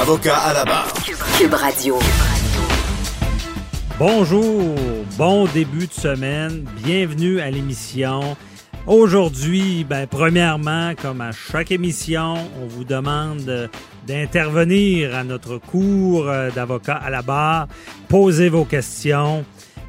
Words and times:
Avocat 0.00 0.36
à 0.36 0.52
la 0.54 0.64
barre. 0.64 0.92
Cube 1.38 1.54
Radio. 1.54 1.98
Bonjour, 3.98 4.74
bon 5.16 5.46
début 5.46 5.86
de 5.86 5.92
semaine, 5.92 6.64
bienvenue 6.82 7.40
à 7.40 7.50
l'émission. 7.50 8.36
Aujourd'hui, 8.86 9.84
ben, 9.84 10.06
premièrement, 10.06 10.94
comme 11.00 11.20
à 11.20 11.32
chaque 11.32 11.70
émission, 11.70 12.34
on 12.60 12.66
vous 12.66 12.84
demande 12.84 13.48
euh, 13.48 13.68
d'intervenir 14.06 15.14
à 15.14 15.24
notre 15.24 15.58
cours 15.58 16.28
euh, 16.28 16.50
d'avocat 16.50 16.96
à 16.96 17.10
la 17.10 17.22
barre, 17.22 17.68
poser 18.08 18.48
vos 18.48 18.64
questions. 18.64 19.44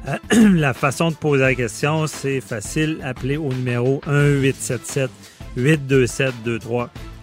Euh, 0.06 0.18
la 0.54 0.74
façon 0.74 1.10
de 1.10 1.16
poser 1.16 1.42
la 1.42 1.54
question, 1.54 2.06
c'est 2.06 2.40
facile, 2.40 2.98
appelez 3.02 3.36
au 3.36 3.48
numéro 3.52 4.00
1-877 4.06 5.08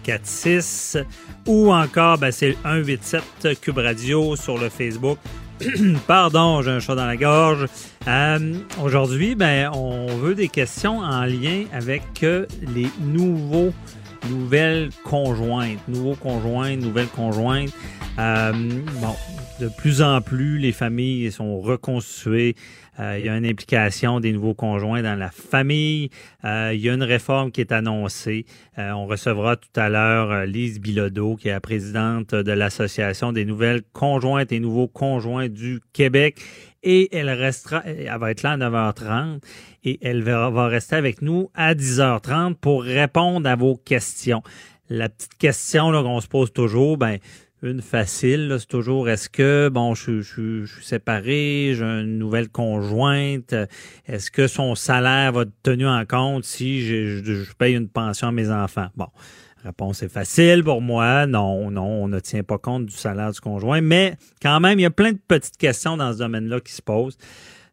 827 0.06 0.96
2346 0.96 0.98
ou 1.46 1.72
encore, 1.72 2.18
ben, 2.18 2.30
c'est 2.32 2.56
187 2.62 3.60
Cube 3.60 3.78
Radio 3.78 4.36
sur 4.36 4.58
le 4.58 4.68
Facebook 4.68 5.18
Pardon, 6.06 6.62
j'ai 6.62 6.70
un 6.70 6.80
chat 6.80 6.94
dans 6.94 7.06
la 7.06 7.16
gorge. 7.16 7.66
Euh, 8.08 8.54
aujourd'hui, 8.82 9.34
ben, 9.34 9.70
on 9.74 10.06
veut 10.16 10.34
des 10.34 10.48
questions 10.48 10.98
en 10.98 11.24
lien 11.24 11.64
avec 11.72 12.02
euh, 12.22 12.46
les 12.74 12.88
nouveaux, 13.00 13.72
nouvelles 14.28 14.90
conjointes, 15.04 15.78
nouveaux 15.88 16.16
conjoints, 16.16 16.76
nouvelles 16.76 17.08
conjointes. 17.08 17.72
Euh, 18.18 18.52
bon, 19.00 19.14
de 19.60 19.68
plus 19.68 20.02
en 20.02 20.20
plus, 20.20 20.58
les 20.58 20.72
familles 20.72 21.30
sont 21.30 21.60
reconstituées. 21.60 22.56
Euh, 23.00 23.18
il 23.18 23.24
y 23.24 23.28
a 23.28 23.36
une 23.36 23.46
implication 23.46 24.20
des 24.20 24.32
nouveaux 24.32 24.54
conjoints 24.54 25.02
dans 25.02 25.18
la 25.18 25.30
famille. 25.30 26.10
Euh, 26.44 26.72
il 26.74 26.80
y 26.80 26.90
a 26.90 26.94
une 26.94 27.02
réforme 27.02 27.50
qui 27.50 27.60
est 27.60 27.72
annoncée. 27.72 28.44
Euh, 28.78 28.90
on 28.90 29.06
recevra 29.06 29.56
tout 29.56 29.68
à 29.76 29.88
l'heure 29.88 30.44
Lise 30.44 30.80
Bilodeau, 30.80 31.36
qui 31.36 31.48
est 31.48 31.52
la 31.52 31.60
présidente 31.60 32.34
de 32.34 32.52
l'Association 32.52 33.32
des 33.32 33.44
nouvelles 33.44 33.82
conjointes 33.92 34.52
et 34.52 34.60
nouveaux 34.60 34.88
conjoints 34.88 35.48
du 35.48 35.80
Québec. 35.92 36.40
Et 36.82 37.16
elle 37.16 37.30
restera, 37.30 37.82
elle 37.84 38.10
va 38.18 38.30
être 38.30 38.42
là 38.42 38.52
à 38.52 38.56
9h30 38.56 39.40
et 39.84 39.98
elle 40.02 40.22
va, 40.22 40.50
va 40.50 40.66
rester 40.66 40.96
avec 40.96 41.22
nous 41.22 41.48
à 41.54 41.74
10h30 41.74 42.56
pour 42.56 42.82
répondre 42.82 43.48
à 43.48 43.56
vos 43.56 43.76
questions. 43.76 44.42
La 44.90 45.08
petite 45.08 45.38
question 45.38 45.92
qu'on 45.92 46.20
se 46.20 46.28
pose 46.28 46.52
toujours, 46.52 46.98
ben, 46.98 47.18
une 47.62 47.80
facile, 47.80 48.56
c'est 48.58 48.66
toujours 48.66 49.08
est-ce 49.08 49.28
que, 49.28 49.68
bon, 49.68 49.94
je, 49.94 50.20
je, 50.20 50.64
suis 50.64 50.84
séparé, 50.84 51.74
j'ai 51.76 51.84
une 51.84 52.18
nouvelle 52.18 52.48
conjointe, 52.48 53.54
est-ce 54.06 54.30
que 54.30 54.48
son 54.48 54.74
salaire 54.74 55.32
va 55.32 55.42
être 55.42 55.52
tenu 55.62 55.86
en 55.86 56.04
compte 56.04 56.44
si 56.44 56.82
je, 56.82 57.22
je, 57.22 57.52
paye 57.54 57.74
une 57.74 57.88
pension 57.88 58.28
à 58.28 58.32
mes 58.32 58.50
enfants? 58.50 58.88
Bon, 58.96 59.06
réponse 59.64 60.02
est 60.02 60.08
facile 60.08 60.64
pour 60.64 60.82
moi. 60.82 61.26
Non, 61.26 61.70
non, 61.70 61.86
on 61.86 62.08
ne 62.08 62.18
tient 62.18 62.42
pas 62.42 62.58
compte 62.58 62.86
du 62.86 62.96
salaire 62.96 63.30
du 63.30 63.40
conjoint, 63.40 63.80
mais 63.80 64.16
quand 64.40 64.58
même, 64.58 64.78
il 64.80 64.82
y 64.82 64.86
a 64.86 64.90
plein 64.90 65.12
de 65.12 65.20
petites 65.28 65.56
questions 65.56 65.96
dans 65.96 66.12
ce 66.12 66.18
domaine-là 66.18 66.60
qui 66.60 66.72
se 66.72 66.82
posent. 66.82 67.16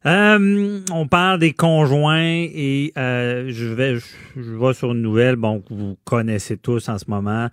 Euh, 0.06 0.80
on 0.94 1.08
parle 1.08 1.40
des 1.40 1.52
conjoints 1.52 2.22
et 2.22 2.94
euh, 2.98 3.48
je 3.50 3.66
vais 3.66 3.98
je, 3.98 4.56
vais 4.56 4.74
sur 4.74 4.94
une 4.94 5.02
nouvelle 5.02 5.36
bon 5.36 5.62
vous 5.70 5.98
connaissez 6.06 6.56
tous 6.56 6.88
en 6.88 6.98
ce 6.98 7.06
moment. 7.10 7.50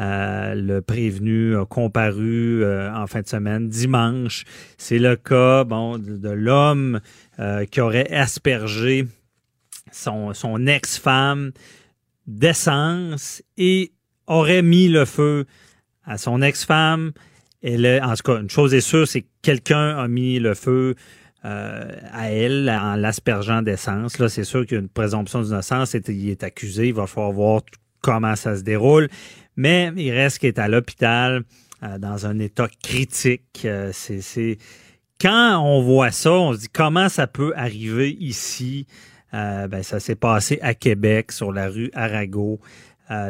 Euh, 0.00 0.54
le 0.56 0.82
prévenu 0.82 1.56
a 1.56 1.64
comparu 1.64 2.64
en 2.66 3.06
fin 3.06 3.20
de 3.20 3.28
semaine 3.28 3.68
dimanche. 3.68 4.44
C'est 4.76 4.98
le 4.98 5.14
cas 5.14 5.62
bon 5.62 5.98
de, 5.98 6.30
l'homme 6.30 7.00
qui 7.70 7.80
aurait 7.80 8.10
aspergé 8.12 9.06
son 9.92 10.34
son 10.34 10.66
ex-femme 10.66 11.52
d'essence 12.26 13.40
et 13.56 13.92
aurait 14.26 14.62
mis 14.62 14.88
le 14.88 15.04
feu 15.04 15.44
à 16.04 16.18
son 16.18 16.42
ex-femme. 16.42 17.12
Elle, 17.62 17.86
en 18.02 18.14
tout 18.14 18.32
cas, 18.32 18.40
une 18.40 18.50
chose 18.50 18.74
est 18.74 18.80
sûre, 18.80 19.08
c'est 19.08 19.22
que 19.22 19.28
quelqu'un 19.40 19.96
a 19.96 20.08
mis 20.08 20.38
le 20.38 20.54
feu 20.54 20.96
euh, 21.44 21.90
à 22.10 22.30
elle 22.30 22.70
en 22.70 22.96
l'aspergeant 22.96 23.60
d'essence. 23.60 24.18
Là, 24.18 24.30
c'est 24.30 24.44
sûr 24.44 24.64
qu'il 24.64 24.76
y 24.76 24.78
a 24.78 24.80
une 24.80 24.88
présomption 24.88 25.42
d'innocence. 25.42 25.92
Il 25.92 26.30
est 26.30 26.42
accusé. 26.42 26.88
Il 26.88 26.94
va 26.94 27.06
falloir 27.06 27.32
voir 27.32 27.62
comment 28.00 28.34
ça 28.34 28.56
se 28.56 28.62
déroule. 28.62 29.10
Mais 29.54 29.92
il 29.94 30.10
reste 30.10 30.38
qu'il 30.38 30.48
est 30.48 30.58
à 30.58 30.68
l'hôpital 30.68 31.42
euh, 31.82 31.98
dans 31.98 32.24
un 32.24 32.38
état 32.38 32.66
critique. 32.82 33.60
Euh, 33.66 33.90
c'est 33.92 34.56
quand 35.20 35.58
on 35.58 35.82
voit 35.82 36.12
ça, 36.12 36.32
on 36.32 36.54
se 36.54 36.60
dit 36.60 36.68
comment 36.72 37.10
ça 37.10 37.26
peut 37.26 37.52
arriver 37.56 38.16
ici? 38.18 38.86
ben, 39.32 39.82
ça 39.82 39.98
s'est 39.98 40.14
passé 40.14 40.60
à 40.62 40.74
Québec 40.74 41.32
sur 41.32 41.50
la 41.50 41.68
rue 41.68 41.90
Arago. 41.92 42.60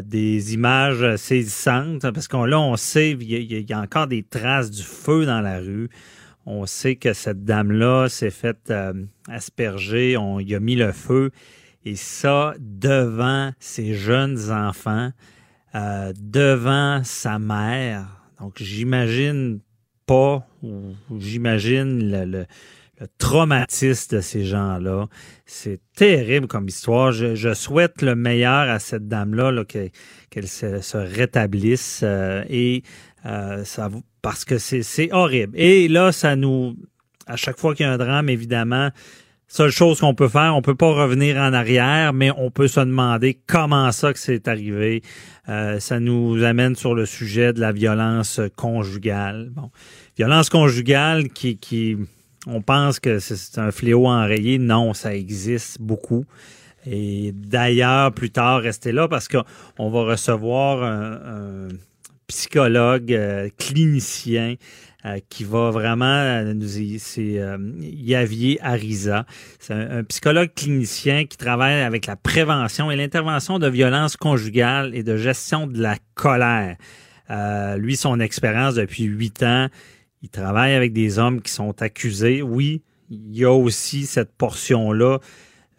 des 0.02 0.52
images 0.52 1.16
saisissantes 1.16 2.02
parce 2.12 2.28
qu'on 2.28 2.44
là 2.44 2.60
on 2.60 2.76
sait 2.76 3.12
il 3.12 3.68
y, 3.70 3.72
a 3.72 3.80
encore 3.80 4.06
des 4.06 4.22
traces 4.22 4.70
du 4.70 4.82
feu 4.82 5.24
dans 5.24 5.40
la 5.40 5.60
rue. 5.60 5.88
On 6.46 6.66
sait 6.66 6.96
que 6.96 7.12
cette 7.12 7.44
dame-là 7.44 8.08
s'est 8.08 8.30
faite 8.30 8.70
euh, 8.70 8.92
asperger, 9.28 10.16
on 10.16 10.40
y 10.40 10.54
a 10.54 10.60
mis 10.60 10.76
le 10.76 10.92
feu, 10.92 11.30
et 11.84 11.96
ça 11.96 12.54
devant 12.58 13.52
ses 13.58 13.94
jeunes 13.94 14.50
enfants, 14.50 15.10
euh, 15.74 16.12
devant 16.18 17.02
sa 17.02 17.38
mère. 17.38 18.06
Donc 18.40 18.54
j'imagine 18.56 19.60
pas, 20.06 20.46
ou 20.62 20.94
j'imagine 21.18 22.10
le, 22.10 22.24
le, 22.24 22.46
traumatisme 23.18 24.16
de 24.16 24.20
ces 24.20 24.44
gens-là. 24.44 25.08
C'est 25.46 25.80
terrible 25.96 26.46
comme 26.46 26.68
histoire. 26.68 27.12
Je, 27.12 27.54
souhaite 27.54 28.02
le 28.02 28.14
meilleur 28.14 28.70
à 28.70 28.78
cette 28.78 29.08
dame-là, 29.08 29.64
qu'elle 29.64 30.48
se, 30.48 30.96
rétablisse 30.96 32.00
euh, 32.02 32.44
et 32.48 32.82
ça 33.24 33.88
vous 33.88 34.02
parce 34.24 34.46
que 34.46 34.56
c'est 34.56 35.12
horrible. 35.12 35.52
Et 35.54 35.86
là, 35.86 36.10
ça 36.10 36.34
nous, 36.34 36.74
à 37.26 37.36
chaque 37.36 37.58
fois 37.58 37.74
qu'il 37.74 37.84
y 37.84 37.88
a 37.88 37.92
un 37.92 37.98
drame, 37.98 38.30
évidemment, 38.30 38.88
seule 39.48 39.70
chose 39.70 40.00
qu'on 40.00 40.14
peut 40.14 40.28
faire, 40.28 40.56
on 40.56 40.62
peut 40.62 40.74
pas 40.74 40.90
revenir 40.90 41.36
en 41.36 41.52
arrière, 41.52 42.14
mais 42.14 42.30
on 42.38 42.50
peut 42.50 42.66
se 42.66 42.80
demander 42.80 43.38
comment 43.46 43.92
ça 43.92 44.14
que 44.14 44.18
c'est 44.18 44.48
arrivé. 44.48 45.02
Euh, 45.50 45.78
ça 45.78 46.00
nous 46.00 46.42
amène 46.42 46.74
sur 46.74 46.94
le 46.94 47.04
sujet 47.04 47.52
de 47.52 47.60
la 47.60 47.70
violence 47.70 48.40
conjugale. 48.56 49.50
Bon, 49.52 49.70
violence 50.16 50.48
conjugale 50.48 51.28
qui, 51.28 51.58
qui 51.58 51.98
on 52.46 52.62
pense 52.62 52.98
que 52.98 53.18
c'est 53.18 53.58
un 53.58 53.72
fléau 53.72 54.06
enrayé. 54.06 54.56
Non, 54.56 54.94
ça 54.94 55.14
existe 55.14 55.82
beaucoup. 55.82 56.24
Et 56.86 57.32
d'ailleurs, 57.34 58.12
plus 58.12 58.30
tard, 58.30 58.62
restez 58.62 58.92
là 58.92 59.06
parce 59.06 59.28
qu'on 59.28 59.90
va 59.90 60.04
recevoir 60.04 60.82
un 60.82 61.68
psychologue, 62.26 63.12
euh, 63.12 63.48
clinicien, 63.58 64.54
euh, 65.04 65.18
qui 65.28 65.44
va 65.44 65.70
vraiment 65.70 66.04
euh, 66.04 66.54
nous 66.54 66.68
c'est 66.98 67.40
Yavier 67.80 68.58
Ariza. 68.62 69.26
C'est 69.58 69.74
un, 69.74 70.04
psychologue 70.04 70.50
clinicien 70.54 71.26
qui 71.26 71.36
travaille 71.36 71.82
avec 71.82 72.06
la 72.06 72.16
prévention 72.16 72.90
et 72.90 72.96
l'intervention 72.96 73.58
de 73.58 73.68
violences 73.68 74.16
conjugales 74.16 74.94
et 74.94 75.02
de 75.02 75.16
gestion 75.16 75.66
de 75.66 75.80
la 75.80 75.96
colère. 76.14 76.76
lui, 77.78 77.96
son 77.96 78.20
expérience 78.20 78.74
depuis 78.74 79.04
huit 79.04 79.42
ans, 79.42 79.68
il 80.22 80.30
travaille 80.30 80.74
avec 80.74 80.92
des 80.92 81.18
hommes 81.18 81.42
qui 81.42 81.52
sont 81.52 81.82
accusés. 81.82 82.40
Oui, 82.42 82.82
il 83.10 83.36
y 83.36 83.44
a 83.44 83.52
aussi 83.52 84.06
cette 84.06 84.32
portion-là 84.32 85.18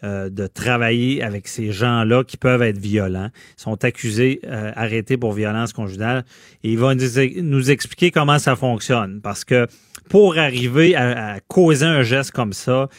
euh, 0.04 0.28
de 0.28 0.46
travailler 0.46 1.22
avec 1.22 1.48
ces 1.48 1.72
gens-là 1.72 2.22
qui 2.22 2.36
peuvent 2.36 2.60
être 2.60 2.76
violents, 2.76 3.30
sont 3.56 3.82
accusés, 3.82 4.40
euh, 4.44 4.70
arrêtés 4.76 5.16
pour 5.16 5.32
violence 5.32 5.72
conjugale. 5.72 6.26
Et 6.62 6.72
il 6.72 6.78
va 6.78 6.94
nous, 6.94 7.70
expliquer 7.70 8.10
comment 8.10 8.38
ça 8.38 8.56
fonctionne. 8.56 9.20
Parce 9.22 9.42
que 9.42 9.66
pour 10.10 10.36
arriver 10.36 10.94
à, 10.94 11.40
causer 11.48 11.86
un 11.86 12.02
geste 12.02 12.32
comme 12.32 12.52
ça, 12.52 12.90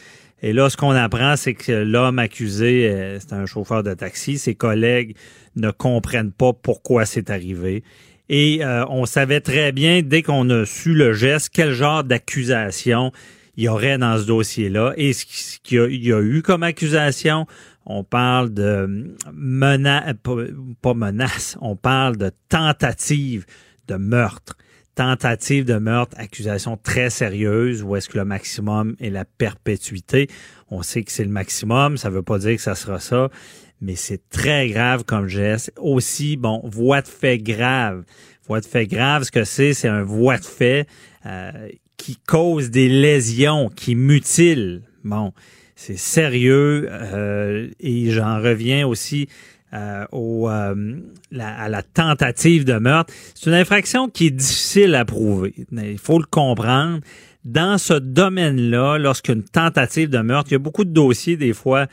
et 0.42 0.52
là, 0.52 0.68
ce 0.70 0.76
qu'on 0.76 0.90
apprend, 0.90 1.36
c'est 1.36 1.54
que 1.54 1.70
l'homme 1.70 2.18
accusé, 2.18 2.88
euh, 2.88 3.20
c'est 3.20 3.32
un 3.32 3.46
chauffeur 3.46 3.84
de 3.84 3.94
taxi. 3.94 4.36
Ses 4.36 4.56
collègues 4.56 5.14
ne 5.54 5.70
comprennent 5.70 6.32
pas 6.32 6.52
pourquoi 6.52 7.06
c'est 7.06 7.30
arrivé. 7.30 7.84
Et 8.28 8.60
on 8.90 9.06
savait 9.06 9.40
très 9.40 9.72
bien, 9.72 10.02
dès 10.02 10.20
qu'on 10.20 10.50
a 10.50 10.66
su 10.66 10.92
le 10.92 11.14
geste, 11.14 11.48
quel 11.50 11.72
genre 11.72 12.04
d'accusation 12.04 13.10
il 13.58 13.64
y 13.64 13.68
aurait 13.68 13.98
dans 13.98 14.16
ce 14.16 14.24
dossier-là. 14.24 14.94
Et 14.96 15.12
ce 15.12 15.58
qu'il 15.64 16.04
y, 16.04 16.12
a 16.12 16.20
eu 16.20 16.42
comme 16.42 16.62
accusation, 16.62 17.44
on 17.84 18.04
parle 18.04 18.54
de 18.54 19.16
menace, 19.32 20.14
pas 20.80 20.94
menace, 20.94 21.58
on 21.60 21.74
parle 21.74 22.16
de 22.16 22.30
tentative 22.48 23.44
de 23.88 23.96
meurtre. 23.96 24.56
tentative 24.94 25.64
de 25.64 25.74
meurtre, 25.74 26.16
accusation 26.18 26.76
très 26.76 27.10
sérieuse, 27.10 27.82
ou 27.82 27.96
est-ce 27.96 28.08
que 28.08 28.18
le 28.18 28.24
maximum 28.24 28.94
est 29.00 29.10
la 29.10 29.24
perpétuité? 29.24 30.28
On 30.70 30.82
sait 30.82 31.02
que 31.02 31.10
c'est 31.10 31.24
le 31.24 31.30
maximum, 31.30 31.96
ça 31.96 32.10
veut 32.10 32.22
pas 32.22 32.38
dire 32.38 32.56
que 32.56 32.62
ça 32.62 32.76
sera 32.76 33.00
ça, 33.00 33.28
mais 33.80 33.96
c'est 33.96 34.28
très 34.28 34.68
grave 34.68 35.02
comme 35.04 35.26
geste. 35.26 35.72
Aussi, 35.78 36.36
bon, 36.36 36.60
voie 36.64 37.02
de 37.02 37.08
fait 37.08 37.38
grave. 37.38 38.04
Voie 38.46 38.60
de 38.60 38.66
fait 38.66 38.86
grave, 38.86 39.24
ce 39.24 39.32
que 39.32 39.42
c'est, 39.44 39.72
c'est 39.72 39.88
un 39.88 40.02
voie 40.02 40.38
de 40.38 40.44
fait 40.44 40.86
euh, 41.26 41.68
qui 41.98 42.16
cause 42.16 42.70
des 42.70 42.88
lésions, 42.88 43.68
qui 43.68 43.94
mutile. 43.94 44.82
Bon, 45.04 45.34
c'est 45.76 45.98
sérieux 45.98 46.88
euh, 46.90 47.68
et 47.80 48.10
j'en 48.10 48.40
reviens 48.40 48.86
aussi 48.86 49.28
euh, 49.74 50.06
euh, 50.14 51.00
à 51.38 51.68
la 51.68 51.82
tentative 51.82 52.64
de 52.64 52.78
meurtre. 52.78 53.12
C'est 53.34 53.50
une 53.50 53.56
infraction 53.56 54.08
qui 54.08 54.28
est 54.28 54.30
difficile 54.30 54.94
à 54.94 55.04
prouver. 55.04 55.54
Il 55.70 55.98
faut 55.98 56.18
le 56.18 56.24
comprendre. 56.24 57.00
Dans 57.44 57.78
ce 57.78 57.94
domaine-là, 57.94 58.98
lorsqu'une 58.98 59.42
tentative 59.42 60.08
de 60.08 60.18
meurtre, 60.18 60.50
il 60.50 60.54
y 60.54 60.56
a 60.56 60.60
beaucoup 60.60 60.84
de 60.84 60.92
dossiers 60.92 61.36
des 61.36 61.52
fois 61.52 61.86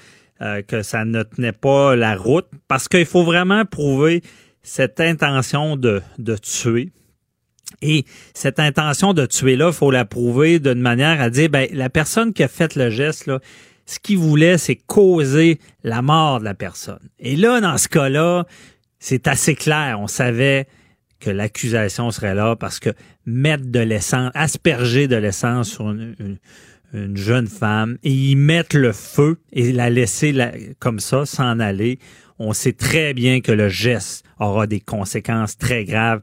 que 0.68 0.81
ça 0.81 1.06
ne 1.06 1.24
tenait 1.24 1.54
pas 1.54 1.96
la 1.96 2.18
route 2.18 2.48
parce 2.68 2.90
qu'il 2.90 3.06
faut 3.06 3.24
vraiment 3.24 3.63
prouver 3.63 4.22
cette 4.63 5.00
intention 5.00 5.78
de 5.78 6.02
tuer. 6.42 6.92
Et 7.81 8.06
cette 8.33 8.59
intention 8.59 9.13
de 9.13 9.25
tuer-là, 9.25 9.67
il 9.67 9.73
faut 9.73 9.91
la 9.91 10.06
prouver 10.06 10.59
d'une 10.59 10.81
manière 10.81 11.21
à 11.21 11.29
dire, 11.29 11.50
ben, 11.50 11.67
la 11.73 11.89
personne 11.89 12.33
qui 12.33 12.44
a 12.44 12.47
fait 12.47 12.75
le 12.75 12.89
geste, 12.89 13.27
là, 13.27 13.39
ce 13.85 14.00
qu'il 14.00 14.17
voulait, 14.17 14.57
c'est 14.57 14.75
causer 14.75 15.59
la 15.83 16.01
mort 16.01 16.39
de 16.39 16.45
la 16.45 16.53
personne. 16.53 17.09
Et 17.19 17.35
là, 17.35 17.62
dans 17.62 17.77
ce 17.77 17.88
cas-là, 17.88 18.45
c'est 19.00 19.27
assez 19.27 19.56
clair. 19.56 20.00
On 20.00 20.07
savait 20.07 20.67
que 21.19 21.29
l'accusation 21.29 22.12
serait 22.12 22.35
là 22.35 22.56
parce 22.56 22.79
que 22.79 22.89
mettre 23.25 23.65
de 23.65 23.79
l'essence, 23.79 24.31
asperger 24.33 25.07
de 25.07 25.15
l'essence 25.15 25.69
sur 25.69 25.89
une, 25.89 26.38
jeune 27.13 27.47
femme 27.47 27.97
et 28.03 28.11
y 28.11 28.35
mettre 28.35 28.77
le 28.77 28.94
feu 28.94 29.38
et 29.51 29.73
la 29.73 29.89
laisser 29.89 30.33
comme 30.79 31.00
ça, 31.00 31.25
s'en 31.25 31.59
aller, 31.59 32.00
on 32.39 32.53
sait 32.53 32.71
très 32.71 33.13
bien 33.13 33.41
que 33.41 33.51
le 33.51 33.68
geste 33.68 34.23
aura 34.39 34.65
des 34.65 34.79
conséquences 34.79 35.57
très 35.57 35.83
graves 35.83 36.21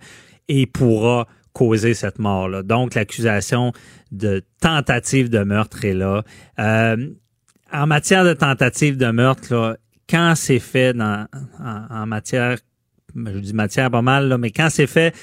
et 0.49 0.67
pourra 0.67 1.27
causer 1.53 1.95
cette 1.95 2.19
mort-là. 2.19 2.63
Donc, 2.63 2.95
l'accusation 2.95 3.73
de 4.11 4.43
tentative 4.61 5.29
de 5.29 5.45
meurtre 5.45 5.85
est 5.85 5.95
là. 5.95 6.23
Euh, 6.59 7.09
en 7.73 7.87
matière 7.87 8.25
de 8.25 8.33
tentative 8.33 8.97
de 8.97 9.11
meurtre, 9.11 9.55
là, 9.55 9.77
quand 10.09 10.35
c'est 10.37 10.59
fait 10.59 10.93
dans, 10.93 11.27
en, 11.59 12.07
matière, 12.07 12.59
je 13.15 13.39
dis 13.39 13.55
matière 13.55 13.91
pas 13.91 14.03
mal, 14.03 14.29
là, 14.29 14.39
mais 14.39 14.51
quand 14.51 14.69
c'est 14.71 14.87
fait 14.87 15.15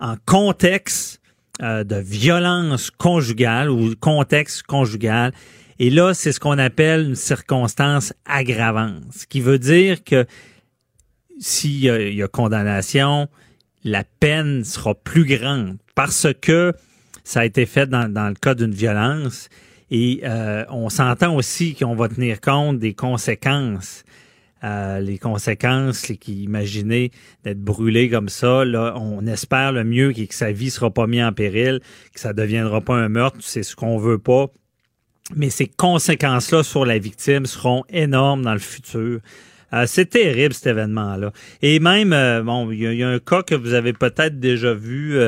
en 0.00 0.14
contexte 0.24 1.20
euh, 1.62 1.84
de 1.84 1.96
violence 1.96 2.90
conjugale 2.90 3.70
ou 3.70 3.94
contexte 3.96 4.62
conjugal, 4.62 5.32
et 5.78 5.90
là, 5.90 6.14
c'est 6.14 6.32
ce 6.32 6.40
qu'on 6.40 6.58
appelle 6.58 7.08
une 7.08 7.14
circonstance 7.14 8.12
aggravante, 8.24 9.04
ce 9.14 9.26
qui 9.26 9.40
veut 9.40 9.58
dire 9.58 10.02
que 10.02 10.26
s'il 11.38 11.84
y, 11.84 12.16
y, 12.16 12.22
a 12.22 12.28
condamnation, 12.28 13.28
la 13.84 14.04
peine 14.04 14.64
sera 14.64 14.94
plus 14.94 15.24
grande 15.24 15.76
parce 15.94 16.28
que 16.40 16.72
ça 17.24 17.40
a 17.40 17.44
été 17.44 17.66
fait 17.66 17.88
dans, 17.88 18.06
le 18.06 18.34
cas 18.34 18.54
d'une 18.54 18.72
violence 18.72 19.48
et 19.90 20.20
euh, 20.24 20.64
on 20.70 20.88
s'entend 20.88 21.34
aussi 21.34 21.74
qu'on 21.74 21.94
va 21.94 22.08
tenir 22.08 22.40
compte 22.40 22.78
des 22.78 22.94
conséquences. 22.94 24.04
Euh, 24.64 24.98
les 24.98 25.18
conséquences, 25.18 26.12
qui 26.20 26.42
imaginez 26.42 27.12
d'être 27.44 27.60
brûlé 27.60 28.10
comme 28.10 28.28
ça, 28.28 28.64
là, 28.64 28.94
on 28.96 29.24
espère 29.26 29.70
le 29.72 29.84
mieux 29.84 30.12
que 30.12 30.34
sa 30.34 30.50
vie 30.50 30.70
sera 30.70 30.90
pas 30.90 31.06
mise 31.06 31.22
en 31.22 31.32
péril, 31.32 31.80
que 32.12 32.18
ça 32.18 32.32
deviendra 32.32 32.80
pas 32.80 32.96
un 32.96 33.08
meurtre, 33.08 33.38
c'est 33.40 33.62
ce 33.62 33.76
qu'on 33.76 33.98
veut 33.98 34.18
pas. 34.18 34.46
Mais 35.36 35.50
ces 35.50 35.66
conséquences-là 35.68 36.64
sur 36.64 36.84
la 36.84 36.98
victime 36.98 37.46
seront 37.46 37.84
énormes 37.88 38.42
dans 38.42 38.54
le 38.54 38.58
futur. 38.58 39.20
Euh, 39.72 39.84
c'est 39.86 40.06
terrible 40.06 40.54
cet 40.54 40.68
événement-là. 40.68 41.32
Et 41.62 41.80
même, 41.80 42.10
bon, 42.44 42.70
il 42.70 42.94
y, 42.94 43.02
a 43.02 43.08
un 43.08 43.18
cas 43.18 43.42
que 43.42 43.54
vous 43.54 43.74
avez 43.74 43.92
peut-être 43.92 44.38
déjà 44.40 44.74
vu. 44.74 45.18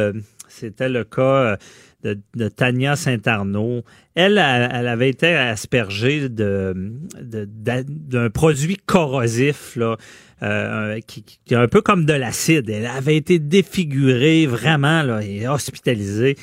C'était 0.48 0.88
le 0.88 1.04
cas 1.04 1.56
de, 2.02 2.48
Tania 2.48 2.96
Saint-Arnaud. 2.96 3.84
Elle, 4.14 4.38
elle, 4.38 4.88
avait 4.88 5.10
été 5.10 5.34
aspergée 5.34 6.28
de, 6.28 6.74
d'un 7.20 8.30
produit 8.30 8.76
corrosif 8.76 9.76
là, 9.76 9.96
euh, 10.42 11.00
qui, 11.06 11.24
est 11.50 11.54
un 11.54 11.68
peu 11.68 11.82
comme 11.82 12.04
de 12.04 12.12
l'acide. 12.12 12.68
Elle 12.70 12.86
avait 12.86 13.16
été 13.16 13.38
défigurée 13.38 14.46
vraiment 14.46 15.02
là, 15.02 15.20
et 15.22 15.46
hospitalisée. 15.46 16.36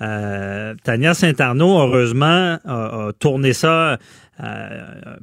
Euh, 0.00 0.74
Tania 0.82 1.14
Saint-Arnaud, 1.14 1.78
heureusement, 1.78 2.58
a, 2.64 3.10
tourné 3.18 3.52
ça 3.52 3.98
euh, 4.42 5.16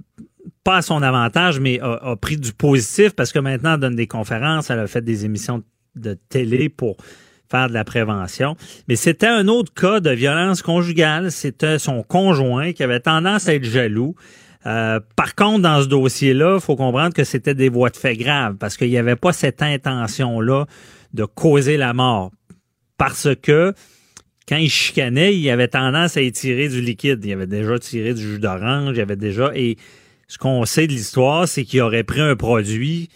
pas 0.64 0.78
à 0.78 0.82
son 0.82 1.02
avantage, 1.02 1.60
mais 1.60 1.80
a, 1.82 2.16
pris 2.16 2.38
du 2.38 2.54
positif 2.54 3.12
parce 3.16 3.32
que 3.32 3.40
maintenant, 3.40 3.76
elle 3.76 3.80
donne 3.80 3.96
des 3.96 4.08
conférences, 4.08 4.70
elle 4.70 4.80
a 4.80 4.88
fait 4.88 5.04
des 5.04 5.26
émissions 5.26 5.64
de 5.96 6.18
télé 6.30 6.70
pour 6.70 6.98
faire 7.50 7.68
de 7.68 7.74
la 7.74 7.84
prévention. 7.84 8.56
Mais 8.88 8.96
c'était 8.96 9.28
un 9.28 9.48
autre 9.48 9.74
cas 9.74 10.00
de 10.00 10.12
violence 10.12 10.62
conjugale. 10.62 11.32
C'était 11.32 11.80
son 11.80 12.04
conjoint 12.04 12.74
qui 12.74 12.84
avait 12.84 13.00
tendance 13.00 13.48
à 13.48 13.56
être 13.56 13.64
jaloux. 13.64 14.16
Euh, 14.66 15.00
par 15.16 15.36
contre, 15.36 15.62
dans 15.62 15.82
ce 15.82 15.88
dossier-là, 15.88 16.56
il 16.56 16.62
faut 16.62 16.76
comprendre 16.76 17.14
que 17.14 17.24
c'était 17.24 17.56
des 17.56 17.70
voies 17.70 17.90
de 17.90 17.98
fait 17.98 18.16
graves 18.16 18.56
parce 18.58 18.78
qu'il 18.78 18.90
n'y 18.90 18.98
avait 18.98 19.16
pas 19.16 19.34
cette 19.34 19.62
intention-là 19.62 20.66
de 21.14 21.26
causer 21.26 21.78
la 21.78 21.94
mort. 21.94 22.32
Parce 22.98 23.30
que 23.42 23.74
quand 24.48 24.58
il 24.58 24.70
chicanait, 24.70 25.36
il 25.36 25.50
avait 25.50 25.70
tendance 25.70 26.18
à 26.18 26.22
étirer 26.22 26.68
du 26.68 26.82
liquide. 26.82 27.24
Il 27.24 27.32
avait 27.32 27.48
déjà 27.48 27.80
tiré 27.80 28.14
du 28.14 28.22
jus 28.22 28.40
d'orange, 28.40 28.96
il 28.96 29.02
avait 29.02 29.16
déjà... 29.16 29.52
ce 30.30 30.38
qu'on 30.38 30.64
sait 30.64 30.88
de 30.88 30.94
l'histoire, 30.94 31.48
c'est 31.48 31.66
qu'il 31.66 31.82
aurait 31.82 32.04
pris 32.04 32.22
un 32.22 32.36
produit 32.36 33.10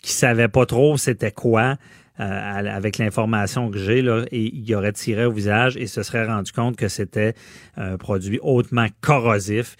qu'il 0.00 0.14
savait 0.14 0.48
pas 0.48 0.66
trop 0.66 0.96
c'était 0.96 1.30
quoi. 1.30 1.76
Euh, 2.18 2.24
avec 2.24 2.96
l'information 2.96 3.70
que 3.70 3.76
j'ai, 3.76 4.00
là, 4.00 4.24
et 4.32 4.50
il 4.54 4.74
aurait 4.74 4.94
tiré 4.94 5.26
au 5.26 5.32
visage 5.32 5.76
et 5.76 5.86
se 5.86 6.02
serait 6.02 6.24
rendu 6.24 6.50
compte 6.50 6.74
que 6.74 6.88
c'était 6.88 7.34
un 7.76 7.98
produit 7.98 8.38
hautement 8.42 8.86
corrosif. 9.02 9.76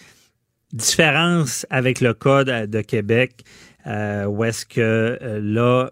Différence 0.75 1.65
avec 1.71 2.03
le 2.03 2.13
code 2.13 2.49
de 2.49 2.81
Québec, 2.83 3.43
euh, 3.87 4.27
où 4.27 4.45
est-ce 4.45 4.67
que 4.67 5.19
euh, 5.23 5.41
là, 5.43 5.91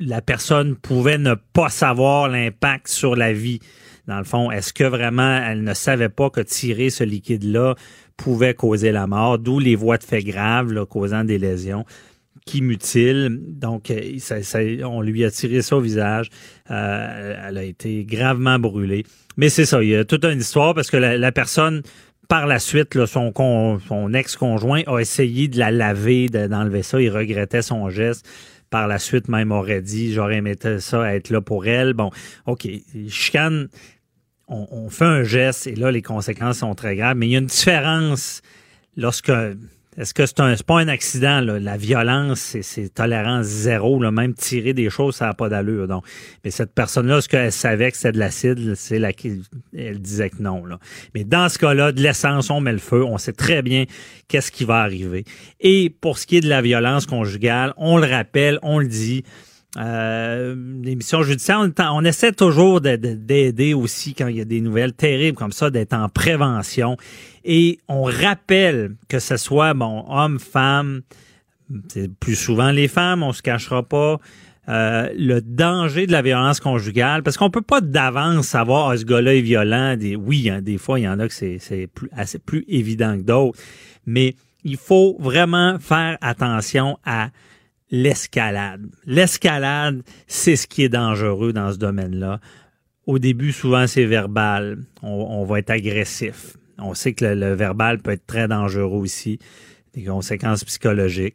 la 0.00 0.20
personne 0.20 0.74
pouvait 0.74 1.18
ne 1.18 1.34
pas 1.34 1.68
savoir 1.68 2.28
l'impact 2.28 2.88
sur 2.88 3.14
la 3.14 3.32
vie. 3.32 3.60
Dans 4.08 4.18
le 4.18 4.24
fond, 4.24 4.50
est-ce 4.50 4.72
que 4.72 4.82
vraiment 4.82 5.36
elle 5.36 5.62
ne 5.62 5.74
savait 5.74 6.08
pas 6.08 6.30
que 6.30 6.40
tirer 6.40 6.90
ce 6.90 7.04
liquide-là 7.04 7.76
pouvait 8.22 8.54
causer 8.54 8.92
la 8.92 9.06
mort, 9.06 9.38
d'où 9.38 9.58
les 9.58 9.74
voies 9.74 9.96
de 9.96 10.04
fait 10.04 10.22
graves 10.22 10.84
causant 10.86 11.24
des 11.24 11.38
lésions 11.38 11.84
qui 12.46 12.62
mutile. 12.62 13.38
Donc, 13.46 13.90
euh, 13.90 14.84
on 14.84 15.00
lui 15.00 15.24
a 15.24 15.30
tiré 15.30 15.62
ça 15.62 15.76
au 15.76 15.80
visage. 15.80 16.30
Euh, 16.70 17.34
elle 17.48 17.58
a 17.58 17.62
été 17.62 18.04
gravement 18.04 18.58
brûlée. 18.58 19.04
Mais 19.36 19.48
c'est 19.48 19.64
ça, 19.64 19.82
il 19.82 19.90
y 19.90 19.96
a 19.96 20.04
toute 20.04 20.24
une 20.24 20.40
histoire 20.40 20.74
parce 20.74 20.90
que 20.90 20.96
la, 20.96 21.32
personne, 21.32 21.82
par 22.28 22.46
la 22.46 22.58
suite, 22.58 22.96
son 23.06 24.12
ex-conjoint 24.12 24.82
a 24.86 24.98
essayé 24.98 25.48
de 25.48 25.58
la 25.58 25.70
laver, 25.70 26.28
d'enlever 26.28 26.82
ça. 26.82 27.00
Il 27.00 27.10
regrettait 27.10 27.62
son 27.62 27.88
geste. 27.88 28.26
Par 28.68 28.86
la 28.86 29.00
suite, 29.00 29.28
même 29.28 29.50
aurait 29.50 29.82
dit, 29.82 30.12
j'aurais 30.12 30.36
aimé 30.36 30.54
ça 30.78 31.14
être 31.14 31.30
là 31.30 31.40
pour 31.40 31.66
elle. 31.66 31.92
Bon, 31.92 32.10
OK, 32.46 32.68
chicane, 33.08 33.68
on, 34.50 34.90
fait 34.90 35.04
un 35.04 35.22
geste 35.22 35.66
et 35.66 35.74
là, 35.74 35.90
les 35.90 36.02
conséquences 36.02 36.58
sont 36.58 36.74
très 36.74 36.96
graves. 36.96 37.16
Mais 37.16 37.28
il 37.28 37.32
y 37.32 37.36
a 37.36 37.38
une 37.38 37.46
différence 37.46 38.42
lorsque 38.96 39.32
est-ce 39.96 40.14
que 40.14 40.24
c'est 40.24 40.40
un 40.40 40.54
pas 40.66 40.78
un 40.78 40.88
accident? 40.88 41.40
La 41.40 41.76
violence, 41.76 42.56
c'est 42.62 42.94
tolérance 42.94 43.44
zéro, 43.44 44.00
là. 44.00 44.10
Même 44.10 44.34
tirer 44.34 44.72
des 44.72 44.88
choses, 44.88 45.16
ça 45.16 45.26
n'a 45.26 45.34
pas 45.34 45.48
d'allure. 45.48 45.88
Donc. 45.88 46.04
Mais 46.44 46.50
cette 46.50 46.72
personne-là, 46.72 47.18
est-ce 47.18 47.28
qu'elle 47.28 47.50
savait 47.50 47.90
que 47.90 47.96
c'était 47.96 48.12
de 48.12 48.18
l'acide? 48.18 48.74
C'est 48.76 49.00
là 49.00 49.10
elle 49.76 50.00
disait 50.00 50.30
que 50.30 50.40
non. 50.40 50.64
Là. 50.64 50.78
Mais 51.14 51.24
dans 51.24 51.48
ce 51.48 51.58
cas-là, 51.58 51.92
de 51.92 52.00
l'essence, 52.00 52.50
on 52.50 52.60
met 52.60 52.72
le 52.72 52.78
feu. 52.78 53.04
On 53.04 53.18
sait 53.18 53.32
très 53.32 53.62
bien 53.62 53.84
qu'est-ce 54.28 54.52
qui 54.52 54.64
va 54.64 54.80
arriver. 54.80 55.24
Et 55.60 55.90
pour 55.90 56.18
ce 56.18 56.26
qui 56.26 56.36
est 56.36 56.40
de 56.40 56.48
la 56.48 56.62
violence 56.62 57.06
conjugale, 57.06 57.74
on 57.76 57.98
le 57.98 58.06
rappelle, 58.06 58.58
on 58.62 58.78
le 58.78 58.86
dit. 58.86 59.24
Euh, 59.76 60.56
l'émission 60.82 61.22
judiciaire, 61.22 61.60
on, 61.60 61.72
on, 61.92 62.04
essaie 62.04 62.32
toujours 62.32 62.80
d'aider 62.80 63.72
aussi 63.72 64.14
quand 64.14 64.26
il 64.26 64.36
y 64.36 64.40
a 64.40 64.44
des 64.44 64.60
nouvelles 64.60 64.92
terribles 64.92 65.38
comme 65.38 65.52
ça, 65.52 65.70
d'être 65.70 65.92
en 65.92 66.08
prévention. 66.08 66.96
Et 67.44 67.78
on 67.88 68.02
rappelle 68.02 68.96
que 69.08 69.20
ce 69.20 69.36
soit 69.36 69.74
bon 69.74 70.04
homme, 70.08 70.40
femme, 70.40 71.02
c'est 71.88 72.12
plus 72.12 72.34
souvent 72.34 72.72
les 72.72 72.88
femmes, 72.88 73.22
on 73.22 73.32
se 73.32 73.42
cachera 73.42 73.82
pas. 73.82 74.18
Euh, 74.68 75.08
le 75.16 75.40
danger 75.40 76.06
de 76.06 76.12
la 76.12 76.22
violence 76.22 76.60
conjugale, 76.60 77.22
parce 77.22 77.36
qu'on 77.36 77.50
peut 77.50 77.62
pas 77.62 77.80
d'avance 77.80 78.46
savoir 78.46 78.90
ah, 78.90 78.96
ce 78.96 79.04
gars-là 79.04 79.34
est 79.34 79.40
violent. 79.40 79.96
Des, 79.96 80.16
oui, 80.16 80.50
hein, 80.50 80.60
des 80.62 80.78
fois, 80.78 81.00
il 81.00 81.04
y 81.04 81.08
en 81.08 81.18
a 81.18 81.28
que 81.28 81.34
c'est 81.34 81.88
plus, 81.92 82.08
assez 82.12 82.38
plus 82.38 82.64
évident 82.68 83.16
que 83.16 83.22
d'autres, 83.22 83.58
mais 84.06 84.34
il 84.62 84.76
faut 84.76 85.16
vraiment 85.18 85.78
faire 85.78 86.18
attention 86.20 86.98
à 87.04 87.30
l'escalade. 87.90 88.86
L'escalade, 89.06 90.02
c'est 90.26 90.56
ce 90.56 90.66
qui 90.66 90.84
est 90.84 90.88
dangereux 90.88 91.52
dans 91.52 91.72
ce 91.72 91.78
domaine-là. 91.78 92.40
au 93.06 93.18
début, 93.18 93.52
souvent, 93.52 93.86
c'est 93.86 94.04
verbal. 94.04 94.78
On, 95.02 95.44
va 95.44 95.58
être 95.58 95.70
agressif. 95.70 96.56
On 96.78 96.94
sait 96.94 97.12
que 97.12 97.24
le, 97.24 97.54
verbal 97.54 97.98
peut 97.98 98.12
être 98.12 98.26
très 98.26 98.46
dangereux 98.46 99.00
aussi, 99.00 99.38
des 99.94 100.04
conséquences 100.04 100.62
psychologiques. 100.64 101.34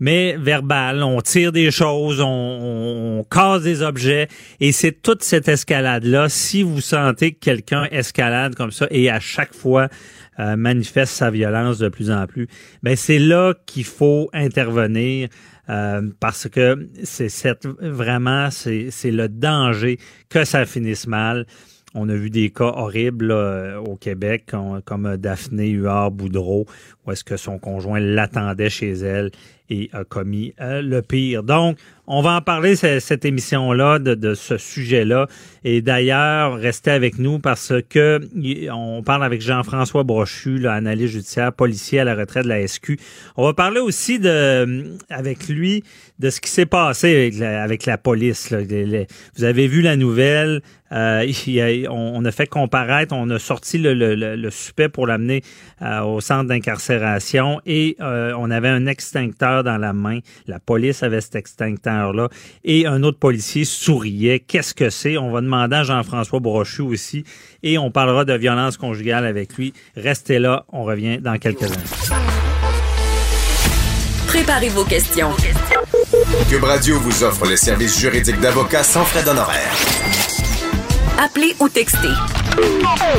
Mais 0.00 0.36
verbal, 0.36 1.02
on 1.02 1.20
tire 1.20 1.50
des 1.50 1.72
choses, 1.72 2.20
on, 2.24 3.26
casse 3.28 3.62
des 3.62 3.82
objets, 3.82 4.28
et 4.60 4.70
c'est 4.70 4.92
toute 4.92 5.24
cette 5.24 5.48
escalade-là. 5.48 6.28
Si 6.28 6.62
vous 6.62 6.80
sentez 6.80 7.32
que 7.32 7.40
quelqu'un 7.40 7.88
escalade 7.90 8.54
comme 8.54 8.70
ça 8.70 8.86
et 8.92 9.10
à 9.10 9.18
chaque 9.18 9.52
fois 9.52 9.88
euh, 10.38 10.54
manifeste 10.54 11.14
sa 11.14 11.32
violence 11.32 11.78
de 11.78 11.88
plus 11.88 12.12
en 12.12 12.28
plus, 12.28 12.46
ben 12.84 12.94
c'est 12.94 13.18
là 13.18 13.54
qu'il 13.66 13.84
faut 13.84 14.30
intervenir. 14.32 15.30
Euh, 15.68 16.02
parce 16.20 16.48
que 16.48 16.88
c'est 17.04 17.58
vraiment 17.80 18.50
c'est 18.50 19.10
le 19.10 19.28
danger 19.28 19.98
que 20.28 20.44
ça 20.44 20.64
finisse 20.64 21.06
mal. 21.06 21.46
On 21.94 22.08
a 22.08 22.14
vu 22.14 22.30
des 22.30 22.50
cas 22.50 22.72
horribles 22.76 23.32
au 23.32 23.96
Québec, 23.96 24.52
comme, 24.84 25.16
Daphné 25.16 25.68
Huard-Boudreau, 25.70 26.66
où 27.06 27.12
est-ce 27.12 27.24
que 27.24 27.36
son 27.36 27.58
conjoint 27.58 27.98
l'attendait 27.98 28.68
chez 28.68 28.92
elle 28.92 29.30
et 29.70 29.88
a 29.92 30.04
commis 30.04 30.54
euh, 30.60 30.82
le 30.82 31.02
pire. 31.02 31.42
Donc, 31.42 31.78
on 32.08 32.22
va 32.22 32.36
en 32.36 32.40
parler 32.40 32.74
cette 32.74 33.24
émission-là 33.26 33.98
de, 33.98 34.34
ce 34.34 34.56
sujet-là. 34.56 35.26
Et 35.62 35.82
d'ailleurs, 35.82 36.56
restez 36.56 36.90
avec 36.90 37.18
nous 37.18 37.38
parce 37.38 37.74
que 37.90 38.20
on 38.72 39.02
parle 39.02 39.24
avec 39.24 39.42
Jean-François 39.42 40.04
Brochu, 40.04 40.66
analyste 40.66 41.12
judiciaire, 41.12 41.52
policier 41.52 42.00
à 42.00 42.04
la 42.04 42.14
retraite 42.14 42.44
de 42.44 42.48
la 42.48 42.66
SQ. 42.66 42.98
On 43.36 43.44
va 43.44 43.52
parler 43.52 43.80
aussi 43.80 44.18
avec 45.10 45.48
lui 45.48 45.84
de 46.18 46.30
ce 46.30 46.40
qui 46.40 46.50
s'est 46.50 46.66
passé 46.66 47.30
avec 47.42 47.84
la, 47.84 47.98
police. 47.98 48.52
Vous 49.36 49.44
avez 49.44 49.68
vu 49.68 49.82
la 49.82 49.96
nouvelle. 49.96 50.62
Euh, 50.90 51.30
on, 51.90 52.24
a 52.24 52.30
fait 52.30 52.46
comparaître, 52.46 53.14
on 53.14 53.28
a 53.28 53.38
sorti 53.38 53.78
le, 53.78 54.50
suspect 54.50 54.88
pour 54.88 55.06
l'amener 55.06 55.42
euh, 55.82 56.00
au 56.00 56.20
centre 56.20 56.48
d'incarcération 56.48 57.60
et 57.66 57.96
euh, 58.00 58.32
on 58.38 58.50
avait 58.50 58.68
un 58.68 58.86
extincteur 58.86 59.64
dans 59.64 59.76
la 59.76 59.92
main. 59.92 60.20
La 60.46 60.58
police 60.58 61.02
avait 61.02 61.20
cet 61.20 61.36
et 62.64 62.86
un 62.86 63.02
autre 63.02 63.18
policier 63.18 63.64
souriait. 63.64 64.40
Qu'est-ce 64.40 64.74
que 64.74 64.90
c'est? 64.90 65.18
On 65.18 65.30
va 65.30 65.40
demander 65.40 65.76
à 65.76 65.82
Jean-François 65.82 66.40
Brochu 66.40 66.82
aussi 66.82 67.24
et 67.62 67.78
on 67.78 67.90
parlera 67.90 68.24
de 68.24 68.34
violence 68.34 68.76
conjugale 68.76 69.26
avec 69.26 69.54
lui. 69.54 69.72
Restez 69.96 70.38
là, 70.38 70.64
on 70.72 70.84
revient 70.84 71.18
dans 71.18 71.38
quelques 71.38 71.64
instants. 71.64 72.16
Préparez 74.26 74.68
vos 74.68 74.84
questions. 74.84 75.30
Cube 76.48 76.64
Radio 76.64 76.98
vous 77.00 77.24
offre 77.24 77.46
les 77.46 77.56
services 77.56 77.98
juridiques 77.98 78.40
d'avocats 78.40 78.82
sans 78.82 79.04
frais 79.04 79.24
d'honoraires. 79.24 79.74
Appelez 81.18 81.54
ou 81.60 81.68
textez. 81.68 82.08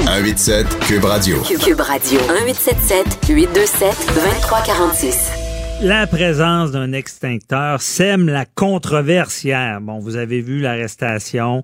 187 0.06 0.80
Cube 0.80 1.06
Radio. 1.06 1.42
Cube 1.42 1.82
Radio. 1.82 2.20
1877 2.20 3.28
827 3.28 3.96
2346. 4.16 5.49
La 5.82 6.08
présence 6.08 6.72
d'un 6.72 6.92
extincteur 6.92 7.82
sème 7.82 8.28
la 8.28 8.44
controverse 8.46 9.46
hier. 9.46 9.80
Bon, 9.80 10.00
vous 10.00 10.18
avez 10.18 10.42
vu 10.42 10.60
l'arrestation. 10.60 11.64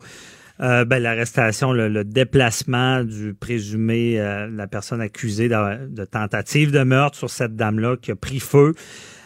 Euh, 0.62 0.86
ben, 0.86 1.04
l'arrestation, 1.04 1.74
le, 1.74 2.06
déplacement 2.06 3.04
du 3.04 3.34
présumé, 3.34 4.18
euh, 4.18 4.48
la 4.50 4.68
personne 4.68 5.02
accusée 5.02 5.50
de, 5.50 6.06
tentative 6.06 6.72
de 6.72 6.84
meurtre 6.84 7.18
sur 7.18 7.30
cette 7.30 7.58
dame-là 7.58 7.98
qui 7.98 8.12
a 8.12 8.16
pris 8.16 8.40
feu. 8.40 8.74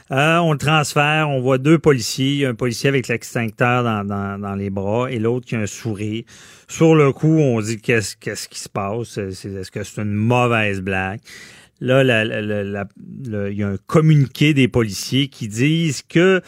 Euh, 0.10 0.38
on 0.38 0.54
le 0.54 0.58
transfère, 0.58 1.30
on 1.30 1.40
voit 1.40 1.60
deux 1.60 1.78
policiers, 1.78 2.48
un 2.48 2.56
policier 2.56 2.90
avec 2.90 3.10
l'extincteur 3.10 3.84
dans, 3.84 4.40
dans, 4.40 4.56
les 4.56 4.72
bras 4.72 5.12
et 5.12 5.20
l'autre 5.20 5.46
qui 5.46 5.56
a 5.56 5.60
un 5.60 5.68
sourire. 5.68 6.24
Sur 6.68 6.96
le 6.96 7.12
coup, 7.14 7.38
on 7.38 7.62
dit 7.62 7.80
qu'est-ce 7.80 8.18
qu'est-ce 8.18 8.50
qui 8.50 8.60
se 8.60 8.70
passe? 8.70 9.20
Est-ce 9.20 9.70
que 9.70 9.84
c'est 9.84 10.02
une 10.02 10.16
mauvaise 10.16 10.82
blague? 10.82 11.20
Là, 11.82 12.04
il 12.04 13.58
y 13.58 13.64
a 13.64 13.68
un 13.68 13.78
communiqué 13.88 14.54
des 14.54 14.68
policiers 14.68 15.30
qui 15.30 15.48
disent 15.48 16.02
que 16.02 16.42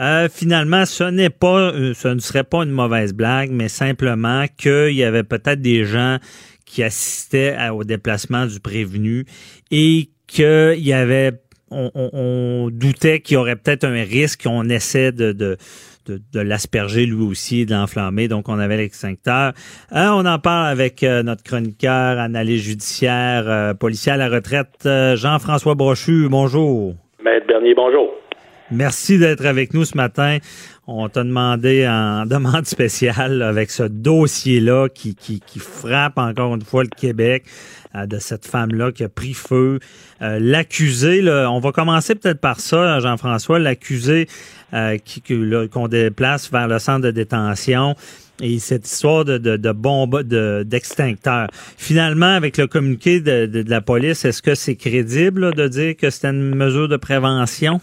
euh, 0.00 0.28
finalement, 0.28 0.84
ce 0.84 1.04
n'est 1.04 1.30
pas, 1.30 1.72
euh, 1.72 1.94
ce 1.94 2.08
ne 2.08 2.18
serait 2.18 2.44
pas 2.44 2.64
une 2.64 2.70
mauvaise 2.70 3.14
blague, 3.14 3.50
mais 3.50 3.68
simplement 3.68 4.46
qu'il 4.56 4.94
y 4.94 5.04
avait 5.04 5.22
peut-être 5.22 5.60
des 5.60 5.84
gens 5.84 6.18
qui 6.66 6.82
assistaient 6.82 7.56
au 7.70 7.84
déplacement 7.84 8.46
du 8.46 8.60
prévenu 8.60 9.24
et 9.70 10.10
qu'il 10.26 10.74
y 10.78 10.92
avait 10.92 11.32
on, 11.70 12.70
doutait 12.72 13.20
qu'il 13.20 13.34
y 13.34 13.36
aurait 13.36 13.56
peut-être 13.56 13.84
un 13.84 14.02
risque 14.02 14.44
qu'on 14.44 14.68
essaie 14.68 15.12
de, 15.12 15.56
de, 16.06 16.40
l'asperger 16.40 17.06
lui 17.06 17.22
aussi 17.22 17.66
de 17.66 17.72
l'enflammer. 17.72 18.28
Donc, 18.28 18.48
on 18.48 18.58
avait 18.58 18.76
l'extincteur. 18.76 19.52
Euh, 19.92 20.08
on 20.12 20.26
en 20.26 20.38
parle 20.38 20.66
avec 20.66 21.02
euh, 21.02 21.22
notre 21.22 21.42
chroniqueur, 21.42 22.18
analyste 22.18 22.64
judiciaire, 22.64 23.44
euh, 23.46 23.74
policier 23.74 24.12
à 24.12 24.16
la 24.16 24.28
retraite, 24.28 24.88
Jean-François 25.16 25.74
Brochu. 25.74 26.28
Bonjour. 26.28 26.94
Maître 27.22 27.46
Bernier, 27.46 27.74
bonjour. 27.74 28.10
Merci 28.70 29.18
d'être 29.18 29.44
avec 29.44 29.74
nous 29.74 29.84
ce 29.84 29.96
matin. 29.96 30.38
On 30.86 31.08
t'a 31.08 31.22
demandé 31.22 31.86
en 31.86 32.26
demande 32.26 32.66
spéciale 32.66 33.42
avec 33.42 33.70
ce 33.70 33.84
dossier-là 33.84 34.88
qui, 34.88 35.14
qui, 35.14 35.40
qui, 35.40 35.58
frappe 35.58 36.18
encore 36.18 36.54
une 36.54 36.62
fois 36.62 36.82
le 36.82 36.88
Québec 36.88 37.44
euh, 37.44 37.83
de 37.94 38.18
cette 38.18 38.46
femme-là 38.46 38.92
qui 38.92 39.04
a 39.04 39.08
pris 39.08 39.34
feu. 39.34 39.78
Euh, 40.22 40.38
l'accusé, 40.40 41.22
on 41.28 41.60
va 41.60 41.72
commencer 41.72 42.14
peut-être 42.14 42.40
par 42.40 42.60
ça, 42.60 43.00
Jean-François, 43.00 43.58
l'accusé 43.58 44.28
euh, 44.72 44.98
qu'on 45.72 45.88
déplace 45.88 46.50
vers 46.50 46.68
le 46.68 46.78
centre 46.78 47.02
de 47.02 47.10
détention 47.10 47.94
et 48.42 48.58
cette 48.58 48.86
histoire 48.86 49.24
de, 49.24 49.38
de, 49.38 49.56
de 49.56 50.62
d'extincteur. 50.64 51.48
Finalement, 51.76 52.34
avec 52.34 52.56
le 52.56 52.66
communiqué 52.66 53.20
de, 53.20 53.46
de 53.46 53.70
la 53.70 53.80
police, 53.80 54.24
est-ce 54.24 54.42
que 54.42 54.54
c'est 54.54 54.76
crédible 54.76 55.54
de 55.54 55.68
dire 55.68 55.96
que 55.96 56.10
c'était 56.10 56.30
une 56.30 56.54
mesure 56.54 56.88
de 56.88 56.96
prévention? 56.96 57.80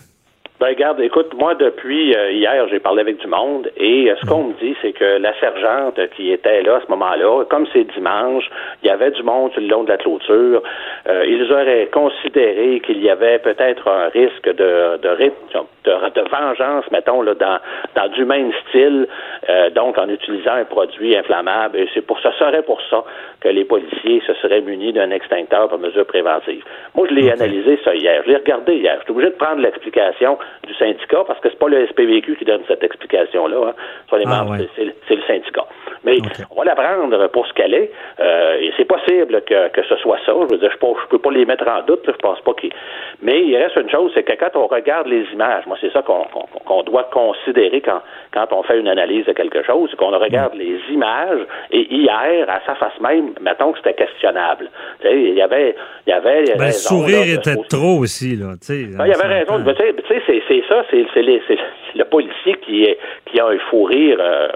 Ben, 0.62 0.68
regarde, 0.68 1.00
écoute, 1.00 1.34
moi, 1.34 1.56
depuis 1.56 2.16
euh, 2.16 2.34
hier, 2.34 2.68
j'ai 2.70 2.80
parlé 2.80 3.02
avec 3.02 3.18
du 3.18 3.26
monde 3.26 3.72
et 3.78 4.12
euh, 4.12 4.16
ce 4.22 4.28
qu'on 4.28 4.44
me 4.44 4.54
dit, 4.62 4.76
c'est 4.84 4.92
que 4.92 5.18
la 5.18 5.34
sergente 5.40 6.00
qui 6.16 6.32
était 6.32 6.62
là 6.62 6.76
à 6.76 6.82
ce 6.82 6.92
moment-là, 6.92 7.46
comme 7.46 7.66
c'est 7.74 7.86
dimanche, 7.96 8.48
il 8.84 8.88
y 8.88 8.92
avait 8.92 9.10
du 9.10 9.24
monde 9.24 9.52
sur 9.54 9.62
le 9.62 9.66
long 9.70 9.84
de 9.84 9.90
la 9.90 9.98
clôture, 9.98 10.62
euh, 11.10 11.26
ils 11.28 11.52
auraient 11.52 11.90
considéré 11.92 12.80
qu'il 12.82 13.02
y 13.02 13.10
avait 13.10 13.40
peut-être 13.40 13.88
un 13.88 14.10
risque 14.10 14.54
de, 14.56 14.98
de, 14.98 15.32
de, 15.84 16.30
vengeance, 16.30 16.86
mettons, 16.92 17.24
là, 17.24 17.34
dans, 17.34 17.58
dans 17.96 18.10
du 18.10 18.24
même 18.24 18.52
style, 18.68 19.08
donc 19.74 19.98
en 19.98 20.08
utilisant 20.10 20.54
un 20.54 20.66
produit 20.66 21.18
inflammable. 21.18 21.80
Et 21.80 21.90
c'est 21.96 22.06
pour 22.06 22.20
ça, 22.20 22.32
serait 22.38 22.62
pour 22.62 22.80
ça 22.88 23.04
que 23.40 23.50
les 23.50 23.66
policiers 23.66 24.22
se 24.28 24.36
seraient 24.36 24.62
munis 24.62 24.94
d'un 24.94 25.10
extincteur 25.10 25.70
pour 25.70 25.80
mesure 25.80 26.06
préventive. 26.06 26.64
Moi, 26.94 27.08
je 27.10 27.16
l'ai 27.16 27.32
analysé 27.32 27.80
ça 27.84 27.96
hier. 27.96 28.22
Je 28.26 28.30
l'ai 28.30 28.38
regardé 28.38 28.76
hier. 28.76 28.98
Je 29.00 29.06
suis 29.06 29.12
obligé 29.12 29.32
de 29.32 29.38
prendre 29.38 29.62
l'explication 29.62 30.38
du 30.68 30.74
syndicat 30.76 31.24
parce 31.26 31.40
que 31.40 31.50
c'est 31.50 31.60
pas 31.60 31.70
le 31.70 31.88
SPVQ 31.88 32.36
qui 32.38 32.46
donne 32.46 32.62
cette 32.68 32.84
explication-là. 32.84 33.70
Hein. 33.70 34.18
les 34.18 34.24
ah, 34.28 34.44
membres, 34.44 34.58
c'est 34.76 35.16
le 35.16 35.24
syndicat. 35.28 35.66
Mais 36.04 36.18
on 36.50 36.56
va 36.56 36.66
la 36.66 36.76
prendre 36.76 37.28
pour 37.28 37.46
ce 37.48 37.54
qu'elle 37.54 37.74
est. 37.74 37.92
Euh, 38.20 38.60
et 38.60 38.72
c'est 38.78 38.86
possible 38.86 39.42
que, 39.44 39.70
que 39.70 39.84
ce 39.84 39.96
soit 39.98 40.18
ça. 40.26 40.34
Je 40.34 40.54
veux 40.54 40.58
dire, 40.58 40.72
je 40.72 40.78
peux, 40.78 40.88
peux 41.10 41.20
pas 41.20 41.32
les 41.32 41.46
mettre 41.46 41.68
en 41.68 41.82
doute. 41.84 42.02
je 42.06 42.12
pense 42.14 42.40
pas 42.42 42.54
qu'il. 42.54 42.72
Mais 43.22 43.44
il 43.44 43.56
reste 43.56 43.76
une 43.76 43.90
chose, 43.90 44.12
c'est 44.16 44.24
que 44.24 44.34
quand 44.34 44.56
on 44.56 44.68
regarde 44.68 45.08
les 45.08 45.26
images, 45.34 45.66
moi 45.68 45.78
c'est 45.80 45.92
ça 45.92 46.02
qu'on 46.02 46.84
doit 46.84 47.10
considérer 47.12 47.82
quand, 47.82 48.02
quand 48.34 48.48
on 48.52 48.64
fait 48.64 48.80
une 48.80 48.88
analyse 48.88 49.26
de 49.26 49.34
quelque 49.34 49.64
chose, 49.64 49.90
c'est 49.92 49.98
qu'on 49.98 50.18
regarde 50.18 50.56
les 50.56 50.80
images. 50.92 51.42
Et 51.72 51.94
hier, 51.94 52.50
à 52.50 52.62
sa 52.66 52.76
face 52.76 53.00
même, 53.00 53.34
mettons 53.42 53.72
que 53.72 53.78
c'était 53.78 53.94
questionnable. 53.94 54.70
il 55.04 55.34
y 55.34 55.42
avait, 55.42 55.76
il 56.08 56.10
y 56.10 56.14
avait. 56.14 56.44
Ben, 56.58 56.68
le 56.68 56.72
sourire 56.72 57.34
était 57.34 57.58
trop 57.70 58.00
aussi 58.00 58.36
là. 58.36 58.54
Ben, 58.68 59.06
il 59.06 59.12
y 59.12 59.14
avait 59.14 59.40
raison. 59.40 59.64
Tu 59.64 59.76
sais, 59.76 60.22
c'est 60.26 60.41
ça, 60.68 60.84
c'est 60.90 61.06
le 61.96 62.04
policier 62.06 62.56
qui 62.66 62.86
est 62.86 62.98
qui 63.26 63.40
a 63.40 63.48
un 63.48 63.58
fou 63.70 63.84
rire 63.84 64.18
euh, 64.20 64.50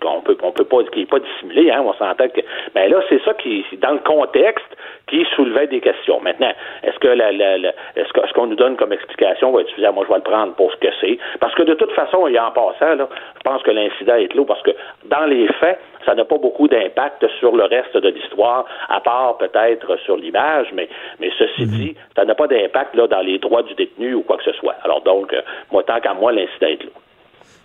qu'on 0.00 0.20
peut 0.20 0.36
on 0.42 0.52
peut 0.52 0.64
pas 0.64 0.82
qui 0.92 1.00
n'est 1.00 1.06
pas 1.06 1.18
dissimulé, 1.18 1.70
hein, 1.70 1.82
on 1.84 1.92
s'entend 1.94 2.28
que 2.28 2.40
mais 2.74 2.88
là 2.88 3.00
c'est 3.08 3.22
ça 3.24 3.34
qui 3.34 3.64
dans 3.80 3.92
le 3.92 3.98
contexte 3.98 4.76
qui 5.08 5.24
soulevait 5.34 5.66
des 5.66 5.80
questions. 5.80 6.20
Maintenant, 6.20 6.52
est-ce 6.82 6.98
que 6.98 7.08
la, 7.08 7.32
la, 7.32 7.56
est-ce 7.96 8.08
ce 8.08 8.32
qu'on 8.34 8.46
nous 8.46 8.56
donne 8.56 8.76
comme 8.76 8.92
explication 8.92 9.52
va 9.52 9.62
être 9.62 9.68
suffisant? 9.68 9.92
Moi, 9.92 10.04
je 10.06 10.12
vais 10.12 10.18
le 10.18 10.22
prendre 10.22 10.54
pour 10.54 10.70
ce 10.72 10.76
que 10.76 10.88
c'est. 11.00 11.18
Parce 11.40 11.54
que 11.54 11.62
de 11.62 11.74
toute 11.74 11.92
façon, 11.92 12.26
a 12.26 12.46
en 12.46 12.50
passant, 12.50 12.94
là, 12.94 13.08
je 13.36 13.40
pense 13.42 13.62
que 13.62 13.70
l'incident 13.70 14.16
est 14.16 14.28
clos 14.28 14.44
parce 14.44 14.62
que 14.62 14.70
dans 15.06 15.26
les 15.26 15.48
faits, 15.60 15.78
ça 16.04 16.14
n'a 16.14 16.24
pas 16.24 16.38
beaucoup 16.38 16.68
d'impact 16.68 17.26
sur 17.38 17.54
le 17.54 17.64
reste 17.64 17.96
de 17.96 18.08
l'histoire, 18.08 18.64
à 18.88 19.00
part 19.00 19.38
peut-être 19.38 19.96
sur 20.04 20.16
l'image, 20.16 20.68
mais, 20.74 20.88
mais 21.20 21.30
ceci 21.38 21.62
mhm. 21.62 21.70
dit, 21.70 21.94
ça 22.16 22.24
n'a 22.24 22.34
pas 22.34 22.46
d'impact 22.46 22.94
là, 22.94 23.06
dans 23.06 23.20
les 23.20 23.38
droits 23.38 23.62
du 23.62 23.74
détenu 23.74 24.14
ou 24.14 24.22
quoi 24.22 24.36
que 24.36 24.44
ce 24.44 24.52
soit. 24.52 24.76
Alors 24.84 25.02
donc, 25.02 25.32
euh, 25.32 25.40
moi, 25.72 25.82
tant 25.82 26.00
qu'à 26.00 26.14
moi, 26.14 26.32
l'incident 26.32 26.68
est 26.68 26.76
clos. 26.78 26.92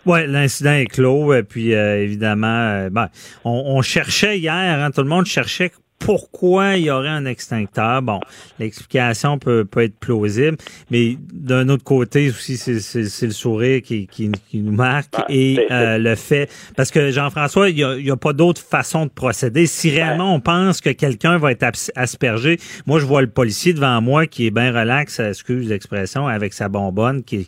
Oui, 0.05 0.27
l'incident 0.27 0.73
est 0.73 0.85
clos. 0.85 1.33
Et 1.33 1.43
puis, 1.43 1.73
euh, 1.73 2.03
évidemment, 2.03 2.47
euh, 2.47 2.89
ben, 2.89 3.07
on, 3.45 3.81
cherchait 3.81 4.37
hier, 4.37 4.51
hein, 4.51 4.89
tout 4.93 5.01
le 5.01 5.07
monde 5.07 5.25
cherchait 5.25 5.71
pourquoi 6.03 6.75
il 6.75 6.83
y 6.83 6.91
aurait 6.91 7.09
un 7.09 7.25
extincteur? 7.25 8.01
Bon, 8.01 8.19
l'explication 8.59 9.39
peut, 9.39 9.65
peut 9.65 9.83
être 9.83 9.97
plausible, 9.97 10.57
mais 10.91 11.17
d'un 11.33 11.69
autre 11.69 11.83
côté 11.83 12.29
aussi, 12.29 12.57
c'est 12.57 13.25
le 13.25 13.31
sourire 13.31 13.81
qui, 13.81 14.07
qui, 14.07 14.29
nous 14.53 14.71
marque 14.71 15.15
et 15.29 15.65
euh, 15.71 15.97
le 15.97 16.15
fait, 16.15 16.49
parce 16.75 16.91
que 16.91 17.11
Jean-François, 17.11 17.69
il 17.69 17.75
n'y 17.75 18.09
a, 18.09 18.13
a, 18.13 18.17
pas 18.17 18.33
d'autre 18.33 18.61
façon 18.61 19.05
de 19.05 19.11
procéder. 19.11 19.65
Si 19.65 19.89
réellement 19.89 20.35
on 20.35 20.39
pense 20.39 20.81
que 20.81 20.89
quelqu'un 20.89 21.37
va 21.37 21.51
être 21.51 21.65
aspergé, 21.95 22.59
moi 22.85 22.99
je 22.99 23.05
vois 23.05 23.21
le 23.21 23.29
policier 23.29 23.73
devant 23.73 24.01
moi 24.01 24.27
qui 24.27 24.45
est 24.45 24.51
bien 24.51 24.77
relax, 24.77 25.19
excuse 25.19 25.69
l'expression, 25.69 26.27
avec 26.27 26.53
sa 26.53 26.69
bonbonne, 26.69 27.23
qui, 27.23 27.47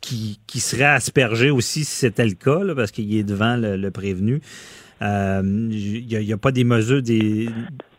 qui, 0.00 0.38
qui, 0.46 0.60
serait 0.60 0.84
aspergé 0.84 1.50
aussi 1.50 1.84
si 1.84 1.96
c'était 1.96 2.26
le 2.26 2.34
cas, 2.34 2.62
là, 2.62 2.74
parce 2.74 2.90
qu'il 2.90 3.14
est 3.16 3.22
devant 3.22 3.56
le, 3.56 3.90
prévenu. 3.90 4.40
Il 5.00 5.06
euh, 5.06 5.42
n'y 5.42 6.32
a, 6.32 6.34
a, 6.34 6.38
pas 6.38 6.52
des 6.52 6.64
mesures, 6.64 7.02
des 7.02 7.48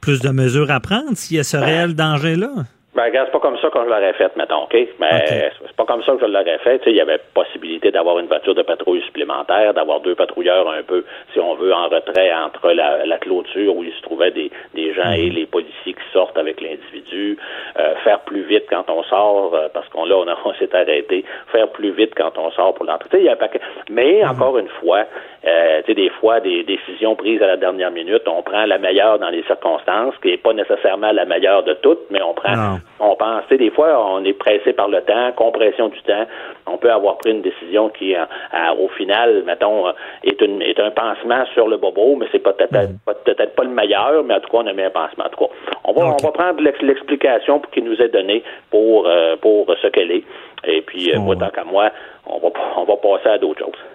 plus 0.02 0.22
de 0.22 0.30
mesures 0.30 0.72
à 0.72 0.80
prendre 0.80 1.16
s'il 1.16 1.38
y 1.38 1.40
a 1.40 1.44
ce 1.44 1.58
réel 1.58 1.96
danger-là? 1.96 2.66
Ben, 2.96 3.04
regarde, 3.04 3.28
c'est 3.28 3.34
pas 3.34 3.46
comme 3.46 3.58
ça 3.58 3.70
que 3.70 3.78
je 3.78 3.90
l'aurais 3.90 4.14
fait, 4.14 4.34
mettons, 4.38 4.64
OK? 4.64 4.74
Mais 5.00 5.52
c'est 5.60 5.76
pas 5.76 5.84
comme 5.84 6.02
ça 6.04 6.14
que 6.14 6.22
je 6.22 6.32
l'aurais 6.32 6.58
fait. 6.60 6.80
Tu 6.80 6.86
sais, 6.86 6.92
il 6.92 6.96
y 6.96 7.02
avait 7.02 7.20
possibilité 7.34 7.92
d'avoir 7.92 8.20
une 8.20 8.28
voiture 8.28 8.56
de 8.56 8.62
patrouille 8.62 9.02
supplémentaire, 9.02 9.74
d'avoir 9.74 10.00
deux 10.00 10.16
patrouilleurs 10.16 10.70
un 10.70 10.82
peu, 10.82 11.04
si 11.34 11.40
on 11.42 11.56
veut, 11.56 11.74
en 11.74 11.90
retrait 11.90 12.34
entre 12.34 12.72
la, 12.72 13.06
la 13.06 13.18
clôture 13.18 13.76
où 13.76 13.84
il 13.84 13.92
se 13.92 14.02
trouvait 14.02 14.32
des, 14.32 14.50
des 14.76 14.94
gens 14.94 15.12
et 15.12 15.30
mhm. 15.30 15.36
les 15.36 15.46
policiers 15.46 15.94
qui 15.94 16.14
sortent 16.14 16.38
avec 16.38 16.62
l'individu, 16.62 17.38
euh, 17.78 17.96
faire 18.06 18.22
plus 18.22 18.44
vite 18.44 18.64
quand 18.70 18.90
on 18.90 19.04
sort, 19.04 19.54
euh, 19.54 19.68
parce 19.74 19.90
qu'on 19.90 20.06
là, 20.06 20.16
on, 20.16 20.28
on 20.50 20.54
s'est 20.54 20.74
arrêté, 20.74 21.26
faire 21.52 21.68
plus 21.72 21.92
vite 21.92 22.14
quand 22.16 22.38
on 22.38 22.50
sort 22.52 22.76
pour 22.76 22.86
l'entrée. 22.86 23.20
Il 23.20 23.26
y 23.26 23.30
a 23.30 23.36
pas 23.36 23.50
Mais, 23.90 24.22
mhm. 24.24 24.30
encore 24.30 24.58
une 24.58 24.70
fois, 24.80 25.04
euh, 25.46 25.82
tu 25.82 25.88
sais, 25.88 25.96
des 25.96 26.10
fois, 26.22 26.40
des 26.40 26.64
décisions 26.64 27.16
prises 27.18 27.42
à 27.42 27.48
la 27.48 27.58
dernière 27.58 27.92
minute, 27.92 28.24
on 28.26 28.42
prend 28.42 28.66
la 28.66 28.78
meilleure 28.78 29.20
dans 29.20 29.30
les 29.30 29.44
circonstances, 29.44 30.14
qui 30.22 30.30
n'est 30.30 30.38
pas 30.38 30.54
nécessairement 30.54 31.12
la 31.12 31.26
meilleure 31.26 31.64
de 31.64 31.74
toutes, 31.74 32.10
mais 32.10 32.22
on 32.22 32.34
prend 32.34 32.78
on 33.00 33.16
pense, 33.16 33.44
des 33.50 33.70
fois, 33.72 34.16
on 34.16 34.24
est 34.24 34.34
pressé 34.34 34.74
par 34.74 34.88
le 34.88 35.02
temps, 35.02 35.32
compression 35.36 35.90
du 35.90 36.02
temps. 36.04 36.26
On 36.66 36.78
peut 36.78 36.92
avoir 36.92 37.18
pris 37.18 37.32
une 37.32 37.42
décision 37.42 37.90
qui, 37.90 38.16
euh, 38.16 38.26
au 38.80 38.88
final, 38.90 39.44
mettons, 39.46 39.88
euh, 39.88 39.92
est, 40.24 40.42
une, 40.42 40.62
est 40.62 40.80
un 40.80 40.92
pansement 40.92 41.46
sur 41.54 41.68
le 41.68 41.78
bobo, 41.78 42.16
mais 42.16 42.28
c'est 42.32 42.40
peut-être 42.40 42.72
mm. 42.72 43.14
peut-être 43.26 43.56
pas 43.56 43.64
le 43.64 43.70
meilleur, 43.70 44.24
mais 44.24 44.36
en 44.36 44.40
tout 44.40 44.50
cas, 44.50 44.60
on 44.60 44.68
a 44.68 44.74
mis 44.74 44.84
un 44.84 44.90
pansement. 44.90 45.26
En 45.26 45.30
tout 45.30 45.46
cas, 45.46 45.52
on 45.84 45.94
va, 45.94 46.06
on 46.06 46.26
va 46.26 46.32
prendre 46.32 46.62
l'explication 46.62 47.62
qui 47.72 47.82
nous 47.82 48.02
est 48.02 48.10
donnée 48.10 48.44
pour, 48.72 49.08
euh, 49.08 49.36
pour 49.38 49.68
ce 49.82 49.88
qu'elle 49.88 50.12
est. 50.12 50.24
Et 50.66 50.82
puis, 50.82 51.12
moi, 51.18 51.36
tant 51.36 51.50
qu'à 51.50 51.64
moi, 51.64 51.92
on 52.26 52.40
va, 52.40 52.50
on 52.78 52.84
va 52.86 52.96
passer 52.96 53.30
à 53.30 53.38
d'autres 53.38 53.60
choses. 53.60 53.95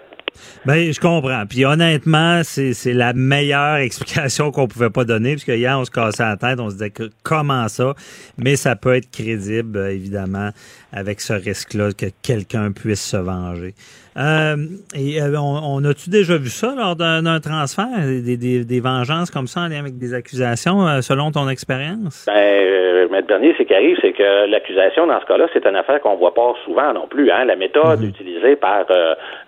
Ben, 0.65 0.93
je 0.93 0.99
comprends. 0.99 1.45
Puis 1.47 1.65
honnêtement, 1.65 2.41
c'est 2.43 2.93
la 2.93 3.13
meilleure 3.13 3.75
explication 3.77 4.51
qu'on 4.51 4.67
pouvait 4.67 4.89
pas 4.89 5.05
donner, 5.05 5.31
puisque 5.31 5.47
hier, 5.49 5.77
on 5.79 5.85
se 5.85 5.91
cassait 5.91 6.23
la 6.23 6.37
tête, 6.37 6.59
on 6.59 6.69
se 6.69 6.75
disait 6.75 6.91
que 6.91 7.09
comment 7.23 7.67
ça, 7.67 7.95
mais 8.37 8.55
ça 8.55 8.75
peut 8.75 8.95
être 8.95 9.09
crédible, 9.11 9.77
évidemment, 9.89 10.51
avec 10.91 11.21
ce 11.21 11.33
risque-là 11.33 11.93
que 11.93 12.07
quelqu'un 12.21 12.71
puisse 12.71 13.01
se 13.01 13.17
venger. 13.17 13.73
Euh, 14.17 14.57
et 14.93 15.21
euh, 15.21 15.39
on, 15.39 15.83
a-tu 15.85 16.09
déjà 16.09 16.37
vu 16.37 16.49
ça 16.49 16.73
lors 16.75 16.95
d'un 16.97 17.39
transfert, 17.39 17.85
des, 18.05 18.35
des, 18.35 18.65
des, 18.65 18.79
vengeances 18.81 19.31
comme 19.31 19.47
ça 19.47 19.61
en 19.61 19.67
lien 19.69 19.79
avec 19.79 19.97
des 19.97 20.13
accusations, 20.13 20.85
euh, 20.85 21.01
selon 21.01 21.31
ton 21.31 21.47
expérience? 21.47 22.25
Ben, 22.27 23.07
le 23.09 23.21
dernier, 23.21 23.55
c'est 23.57 23.65
qui 23.65 23.73
arrive, 23.73 23.97
c'est 24.01 24.11
que 24.11 24.49
l'accusation, 24.49 25.07
dans 25.07 25.19
ce 25.21 25.25
cas-là, 25.25 25.47
c'est 25.53 25.65
une 25.65 25.77
affaire 25.77 26.01
qu'on 26.01 26.15
voit 26.15 26.33
pas 26.33 26.53
souvent 26.65 26.93
non 26.93 27.07
plus. 27.07 27.31
Hein? 27.31 27.45
La 27.45 27.55
méthode 27.55 28.01
mhm. 28.01 28.09
utilisée 28.09 28.55
par 28.57 28.85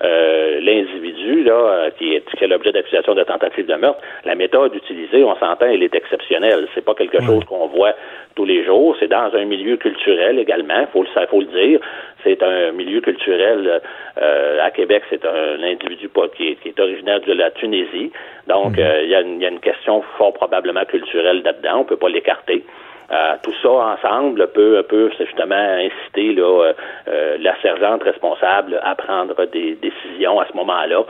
l'individu, 0.02 1.44
là, 1.44 1.90
qui 1.98 2.16
est, 2.16 2.24
qui 2.38 2.44
est 2.44 2.48
l'objet 2.48 2.72
d'accusation 2.72 3.16
de 3.16 3.24
tentative 3.24 3.66
de 3.66 3.76
meurtre, 3.76 4.00
la 4.24 4.36
méthode 4.36 4.74
utilisée, 4.76 5.24
on 5.24 5.36
s'entend, 5.36 5.66
elle 5.66 5.84
est 5.84 5.96
exceptionnelle. 5.96 6.68
C'est 6.74 6.86
pas 6.86 6.96
quelque 6.96 7.22
chose 7.22 7.44
qu'on 7.46 7.68
voit 7.68 7.94
tous 8.36 8.46
les 8.46 8.66
jours. 8.66 8.96
C'est 9.00 9.08
dans 9.08 9.30
un 9.34 9.46
milieu 9.46 9.78
culturel 9.78 10.40
également, 10.40 10.86
faut 10.92 11.04
le, 11.04 11.28
faut 11.28 11.42
le 11.42 11.48
dire. 11.48 11.80
C'est 12.24 12.42
un 12.42 12.72
milieu 12.72 13.02
culturel 13.02 13.82
euh, 14.22 14.62
à 14.62 14.72
Québec. 14.72 15.04
C'est 15.10 15.26
un 15.26 15.62
individu 15.64 16.10
qui 16.36 16.58
est, 16.66 16.80
originaire 16.80 17.22
de 17.22 17.34
la 17.34 17.52
Tunisie. 17.52 18.12
Donc, 18.48 18.78
mhm. 18.78 18.84
euh, 18.84 19.04
il 19.04 19.10
y, 19.10 19.42
y, 19.42 19.46
a 19.46 19.50
une 19.50 19.60
question 19.60 20.04
fort 20.18 20.34
probablement 20.34 20.86
culturelle 20.86 21.42
là-dedans. 21.44 21.80
On 21.80 21.84
peut 21.86 21.98
pas 21.98 22.10
l'écarter. 22.10 22.64
Euh, 23.12 23.36
tout 23.44 23.54
ça 23.62 23.70
ensemble 23.70 24.48
peut, 24.54 24.82
peut 24.88 25.12
justement 25.20 25.56
inciter 25.56 26.34
là, 26.34 26.44
euh, 26.44 26.74
euh, 27.08 27.38
la 27.40 27.60
sergente 27.62 28.04
responsable 28.04 28.80
à 28.84 28.96
prendre 28.96 29.46
des 29.46 29.76
décisions 29.76 30.40
à 30.40 30.46
ce 30.48 30.56
moment-là, 30.56 31.04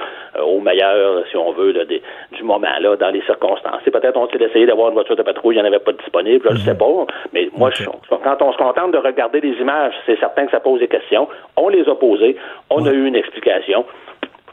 au 0.43 0.60
meilleur, 0.60 1.23
si 1.29 1.38
on 1.38 1.51
veut, 1.51 1.73
du 1.73 2.43
moment-là, 2.43 2.95
dans 2.95 3.10
les 3.10 3.21
circonstances. 3.21 3.82
C'est 3.86 3.91
peut-être 3.91 4.17
on 4.17 4.27
s'est 4.27 4.43
essayé 4.43 4.65
d'avoir 4.65 4.89
une 4.89 4.95
voiture 4.95 5.15
de 5.15 5.21
patrouille, 5.21 5.56
il 5.56 5.60
n'y 5.60 5.63
en 5.63 5.67
avait 5.67 5.79
pas 5.79 5.93
disponible, 5.93 6.45
je 6.49 6.53
ne 6.53 6.60
sais 6.60 6.71
mhm. 6.71 6.77
pas, 6.77 7.06
mais 7.32 7.49
moi, 7.56 7.69
quand 8.10 8.41
on 8.41 8.51
se 8.51 8.58
contente 8.58 8.91
de 8.91 8.97
regarder 8.97 9.41
les 9.41 9.53
images, 9.60 9.93
c'est 10.06 10.19
certain 10.19 10.45
que 10.45 10.51
ça 10.51 10.60
pose 10.60 10.79
des 10.79 10.88
questions. 10.88 11.27
On 11.56 11.69
les 11.69 11.88
a 11.88 11.95
posées, 11.95 12.38
on 12.69 12.86
a 12.86 12.91
eu 12.91 13.06
une 13.06 13.15
explication. 13.15 13.86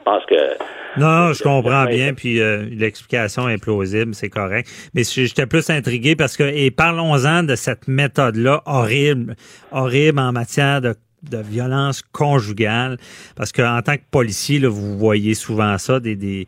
Je 0.00 0.04
pense 0.04 0.24
que. 0.26 0.98
Non, 0.98 1.32
je 1.32 1.42
comprends 1.42 1.84
bien, 1.86 2.14
puis 2.14 2.40
euh, 2.40 2.66
l'explication 2.70 3.48
est 3.48 3.58
plausible, 3.58 4.12
c'est 4.14 4.28
correct. 4.28 4.68
Mais 4.92 5.04
j'étais 5.04 5.46
plus 5.46 5.70
intrigué 5.70 6.16
parce 6.16 6.36
que, 6.36 6.42
et 6.42 6.72
parlons-en 6.72 7.44
de 7.44 7.54
cette 7.54 7.86
méthode-là 7.86 8.62
horrible, 8.66 9.36
horrible 9.70 10.18
en 10.18 10.32
matière 10.32 10.80
de 10.80 10.94
de 11.22 11.38
violence 11.38 12.02
conjugale, 12.12 12.96
parce 13.36 13.52
qu'en 13.52 13.82
tant 13.82 13.96
que 13.96 14.02
policier, 14.10 14.58
là, 14.58 14.68
vous 14.68 14.98
voyez 14.98 15.34
souvent 15.34 15.76
ça, 15.78 16.00
des, 16.00 16.16
des 16.16 16.46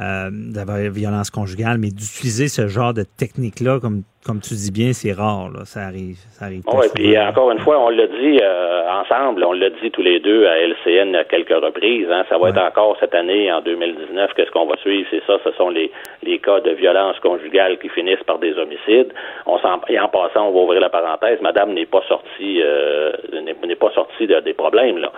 euh, 0.00 0.30
de 0.30 0.88
violence 0.88 1.30
conjugale, 1.30 1.76
mais 1.78 1.88
d'utiliser 1.88 2.48
ce 2.48 2.68
genre 2.68 2.94
de 2.94 3.02
technique-là, 3.02 3.80
comme, 3.80 4.02
comme 4.24 4.40
tu 4.40 4.54
dis 4.54 4.72
bien, 4.72 4.92
c'est 4.92 5.12
rare. 5.12 5.50
Là. 5.50 5.64
Ça 5.64 5.80
arrive. 5.80 6.16
Ça 6.32 6.46
arrive 6.46 6.62
oui, 6.72 6.86
puis 6.94 7.18
encore 7.18 7.50
une 7.50 7.58
fois, 7.58 7.78
on 7.78 7.90
l'a 7.90 8.06
dit 8.06 8.40
euh, 8.42 8.88
ensemble, 8.90 9.44
on 9.44 9.52
l'a 9.52 9.68
dit 9.68 9.90
tous 9.90 10.02
les 10.02 10.20
deux 10.20 10.46
à 10.46 10.58
LCN 10.58 11.14
à 11.16 11.24
quelques 11.24 11.50
reprises. 11.50 12.06
Hein, 12.10 12.24
ça 12.28 12.38
va 12.38 12.48
être 12.48 12.62
encore 12.62 12.96
cette 12.98 13.14
année, 13.14 13.52
en 13.52 13.60
2019, 13.60 14.32
qu'est-ce 14.34 14.50
qu'on 14.50 14.66
va 14.66 14.76
suivre? 14.78 15.06
C'est 15.10 15.22
ça, 15.26 15.34
ce 15.44 15.52
sont 15.52 15.68
les, 15.68 15.90
les 16.22 16.38
cas 16.38 16.60
de 16.60 16.70
violence 16.70 17.18
conjugale 17.20 17.78
qui 17.78 17.88
finissent 17.90 18.24
par 18.26 18.38
des 18.38 18.54
homicides. 18.54 19.12
On 19.46 19.58
et 19.88 20.00
en 20.00 20.08
passant, 20.08 20.48
on 20.48 20.52
va 20.52 20.60
ouvrir 20.60 20.80
la 20.80 20.88
parenthèse, 20.88 21.40
madame 21.42 21.74
n'est 21.74 21.86
pas 21.86 22.02
sortie 22.08 22.62
euh, 22.62 23.12
n'est 23.42 23.76
pas 23.76 23.90
sortie 23.90 24.26
de, 24.26 24.40
des 24.40 24.54
problèmes 24.54 24.98
là. 24.98 25.12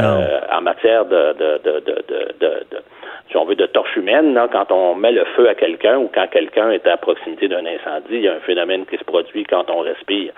Euh, 0.00 0.40
en 0.52 0.60
matière 0.60 1.04
de, 1.04 1.32
de, 1.32 1.60
de, 1.64 1.80
de, 1.80 2.66
de 2.70 2.78
si 3.30 3.36
on 3.36 3.44
veut, 3.44 3.56
de 3.56 3.66
torche 3.66 3.94
humaine, 3.96 4.38
quand 4.52 4.72
on 4.72 4.94
met 4.94 5.12
le 5.12 5.24
feu 5.36 5.48
à 5.48 5.54
quelqu'un 5.54 5.98
ou 5.98 6.10
quand 6.12 6.26
quelqu'un 6.28 6.70
est 6.70 6.86
à 6.86 6.96
proximité 6.96 7.48
d'un 7.48 7.64
incendie, 7.66 8.12
il 8.12 8.22
y 8.22 8.28
a 8.28 8.34
un 8.34 8.40
phénomène 8.40 8.86
qui 8.86 8.96
se 8.96 9.04
produit 9.04 9.44
quand 9.44 9.68
on 9.70 9.80
respire. 9.80 10.32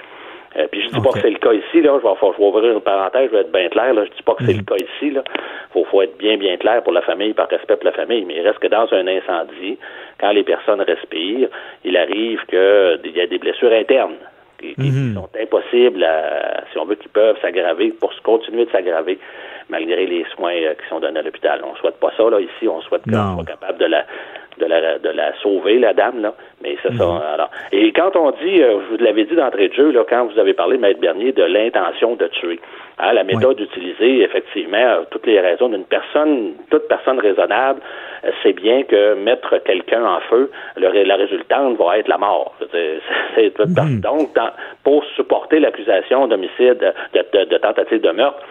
Euh, 0.56 0.66
puis 0.70 0.82
je 0.82 0.88
dis 0.88 1.00
pas 1.00 1.12
que 1.12 1.20
c'est 1.20 1.30
le 1.30 1.38
cas 1.38 1.52
ici, 1.52 1.80
là. 1.80 1.96
Je 2.02 2.08
vais, 2.08 2.14
je 2.20 2.38
vais 2.38 2.44
ouvrir 2.44 2.72
une 2.72 2.80
parenthèse, 2.80 3.28
je 3.30 3.36
vais 3.36 3.42
être 3.42 3.52
bien 3.52 3.68
clair, 3.68 3.94
là. 3.94 4.04
Je 4.04 4.10
dis 4.10 4.22
pas 4.22 4.34
que 4.34 4.44
c'est 4.44 4.52
le 4.52 4.58
mhm. 4.58 4.64
cas 4.64 4.76
ici, 4.76 5.10
là. 5.12 5.22
Faut, 5.72 5.84
faut 5.84 6.02
être 6.02 6.18
bien, 6.18 6.36
bien 6.38 6.56
clair 6.56 6.82
pour 6.82 6.92
la 6.92 7.02
famille, 7.02 7.32
par 7.34 7.48
respect 7.48 7.76
pour 7.76 7.84
la 7.84 7.92
famille. 7.92 8.24
Mais 8.24 8.34
il 8.34 8.40
reste 8.40 8.58
que 8.58 8.66
dans 8.66 8.92
un 8.92 9.06
incendie, 9.06 9.78
quand 10.18 10.32
les 10.32 10.42
personnes 10.42 10.80
respirent, 10.80 11.48
il 11.84 11.96
arrive 11.96 12.44
qu'il 12.46 13.12
y 13.14 13.20
a 13.20 13.26
des 13.28 13.38
blessures 13.38 13.72
internes 13.72 14.16
qui, 14.58 14.74
mhm. 14.76 15.14
sont 15.14 15.28
impossibles, 15.40 16.02
à, 16.02 16.64
si 16.72 16.78
on 16.78 16.84
veut, 16.84 16.96
qui 16.96 17.08
peuvent 17.08 17.40
s'aggraver 17.40 17.92
pour 18.00 18.12
continuer 18.22 18.64
de 18.64 18.70
s'aggraver 18.70 19.18
malgré 19.70 20.06
les 20.06 20.24
soins 20.34 20.54
euh, 20.54 20.74
qui 20.74 20.88
sont 20.88 21.00
donnés 21.00 21.20
à 21.20 21.22
l'hôpital. 21.22 21.60
On 21.64 21.74
souhaite 21.76 21.98
pas 21.98 22.10
ça 22.16 22.28
là 22.28 22.40
ici, 22.40 22.68
on 22.68 22.80
souhaite 22.82 23.02
qu'on 23.04 23.36
soit 23.36 23.44
capable 23.44 23.78
de 23.78 23.86
la 23.86 24.04
de 24.58 24.66
la 24.66 24.98
de 24.98 25.08
la 25.08 25.32
sauver 25.40 25.78
la 25.78 25.94
dame 25.94 26.20
là, 26.20 26.34
mais 26.62 26.76
c'est 26.82 26.94
ça. 26.94 27.06
Mhm. 27.06 27.20
Alors 27.34 27.50
et 27.72 27.92
quand 27.92 28.14
on 28.16 28.30
dit, 28.32 28.62
euh, 28.62 28.80
je 28.80 28.96
vous 28.96 29.04
l'avais 29.04 29.24
dit 29.24 29.34
d'entrée 29.34 29.68
de 29.68 29.74
jeu 29.74 29.90
là, 29.90 30.04
quand 30.08 30.26
vous 30.26 30.38
avez 30.38 30.54
parlé 30.54 30.78
maître 30.78 31.00
Bernier 31.00 31.32
de 31.32 31.44
l'intention 31.44 32.16
de 32.16 32.26
tuer. 32.28 32.60
Hein, 32.98 33.14
la 33.14 33.24
méthode 33.24 33.58
utilisée, 33.58 34.22
effectivement, 34.22 35.04
toutes 35.10 35.26
les 35.26 35.40
raisons 35.40 35.70
d'une 35.70 35.84
personne, 35.84 36.52
toute 36.70 36.86
personne 36.86 37.18
raisonnable 37.18 37.80
euh, 38.24 38.30
sait 38.42 38.52
bien 38.52 38.82
que 38.82 39.14
mettre 39.14 39.56
quelqu'un 39.64 40.04
en 40.04 40.20
feu, 40.28 40.50
le, 40.76 41.04
la 41.04 41.16
résultante 41.16 41.78
va 41.78 41.98
être 41.98 42.08
la 42.08 42.18
mort. 42.18 42.54
C'est, 43.34 43.58
mhm. 43.58 44.00
Donc, 44.00 44.36
pour 44.84 45.04
supporter 45.16 45.60
l'accusation 45.60 46.26
d'homicide, 46.26 46.92
de, 47.14 47.44
de, 47.44 47.56
tentative 47.56 48.02
de 48.02 48.10
meurtre, 48.10 48.42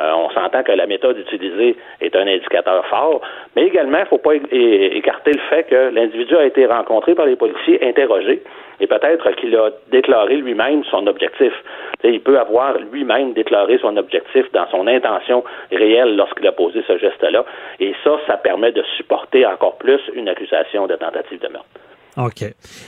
euh, 0.00 0.12
on 0.14 0.30
s'entend 0.30 0.62
que 0.62 0.72
la 0.72 0.86
méthode 0.86 1.18
utilisée 1.18 1.76
est 2.00 2.14
un 2.14 2.26
indicateur 2.26 2.86
fort, 2.86 3.20
mais 3.56 3.64
également, 3.64 3.98
il 3.98 4.02
ne 4.02 4.06
faut 4.06 4.18
pas 4.18 4.36
écarter 4.36 5.32
le 5.32 5.40
fait 5.50 5.64
que 5.64 5.90
l'individu 5.92 6.36
a 6.36 6.44
été 6.44 6.66
rencontré 6.66 7.14
par 7.14 7.26
les 7.26 7.36
policiers, 7.36 7.57
interrogé, 7.82 8.42
et 8.80 8.86
peut-être 8.86 9.30
qu'il 9.32 9.56
a 9.56 9.70
déclaré 9.90 10.36
lui-même 10.36 10.84
son 10.84 11.06
objectif. 11.06 11.52
il 12.04 12.20
peut 12.20 12.38
avoir 12.38 12.78
lui-même 12.92 13.32
déclaré 13.32 13.78
son 13.78 13.96
objectif 13.96 14.50
dans 14.52 14.68
son 14.70 14.86
intention 14.86 15.44
réelle 15.72 16.16
lorsqu'il 16.16 16.46
a 16.46 16.52
posé 16.52 16.82
ce 16.86 16.96
geste-là, 16.98 17.44
et 17.80 17.94
ça, 18.04 18.18
ça 18.26 18.36
permet 18.36 18.72
de 18.72 18.82
supporter 18.96 19.44
encore 19.46 19.78
plus 19.78 20.00
une 20.14 20.28
accusation 20.28 20.86
de 20.86 20.94
tentative 20.96 21.40
de 21.40 21.48
meurtre. 21.48 21.87
OK. 22.18 22.44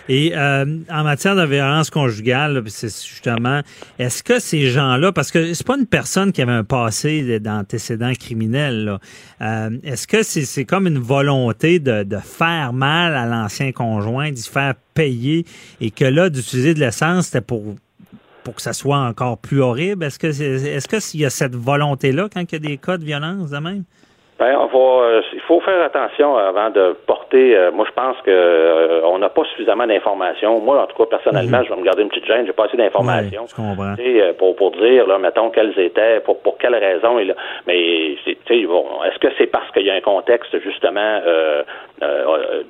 Et 0.08 0.32
euh, 0.34 0.78
en 0.90 1.04
matière 1.04 1.36
de 1.36 1.44
violence 1.46 1.88
conjugale, 1.88 2.64
c'est 2.66 2.88
justement, 2.88 3.60
est-ce 4.00 4.24
que 4.24 4.40
ces 4.40 4.66
gens-là, 4.70 5.12
parce 5.12 5.30
que 5.30 5.54
c'est 5.54 5.66
pas 5.66 5.78
une 5.78 5.86
personne 5.86 6.32
qui 6.32 6.42
avait 6.42 6.50
un 6.50 6.64
passé 6.64 7.38
d'antécédent 7.38 8.12
criminel, 8.18 8.98
euh, 9.40 9.70
est-ce 9.84 10.08
que 10.08 10.24
c'est 10.24 10.64
comme 10.64 10.88
une 10.88 10.98
volonté 10.98 11.78
de, 11.78 12.02
de 12.02 12.16
faire 12.16 12.72
mal 12.72 13.14
à 13.14 13.24
l'ancien 13.24 13.70
conjoint, 13.70 14.32
d'y 14.32 14.42
faire 14.42 14.74
payer, 14.94 15.46
et 15.80 15.92
que 15.92 16.04
là, 16.04 16.28
d'utiliser 16.28 16.74
de 16.74 16.80
l'essence, 16.80 17.26
c'était 17.26 17.40
pour 17.40 17.76
pour 18.42 18.54
que 18.54 18.62
ça 18.62 18.72
soit 18.72 18.98
encore 18.98 19.38
plus 19.38 19.60
horrible? 19.60 20.02
Est-ce 20.02 20.18
que 20.18 20.26
est-ce 20.26 20.88
qu'il 20.88 21.20
y 21.20 21.24
a 21.24 21.30
cette 21.30 21.54
volonté-là 21.54 22.28
quand 22.32 22.40
il 22.40 22.52
y 22.52 22.56
a 22.56 22.58
des 22.58 22.78
cas 22.78 22.96
de 22.96 23.04
violence 23.04 23.50
de 23.50 23.58
même? 23.58 23.84
Ben, 24.40 24.56
on 24.56 24.68
va, 24.68 25.04
euh, 25.04 25.22
il 25.34 25.40
faut 25.40 25.60
faire 25.60 25.82
attention 25.82 26.34
avant 26.34 26.70
de 26.70 26.96
porter. 27.06 27.54
Euh, 27.54 27.70
moi, 27.72 27.84
je 27.86 27.92
pense 27.92 28.16
que 28.24 28.30
euh, 28.30 29.02
on 29.04 29.18
n'a 29.18 29.28
pas 29.28 29.44
suffisamment 29.44 29.86
d'informations. 29.86 30.58
Moi, 30.60 30.82
en 30.82 30.86
tout 30.86 30.96
cas, 30.96 31.18
personnellement, 31.18 31.58
mhm. 31.58 31.64
je 31.64 31.74
vais 31.74 31.80
me 31.80 31.84
garder 31.84 32.02
une 32.04 32.08
petite 32.08 32.24
gêne. 32.24 32.46
J'ai 32.46 32.54
pas 32.54 32.64
assez 32.64 32.78
d'informations. 32.78 33.44
Ouais, 33.58 34.32
pour 34.38 34.56
pour 34.56 34.70
dire, 34.70 35.06
là, 35.06 35.18
mettons 35.18 35.50
quelles 35.50 35.78
étaient, 35.78 36.20
pour 36.20 36.40
pour 36.40 36.56
quelles 36.56 36.74
raisons. 36.74 37.18
Là, 37.18 37.34
mais 37.66 38.16
bon, 38.66 38.86
est-ce 39.04 39.18
que 39.18 39.28
c'est 39.36 39.46
parce 39.46 39.70
qu'il 39.72 39.84
y 39.84 39.90
a 39.90 39.94
un 39.94 40.00
contexte 40.00 40.58
justement 40.60 41.20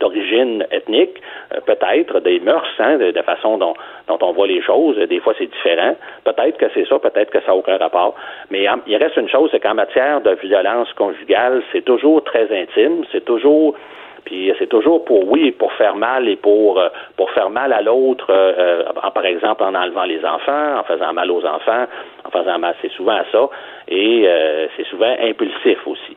d'origine 0.01 0.67
ethnique, 0.71 1.21
peut-être 1.67 2.21
des 2.21 2.41
mœurs, 2.41 2.67
hein, 2.79 2.97
de, 2.99 3.11
de 3.11 3.23
façon 3.23 3.59
dont 3.59 3.75
on 4.21 4.33
voit 4.33 4.47
les 4.47 4.63
choses. 4.63 4.97
Des 4.97 5.21
fois, 5.21 5.35
c'est 5.39 5.47
différent. 5.47 5.97
Peut-être 6.25 6.59
que 6.59 6.67
c'est 6.75 6.87
ça, 6.87 6.99
peut-être 6.99 7.31
que 7.31 7.41
ça 7.41 7.49
n'a 7.49 7.55
aucun 7.55 7.77
rapport. 7.77 8.15
Mais 8.51 8.67
il 8.87 8.97
reste 8.97 9.17
une 9.17 9.29
chose, 9.29 9.51
c'est 9.53 9.61
qu'en 9.61 9.75
matière 9.75 10.21
de 10.21 10.33
violence 10.43 10.93
conjugale, 10.95 11.63
c'est 11.73 11.85
toujours 11.85 12.25
très 12.25 12.49
intime, 12.53 13.05
c'est 13.13 13.25
toujours 13.25 13.77
puis 14.25 14.53
c'est 14.59 14.69
toujours 14.69 15.05
pour 15.05 15.31
oui, 15.31 15.51
pour 15.53 15.73
faire 15.73 15.97
mal 15.97 16.29
et 16.29 16.37
pour 16.37 16.79
euh, 16.79 16.89
pour 17.17 17.31
faire 17.31 17.51
mal 17.51 17.73
à 17.73 17.83
l'autre, 17.83 18.27
euh, 18.31 18.83
euh, 18.87 19.11
par 19.15 19.25
exemple 19.25 19.63
en 19.63 19.75
enlevant 19.75 20.05
les 20.05 20.25
enfants, 20.25 20.79
en 20.79 20.85
faisant 20.85 21.13
mal 21.13 21.31
aux 21.31 21.45
enfants, 21.45 21.87
en 22.25 22.31
faisant 22.31 22.59
mal, 22.59 22.75
c'est 22.83 22.93
souvent 22.93 23.21
ça, 23.33 23.49
et 23.89 24.29
c'est 24.77 24.87
souvent 24.87 25.15
impulsif 25.21 25.79
aussi. 25.87 26.17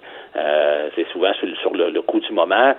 c'est 0.95 1.07
souvent 1.11 1.31
sur, 1.33 1.73
le, 1.73 2.01
coup 2.01 2.19
du 2.19 2.31
moment. 2.33 2.73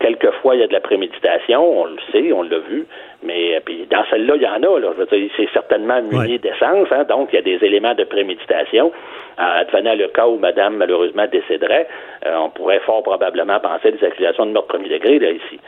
Quelquefois, 0.00 0.56
il 0.56 0.60
y 0.60 0.64
a 0.64 0.66
de 0.66 0.72
la 0.72 0.80
préméditation, 0.80 1.82
on 1.82 1.86
le 1.86 1.96
sait, 2.10 2.32
on 2.32 2.42
l'a 2.42 2.58
vu, 2.58 2.84
mais 3.22 3.60
puis 3.64 3.86
dans 3.90 4.04
celle-là, 4.10 4.34
il 4.36 4.42
y 4.42 4.46
en 4.46 4.62
a. 4.62 4.80
Là, 4.80 4.92
je 4.96 5.02
veux 5.02 5.06
dire, 5.06 5.30
c'est 5.36 5.48
certainement 5.52 6.02
muni 6.02 6.38
d'essence, 6.38 6.88
hein, 6.90 7.04
donc 7.08 7.28
il 7.32 7.36
y 7.36 7.38
a 7.38 7.42
des 7.42 7.64
éléments 7.64 7.94
de 7.94 8.04
préméditation. 8.04 8.92
Euh, 9.38 9.60
advenant 9.60 9.94
le 9.94 10.08
cas 10.08 10.26
où 10.26 10.38
Madame 10.38 10.76
malheureusement 10.76 11.26
décéderait, 11.30 11.88
euh, 12.26 12.36
on 12.36 12.50
pourrait 12.50 12.80
fort 12.80 13.02
probablement 13.02 13.58
penser 13.60 13.88
à 13.88 13.90
des 13.90 14.04
accusations 14.04 14.46
de 14.46 14.52
meurtre 14.52 14.68
premier 14.68 14.88
degré 14.88 15.18
là 15.18 15.30
ici. 15.30 15.58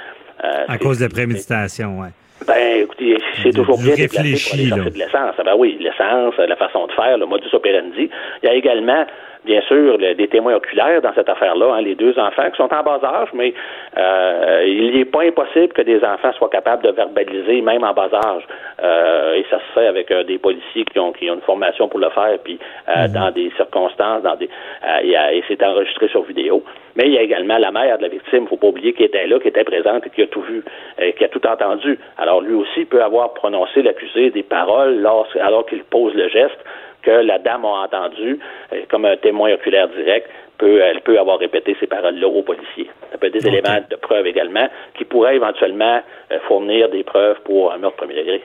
Euh, 0.45 0.65
à 0.69 0.79
cause 0.79 0.99
de 0.99 1.05
la 1.05 1.11
préméditation, 1.11 1.99
oui. 2.01 2.09
Ben, 2.47 2.83
écoutez, 2.83 3.17
c'est 3.43 3.51
toujours 3.51 3.79
bien 3.79 3.95
déplacé 3.95 4.69
pour 4.71 4.79
aller 4.79 4.91
de 4.91 4.99
l'essence. 4.99 5.35
Ah 5.39 5.43
ben 5.43 5.55
oui, 5.57 5.79
l'essence, 5.81 6.35
la 6.37 6.57
façon 6.57 6.87
de 6.87 6.93
faire, 6.93 7.17
le 7.17 7.27
modus 7.27 7.49
operandi. 7.53 8.11
Il 8.43 8.47
y 8.47 8.49
a 8.49 8.55
également 8.55 9.07
bien 9.47 9.63
sûr, 9.63 9.97
des 9.99 10.29
témoins 10.29 10.57
oculaires 10.57 11.01
dans 11.01 11.15
cette 11.15 11.29
affaire-là, 11.29 11.75
hein, 11.75 11.81
les 11.81 11.95
deux 11.95 12.19
enfants 12.19 12.51
qui 12.51 12.57
sont 12.57 12.73
en 12.75 12.83
bas 12.83 13.01
âge, 13.03 13.29
mais 13.33 13.55
euh, 13.97 14.65
il 14.67 14.97
n'est 14.97 15.05
pas 15.05 15.23
impossible 15.23 15.73
que 15.73 15.83
des 15.83 16.05
enfants 16.05 16.33
soient 16.33 16.51
capables 16.51 16.83
de 16.83 16.91
verbaliser, 16.91 17.63
même 17.63 17.85
en 17.85 17.95
bas 17.95 18.11
âge. 18.13 18.43
Euh, 18.83 19.35
et 19.35 19.47
ça 19.49 19.59
se 19.59 19.73
fait 19.81 19.87
avec 19.87 20.11
euh, 20.11 20.25
des 20.25 20.39
policiers 20.39 20.85
qui 20.85 20.99
ont, 20.99 21.13
qui 21.13 21.31
ont 21.31 21.35
une 21.35 21.41
formation 21.41 21.89
pour 21.89 22.01
le 22.01 22.11
faire, 22.11 22.39
puis 22.43 22.59
mhm. 22.89 23.13
dans 23.13 23.31
des 23.31 23.51
circonstances, 23.57 24.23
dans 24.23 24.37
des 24.37 24.51
et 25.03 25.43
c'est 25.49 25.63
enregistré 25.63 26.09
sur 26.09 26.23
vidéo. 26.23 26.63
Mais 26.97 27.05
il 27.07 27.13
y 27.13 27.19
a 27.19 27.23
également 27.23 27.59
la 27.59 27.71
mère 27.71 27.99
de 27.99 28.03
la 28.03 28.09
victime, 28.09 28.41
il 28.41 28.43
ne 28.43 28.49
faut 28.49 28.57
pas 28.57 28.69
oublier, 28.69 28.93
qui 28.93 29.05
était 29.05 29.27
là, 29.27 29.39
qui 29.39 29.49
était 29.49 29.65
présente 29.65 30.07
et 30.07 30.11
qui 30.11 30.23
a 30.23 30.27
tout 30.27 30.41
vu, 30.41 30.65
et 30.99 31.13
qui 31.13 31.25
a 31.25 31.29
tout 31.29 31.47
entendu. 31.47 31.99
Alors 32.19 32.41
lui 32.41 32.55
aussi 32.55 32.85
peut 32.85 33.03
avoir 33.03 33.35
prononcé 33.35 33.83
l'accusé 33.83 34.31
des 34.31 34.43
paroles 34.43 35.07
alors 35.41 35.67
qu'il 35.67 35.85
pose 35.85 36.15
le 36.15 36.29
geste 36.29 36.59
que 37.07 37.11
la 37.11 37.38
dame 37.38 37.64
a 37.64 37.85
entendu, 37.85 38.38
euh, 38.73 38.83
comme 38.90 39.05
un 39.05 39.16
témoin 39.16 39.53
oculaire 39.55 39.88
direct, 39.88 40.29
peut, 40.59 40.81
elle 40.81 41.01
peut 41.03 41.19
avoir 41.19 41.38
répété 41.38 41.77
ces 41.79 41.87
paroles-là 41.87 42.27
aux 42.27 42.42
policiers. 42.42 42.90
Ça 43.12 43.19
peut 43.19 43.29
être 43.29 43.35
des 43.35 43.47
éléments 43.47 43.79
de 43.88 43.97
preuve 43.97 44.27
également 44.27 44.69
qui 44.99 45.05
pourraient 45.05 45.37
éventuellement 45.37 46.01
euh, 46.33 46.38
fournir 46.49 46.90
des 46.90 47.05
preuves 47.05 47.37
pour 47.45 47.73
un 47.73 47.79
meurtre 47.79 47.97
premier 47.97 48.16
degré. 48.16 48.42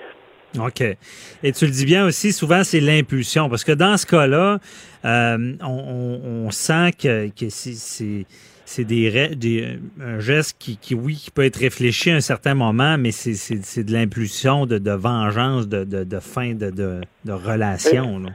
OK. 0.59 0.81
Et 0.81 1.51
tu 1.53 1.65
le 1.65 1.71
dis 1.71 1.85
bien 1.85 2.05
aussi, 2.05 2.33
souvent, 2.33 2.63
c'est 2.63 2.81
l'impulsion. 2.81 3.49
Parce 3.49 3.63
que 3.63 3.71
dans 3.71 3.97
ce 3.97 4.05
cas-là, 4.05 4.59
euh, 5.05 5.37
on, 5.63 6.51
sent 6.51 6.91
que, 7.01 7.29
c'est 7.49 8.25
c'est 8.65 8.85
des, 8.85 9.35
des, 9.35 9.79
un 10.01 10.19
geste 10.19 10.57
qui, 10.57 10.77
qui, 10.77 10.95
oui, 10.95 11.15
qui 11.15 11.29
peut 11.29 11.43
être 11.43 11.57
réfléchi 11.57 12.09
à 12.09 12.15
un 12.15 12.21
certain 12.21 12.53
moment, 12.53 12.97
mais 12.97 13.11
c'est 13.11 13.83
de 13.83 13.91
l'impulsion, 13.91 14.65
de, 14.65 14.77
de, 14.77 14.91
vengeance, 14.91 15.67
de, 15.67 15.83
de, 15.83 16.05
de 16.05 16.19
fin 16.19 16.53
de, 16.53 16.69
de, 16.69 17.01
de 17.25 17.31
relation. 17.33 18.19
Là. 18.19 18.29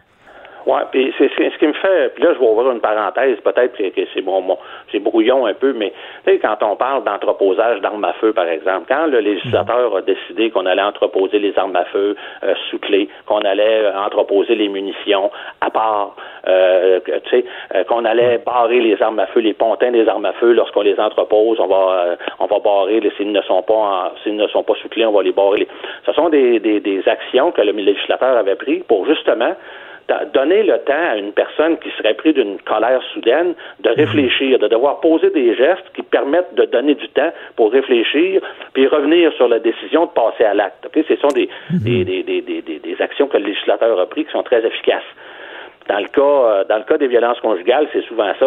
Oui, 0.67 0.81
puis 0.91 1.15
c'est 1.17 1.31
ce 1.33 1.59
qui 1.59 1.67
me 1.69 1.73
fait. 1.75 2.13
Puis 2.15 2.25
là, 2.25 2.35
je 2.35 2.41
vais 2.41 2.47
ouvrir 2.47 2.73
une 2.73 2.81
parenthèse, 2.81 3.39
peut-être 3.39 3.77
que 3.77 4.03
c'est 4.13 4.21
bon, 4.21 4.59
c'est 4.91 4.99
brouillon 4.99 5.47
un 5.47 5.55
peu, 5.55 5.73
mais 5.73 5.93
tu 6.25 6.33
sais, 6.33 6.39
quand 6.41 6.57
on 6.63 6.75
parle 6.75 7.05
d'entreposage 7.05 7.81
d'armes 7.81 8.05
à 8.05 8.13
feu, 8.15 8.33
par 8.33 8.49
exemple, 8.49 8.87
quand 8.89 9.07
le 9.07 9.21
législateur 9.21 9.97
a 9.97 10.03
décidé 10.03 10.51
qu'on 10.51 10.67
allait 10.67 10.83
entreposer 10.83 11.39
les 11.39 11.57
armes 11.57 11.77
à 11.77 11.85
feu 11.85 12.17
euh, 12.43 12.55
sous 12.69 12.81
clé, 12.81 13.09
qu'on 13.27 13.43
allait 13.43 13.85
euh, 13.85 13.97
entreposer 13.97 14.57
les 14.57 14.69
munitions 14.69 15.31
à 15.61 15.71
part, 15.71 16.17
euh, 16.49 16.99
tu 17.07 17.31
sais, 17.31 17.45
euh, 17.77 17.85
qu'on 17.85 18.05
allait 18.05 18.39
barrer 18.39 18.81
les 18.81 19.01
armes 19.01 19.21
à 19.21 19.27
feu, 19.27 19.41
les 19.41 19.55
pontins 19.55 19.93
des 19.93 20.09
armes 20.09 20.25
à 20.25 20.33
feu, 20.33 20.53
lorsqu'on 20.53 20.83
les 20.83 20.99
entrepose, 20.99 21.61
on 21.61 21.69
va, 21.69 22.17
on 22.41 22.47
va 22.47 22.59
barrer, 22.59 23.01
s'ils 23.17 23.31
ne 23.31 23.43
sont 23.43 23.63
pas, 23.63 24.15
s'ils 24.25 24.37
ne 24.37 24.49
sont 24.49 24.65
pas 24.65 24.75
sous 24.83 24.89
clé, 24.89 25.07
on 25.07 25.13
va 25.13 25.23
les 25.23 25.33
barrer. 25.33 25.69
Ce 26.07 26.13
sont 26.13 26.29
des, 26.29 26.59
des, 26.59 26.81
des 26.81 27.09
actions 27.09 27.53
que 27.53 27.63
le 27.63 27.71
législateur 27.71 28.37
avait 28.37 28.57
prises 28.57 28.83
pour 28.89 29.07
justement 29.07 29.55
donner 30.33 30.63
le 30.63 30.79
temps 30.79 30.93
à 31.11 31.17
une 31.17 31.33
personne 31.33 31.79
qui 31.79 31.91
serait 31.99 32.15
prise 32.15 32.35
d'une 32.35 32.59
colère 32.61 33.03
soudaine 33.13 33.55
de 33.81 33.91
mhm. 33.91 33.97
réfléchir, 33.97 34.59
de 34.59 34.69
devoir 34.69 35.01
poser 35.01 35.31
des 35.31 35.55
gestes 35.55 35.85
qui 35.95 36.03
permettent 36.03 36.55
de 36.55 36.65
donner 36.65 36.95
du 36.95 37.09
temps 37.09 37.33
pour 37.57 37.73
réfléchir, 37.73 38.41
puis 38.73 38.87
revenir 38.87 39.33
sur 39.35 39.49
la 39.49 39.59
décision 39.59 40.07
de 40.07 40.11
passer 40.11 40.45
à 40.45 40.55
l'acte. 40.55 40.87
Ce 40.95 41.17
sont 41.17 41.29
mhm. 41.29 41.79
des, 41.83 42.05
des, 42.05 42.23
des, 42.23 42.41
des, 42.41 42.63
des, 42.63 42.97
actions 43.03 43.27
que 43.27 43.37
le 43.37 43.47
législateur 43.47 43.99
a 43.99 44.07
prises 44.07 44.27
qui 44.27 44.33
sont 44.33 44.43
très 44.43 44.65
efficaces. 44.65 45.03
Dans 45.89 45.99
le 45.99 46.09
cas, 46.09 46.21
euh, 46.21 46.65
dans 46.65 46.79
le 46.79 46.85
cas 46.85 46.99
des 46.99 47.07
violences 47.07 47.39
conjugales, 47.41 47.87
c'est 47.93 48.03
souvent 48.03 48.33
ça. 48.39 48.47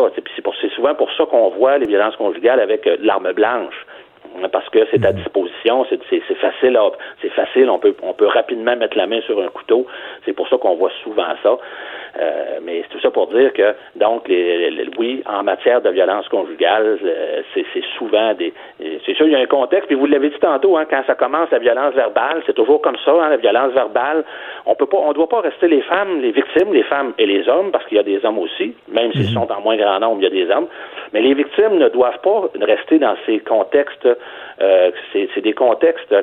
C'est 0.62 0.72
souvent 0.72 0.94
pour 0.96 1.12
ça 1.14 1.26
qu'on 1.26 1.50
voit 1.50 1.78
les 1.78 1.88
violences 1.88 2.16
conjugales 2.18 2.60
avec 2.60 2.86
euh, 2.86 2.98
l'arme 3.02 3.32
blanche 3.32 3.86
parce 4.52 4.70
que 4.70 4.80
c'est 4.92 5.06
à 5.06 5.12
mhm. 5.12 5.18
disposition, 5.18 5.86
c'est 5.90 6.20
facile, 6.36 6.80
c'est 7.22 7.30
facile, 7.30 7.70
on 7.70 7.80
peut, 7.80 7.96
on 8.02 8.14
peut 8.14 8.28
rapidement 8.28 8.76
mettre 8.76 8.98
la 8.98 9.08
main 9.08 9.22
sur 9.22 9.42
un 9.42 9.48
couteau. 9.50 9.86
C'est 10.26 10.34
pour 10.34 10.48
ça 10.48 10.58
qu'on 10.58 10.76
voit 10.76 10.92
souvent 11.04 11.26
ça. 11.44 11.58
Euh, 12.18 12.60
mais 12.64 12.82
c'est 12.84 12.90
tout 12.90 13.00
ça 13.02 13.12
pour 13.12 13.28
dire 13.28 13.54
que, 13.54 13.74
donc, 13.96 14.28
les, 14.28 14.90
oui, 14.98 15.24
en 15.26 15.44
matière 15.44 15.82
de 15.82 15.90
violence 15.90 16.28
conjugale, 16.30 17.00
euh, 17.04 17.42
c'est 17.54 17.84
souvent 17.98 18.34
des. 18.34 18.54
C'est 19.06 19.16
sûr, 19.16 19.28
il 19.28 19.34
y 19.34 19.36
a 19.36 19.40
un 19.40 19.46
contexte, 19.46 19.88
puis 19.88 19.96
vous 19.96 20.06
l'avez 20.06 20.30
dit 20.30 20.40
tantôt, 20.40 20.78
hein, 20.78 20.86
quand 20.90 21.04
ça 21.06 21.16
commence 21.16 21.50
la 21.52 21.60
violence 21.60 21.94
verbale, 21.94 22.42
c'est 22.46 22.54
toujours 22.54 22.82
comme 22.82 22.98
ça, 23.06 23.12
hein, 23.12 23.30
la 23.30 23.38
violence 23.38 23.74
verbale. 23.74 24.24
On 24.66 24.76
peut 24.76 24.86
pas, 24.86 24.98
on 24.98 25.14
doit 25.14 25.30
pas 25.30 25.42
rester 25.42 25.68
les 25.68 25.82
femmes, 25.82 26.22
les 26.22 26.32
victimes, 26.32 26.74
les 26.74 26.84
femmes 26.84 27.14
et 27.18 27.26
les 27.26 27.48
hommes, 27.48 27.72
parce 27.72 27.86
qu'il 27.86 27.98
y 27.98 28.00
a 28.00 28.04
des 28.04 28.24
hommes 28.26 28.40
aussi, 28.40 28.74
même 28.88 29.12
s'ils 29.14 29.30
mhm. 29.30 29.34
sont 29.34 29.52
en 29.52 29.62
moins 29.62 29.78
grand 29.78 30.00
nombre, 30.00 30.18
il 30.22 30.24
y 30.24 30.28
a 30.28 30.46
des 30.46 30.52
hommes. 30.52 30.68
Mais 31.14 31.22
les 31.22 31.34
victimes 31.34 31.78
ne 31.78 31.90
doivent 31.90 32.20
pas 32.22 32.50
rester 32.62 33.00
dans 33.00 33.16
ces 33.26 33.40
contextes. 33.40 34.08
Euh, 34.62 34.92
c'est 35.14 35.42
des 35.42 35.54
contextes 35.54 36.14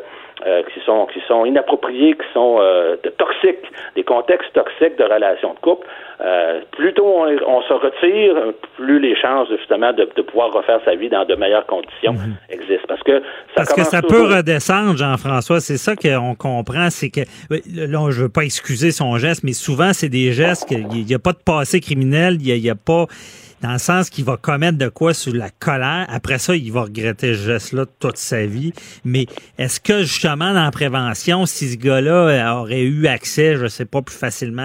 euh, 0.45 0.63
qui 0.65 0.81
sont 0.85 1.07
qui 1.07 1.21
sont 1.27 1.47
inappropriés, 1.47 2.13
qui 2.13 2.33
sont 2.35 2.59
euh, 2.61 2.97
toxiques, 3.17 3.73
des 3.95 4.05
contextes 4.05 4.53
toxiques 4.53 4.99
de 4.99 5.05
relations 5.05 5.55
de 5.55 5.59
couple. 5.61 5.87
Euh, 6.21 6.61
plus 6.73 6.93
tôt 6.93 7.07
on, 7.07 7.63
se 7.63 7.73
retire, 7.73 8.53
plus 8.77 9.01
les 9.01 9.17
chances 9.17 9.49
justement 9.49 9.95
de, 9.95 10.05
pouvoir 10.21 10.53
refaire 10.53 10.81
sa 10.85 10.95
vie 10.95 11.09
dans 11.09 11.25
de 11.25 11.35
meilleures 11.37 11.65
conditions 11.65 12.13
mhm. 12.13 12.37
existent. 12.51 12.85
Parce 12.87 13.03
que 13.03 13.21
ça 13.21 13.55
Parce 13.55 13.73
que 13.73 13.85
ça 13.85 14.03
peut 14.03 14.25
redescendre, 14.25 14.99
Jean-François. 14.99 15.61
C'est 15.61 15.79
ça 15.79 15.97
qu'on 15.97 16.35
comprend, 16.35 16.91
c'est 16.91 17.09
que 17.09 17.21
là, 17.75 18.11
je 18.11 18.25
veux 18.25 18.29
pas 18.29 18.43
excuser 18.43 18.91
son 18.91 19.17
geste, 19.17 19.43
mais 19.43 19.55
souvent 19.55 19.95
c'est 19.95 20.11
des 20.11 20.33
gestes 20.33 20.69
qu'il 20.69 20.87
n'y 20.87 21.15
a 21.15 21.19
pas 21.19 21.33
de 21.33 21.43
passé 21.43 21.81
criminel, 21.81 22.37
il 22.41 22.61
n'y 22.61 22.69
a, 22.69 22.73
a 22.73 22.77
pas 22.77 23.07
dans 23.63 23.73
le 23.73 23.79
sens 23.79 24.11
qu'il 24.11 24.25
va 24.25 24.37
commettre 24.37 24.79
de 24.79 24.89
quoi 24.89 25.15
sous 25.15 25.33
la 25.33 25.51
colère. 25.51 26.07
Après 26.09 26.39
ça, 26.39 26.55
il 26.55 26.73
va 26.73 26.83
regretter 26.83 27.35
ce 27.35 27.43
geste-là 27.47 27.87
toute 27.99 28.19
sa 28.19 28.47
vie. 28.47 28.73
Mais 29.05 29.27
est-ce 29.59 29.81
que 29.81 30.03
justement 30.03 30.53
dans 30.53 30.65
la 30.65 30.71
prévention, 30.71 31.47
si 31.47 31.73
ce 31.73 31.77
gars-là 31.77 32.61
aurait 32.61 32.83
eu 32.83 33.07
accès, 33.07 33.57
je 33.57 33.67
sais 33.67 33.85
pas, 33.85 34.03
plus 34.03 34.17
facilement 34.17 34.63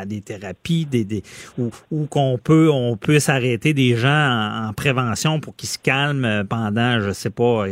à, 0.00 0.06
des 0.06 0.20
thérapies, 0.20 0.86
des, 0.86 1.04
des 1.04 1.22
ou, 1.58 1.70
qu'on 2.06 2.38
peut 2.42 2.70
on 2.70 2.98
s'arrêter 3.18 3.74
des 3.74 3.96
gens 3.96 4.68
en, 4.68 4.72
prévention 4.72 5.40
pour 5.40 5.56
qu'ils 5.56 5.68
se 5.68 5.78
calment 5.78 6.44
pendant, 6.48 7.00
je 7.00 7.12
sais 7.12 7.30
pas, 7.30 7.66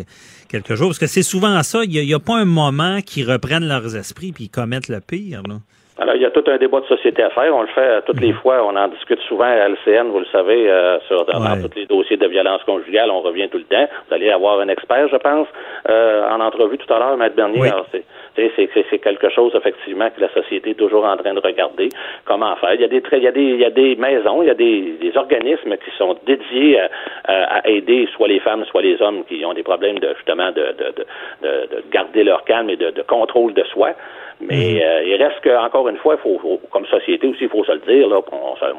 quelques 0.48 0.74
jours? 0.74 0.88
Parce 0.88 0.98
que 0.98 1.06
c'est 1.06 1.22
souvent 1.22 1.62
ça. 1.62 1.84
Il 1.84 1.90
n'y 1.90 2.14
a, 2.14 2.18
pas 2.18 2.36
un 2.36 2.44
moment 2.44 3.00
qu'ils 3.00 3.30
reprennent 3.30 3.66
leurs 3.66 3.96
esprits 3.96 4.32
puis 4.32 4.44
ils 4.44 4.50
commettent 4.50 4.88
le 4.88 5.00
pire. 5.00 5.42
Là. 5.46 5.60
Alors, 6.00 6.14
il 6.14 6.22
y 6.22 6.24
a 6.24 6.30
tout 6.30 6.44
un 6.46 6.58
débat 6.58 6.80
de 6.80 6.86
société 6.86 7.22
à 7.24 7.30
faire. 7.30 7.52
On 7.52 7.62
le 7.62 7.68
fait 7.68 8.02
toutes 8.06 8.20
les 8.20 8.32
fois. 8.32 8.64
On 8.64 8.76
en 8.76 8.86
discute 8.86 9.18
souvent 9.22 9.46
à 9.46 9.68
LCN, 9.68 10.10
vous 10.10 10.20
le 10.20 10.26
savez, 10.26 10.70
euh, 10.70 11.00
sur 11.08 11.24
dans 11.24 11.40
tous 11.60 11.74
les 11.74 11.86
dossiers 11.86 12.16
de 12.16 12.26
violence 12.28 12.62
conjugale. 12.62 13.10
On 13.10 13.20
revient 13.20 13.48
tout 13.48 13.58
le 13.58 13.64
temps. 13.64 13.88
Vous 14.08 14.14
allez 14.14 14.30
avoir 14.30 14.60
un 14.60 14.68
expert, 14.68 15.08
je 15.08 15.16
pense, 15.16 15.48
euh, 15.88 16.30
en 16.30 16.40
entrevue 16.40 16.78
tout 16.78 16.92
à 16.92 17.00
l'heure, 17.00 17.16
Maître 17.16 17.34
Bernier. 17.34 17.68
Alors, 17.68 17.86
c'est, 17.90 18.04
c'est, 18.36 18.98
quelque 18.98 19.28
chose, 19.30 19.52
effectivement, 19.56 20.08
que 20.10 20.20
la 20.20 20.28
société 20.32 20.70
est 20.70 20.74
toujours 20.74 21.04
en 21.04 21.16
train 21.16 21.34
de 21.34 21.40
regarder 21.40 21.88
comment 22.24 22.54
faire. 22.56 22.74
Il 22.74 22.80
y 22.80 22.84
a 22.84 22.88
des, 22.88 23.02
il 23.12 23.22
y 23.22 23.26
a 23.26 23.32
des, 23.32 23.42
il 23.42 23.60
y 23.60 23.64
a 23.64 23.70
des 23.70 23.96
maisons, 23.96 24.42
il 24.42 24.46
y 24.46 24.50
a 24.50 24.54
des, 24.54 24.98
des 25.00 25.16
organismes 25.16 25.76
qui 25.78 25.90
sont 25.98 26.16
dédiés 26.24 26.78
à, 27.24 27.56
à, 27.56 27.68
aider 27.68 28.08
soit 28.14 28.28
les 28.28 28.38
femmes, 28.38 28.64
soit 28.66 28.82
les 28.82 29.02
hommes 29.02 29.24
qui 29.24 29.44
ont 29.44 29.54
des 29.54 29.64
problèmes 29.64 29.98
de, 29.98 30.14
justement, 30.14 30.52
de, 30.52 30.74
de, 30.78 30.94
de, 31.42 31.76
de 31.76 31.84
garder 31.90 32.22
leur 32.22 32.44
calme 32.44 32.70
et 32.70 32.76
de, 32.76 32.90
de 32.90 33.02
contrôle 33.02 33.52
de 33.54 33.64
soi. 33.64 33.94
Mais 34.40 34.74
mhm. 34.74 34.80
euh, 34.82 35.02
il 35.04 35.22
reste 35.22 35.40
que, 35.40 35.50
encore 35.50 35.88
une 35.88 35.96
fois, 35.96 36.16
il 36.16 36.22
faut, 36.22 36.60
comme 36.70 36.86
société 36.86 37.26
aussi, 37.26 37.44
il 37.44 37.48
faut 37.48 37.64
se 37.64 37.72
le 37.72 37.80
dire, 37.80 38.08
là, 38.08 38.20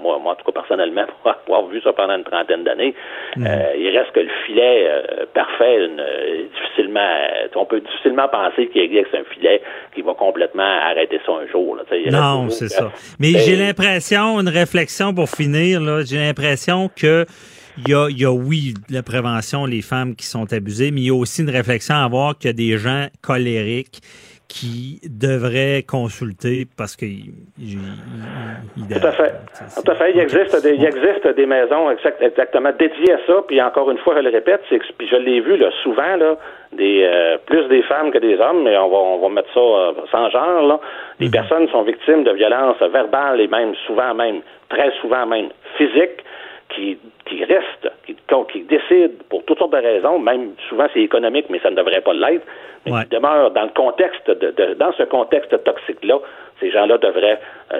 moi, 0.01 0.17
moi, 0.19 0.31
en 0.31 0.35
tout 0.35 0.45
cas, 0.45 0.61
personnellement, 0.61 1.05
pour 1.23 1.55
avoir 1.57 1.69
vu 1.69 1.81
ça 1.81 1.91
pendant 1.91 2.15
une 2.15 2.23
trentaine 2.23 2.63
d'années, 2.63 2.93
mhm. 3.35 3.45
euh, 3.45 3.75
il 3.77 3.97
reste 3.97 4.11
que 4.13 4.21
le 4.21 4.29
filet 4.45 4.87
euh, 4.87 5.25
parfait, 5.33 5.89
difficilement, 6.53 7.09
on 7.55 7.65
peut 7.65 7.81
difficilement 7.81 8.27
penser 8.29 8.67
qu'il 8.67 8.81
existe 8.81 9.13
un 9.13 9.23
filet 9.33 9.61
qui 9.93 10.01
va 10.01 10.13
complètement 10.13 10.63
arrêter 10.63 11.19
ça 11.25 11.33
un 11.33 11.47
jour. 11.47 11.75
Là, 11.75 11.83
non, 12.11 12.49
c'est 12.49 12.69
ça. 12.69 12.91
Mais 13.19 13.33
j'ai 13.39 13.55
l'impression, 13.55 14.39
une 14.39 14.49
réflexion 14.49 15.13
pour 15.13 15.29
finir, 15.29 15.81
là, 15.81 16.03
j'ai 16.05 16.17
l'impression 16.17 16.89
que 16.95 17.25
il 17.85 17.91
y, 17.91 17.93
a, 17.93 18.09
il 18.09 18.19
y 18.19 18.25
a, 18.25 18.31
oui, 18.31 18.73
la 18.89 19.03
prévention, 19.03 19.65
les 19.65 19.81
femmes 19.81 20.13
qui 20.15 20.25
sont 20.25 20.51
abusées, 20.51 20.91
mais 20.91 21.01
il 21.01 21.07
y 21.07 21.09
a 21.11 21.15
aussi 21.15 21.43
une 21.43 21.49
réflexion 21.49 21.95
à 21.95 22.03
avoir 22.03 22.37
qu'il 22.37 22.49
y 22.49 22.51
a 22.51 22.53
des 22.53 22.77
gens 22.77 23.07
colériques 23.21 24.01
qui 24.49 24.99
devrait 25.07 25.83
consulter 25.83 26.65
parce 26.75 26.95
que 26.95 27.05
il, 27.05 27.77
tout 28.89 29.07
à 29.07 29.11
fait. 29.11 29.33
Tout 29.75 29.91
à 29.91 29.95
fait. 29.95 30.11
Il 30.11 30.19
existe 30.19 30.63
des 30.63 30.73
il 30.73 30.83
existe 30.83 31.27
des 31.35 31.45
maisons 31.45 31.91
exactement 32.19 32.71
dédiées 32.77 33.13
à 33.13 33.19
ça. 33.27 33.43
Puis 33.47 33.61
encore 33.61 33.91
une 33.91 33.99
fois 33.99 34.15
je 34.17 34.21
le 34.21 34.31
répète 34.31 34.61
c'est 34.67 34.79
puis 34.97 35.07
je 35.07 35.15
l'ai 35.15 35.39
vu 35.39 35.55
là 35.55 35.69
souvent 35.83 36.15
là 36.17 36.35
des 36.73 37.03
euh, 37.03 37.37
plus 37.45 37.67
des 37.67 37.83
femmes 37.83 38.11
que 38.11 38.17
des 38.17 38.39
hommes 38.39 38.63
mais 38.63 38.75
on 38.75 38.89
va 38.89 38.97
on 38.97 39.19
va 39.19 39.29
mettre 39.29 39.53
ça 39.53 39.59
euh, 39.59 39.91
sans 40.11 40.29
genre 40.31 40.67
là. 40.67 40.79
Les 41.19 41.27
mhm. 41.27 41.31
personnes 41.31 41.69
sont 41.69 41.83
victimes 41.83 42.23
de 42.23 42.31
violences 42.31 42.81
verbales 42.81 43.39
et 43.39 43.47
même 43.47 43.75
souvent 43.85 44.15
même 44.15 44.41
très 44.69 44.91
souvent 44.99 45.27
même 45.27 45.49
physiques 45.77 46.25
qui, 46.69 46.97
qui 47.25 47.43
restent, 47.43 47.91
qui, 48.05 48.15
qui 48.51 48.61
décident 48.61 49.13
pour 49.29 49.43
toutes 49.45 49.59
sortes 49.59 49.73
de 49.73 49.77
raisons, 49.77 50.19
même 50.19 50.53
souvent 50.67 50.87
c'est 50.93 51.01
économique, 51.01 51.45
mais 51.49 51.59
ça 51.59 51.71
ne 51.71 51.75
devrait 51.75 52.01
pas 52.01 52.13
l'être, 52.13 52.45
mais 52.85 52.91
qui 53.03 53.09
demeurent 53.09 53.51
dans 53.51 53.63
le 53.63 53.69
contexte 53.75 54.29
de, 54.29 54.51
de 54.51 54.73
dans 54.75 54.91
ce 54.93 55.03
contexte 55.03 55.63
toxique-là, 55.63 56.19
ces 56.59 56.71
gens-là 56.71 56.97
devraient 56.97 57.39
euh, 57.73 57.79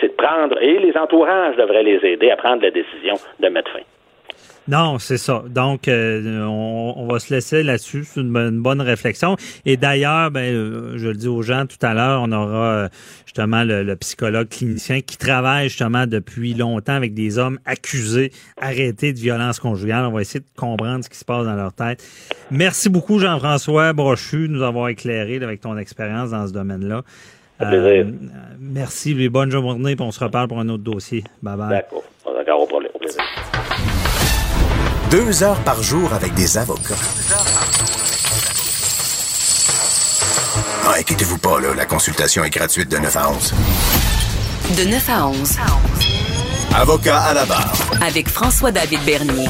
c'est 0.00 0.08
de 0.08 0.12
prendre, 0.14 0.60
et 0.60 0.78
les 0.78 0.96
entourages 0.96 1.56
devraient 1.56 1.82
les 1.82 2.04
aider 2.04 2.30
à 2.30 2.36
prendre 2.36 2.62
la 2.62 2.70
décision 2.70 3.14
de 3.38 3.48
mettre 3.48 3.70
fin. 3.70 3.80
Non, 4.68 4.98
c'est 4.98 5.18
ça. 5.18 5.44
Donc, 5.48 5.86
euh, 5.86 6.44
on, 6.44 7.06
va 7.06 7.20
se 7.20 7.32
laisser 7.32 7.62
là-dessus. 7.62 8.04
C'est 8.04 8.20
une, 8.20 8.60
bonne 8.60 8.80
réflexion. 8.80 9.36
Et 9.64 9.76
d'ailleurs, 9.76 10.30
ben, 10.30 10.52
euh, 10.52 10.92
je 10.96 11.08
le 11.08 11.14
dis 11.14 11.28
aux 11.28 11.42
gens 11.42 11.66
tout 11.66 11.84
à 11.86 11.94
l'heure, 11.94 12.22
on 12.22 12.32
aura 12.32 12.66
euh, 12.66 12.88
justement 13.24 13.62
le, 13.64 13.94
psychologue 13.96 14.48
clinicien 14.48 15.00
qui 15.00 15.16
travaille 15.16 15.68
justement 15.68 16.06
depuis 16.06 16.54
longtemps 16.54 16.94
avec 16.94 17.14
des 17.14 17.38
hommes 17.38 17.58
accusés, 17.64 18.32
arrêtés 18.60 19.12
de 19.12 19.18
violence 19.18 19.60
conjugale. 19.60 20.04
On 20.06 20.12
va 20.12 20.20
essayer 20.20 20.40
de 20.40 20.46
comprendre 20.56 21.04
ce 21.04 21.10
qui 21.10 21.18
se 21.18 21.24
passe 21.24 21.46
dans 21.46 21.54
leur 21.54 21.72
tête. 21.72 22.04
Merci 22.50 22.88
beaucoup, 22.88 23.18
Jean-François 23.18 23.92
Brochu, 23.92 24.48
de 24.48 24.52
nous 24.52 24.62
avoir 24.62 24.88
éclairé 24.88 25.36
avec 25.36 25.60
ton 25.60 25.78
expérience 25.78 26.30
dans 26.30 26.46
ce 26.46 26.52
domaine-là. 26.52 27.02
Merci, 28.60 29.14
les 29.14 29.28
bonnes 29.28 29.50
journées, 29.50 29.96
puis 29.96 30.04
on 30.04 30.10
se 30.10 30.22
reparle 30.22 30.48
pour 30.48 30.58
un 30.58 30.68
autre 30.68 30.82
dossier. 30.82 31.24
Bye 31.42 31.56
bye. 31.56 31.70
D'accord. 31.70 32.02
Deux 35.10 35.44
heures 35.44 35.62
par 35.62 35.82
jour 35.84 36.12
avec 36.12 36.34
des 36.34 36.58
avocats. 36.58 36.96
Ah, 40.84 40.94
inquiétez-vous 40.98 41.38
pas, 41.38 41.60
là, 41.60 41.74
la 41.76 41.86
consultation 41.86 42.42
est 42.42 42.50
gratuite 42.50 42.90
de 42.90 42.96
9 42.96 43.16
à 43.16 43.30
11. 43.30 43.54
De 44.76 44.90
9 44.90 45.10
à 45.10 45.28
11. 45.28 45.56
Avocat 46.74 47.20
à 47.20 47.34
la 47.34 47.46
barre. 47.46 47.72
Avec 48.04 48.28
François-David 48.28 48.98
Bernier. 49.06 49.46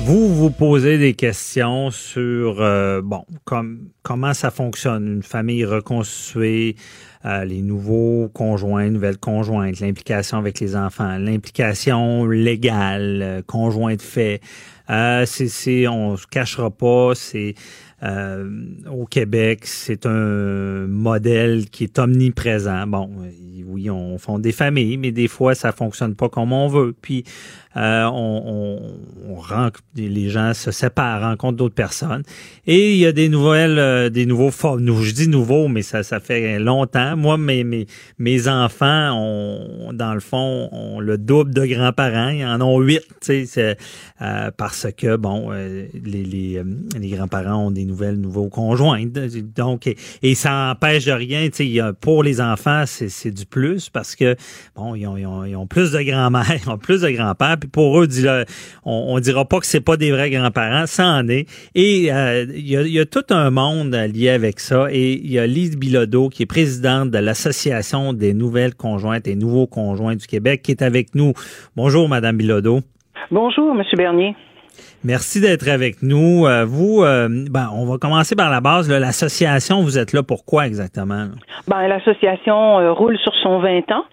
Vous 0.00 0.34
vous 0.34 0.50
posez 0.50 0.98
des 0.98 1.14
questions 1.14 1.90
sur 1.90 2.60
euh, 2.60 3.00
bon 3.02 3.24
comme 3.44 3.88
comment 4.02 4.34
ça 4.34 4.50
fonctionne 4.50 5.06
une 5.06 5.22
famille 5.22 5.64
reconstituée, 5.64 6.76
euh, 7.24 7.44
les 7.44 7.62
nouveaux 7.62 8.28
conjoints, 8.32 8.90
nouvelles 8.90 9.18
conjointes, 9.18 9.80
l'implication 9.80 10.38
avec 10.38 10.60
les 10.60 10.76
enfants, 10.76 11.18
l'implication 11.18 12.26
légale, 12.26 13.20
euh, 13.22 13.42
conjoint 13.46 13.96
de 13.96 14.02
fait. 14.02 14.40
Euh, 14.90 15.26
c'est, 15.26 15.86
on 15.88 16.16
se 16.16 16.26
cachera 16.26 16.70
pas, 16.70 17.12
c'est 17.14 17.54
euh, 18.02 18.48
au 18.90 19.04
Québec, 19.04 19.60
c'est 19.64 20.06
un 20.06 20.86
modèle 20.86 21.68
qui 21.68 21.84
est 21.84 21.98
omniprésent. 21.98 22.86
Bon, 22.86 23.10
oui, 23.66 23.90
on 23.90 24.16
fonde 24.18 24.42
des 24.42 24.52
familles, 24.52 24.96
mais 24.96 25.10
des 25.10 25.28
fois, 25.28 25.54
ça 25.54 25.72
fonctionne 25.72 26.14
pas 26.14 26.28
comme 26.28 26.52
on 26.52 26.68
veut. 26.68 26.94
Puis, 27.00 27.24
euh, 27.76 28.04
on, 28.04 28.78
on, 29.28 29.36
on 29.36 29.70
les 29.96 30.30
gens 30.30 30.54
se 30.54 30.70
séparent, 30.70 31.20
rencontrent 31.20 31.56
d'autres 31.56 31.74
personnes. 31.74 32.22
Et 32.66 32.92
il 32.92 32.98
y 32.98 33.06
a 33.06 33.12
des 33.12 33.28
nouvelles, 33.28 33.78
euh, 33.78 34.08
des 34.08 34.26
nouveaux 34.26 34.50
formes. 34.50 34.84
Je 35.02 35.12
dis 35.12 35.28
nouveaux, 35.28 35.68
mais 35.68 35.82
ça, 35.82 36.02
ça 36.02 36.20
fait 36.20 36.58
longtemps. 36.58 37.16
Moi, 37.16 37.36
mes, 37.36 37.64
mes, 37.64 37.86
mes 38.18 38.48
enfants 38.48 39.12
ont, 39.14 39.92
dans 39.92 40.14
le 40.14 40.20
fond, 40.20 40.68
ont 40.72 41.00
le 41.00 41.18
double 41.18 41.52
de 41.52 41.66
grands-parents. 41.66 42.30
Ils 42.30 42.46
en 42.46 42.60
ont 42.60 42.80
huit, 42.80 43.02
tu 43.20 43.46
euh, 43.58 44.50
parce 44.56 44.86
que, 44.96 45.16
bon, 45.16 45.50
les, 45.50 45.90
les, 46.24 46.62
les 46.98 47.08
grands-parents 47.08 47.66
ont 47.66 47.70
des 47.70 47.84
nouvelles, 47.84 48.16
nouveaux 48.16 48.48
conjoints. 48.48 49.04
Donc, 49.56 49.88
et, 50.22 50.34
ça 50.34 50.72
empêche 50.72 51.04
de 51.04 51.12
rien. 51.12 51.48
Tu 51.50 51.74
sais, 51.74 51.80
pour 52.00 52.22
les 52.22 52.40
enfants, 52.40 52.84
c'est 52.86 53.30
du 53.30 53.46
plus 53.46 53.88
parce 53.88 54.16
que, 54.16 54.36
bon, 54.74 54.94
ils 54.94 55.06
ont, 55.06 55.16
ils 55.16 55.26
ont, 55.26 55.44
ils 55.44 55.56
ont 55.56 55.66
plus 55.66 55.92
de 55.92 56.02
grand-mères, 56.02 56.56
ils 56.64 56.68
ont 56.70 56.78
plus 56.78 57.02
de 57.02 57.10
grands-pères 57.10 57.58
pour 57.72 58.00
eux, 58.00 58.08
on, 58.84 59.04
on 59.08 59.18
dira 59.20 59.44
pas 59.44 59.60
que 59.60 59.66
c'est 59.66 59.80
pas 59.80 59.96
des 59.96 60.10
vrais 60.10 60.30
grands-parents, 60.30 60.86
ça 60.86 61.06
en 61.06 61.28
est. 61.28 61.46
Et 61.74 62.12
euh, 62.12 62.46
il 62.48 62.68
y, 62.68 63.00
a, 63.00 63.06
tout 63.06 63.24
un 63.30 63.50
monde 63.50 63.94
lié 63.94 64.30
avec 64.30 64.60
ça. 64.60 64.86
Et 64.90 65.12
il 65.12 65.30
y 65.30 65.38
a 65.38 65.46
Lise 65.46 65.76
Bilodeau, 65.76 66.28
qui 66.28 66.42
est 66.42 66.46
présidente 66.46 67.10
de 67.10 67.18
l'Association 67.18 68.12
des 68.12 68.34
nouvelles 68.34 68.74
conjointes 68.74 69.26
et 69.26 69.34
nouveaux 69.34 69.66
conjoints 69.66 70.16
du 70.16 70.26
Québec, 70.26 70.62
qui 70.62 70.70
est 70.70 70.82
avec 70.82 71.14
nous. 71.14 71.32
Bonjour, 71.76 72.08
Madame 72.08 72.36
Bilodeau. 72.36 72.80
Bonjour, 73.30 73.74
Monsieur 73.74 73.96
Bernier. 73.96 74.34
Merci 75.04 75.40
d'être 75.40 75.68
avec 75.68 76.02
nous. 76.02 76.46
Euh, 76.46 76.64
vous, 76.64 77.02
euh, 77.02 77.28
ben, 77.28 77.68
on 77.72 77.86
va 77.86 77.98
commencer 77.98 78.34
par 78.34 78.50
la 78.50 78.60
base. 78.60 78.90
L'association, 78.90 79.82
vous 79.82 79.98
êtes 79.98 80.12
là 80.12 80.22
pourquoi 80.22 80.66
exactement? 80.66 81.28
Ben, 81.66 81.86
l'association 81.88 82.94
roule 82.94 83.18
sur 83.18 83.34
son 83.42 83.60
20 83.60 83.90
ans. 83.92 84.04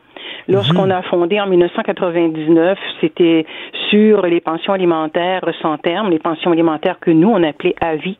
Lorsqu'on 0.47 0.91
a 0.91 1.01
fondé 1.03 1.39
en 1.39 1.47
1999, 1.47 2.77
c'était 3.01 3.45
sur 3.89 4.21
les 4.27 4.41
pensions 4.41 4.73
alimentaires 4.73 5.43
sans 5.61 5.77
terme, 5.77 6.11
les 6.11 6.19
pensions 6.19 6.51
alimentaires 6.51 6.99
que 6.99 7.09
nous, 7.09 7.29
on 7.29 7.41
appelait 7.41 7.75
à 7.81 7.95
vie 7.95 8.17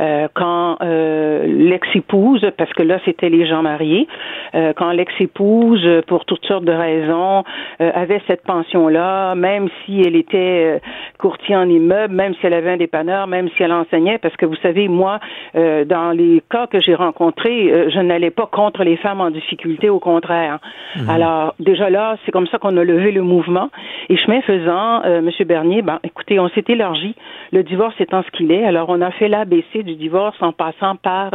euh, 0.00 0.28
quand 0.34 0.76
euh, 0.80 1.44
l'ex-épouse, 1.46 2.46
parce 2.56 2.72
que 2.72 2.82
là 2.82 2.98
c'était 3.04 3.28
les 3.28 3.46
gens 3.46 3.62
mariés, 3.62 4.06
euh, 4.54 4.72
quand 4.74 4.92
l'ex-épouse, 4.92 5.86
pour 6.06 6.24
toutes 6.24 6.44
sortes 6.46 6.64
de 6.64 6.72
raisons, 6.72 7.44
avait 7.80 8.20
cette 8.26 8.42
pension-là, 8.42 9.34
même 9.34 9.68
si 9.84 10.00
elle 10.00 10.16
était 10.16 10.80
courtier 11.18 11.56
en 11.56 11.68
immeuble, 11.68 12.14
même 12.14 12.34
si 12.34 12.46
elle 12.46 12.54
avait 12.54 12.70
un 12.70 12.76
dépanneur, 12.76 13.26
même 13.26 13.48
si 13.56 13.62
elle 13.62 13.72
enseignait, 13.72 14.18
parce 14.18 14.36
que 14.36 14.46
vous 14.46 14.56
savez, 14.56 14.88
moi, 14.88 15.20
dans 15.54 16.16
les 16.16 16.42
cas 16.50 16.66
que 16.66 16.80
j'ai 16.80 16.94
rencontrés, 16.94 17.90
je 17.90 18.00
n'allais 18.00 18.30
pas 18.30 18.46
contre 18.46 18.84
les 18.84 18.96
femmes 18.96 19.20
en 19.20 19.30
difficulté, 19.30 19.88
au 19.88 20.00
contraire. 20.00 20.58
Mhm. 20.96 21.08
Alors 21.08 21.54
déjà 21.60 21.90
là, 21.90 22.16
c'est 22.24 22.32
comme 22.32 22.46
ça 22.48 22.58
qu'on 22.58 22.76
a 22.76 22.84
levé 22.84 23.12
le 23.12 23.22
mouvement. 23.22 23.70
Et 24.08 24.16
chemin 24.16 24.40
faisant, 24.42 25.02
Monsieur 25.22 25.44
Bernier, 25.44 25.82
ben 25.82 26.00
écoutez, 26.04 26.38
on 26.38 26.48
s'est 26.48 26.64
élargi. 26.68 27.14
Le 27.52 27.62
divorce 27.62 27.94
étant 28.00 28.22
ce 28.22 28.30
qu'il 28.30 28.52
est, 28.52 28.64
alors 28.64 28.88
on 28.88 29.00
a 29.00 29.10
fait 29.12 29.28
l'ABC 29.28 29.82
du 29.88 29.96
divorce 29.96 30.36
en 30.40 30.52
passant 30.52 30.96
par 30.96 31.30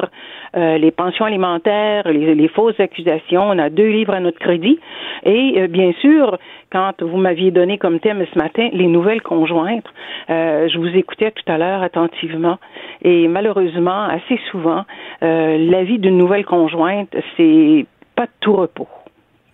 euh, 0.56 0.78
les 0.78 0.92
pensions 0.92 1.26
alimentaires, 1.26 2.08
les, 2.08 2.48
fausses 2.48 2.80
accusations. 2.80 3.42
On 3.42 3.58
a 3.58 3.70
deux 3.70 3.90
livres 3.90 4.14
à 4.14 4.20
notre 4.20 4.40
crédit. 4.40 4.80
Et 5.24 5.56
euh, 5.58 5.68
bien 5.68 5.92
sûr, 6.00 6.38
quand 6.72 7.02
vous 7.02 7.18
m'aviez 7.18 7.52
donné 7.52 7.78
comme 7.78 8.00
thème 8.00 8.26
ce 8.32 8.38
matin 8.38 8.70
les 8.72 8.88
nouvelles 8.88 9.22
conjointes, 9.22 9.88
euh, 10.30 10.70
je 10.70 10.78
vous 10.78 10.96
écoutais 10.96 11.32
tout 11.32 11.52
à 11.52 11.58
l'heure 11.58 11.82
attentivement. 11.82 12.58
Et 13.02 13.28
malheureusement, 13.28 14.04
assez 14.04 14.40
souvent, 14.52 14.86
la 15.22 15.84
vie 15.84 16.00
d'une 16.00 16.18
nouvelle 16.18 16.46
conjointe, 16.46 17.16
c'est 17.36 17.86
pas 18.16 18.26
de 18.26 18.32
tout 18.40 18.54
repos. 18.54 18.88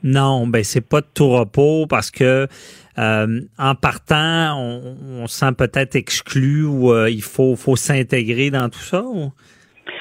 Non, 0.03 0.47
ben 0.47 0.63
c'est 0.63 0.81
pas 0.81 1.01
de 1.01 1.07
tout 1.13 1.29
repos 1.29 1.85
parce 1.87 2.11
que 2.11 2.47
euh, 2.97 3.41
en 3.57 3.75
partant, 3.75 4.57
on, 4.57 4.97
on 5.23 5.27
se 5.27 5.39
sent 5.39 5.53
peut-être 5.57 5.95
exclu 5.95 6.65
ou 6.65 6.91
euh, 6.91 7.09
il 7.09 7.21
faut, 7.21 7.55
faut 7.55 7.75
s'intégrer 7.75 8.51
dans 8.51 8.69
tout 8.69 8.79
ça? 8.79 9.03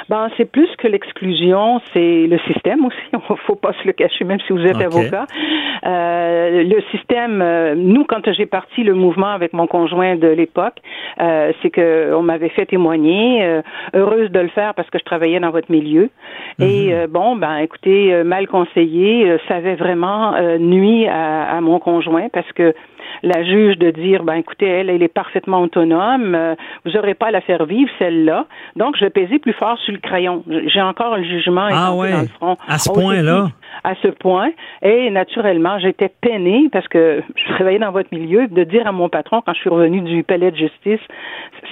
Ben, 0.09 0.31
c'est 0.37 0.51
plus 0.51 0.69
que 0.77 0.89
l'exclusion, 0.89 1.81
c'est 1.93 2.27
le 2.27 2.39
système 2.51 2.85
aussi. 2.87 2.97
Il 3.13 3.37
faut 3.47 3.57
pas 3.57 3.73
se 3.75 3.87
le 3.87 3.93
cacher, 3.93 4.25
même 4.25 4.41
si 4.41 4.53
vous 4.53 4.65
êtes 4.65 4.81
avocat. 4.81 5.27
Euh, 5.87 6.65
le 6.65 6.81
système, 6.91 7.43
euh, 7.43 7.75
nous, 7.77 8.05
quand 8.05 8.31
j'ai 8.33 8.47
parti 8.47 8.83
le 8.83 8.95
mouvement 8.95 9.29
avec 9.29 9.53
mon 9.53 9.67
conjoint 9.67 10.17
de 10.17 10.29
l'époque, 10.29 10.77
euh, 11.21 11.53
c'est 11.61 11.71
que 11.71 12.15
on 12.15 12.23
m'avait 12.23 12.49
fait 12.49 12.67
témoigner, 12.67 13.45
euh, 13.45 13.63
heureuse 13.95 14.31
de 14.31 14.41
le 14.41 14.49
faire 14.49 14.75
parce 14.75 14.89
que 14.89 14.99
je 14.99 15.05
travaillais 15.05 15.41
dans 15.41 15.51
votre 15.51 15.71
milieu. 15.71 16.11
Et 16.59 16.93
mhm. 16.93 17.07
bon, 17.09 17.37
ben, 17.37 17.59
écoutez, 17.59 18.23
mal 18.25 18.49
conseillé, 18.49 19.37
ça 19.47 19.57
avait 19.57 19.77
vraiment 19.77 20.35
nuit 20.59 21.07
à, 21.07 21.57
à 21.57 21.61
mon 21.61 21.79
conjoint 21.79 22.29
parce 22.33 22.51
que 22.53 22.75
la 23.23 23.45
juge 23.45 23.79
de 23.79 23.91
dire, 23.91 24.25
ben 24.25 24.35
écoutez, 24.35 24.67
elle, 24.67 24.91
elle 24.91 25.03
est 25.03 25.13
parfaitement 25.13 25.63
autonome, 25.63 26.35
euh, 26.35 26.55
vous 26.85 26.93
n'aurez 26.93 27.15
pas 27.15 27.27
à 27.27 27.31
la 27.31 27.41
faire 27.41 27.65
vivre, 27.67 27.91
celle-là. 27.99 28.47
Donc, 28.77 28.97
je 28.97 29.05
vais 29.05 29.11
peser 29.11 29.39
plus 29.39 29.53
fort 29.53 29.79
sur 29.79 29.93
le 29.93 29.99
crayon. 29.99 30.45
J'ai 30.67 30.83
encore 30.83 31.17
le 31.17 31.25
jugement 31.25 31.69
ah 31.71 31.95
ouais. 31.95 32.13
dans 32.13 32.21
le 32.21 32.29
front. 32.29 32.57
À 32.67 32.79
ce 32.79 32.91
point-là? 32.91 33.49
À 33.85 33.95
ce 34.03 34.09
point. 34.09 34.51
Et 34.83 35.11
naturellement, 35.11 35.79
j'étais 35.79 36.11
peinée 36.21 36.69
parce 36.73 36.89
que 36.89 37.23
je 37.37 37.55
travaillais 37.55 37.79
dans 37.79 37.93
votre 37.93 38.09
milieu, 38.13 38.47
de 38.49 38.65
dire 38.65 38.87
à 38.87 38.93
mon 38.93 39.09
patron, 39.09 39.43
quand 39.45 39.55
je 39.55 39.61
suis 39.61 39.71
revenue 39.71 40.01
du 40.01 40.23
palais 40.23 40.51
de 40.51 40.57
justice, 40.57 41.01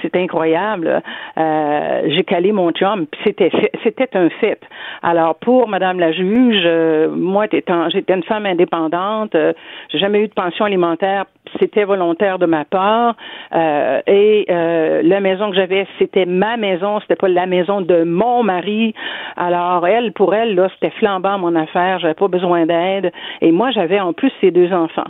c'est 0.01 0.15
incroyable, 0.15 1.01
euh, 1.37 2.01
j'ai 2.07 2.23
calé 2.23 2.51
mon 2.51 2.71
chum, 2.71 3.05
c'était 3.23 3.51
c'était 3.83 4.15
un 4.15 4.29
fait. 4.29 4.59
Alors, 5.01 5.35
pour 5.35 5.67
Madame 5.67 5.99
la 5.99 6.11
juge, 6.11 6.63
euh, 6.65 7.09
moi, 7.09 7.45
j'étais 7.51 8.13
une 8.13 8.23
femme 8.23 8.45
indépendante, 8.45 9.35
euh, 9.35 9.53
j'ai 9.91 9.99
jamais 9.99 10.23
eu 10.23 10.27
de 10.27 10.33
pension 10.33 10.65
alimentaire 10.65 11.25
c'était 11.59 11.83
volontaire 11.83 12.39
de 12.39 12.45
ma 12.45 12.65
part. 12.65 13.15
Euh, 13.53 14.01
et 14.07 14.45
euh, 14.49 15.01
la 15.03 15.19
maison 15.19 15.49
que 15.49 15.55
j'avais, 15.55 15.87
c'était 15.99 16.25
ma 16.25 16.57
maison, 16.57 16.99
c'était 17.01 17.15
pas 17.15 17.27
la 17.27 17.45
maison 17.45 17.81
de 17.81 18.03
mon 18.03 18.43
mari. 18.43 18.93
Alors 19.35 19.87
elle, 19.87 20.11
pour 20.13 20.33
elle, 20.33 20.55
là, 20.55 20.69
c'était 20.73 20.93
flambant 20.97 21.37
mon 21.37 21.55
affaire. 21.55 21.99
J'avais 21.99 22.13
pas 22.13 22.27
besoin 22.27 22.65
d'aide. 22.65 23.11
Et 23.41 23.51
moi, 23.51 23.71
j'avais 23.71 23.99
en 23.99 24.13
plus 24.13 24.31
ces 24.41 24.51
deux 24.51 24.71
enfants. 24.73 25.07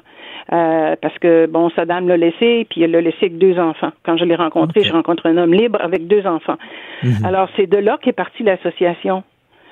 Euh, 0.53 0.95
parce 1.01 1.17
que 1.19 1.45
bon, 1.45 1.69
Saddam 1.71 2.07
l'a 2.07 2.15
laissé, 2.15 2.65
puis 2.69 2.81
elle 2.81 2.91
l'a 2.91 3.01
laissé 3.01 3.17
avec 3.23 3.37
deux 3.37 3.59
enfants. 3.59 3.91
Quand 4.05 4.15
je 4.17 4.23
l'ai 4.23 4.35
rencontré, 4.35 4.81
je 4.83 4.93
rencontre 4.93 5.25
un 5.25 5.37
homme 5.37 5.53
libre 5.53 5.79
avec 5.81 6.07
deux 6.07 6.25
enfants. 6.25 6.57
Mhm. 7.03 7.25
Alors 7.25 7.49
c'est 7.57 7.67
de 7.67 7.77
là 7.77 7.97
qu'est 8.01 8.13
partie 8.13 8.43
l'association. 8.43 9.23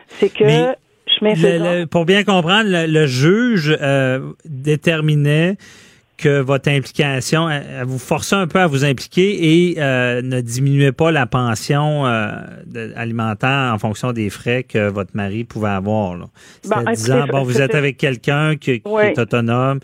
C'est 0.07 0.33
que 0.33 0.43
je 1.07 1.85
pour 1.85 2.05
bien 2.05 2.23
comprendre, 2.23 2.67
le, 2.67 3.05
juge 3.05 3.77
déterminait 4.43 5.55
que 6.17 6.39
votre 6.39 6.69
implication, 6.69 7.49
elle, 7.49 7.85
vous 7.85 7.99
forçait 7.99 8.35
un 8.35 8.47
peu 8.47 8.59
à 8.59 8.67
vous 8.67 8.85
impliquer 8.85 9.71
et 9.71 9.75
euh, 9.79 10.21
ne 10.21 10.41
diminuait 10.41 10.91
pas 10.91 11.11
la 11.11 11.25
pension 11.25 12.05
euh, 12.05 12.31
alimentaire 12.95 13.71
en 13.73 13.77
fonction 13.77 14.13
des 14.13 14.29
frais 14.29 14.63
que 14.63 14.89
votre 14.89 15.11
mari 15.13 15.43
pouvait 15.43 15.69
avoir. 15.69 16.17
C'était 16.61 16.75
ben, 16.75 16.91
disant, 16.93 17.27
bon, 17.27 17.43
vous 17.43 17.61
êtes 17.61 17.75
avec 17.75 17.97
quelqu'un 17.97 18.55
qui, 18.55 18.81
est 18.81 19.19
autonome 19.19 19.79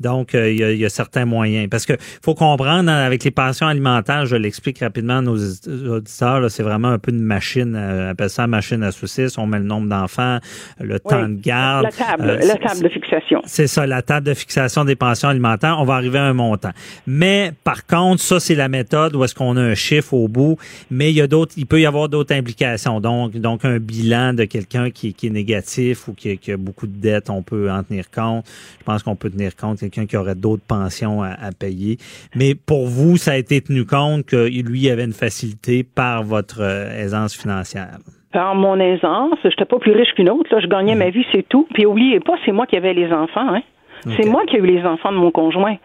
donc, 0.00 0.34
euh, 0.34 0.50
il, 0.50 0.78
y 0.78 0.84
a, 0.84 0.88
certains 0.88 1.26
moyens. 1.26 1.68
Parce 1.68 1.84
que 1.84 1.92
faut 2.24 2.34
comprendre, 2.34 2.90
hein, 2.90 3.04
avec 3.04 3.22
les 3.22 3.30
pensions 3.30 3.66
alimentaires, 3.66 4.24
je 4.24 4.34
l'explique 4.34 4.78
rapidement 4.78 5.18
à 5.18 5.20
nos 5.20 5.36
auditeurs, 5.36 6.50
c'est 6.50 6.62
vraiment 6.62 6.88
un 6.88 6.98
peu 6.98 7.12
une 7.12 7.20
machine, 7.22 7.74
euh, 7.76 8.06
on 8.06 8.10
appelle 8.10 8.30
ça 8.30 8.46
machine 8.46 8.82
à 8.82 8.92
saucisses. 8.92 9.36
On 9.36 9.46
met 9.46 9.58
le 9.58 9.64
nombre 9.64 9.88
d'enfants, 9.88 10.38
le 10.80 10.98
temps 10.98 11.28
de 11.28 11.34
garde. 11.34 11.84
La 11.84 11.92
table, 11.92 12.30
euh, 12.30 12.46
la 12.46 12.56
table 12.56 12.82
de 12.82 12.88
fixation. 12.88 13.42
C'est 13.44 13.66
ça, 13.66 13.86
la 13.86 14.00
table 14.00 14.26
de 14.26 14.34
fixation 14.34 14.84
des 14.84 14.96
pensions 14.96 15.28
alimentaires. 15.28 15.76
On 15.78 15.84
va 15.84 15.94
arriver 15.94 16.18
à 16.18 16.24
un 16.24 16.32
montant. 16.32 16.70
Mais 17.06 17.52
par 17.62 17.86
contre, 17.86 18.22
ça, 18.22 18.40
c'est 18.40 18.54
la 18.54 18.68
méthode 18.68 19.14
où 19.14 19.24
est-ce 19.24 19.34
qu'on 19.34 19.56
a 19.58 19.62
un 19.62 19.74
chiffre 19.74 20.14
au 20.14 20.28
bout. 20.28 20.56
Mais 20.90 21.10
il 21.10 21.16
y 21.16 21.20
a 21.20 21.26
d'autres, 21.26 21.52
il 21.58 21.66
peut 21.66 21.80
y 21.80 21.86
avoir 21.86 22.08
d'autres 22.08 22.34
implications. 22.34 23.00
Donc, 23.00 23.36
donc 23.36 23.66
un 23.66 23.78
bilan 23.78 24.32
de 24.32 24.44
quelqu'un 24.44 24.90
qui, 24.90 25.12
qui, 25.12 25.26
est 25.26 25.30
négatif 25.30 26.08
ou 26.08 26.14
qui, 26.14 26.38
qui, 26.38 26.52
a 26.52 26.56
beaucoup 26.56 26.86
de 26.86 26.96
dettes, 26.96 27.28
on 27.28 27.42
peut 27.42 27.70
en 27.70 27.82
tenir 27.82 28.10
compte. 28.10 28.46
Je 28.78 28.84
pense 28.84 29.02
qu'on 29.02 29.16
peut 29.16 29.28
tenir 29.28 29.54
compte 29.54 29.89
quelqu'un 29.90 30.06
qui 30.06 30.16
aurait 30.16 30.34
d'autres 30.34 30.62
pensions 30.66 31.22
à, 31.22 31.50
payer. 31.58 31.98
Mais 32.34 32.54
pour 32.54 32.86
vous, 32.86 33.16
ça 33.16 33.32
a 33.32 33.36
été 33.36 33.60
tenu 33.60 33.84
compte 33.84 34.24
que 34.24 34.48
lui 34.48 34.88
avait 34.88 35.04
une 35.04 35.12
facilité 35.12 35.82
par 35.82 36.22
votre 36.22 36.60
euh, 36.60 37.02
aisance 37.02 37.36
financière? 37.36 37.98
Par 38.32 38.54
mon 38.54 38.78
aisance, 38.78 39.34
je 39.42 39.48
n'étais 39.48 39.64
pas 39.64 39.78
plus 39.78 39.92
riche 39.92 40.12
qu'une 40.14 40.30
autre. 40.30 40.48
Là, 40.54 40.60
je 40.60 40.68
gagnais 40.68 40.94
ma 40.94 41.10
vie, 41.10 41.24
c'est 41.32 41.46
tout. 41.48 41.66
Puis 41.74 41.84
oubliez 41.86 42.20
pas, 42.20 42.34
c'est 42.44 42.52
moi 42.52 42.66
qui 42.66 42.76
avais 42.76 42.94
les 42.94 43.12
enfants. 43.12 43.54
Hein. 43.54 43.62
C'est 44.16 44.26
moi 44.26 44.42
qui 44.46 44.56
ai 44.56 44.60
eu 44.60 44.66
les 44.66 44.82
enfants 44.84 45.12
de 45.12 45.18
mon 45.18 45.30
conjoint. 45.30 45.76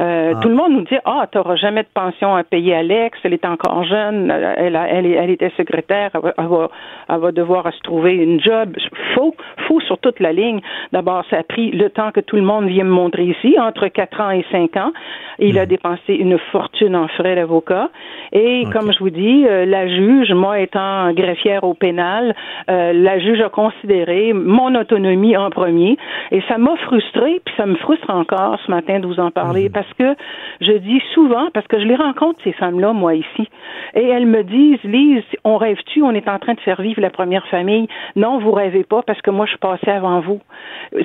Euh, 0.00 0.32
ah. 0.34 0.40
Tout 0.40 0.48
le 0.48 0.54
monde 0.54 0.72
nous 0.72 0.82
dit 0.82 0.96
Ah, 1.04 1.26
tu 1.30 1.38
n'auras 1.38 1.56
jamais 1.56 1.82
de 1.82 1.88
pension 1.92 2.34
à 2.34 2.44
payer 2.44 2.74
Alex, 2.74 3.18
elle 3.22 3.34
est 3.34 3.44
encore 3.44 3.84
jeune, 3.84 4.30
elle, 4.30 4.76
elle, 4.76 5.06
elle 5.06 5.30
était 5.30 5.52
secrétaire, 5.56 6.10
elle 6.14 6.46
va, 6.46 6.68
elle 7.08 7.18
va, 7.18 7.32
devoir 7.32 7.72
se 7.72 7.80
trouver 7.80 8.14
une 8.14 8.40
job. 8.40 8.76
Faux, 9.14 9.34
faux 9.68 9.80
sur 9.80 9.98
toute 9.98 10.20
la 10.20 10.32
ligne. 10.32 10.60
D'abord, 10.92 11.24
ça 11.30 11.38
a 11.38 11.42
pris 11.42 11.70
le 11.70 11.90
temps 11.90 12.10
que 12.10 12.20
tout 12.20 12.36
le 12.36 12.42
monde 12.42 12.66
vient 12.66 12.84
me 12.84 12.90
montrer 12.90 13.24
ici, 13.24 13.56
entre 13.58 13.88
4 13.88 14.20
ans 14.20 14.30
et 14.30 14.44
5 14.50 14.76
ans. 14.76 14.92
Il 15.38 15.58
a 15.58 15.64
hmm. 15.64 15.68
dépensé 15.68 16.14
une 16.14 16.38
fortune 16.50 16.96
en 16.96 17.08
frais 17.08 17.34
d'avocat. 17.34 17.90
Et 18.32 18.64
comme 18.72 18.92
je 18.92 18.98
vous 18.98 19.10
dis, 19.10 19.46
euh, 19.46 19.64
la 19.66 19.88
juge, 19.88 20.32
moi 20.32 20.60
étant 20.60 21.12
greffière 21.12 21.64
au 21.64 21.74
pénal, 21.74 22.34
euh, 22.70 22.92
la 22.92 23.18
juge 23.18 23.40
a 23.40 23.48
considéré 23.48 24.32
mon 24.32 24.74
autonomie 24.74 25.36
en 25.36 25.50
premier. 25.50 25.96
Et 26.30 26.42
ça 26.48 26.58
m'a 26.58 26.76
frustré, 26.76 27.40
puis 27.44 27.54
ça 27.56 27.66
me 27.66 27.74
frustre 27.76 28.10
encore 28.10 28.58
ce 28.64 28.70
matin 28.70 29.00
de 29.00 29.06
vous 29.06 29.20
en 29.20 29.30
parler. 29.30 29.70
Parce 29.70 29.81
que 29.98 30.14
je 30.60 30.72
dis 30.72 31.00
souvent, 31.14 31.48
parce 31.52 31.66
que 31.66 31.78
je 31.78 31.84
les 31.84 31.96
rencontre, 31.96 32.40
ces 32.44 32.52
femmes-là, 32.52 32.92
moi, 32.92 33.14
ici, 33.14 33.48
et 33.94 34.06
elles 34.06 34.26
me 34.26 34.42
disent, 34.42 34.82
Lise, 34.84 35.22
on 35.44 35.56
rêve-tu, 35.56 36.02
on 36.02 36.12
est 36.12 36.28
en 36.28 36.38
train 36.38 36.54
de 36.54 36.60
faire 36.60 36.80
vivre 36.80 37.00
la 37.00 37.10
première 37.10 37.46
famille. 37.48 37.88
Non, 38.16 38.38
vous 38.38 38.52
rêvez 38.52 38.84
pas, 38.84 39.02
parce 39.02 39.20
que 39.20 39.30
moi, 39.30 39.46
je 39.46 39.56
passais 39.56 39.90
avant 39.90 40.20
vous. 40.20 40.40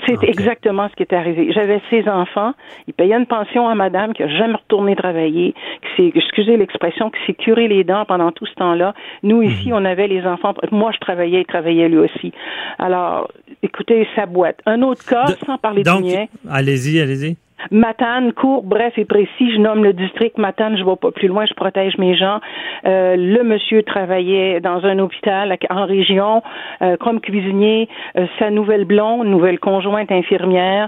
C'est 0.06 0.24
exactement 0.24 0.88
ce 0.90 0.96
qui 0.96 1.04
est 1.04 1.13
arrivé. 1.13 1.52
J'avais 1.52 1.82
six 1.90 2.08
enfants, 2.10 2.54
ils 2.88 2.94
payaient 2.94 3.16
une 3.16 3.26
pension 3.26 3.68
à 3.68 3.76
madame 3.76 4.13
qui 4.13 4.24
a 4.24 4.28
jamais 4.28 4.56
retourné 4.56 4.96
travailler, 4.96 5.54
qui 5.82 6.04
s'est, 6.04 6.12
excusez 6.16 6.58
l'expression, 6.58 7.10
qui 7.10 7.20
s'est 7.26 7.34
curé 7.34 7.68
les 7.68 7.84
dents 7.84 8.06
pendant 8.06 8.32
tout 8.32 8.46
ce 8.46 8.54
temps-là. 8.56 8.94
Nous, 9.24 9.42
ici, 9.42 9.70
mhm. 9.70 9.78
on 9.78 9.86
avait 9.86 10.08
les 10.08 10.26
enfants, 10.26 10.54
moi, 10.72 10.92
je 10.94 11.00
travaillais, 11.00 11.42
il 11.42 11.46
travaillait 11.46 11.90
lui 11.90 12.00
aussi. 12.00 12.32
Alors, 12.80 13.30
écoutez, 13.63 14.08
sa 14.16 14.26
boîte. 14.26 14.60
Un 14.66 14.82
autre 14.82 15.06
cas, 15.06 15.26
sans 15.46 15.58
parler 15.58 15.84
de 15.84 15.90
mien. 15.90 16.26
Allez-y, 16.50 17.00
allez-y. 17.00 17.38
Matane, 17.72 18.34
court, 18.34 18.63
bref 18.63 18.93
et 18.98 19.06
précis, 19.06 19.52
je 19.52 19.58
nomme 19.58 19.84
le 19.84 19.93
district 19.93 20.38
Matane, 20.38 20.78
je 20.78 20.84
vais 20.84 20.96
pas 20.96 21.12
plus 21.12 21.28
loin, 21.28 21.46
je 21.46 21.54
protège 21.54 21.98
mes 21.98 22.15
gens. 22.15 22.39
Euh, 22.86 23.15
le 23.15 23.43
monsieur 23.43 23.84
travaillait 23.84 24.60
dans 24.60 24.86
un 24.86 25.00
hôpital 25.00 25.58
en 25.70 25.86
région 25.86 26.43
euh, 26.82 26.98
comme 26.98 27.20
cuisinier, 27.20 27.89
euh, 28.17 28.28
sa 28.39 28.52
nouvelle 28.52 28.86
blonde, 28.86 29.28
nouvelle 29.28 29.60
conjointe 29.60 30.12
infirmière, 30.12 30.88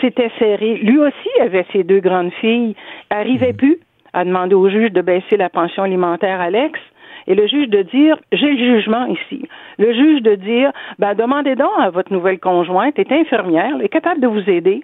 c'était 0.00 0.30
serré. 0.38 0.76
Lui 0.76 0.98
aussi 0.98 1.40
avait 1.40 1.66
ses 1.72 1.84
deux 1.84 2.00
grandes 2.00 2.32
filles, 2.34 2.76
arrivait 3.10 3.52
mhm. 3.52 3.56
plus 3.56 3.78
à 4.12 4.24
demander 4.24 4.54
au 4.54 4.68
juge 4.68 4.92
de 4.92 5.00
baisser 5.00 5.36
la 5.36 5.48
pension 5.48 5.82
alimentaire 5.82 6.40
Alex. 6.40 6.78
Et 7.26 7.34
le 7.34 7.46
juge 7.46 7.68
de 7.68 7.80
dire, 7.80 8.18
j'ai 8.32 8.50
le 8.50 8.58
jugement 8.58 9.06
ici. 9.06 9.48
Le 9.78 9.94
juge 9.94 10.20
de 10.20 10.34
dire, 10.34 10.70
ben, 10.98 11.14
demandez 11.14 11.56
donc 11.56 11.70
à 11.80 11.88
votre 11.88 12.12
nouvelle 12.12 12.38
conjointe, 12.38 12.98
est 12.98 13.10
infirmière, 13.10 13.76
elle 13.78 13.86
est 13.86 13.88
capable 13.88 14.20
de 14.20 14.26
vous 14.26 14.50
aider. 14.50 14.82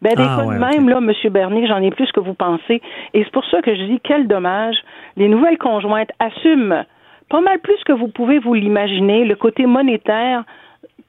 Ben, 0.00 0.14
des 0.14 0.22
ah, 0.22 0.44
même, 0.46 0.88
là, 0.88 0.98
M. 0.98 1.12
Bernier, 1.30 1.66
j'en 1.66 1.82
ai 1.82 1.90
plus 1.90 2.10
que 2.12 2.20
vous 2.20 2.34
pensez. 2.34 2.80
Et 3.14 3.24
c'est 3.24 3.32
pour 3.32 3.44
ça 3.46 3.60
que 3.62 3.74
je 3.74 3.82
dis, 3.84 4.00
quel 4.02 4.26
dommage. 4.26 4.76
Les 5.16 5.28
nouvelles 5.28 5.58
conjointes 5.58 6.10
assument 6.18 6.84
pas 7.28 7.40
mal 7.40 7.58
plus 7.60 7.82
que 7.86 7.92
vous 7.92 8.08
pouvez 8.08 8.38
vous 8.38 8.54
l'imaginer, 8.54 9.24
le 9.24 9.36
côté 9.36 9.66
monétaire 9.66 10.44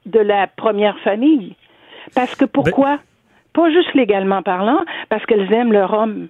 de 0.06 0.20
la 0.20 0.48
première 0.48 0.98
famille. 1.00 1.56
Parce 2.16 2.36
que 2.36 2.46
pourquoi? 2.46 3.00
Pas 3.54 3.70
juste 3.72 3.94
légalement 3.94 4.42
parlant, 4.42 4.80
parce 5.10 5.26
qu'elles 5.26 5.52
aiment 5.54 5.74
leur 5.74 5.94
homme. 5.94 6.28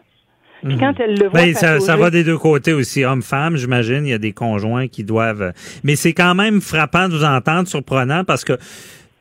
Puis 0.64 0.78
quand 0.78 0.98
mhm. 0.98 1.06
elles 1.06 1.20
le 1.20 1.28
voient, 1.28 1.42
ben, 1.42 1.54
ça, 1.54 1.80
ça, 1.80 1.98
va 1.98 2.10
des 2.10 2.24
deux 2.24 2.38
côtés 2.38 2.74
aussi, 2.74 3.04
homme-femme, 3.04 3.58
j'imagine. 3.58 4.06
Il 4.06 4.10
y 4.10 4.14
a 4.14 4.18
des 4.18 4.32
conjoints 4.32 4.88
qui 4.88 5.04
doivent. 5.04 5.52
Mais 5.84 5.96
c'est 5.96 6.14
quand 6.14 6.36
même 6.36 6.62
frappant 6.62 7.10
de 7.10 7.14
vous 7.14 7.26
entendre, 7.26 7.68
surprenant, 7.68 8.24
parce 8.24 8.46
que 8.46 8.54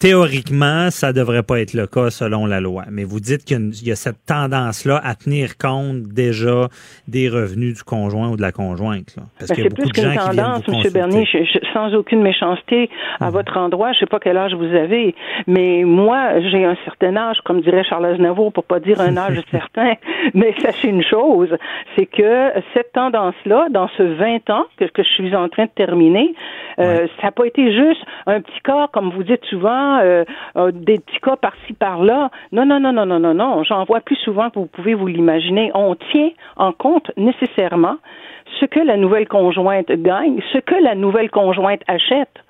Théoriquement, 0.02 0.90
ça 0.90 1.12
devrait 1.12 1.44
pas 1.44 1.60
être 1.60 1.74
le 1.74 1.86
cas 1.86 2.10
selon 2.10 2.44
la 2.44 2.60
loi. 2.60 2.82
Mais 2.90 3.04
vous 3.04 3.20
dites 3.20 3.44
qu'il 3.44 3.70
y, 3.86 3.92
a 3.92 3.94
cette 3.94 4.26
tendance-là 4.26 5.00
à 5.04 5.14
tenir 5.14 5.56
compte 5.56 6.08
déjà 6.12 6.66
des 7.06 7.28
revenus 7.28 7.76
du 7.76 7.84
conjoint 7.84 8.30
ou 8.30 8.36
de 8.36 8.42
la 8.42 8.50
conjointe. 8.50 9.14
Là. 9.16 9.22
Parce 9.38 9.50
ben, 9.50 9.54
qu'il 9.54 9.62
y 9.62 9.66
a 9.68 9.70
beaucoup 9.70 9.88
de 9.88 9.94
gens 9.94 10.26
tendance, 10.26 10.64
M. 10.66 10.92
Bernier, 10.92 11.24
sans 11.72 11.94
aucune 11.94 12.20
méchanceté 12.20 12.90
à 13.20 13.26
mhm. 13.26 13.30
votre 13.30 13.56
endroit. 13.56 13.92
Je 13.92 14.00
sais 14.00 14.06
pas 14.06 14.18
quel 14.18 14.36
âge 14.38 14.54
vous 14.54 14.74
avez, 14.74 15.14
mais 15.46 15.84
moi, 15.84 16.40
j'ai 16.50 16.64
un 16.64 16.76
certain 16.84 17.14
âge, 17.14 17.36
comme 17.44 17.60
dirait 17.60 17.84
Charles 17.84 18.06
Aznavour, 18.06 18.52
pour 18.52 18.64
pas 18.64 18.80
dire 18.80 19.00
un 19.00 19.16
âge 19.16 19.40
certain. 19.52 19.94
Mais 20.34 20.52
sachez 20.60 20.88
une 20.88 21.04
chose, 21.04 21.56
c'est 21.94 22.06
que 22.06 22.50
cette 22.74 22.90
tendance-là, 22.90 23.68
dans 23.70 23.88
ce 23.96 24.02
20 24.02 24.50
ans 24.50 24.64
que, 24.78 24.86
que 24.86 25.04
je 25.04 25.10
suis 25.10 25.36
en 25.36 25.48
train 25.48 25.66
de 25.66 25.70
terminer, 25.76 26.34
Euh, 26.78 27.06
ça 27.16 27.28
n'a 27.28 27.32
pas 27.32 27.46
été 27.46 27.72
juste 27.72 28.02
un 28.26 28.40
petit 28.40 28.61
cas, 28.64 28.88
comme 28.92 29.11
vous 29.11 29.22
dites 29.22 29.44
souvent, 29.46 29.98
euh, 29.98 30.24
des 30.72 30.98
petits 30.98 31.20
cas 31.20 31.37
par-ci 31.37 31.72
par-là. 31.72 32.30
Non, 32.52 32.66
non, 32.66 32.80
non, 32.80 32.92
non, 32.92 33.06
non, 33.06 33.18
non, 33.18 33.35
non. 33.35 33.64
J'en 33.64 33.85
vois 33.85 34.01
plus 34.01 34.16
souvent 34.16 34.51
que 34.51 34.59
vous 34.59 34.66
pouvez 34.66 34.94
vous 34.94 35.07
l'imaginer. 35.07 35.70
On 35.74 35.94
tient 35.94 36.30
en 36.57 36.72
compte 36.72 37.11
nécessairement 37.16 37.97
ce 38.61 38.66
que 38.66 38.80
la 38.80 38.97
nouvelle 38.97 39.28
conjointe 39.28 39.90
gagne, 39.90 40.40
ce 40.53 40.59
que 40.59 40.74
la 40.74 40.94
nouvelle 40.94 41.30
conjointe 41.30 41.82
achète. 41.88 42.41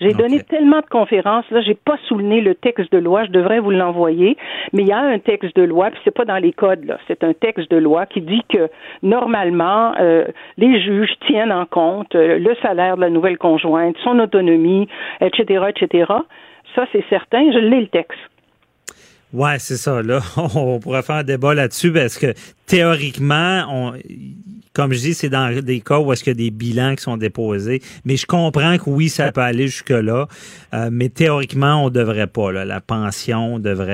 J'ai 0.00 0.14
donné 0.14 0.40
tellement 0.40 0.80
de 0.80 0.86
conférences, 0.86 1.44
là, 1.50 1.60
j'ai 1.60 1.74
pas 1.74 1.98
souligné 2.08 2.40
le 2.40 2.54
texte 2.54 2.90
de 2.90 2.98
loi, 2.98 3.24
je 3.26 3.30
devrais 3.30 3.60
vous 3.60 3.70
l'envoyer, 3.70 4.36
mais 4.72 4.82
il 4.82 4.88
y 4.88 4.92
a 4.92 4.98
un 4.98 5.18
texte 5.18 5.54
de 5.56 5.62
loi, 5.62 5.90
puis 5.90 6.00
c'est 6.04 6.10
pas 6.10 6.24
dans 6.24 6.38
les 6.38 6.52
codes, 6.52 6.84
là, 6.84 6.98
c'est 7.06 7.22
un 7.22 7.34
texte 7.34 7.70
de 7.70 7.76
loi 7.76 8.06
qui 8.06 8.22
dit 8.22 8.42
que 8.48 8.70
normalement, 9.02 9.92
euh, 10.00 10.24
les 10.56 10.80
juges 10.80 11.12
tiennent 11.26 11.52
en 11.52 11.66
compte 11.66 12.14
euh, 12.14 12.38
le 12.38 12.54
salaire 12.62 12.96
de 12.96 13.02
la 13.02 13.10
nouvelle 13.10 13.36
conjointe, 13.36 13.96
son 14.02 14.18
autonomie, 14.20 14.88
etc., 15.20 15.66
etc. 15.68 16.12
Ça, 16.74 16.86
c'est 16.92 17.04
certain, 17.10 17.52
je 17.52 17.58
l'ai 17.58 17.80
le 17.80 17.88
texte. 17.88 18.18
Ouais, 19.32 19.58
c'est 19.58 19.76
ça. 19.76 20.02
Là, 20.02 20.20
on 20.56 20.80
pourrait 20.80 21.02
faire 21.02 21.16
un 21.16 21.24
débat 21.24 21.54
là-dessus 21.54 21.92
parce 21.92 22.18
que 22.18 22.32
théoriquement, 22.66 23.64
on, 23.70 23.92
comme 24.80 24.94
je 24.94 25.00
dis, 25.00 25.12
c'est 25.12 25.28
dans 25.28 25.54
des 25.60 25.80
cas 25.82 25.98
où 25.98 26.10
est-ce 26.10 26.24
qu'il 26.24 26.32
y 26.32 26.36
a 26.36 26.42
des 26.42 26.50
bilans 26.50 26.94
qui 26.94 27.02
sont 27.02 27.18
déposés. 27.18 27.82
Mais 28.06 28.16
je 28.16 28.24
comprends 28.24 28.78
que 28.78 28.88
oui, 28.88 29.10
ça 29.10 29.30
peut 29.30 29.42
aller 29.42 29.66
jusque-là. 29.66 30.26
Euh, 30.72 30.88
mais 30.90 31.10
théoriquement, 31.10 31.84
on 31.84 31.90
devrait 31.90 32.28
pas. 32.28 32.50
Là. 32.50 32.64
La 32.64 32.80
pension 32.80 33.58
devrait 33.58 33.90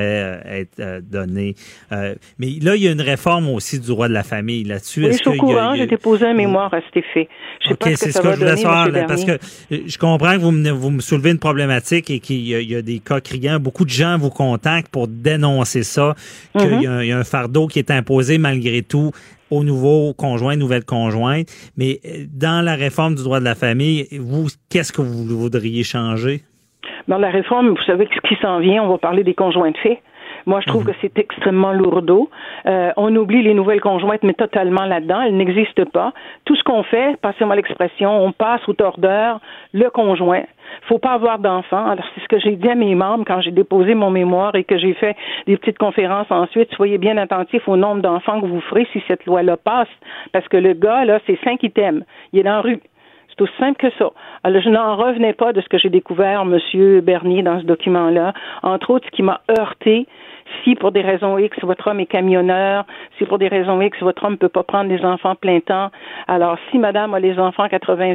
euh, 0.46 0.60
être 0.60 0.78
euh, 0.78 1.00
donnée. 1.02 1.56
mais 1.90 2.46
là, 2.62 2.76
il 2.76 2.84
y 2.84 2.86
a 2.86 2.92
une 2.92 3.00
réforme 3.00 3.48
aussi 3.48 3.80
du 3.80 3.88
droit 3.88 4.06
de 4.06 4.12
la 4.12 4.22
famille 4.22 4.62
là-dessus. 4.62 5.06
Oui, 5.06 5.12
je 5.12 5.16
suis 5.16 5.28
au 5.28 5.32
courant. 5.32 5.74
J'ai 5.74 5.88
déposé 5.88 6.24
un 6.24 6.34
mémoire 6.34 6.72
à 6.72 6.80
cet 6.82 6.98
effet. 6.98 7.28
Je 7.62 7.70
sais 7.70 7.74
pas 7.74 7.96
ce 7.96 8.04
que 8.04 8.10
ça 8.12 8.22
va 8.22 8.36
donner, 8.36 8.56
savoir, 8.56 8.88
Parce 9.08 9.24
que 9.24 9.38
je 9.68 9.98
comprends 9.98 10.34
que 10.34 10.40
vous 10.40 10.52
me, 10.52 10.70
vous 10.70 10.90
me 10.90 11.00
soulevez 11.00 11.32
une 11.32 11.40
problématique 11.40 12.10
et 12.10 12.20
qu'il 12.20 12.46
y, 12.46 12.76
a 12.76 12.82
des 12.82 13.00
cas 13.00 13.20
criants. 13.20 13.58
Beaucoup 13.58 13.84
de 13.84 13.90
gens 13.90 14.18
vous 14.18 14.30
contactent 14.30 14.92
pour 14.92 15.08
dénoncer 15.08 15.82
ça, 15.82 16.14
qu'il 16.56 16.80
y, 16.80 16.84
y, 16.84 17.12
a 17.12 17.18
un 17.18 17.24
fardeau 17.24 17.66
qui 17.66 17.80
est 17.80 17.90
imposé 17.90 18.38
malgré 18.38 18.82
tout 18.82 19.10
aux 19.50 19.64
nouveaux 19.64 20.14
conjoints, 20.14 20.56
nouvelles 20.56 20.84
conjointes. 20.84 21.48
Mais 21.76 22.00
euh, 22.04 22.26
dans 22.32 22.64
la 22.64 22.74
réforme 22.74 23.14
du 23.14 23.22
droit 23.22 23.40
de 23.40 23.44
la 23.44 23.54
famille, 23.54 24.06
vous, 24.18 24.48
qu'est-ce 24.70 24.92
que 24.92 25.02
vous 25.02 25.24
voudriez 25.24 25.82
changer? 25.82 26.42
Dans 27.08 27.18
la 27.18 27.30
réforme, 27.30 27.68
vous 27.70 27.82
savez 27.86 28.08
ce 28.14 28.28
qui 28.28 28.40
s'en 28.40 28.58
vient, 28.58 28.82
on 28.82 28.88
va 28.88 28.98
parler 28.98 29.22
des 29.22 29.34
conjoints 29.34 29.70
de 29.70 29.76
fait. 29.78 30.00
Moi, 30.46 30.60
je 30.60 30.66
trouve 30.66 30.84
mhm. 30.84 30.92
que 30.92 30.98
c'est 31.00 31.18
extrêmement 31.18 31.72
lourdeau. 31.72 32.30
Euh, 32.66 32.92
on 32.96 33.14
oublie 33.16 33.42
les 33.42 33.54
nouvelles 33.54 33.80
conjointes, 33.80 34.22
mais 34.22 34.34
totalement 34.34 34.84
là-dedans. 34.84 35.22
Elles 35.22 35.36
n'existent 35.36 35.84
pas. 35.92 36.12
Tout 36.44 36.56
ce 36.56 36.62
qu'on 36.62 36.82
fait, 36.84 37.16
passez-moi 37.20 37.56
l'expression, 37.56 38.24
on 38.24 38.32
passe 38.32 38.66
au 38.68 38.72
tordeur 38.72 39.40
le 39.72 39.90
conjoint 39.90 40.44
faut 40.88 40.98
pas 40.98 41.12
avoir 41.12 41.38
d'enfants. 41.38 41.86
Alors, 41.86 42.04
c'est 42.14 42.20
ce 42.20 42.28
que 42.28 42.38
j'ai 42.38 42.56
dit 42.56 42.68
à 42.68 42.74
mes 42.74 42.94
membres 42.94 43.24
quand 43.26 43.40
j'ai 43.40 43.50
déposé 43.50 43.94
mon 43.94 44.10
mémoire 44.10 44.54
et 44.54 44.64
que 44.64 44.78
j'ai 44.78 44.94
fait 44.94 45.16
des 45.46 45.56
petites 45.56 45.78
conférences 45.78 46.30
ensuite. 46.30 46.72
Soyez 46.74 46.98
bien 46.98 47.16
attentifs 47.16 47.66
au 47.68 47.76
nombre 47.76 48.02
d'enfants 48.02 48.40
que 48.40 48.46
vous 48.46 48.60
ferez 48.60 48.86
si 48.92 49.02
cette 49.08 49.24
loi-là 49.26 49.56
passe. 49.56 49.88
Parce 50.32 50.46
que 50.48 50.56
le 50.56 50.74
gars, 50.74 51.04
là, 51.04 51.18
c'est 51.26 51.38
cinq 51.44 51.62
items. 51.62 52.04
Il 52.32 52.40
est 52.40 52.44
dans 52.44 52.50
la 52.50 52.60
rue. 52.60 52.80
C'est 53.38 53.44
simple 53.58 53.76
que 53.78 53.94
ça. 53.98 54.10
Alors, 54.44 54.62
je 54.62 54.70
n'en 54.70 54.96
revenais 54.96 55.34
pas 55.34 55.52
de 55.52 55.60
ce 55.60 55.68
que 55.68 55.78
j'ai 55.78 55.90
découvert, 55.90 56.44
Monsieur 56.44 57.00
Bernier, 57.00 57.42
dans 57.42 57.60
ce 57.60 57.66
document-là. 57.66 58.32
Entre 58.62 58.90
autres, 58.90 59.06
ce 59.06 59.10
qui 59.10 59.22
m'a 59.22 59.40
heurté, 59.58 60.06
si 60.64 60.74
pour 60.74 60.92
des 60.92 61.02
raisons 61.02 61.36
X, 61.38 61.56
votre 61.62 61.88
homme 61.88 62.00
est 62.00 62.06
camionneur, 62.06 62.86
si 63.18 63.24
pour 63.24 63.38
des 63.38 63.48
raisons 63.48 63.80
X, 63.80 63.98
votre 64.00 64.24
homme 64.24 64.32
ne 64.32 64.38
peut 64.38 64.48
pas 64.48 64.62
prendre 64.62 64.88
des 64.88 65.04
enfants 65.04 65.34
plein 65.34 65.60
temps, 65.60 65.90
alors 66.28 66.56
si 66.70 66.78
madame 66.78 67.14
a 67.14 67.20
les 67.20 67.38
enfants 67.38 67.68
80 67.68 68.14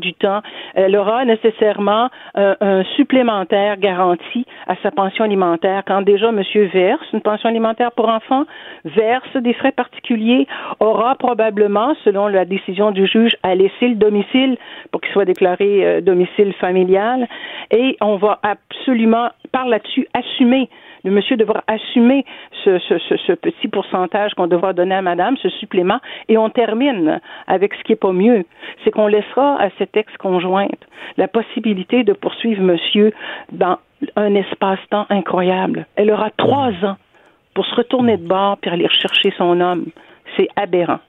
du 0.00 0.14
temps, 0.14 0.40
elle 0.74 0.96
aura 0.96 1.24
nécessairement 1.24 2.08
euh, 2.36 2.54
un 2.60 2.84
supplémentaire 2.96 3.76
garanti 3.76 4.46
à 4.66 4.76
sa 4.82 4.90
pension 4.90 5.24
alimentaire. 5.24 5.82
Quand 5.86 6.02
déjà 6.02 6.32
monsieur 6.32 6.66
verse 6.66 7.04
une 7.12 7.20
pension 7.20 7.48
alimentaire 7.48 7.92
pour 7.92 8.08
enfants, 8.08 8.44
verse 8.84 9.36
des 9.36 9.52
frais 9.54 9.72
particuliers, 9.72 10.46
aura 10.80 11.14
probablement, 11.16 11.94
selon 12.04 12.28
la 12.28 12.44
décision 12.44 12.90
du 12.90 13.06
juge, 13.06 13.36
à 13.42 13.54
laisser 13.54 13.88
le 13.88 13.94
domicile 13.96 14.56
pour 14.90 15.00
qu'il 15.00 15.12
soit 15.12 15.24
déclaré 15.24 15.84
euh, 15.84 16.00
domicile 16.00 16.52
familial. 16.54 17.28
Et 17.70 17.96
on 18.00 18.16
va 18.16 18.40
absolument, 18.42 19.28
par 19.52 19.66
là-dessus, 19.66 20.06
assumer 20.14 20.68
le 21.04 21.10
monsieur 21.10 21.36
devra 21.36 21.62
assumer 21.66 22.24
ce, 22.64 23.32
petit 23.34 23.68
pourcentage 23.68 24.34
qu'on 24.34 24.46
devra 24.46 24.72
donner 24.72 24.94
à 24.94 25.02
madame, 25.02 25.36
ce 25.36 25.48
supplément, 25.48 25.98
et 26.28 26.38
on 26.38 26.50
termine 26.50 27.20
avec 27.46 27.74
ce 27.74 27.82
qui 27.82 27.92
est 27.92 27.96
pas 27.96 28.12
mieux. 28.12 28.44
C'est 28.84 28.90
qu'on 28.90 29.06
laissera 29.06 29.60
à 29.60 29.70
cette 29.78 29.96
ex-conjointe 29.96 30.86
la 31.16 31.28
possibilité 31.28 32.04
de 32.04 32.12
poursuivre 32.12 32.62
monsieur 32.62 33.12
dans 33.50 33.78
un 34.16 34.34
espace-temps 34.34 35.06
incroyable. 35.10 35.86
Elle 35.96 36.10
aura 36.10 36.30
trois 36.36 36.72
ans 36.84 36.96
pour 37.54 37.66
se 37.66 37.74
retourner 37.74 38.16
de 38.16 38.26
bord 38.26 38.58
puis 38.58 38.70
aller 38.70 38.86
rechercher 38.86 39.32
son 39.36 39.60
homme. 39.60 39.86
C'est 40.36 40.48
aberrant. 40.56 41.00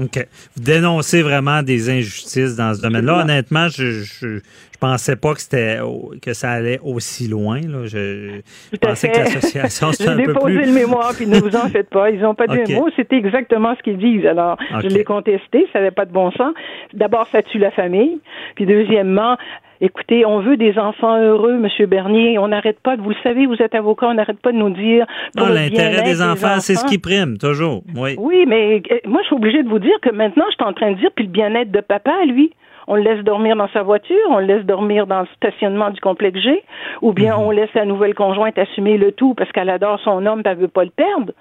OK. 0.00 0.26
Vous 0.56 0.62
dénoncez 0.62 1.22
vraiment 1.22 1.62
des 1.62 1.90
injustices 1.90 2.56
dans 2.56 2.74
ce 2.74 2.80
domaine-là. 2.80 3.22
Honnêtement, 3.22 3.68
je, 3.68 4.02
je, 4.02 4.40
pensais 4.80 5.16
pas 5.16 5.34
que 5.34 5.40
c'était 5.40 5.78
que 6.22 6.32
ça 6.34 6.52
allait 6.52 6.78
aussi 6.84 7.26
loin. 7.26 7.60
Là. 7.60 7.86
Je, 7.86 8.40
pensais 8.80 9.08
que 9.08 9.18
l'association 9.18 9.92
c'était 9.92 10.10
un 10.10 10.16
peu 10.16 10.22
plus... 10.22 10.34
déposé 10.34 10.66
le 10.66 10.72
mémoire, 10.72 11.12
puis 11.14 11.26
ne 11.26 11.38
vous 11.40 11.56
en 11.56 11.68
faites 11.68 11.90
pas. 11.90 12.10
Ils 12.10 12.20
n'ont 12.20 12.34
pas 12.34 12.46
dit 12.46 12.72
un 12.72 12.76
mot. 12.76 12.88
C'était 12.94 13.16
exactement 13.16 13.74
ce 13.76 13.82
qu'ils 13.82 13.98
disent. 13.98 14.26
Alors, 14.26 14.56
je 14.82 14.88
l'ai 14.88 15.04
contesté. 15.04 15.66
Ça 15.72 15.80
n'avait 15.80 15.90
pas 15.90 16.04
de 16.04 16.12
bon 16.12 16.30
sens. 16.32 16.54
D'abord, 16.94 17.26
ça 17.32 17.42
tue 17.42 17.58
la 17.58 17.70
famille. 17.70 18.20
Puis 18.54 18.66
deuxièmement, 18.66 19.36
Écoutez, 19.80 20.26
on 20.26 20.40
veut 20.40 20.56
des 20.56 20.76
enfants 20.78 21.20
heureux, 21.20 21.56
Monsieur 21.56 21.86
Bernier. 21.86 22.38
On 22.38 22.48
n'arrête 22.48 22.80
pas, 22.80 22.96
de, 22.96 23.02
vous 23.02 23.10
le 23.10 23.16
savez, 23.22 23.46
vous 23.46 23.62
êtes 23.62 23.74
avocat, 23.74 24.08
on 24.08 24.14
n'arrête 24.14 24.40
pas 24.40 24.50
de 24.50 24.56
nous 24.56 24.70
dire. 24.70 25.06
l'intérêt 25.36 26.02
des, 26.02 26.20
enfants, 26.20 26.58
c'est 26.58 26.74
ce 26.74 26.84
qui 26.86 26.98
prime, 26.98 27.38
toujours. 27.38 27.82
Oui. 27.94 28.16
Oui, 28.18 28.44
mais 28.46 28.82
euh, 28.90 28.96
moi, 29.06 29.20
je 29.22 29.26
suis 29.26 29.36
obligée 29.36 29.62
de 29.62 29.68
vous 29.68 29.78
dire 29.78 29.96
que 30.02 30.10
maintenant, 30.10 30.44
je 30.50 30.56
suis 30.56 30.64
en 30.64 30.72
train 30.72 30.92
de 30.92 30.96
dire, 30.98 31.10
puis 31.14 31.26
le 31.26 31.30
bien-être 31.30 31.70
de 31.70 31.80
papa, 31.80 32.24
lui, 32.26 32.52
on 32.88 32.96
le 32.96 33.02
laisse 33.02 33.22
dormir 33.22 33.54
dans 33.54 33.68
sa 33.68 33.82
voiture, 33.82 34.16
on 34.30 34.38
le 34.38 34.46
laisse 34.46 34.64
dormir 34.64 35.06
dans 35.06 35.20
le 35.20 35.28
stationnement 35.36 35.90
du 35.90 36.00
complexe 36.00 36.40
G, 36.40 36.64
ou 37.02 37.12
bien 37.12 37.36
mhm. 37.36 37.42
on 37.42 37.50
laisse 37.50 37.72
la 37.74 37.84
nouvelle 37.84 38.14
conjointe 38.14 38.58
assumer 38.58 38.98
le 38.98 39.12
tout 39.12 39.34
parce 39.34 39.52
qu'elle 39.52 39.70
adore 39.70 40.00
son 40.00 40.26
homme 40.26 40.40
et 40.44 40.48
elle 40.48 40.56
veut 40.56 40.68
pas 40.68 40.84
le 40.84 40.90
perdre. 40.90 41.32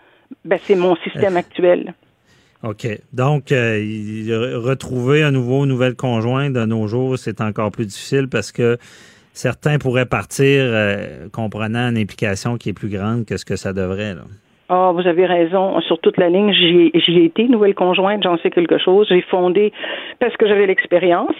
Ben, 0.45 0.59
c'est 0.61 0.75
mon 0.75 0.95
système 0.97 1.35
euh, 1.35 1.39
actuel. 1.39 1.93
OK. 2.63 2.87
Donc, 3.13 3.51
euh, 3.51 4.59
retrouver 4.63 5.23
un 5.23 5.31
nouveau, 5.31 5.65
nouvelle 5.65 5.95
conjointe 5.95 6.53
de 6.53 6.65
nos 6.65 6.87
jours, 6.87 7.17
c'est 7.17 7.41
encore 7.41 7.71
plus 7.71 7.85
difficile 7.85 8.27
parce 8.29 8.51
que 8.51 8.77
certains 9.33 9.77
pourraient 9.77 10.07
partir 10.07 10.63
euh, 10.63 11.27
comprenant 11.31 11.89
une 11.89 11.97
implication 11.97 12.57
qui 12.57 12.69
est 12.69 12.73
plus 12.73 12.89
grande 12.89 13.25
que 13.25 13.37
ce 13.37 13.45
que 13.45 13.55
ça 13.55 13.73
devrait. 13.73 14.15
Là. 14.15 14.21
Ah, 14.69 14.91
vous 14.93 15.07
avez 15.07 15.25
raison. 15.25 15.79
Sur 15.81 15.99
toute 15.99 16.17
la 16.17 16.29
ligne, 16.29 16.51
j'y 16.51 16.91
ai 16.93 17.23
été, 17.23 17.47
nouvelle 17.47 17.75
conjointe, 17.75 18.23
j'en 18.23 18.37
sais 18.39 18.49
quelque 18.49 18.77
chose. 18.77 19.07
J'ai 19.09 19.21
fondé 19.21 19.71
parce 20.19 20.35
que 20.35 20.47
j'avais 20.47 20.65
l'expérience. 20.65 21.35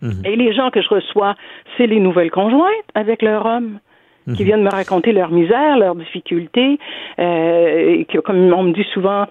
Mhm. 0.00 0.22
Et 0.24 0.36
les 0.36 0.54
gens 0.54 0.70
que 0.70 0.80
je 0.80 0.88
reçois, 0.88 1.34
c'est 1.76 1.86
les 1.86 2.00
nouvelles 2.00 2.30
conjointes 2.30 2.88
avec 2.94 3.22
leur 3.22 3.44
homme 3.44 3.80
qui 4.24 4.42
mhm. 4.42 4.46
viennent 4.46 4.62
me 4.62 4.70
raconter 4.70 5.12
leur 5.12 5.30
misère, 5.30 5.76
leurs 5.76 5.96
difficultés, 5.96 6.78
euh, 7.18 7.96
et 7.98 8.06
que, 8.06 8.18
comme 8.18 8.52
on 8.54 8.62
me 8.62 8.72
dit 8.72 8.86
souvent, 8.94 9.26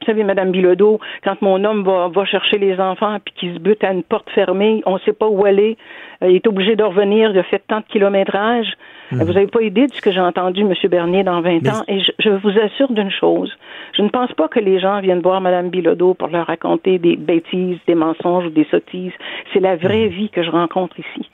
vous 0.00 0.06
savez, 0.06 0.24
Madame 0.24 0.50
Bilodeau, 0.50 0.98
quand 1.22 1.40
mon 1.42 1.62
homme 1.62 1.84
va, 1.84 2.08
va 2.08 2.24
chercher 2.24 2.56
les 2.56 2.80
enfants 2.80 3.18
puis 3.22 3.34
qu'il 3.34 3.54
se 3.54 3.58
bute 3.58 3.84
à 3.84 3.92
une 3.92 4.02
porte 4.02 4.30
fermée, 4.30 4.82
on 4.86 4.94
ne 4.94 4.98
sait 5.00 5.12
pas 5.12 5.28
où 5.28 5.44
aller, 5.44 5.76
euh, 6.22 6.30
il 6.30 6.36
est 6.36 6.46
obligé 6.46 6.74
de 6.74 6.82
revenir, 6.82 7.30
il 7.30 7.38
a 7.38 7.42
fait 7.42 7.62
tant 7.68 7.80
de 7.80 7.84
kilométrage. 7.84 8.66
Mhm. 9.12 9.24
Vous 9.24 9.32
n'avez 9.34 9.46
pas 9.46 9.60
idée 9.60 9.86
de 9.86 9.92
ce 9.92 10.00
que 10.00 10.10
j'ai 10.10 10.20
entendu, 10.20 10.62
M. 10.62 10.72
Bernier, 10.88 11.22
dans 11.22 11.42
20 11.42 11.68
ans. 11.68 11.84
Et 11.86 12.00
je, 12.00 12.30
vous 12.30 12.58
assure 12.58 12.90
d'une 12.92 13.10
chose. 13.10 13.52
Je 13.94 14.02
ne 14.02 14.08
pense 14.08 14.32
pas 14.32 14.48
que 14.48 14.58
les 14.58 14.80
gens 14.80 15.00
viennent 15.00 15.20
voir 15.20 15.42
Mme 15.42 15.68
Bilodeau 15.68 16.14
pour 16.14 16.28
leur 16.28 16.46
raconter 16.46 16.98
des 16.98 17.16
bêtises, 17.16 17.78
des 17.86 17.94
mensonges 17.94 18.46
ou 18.46 18.50
des 18.50 18.66
sottises. 18.70 19.12
C'est 19.52 19.60
la 19.60 19.76
vraie 19.76 20.08
mhm. 20.08 20.14
vie 20.14 20.30
que 20.30 20.42
je 20.42 20.50
rencontre 20.50 20.98
ici. 20.98 21.28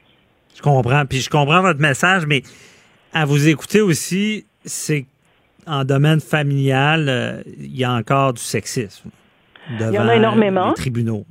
Je 0.57 0.62
comprends. 0.62 1.05
Puis 1.09 1.19
je 1.19 1.31
comprends 1.31 1.61
votre 1.61 1.81
message, 1.81 2.27
mais 2.27 2.43
à 3.12 3.25
vous 3.27 3.49
écouter 3.49 3.81
aussi, 3.81 4.45
c'est 4.64 5.07
en 5.67 5.85
domaine 5.85 6.21
familial, 6.21 7.07
euh, 7.09 7.43
il 7.59 7.77
y 7.77 7.85
a 7.85 7.93
encore 7.93 8.33
du 8.33 8.43
sexisme. 8.43 9.11
Devant 9.79 9.91
il 9.91 9.95
y 9.95 9.99
en 9.99 10.09
a 10.09 10.14
énormément. 10.14 10.69
Les 10.69 10.75
tribunaux. 10.75 11.27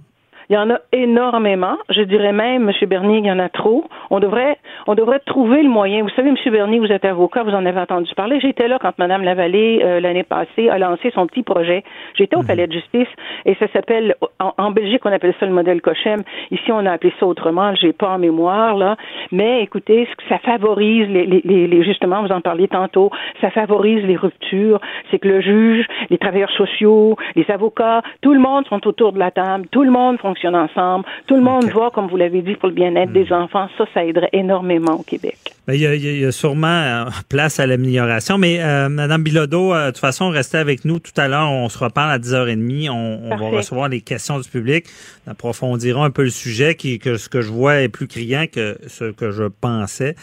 Il 0.49 0.53
y 0.55 0.57
en 0.57 0.69
a 0.69 0.79
énormément. 0.91 1.77
Je 1.89 2.01
dirais 2.01 2.31
même, 2.31 2.69
M. 2.69 2.87
Bernier, 2.87 3.17
il 3.19 3.25
y 3.25 3.31
en 3.31 3.39
a 3.39 3.49
trop. 3.49 3.85
On 4.09 4.19
devrait, 4.19 4.57
on 4.87 4.95
devrait 4.95 5.19
trouver 5.19 5.63
le 5.63 5.69
moyen. 5.69 6.03
Vous 6.03 6.09
savez, 6.09 6.29
M. 6.29 6.35
Bernier, 6.51 6.79
vous 6.79 6.91
êtes 6.91 7.05
avocat, 7.05 7.43
vous 7.43 7.51
en 7.51 7.65
avez 7.65 7.79
entendu 7.79 8.13
parler. 8.15 8.39
J'étais 8.39 8.67
là 8.67 8.77
quand 8.79 8.97
Mme 8.99 9.23
Lavallée, 9.23 9.81
euh, 9.83 9.99
l'année 9.99 10.23
passée, 10.23 10.69
a 10.69 10.77
lancé 10.77 11.11
son 11.11 11.25
petit 11.27 11.43
projet. 11.43 11.83
J'étais 12.15 12.35
au 12.35 12.41
mhm. 12.41 12.47
palais 12.47 12.67
de 12.67 12.73
justice 12.73 13.07
et 13.45 13.55
ça 13.55 13.67
s'appelle, 13.73 14.15
en, 14.39 14.71
Belgique, 14.71 15.01
on 15.05 15.11
appelle 15.11 15.33
ça 15.39 15.45
le 15.45 15.53
modèle 15.53 15.81
Cochem. 15.81 16.21
Ici, 16.51 16.71
on 16.71 16.85
a 16.85 16.91
appelé 16.91 17.13
ça 17.19 17.25
autrement. 17.25 17.73
J'ai 17.75 17.93
pas 17.93 18.09
en 18.09 18.19
mémoire, 18.19 18.75
là. 18.75 18.97
Mais 19.31 19.63
écoutez, 19.63 20.07
ça 20.29 20.37
favorise 20.39 21.07
les, 21.09 21.25
les, 21.25 21.67
les, 21.67 21.83
justement, 21.83 22.21
vous 22.21 22.31
en 22.31 22.41
parliez 22.41 22.67
tantôt, 22.67 23.09
ça 23.41 23.49
favorise 23.49 24.03
les 24.03 24.15
ruptures. 24.15 24.79
C'est 25.09 25.19
que 25.19 25.27
le 25.27 25.41
juge, 25.41 25.87
les 26.09 26.17
travailleurs 26.17 26.51
sociaux, 26.51 27.17
les 27.35 27.49
avocats, 27.49 28.01
tout 28.21 28.33
le 28.33 28.39
monde 28.39 28.67
sont 28.67 28.85
autour 28.87 29.11
de 29.13 29.19
la 29.19 29.31
table. 29.31 29.67
Tout 29.71 29.83
le 29.83 29.91
monde 29.91 30.19
font 30.19 30.34
fonctionne 30.35 30.55
ensemble. 30.55 31.05
Tout 31.27 31.35
le 31.35 31.41
monde 31.41 31.65
va, 31.65 31.89
comme 31.93 32.07
vous 32.07 32.17
l'avez 32.17 32.41
dit, 32.41 32.55
pour 32.55 32.69
le 32.69 32.75
bien-être 32.75 33.11
des 33.11 33.31
enfants. 33.31 33.67
Ça, 33.77 33.85
ça 33.93 34.03
aiderait 34.03 34.29
énormément 34.33 34.93
au 34.93 35.03
Québec. 35.03 35.37
Ben, 35.67 35.73
il, 35.73 35.81
y 35.81 35.87
a, 35.87 35.95
il, 35.95 36.19
y 36.19 36.25
a, 36.25 36.31
sûrement 36.31 36.67
euh, 36.67 37.05
place 37.27 37.59
à 37.59 37.65
l'amélioration. 37.65 38.37
Mais 38.37 38.61
euh, 38.61 38.87
Madame 38.89 39.23
Bilodeau, 39.23 39.73
euh, 39.73 39.87
de 39.87 39.91
toute 39.91 39.99
façon, 39.99 40.29
restez 40.29 40.57
avec 40.57 40.85
nous 40.85 40.99
tout 40.99 41.11
à 41.17 41.27
l'heure. 41.27 41.49
On 41.49 41.69
se 41.69 41.79
reparle 41.79 42.11
à 42.11 42.19
10h30. 42.19 42.89
On, 42.89 43.31
on 43.31 43.35
va 43.35 43.57
recevoir 43.57 43.89
les 43.89 44.01
questions 44.01 44.39
du 44.39 44.47
public. 44.47 44.85
On 45.25 45.31
approfondira 45.31 46.05
un 46.05 46.11
peu 46.11 46.23
le 46.23 46.29
sujet 46.29 46.75
qui 46.75 46.99
que 46.99 47.17
ce 47.17 47.29
que 47.29 47.41
je 47.41 47.51
vois 47.51 47.81
est 47.81 47.89
plus 47.89 48.07
criant 48.07 48.45
que 48.51 48.77
ce 48.87 49.11
que 49.11 49.31
je 49.31 49.45
pensais. 49.45 50.15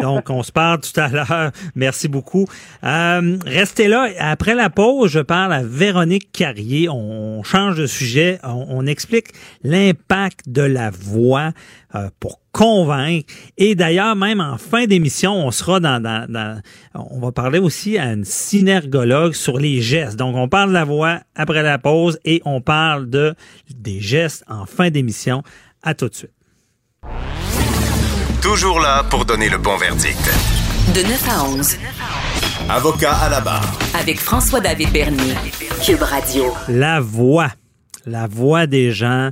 Donc, 0.00 0.30
on 0.30 0.42
se 0.42 0.52
parle 0.52 0.80
tout 0.80 0.98
à 0.98 1.08
l'heure. 1.08 1.50
Merci 1.74 2.08
beaucoup. 2.08 2.46
Euh, 2.84 3.36
restez 3.44 3.88
là. 3.88 4.08
Après 4.18 4.54
la 4.54 4.70
pause, 4.70 5.10
je 5.10 5.20
parle 5.20 5.52
à 5.52 5.62
Véronique 5.62 6.32
Carrier. 6.32 6.88
On 6.88 7.42
change 7.42 7.76
de 7.76 7.86
sujet. 7.86 8.38
On, 8.44 8.66
on 8.70 8.86
explique 8.86 9.26
l'impact 9.66 10.48
de 10.48 10.62
la 10.62 10.90
voix 10.90 11.52
euh, 11.94 12.08
pour 12.20 12.40
convaincre. 12.52 13.32
Et 13.58 13.74
d'ailleurs, 13.74 14.16
même 14.16 14.40
en 14.40 14.56
fin 14.56 14.86
d'émission, 14.86 15.34
on 15.34 15.50
sera 15.50 15.80
dans, 15.80 16.02
dans, 16.02 16.26
dans, 16.30 16.60
on 16.94 17.20
va 17.20 17.32
parler 17.32 17.58
aussi 17.58 17.98
à 17.98 18.12
une 18.12 18.24
synergologue 18.24 19.34
sur 19.34 19.58
les 19.58 19.82
gestes. 19.82 20.16
Donc, 20.16 20.36
on 20.36 20.48
parle 20.48 20.70
de 20.70 20.74
la 20.74 20.84
voix 20.84 21.20
après 21.34 21.62
la 21.62 21.78
pause 21.78 22.18
et 22.24 22.40
on 22.44 22.60
parle 22.60 23.10
de 23.10 23.34
des 23.74 24.00
gestes 24.00 24.44
en 24.48 24.66
fin 24.66 24.90
d'émission. 24.90 25.42
À 25.82 25.94
tout 25.94 26.08
de 26.08 26.14
suite. 26.14 26.30
Toujours 28.42 28.80
là 28.80 29.04
pour 29.10 29.24
donner 29.24 29.48
le 29.48 29.58
bon 29.58 29.76
verdict. 29.76 30.30
De 30.94 31.02
9 31.02 31.28
à 31.28 31.44
11. 31.44 31.76
Avocat 32.70 33.14
à 33.14 33.28
la 33.28 33.40
barre. 33.40 33.78
Avec 33.98 34.18
François-David 34.18 34.92
Bernier. 34.92 35.34
Cube 35.84 36.02
Radio. 36.02 36.54
La 36.68 37.00
voix. 37.00 37.50
La 38.06 38.26
voix 38.26 38.66
des 38.66 38.92
gens. 38.92 39.30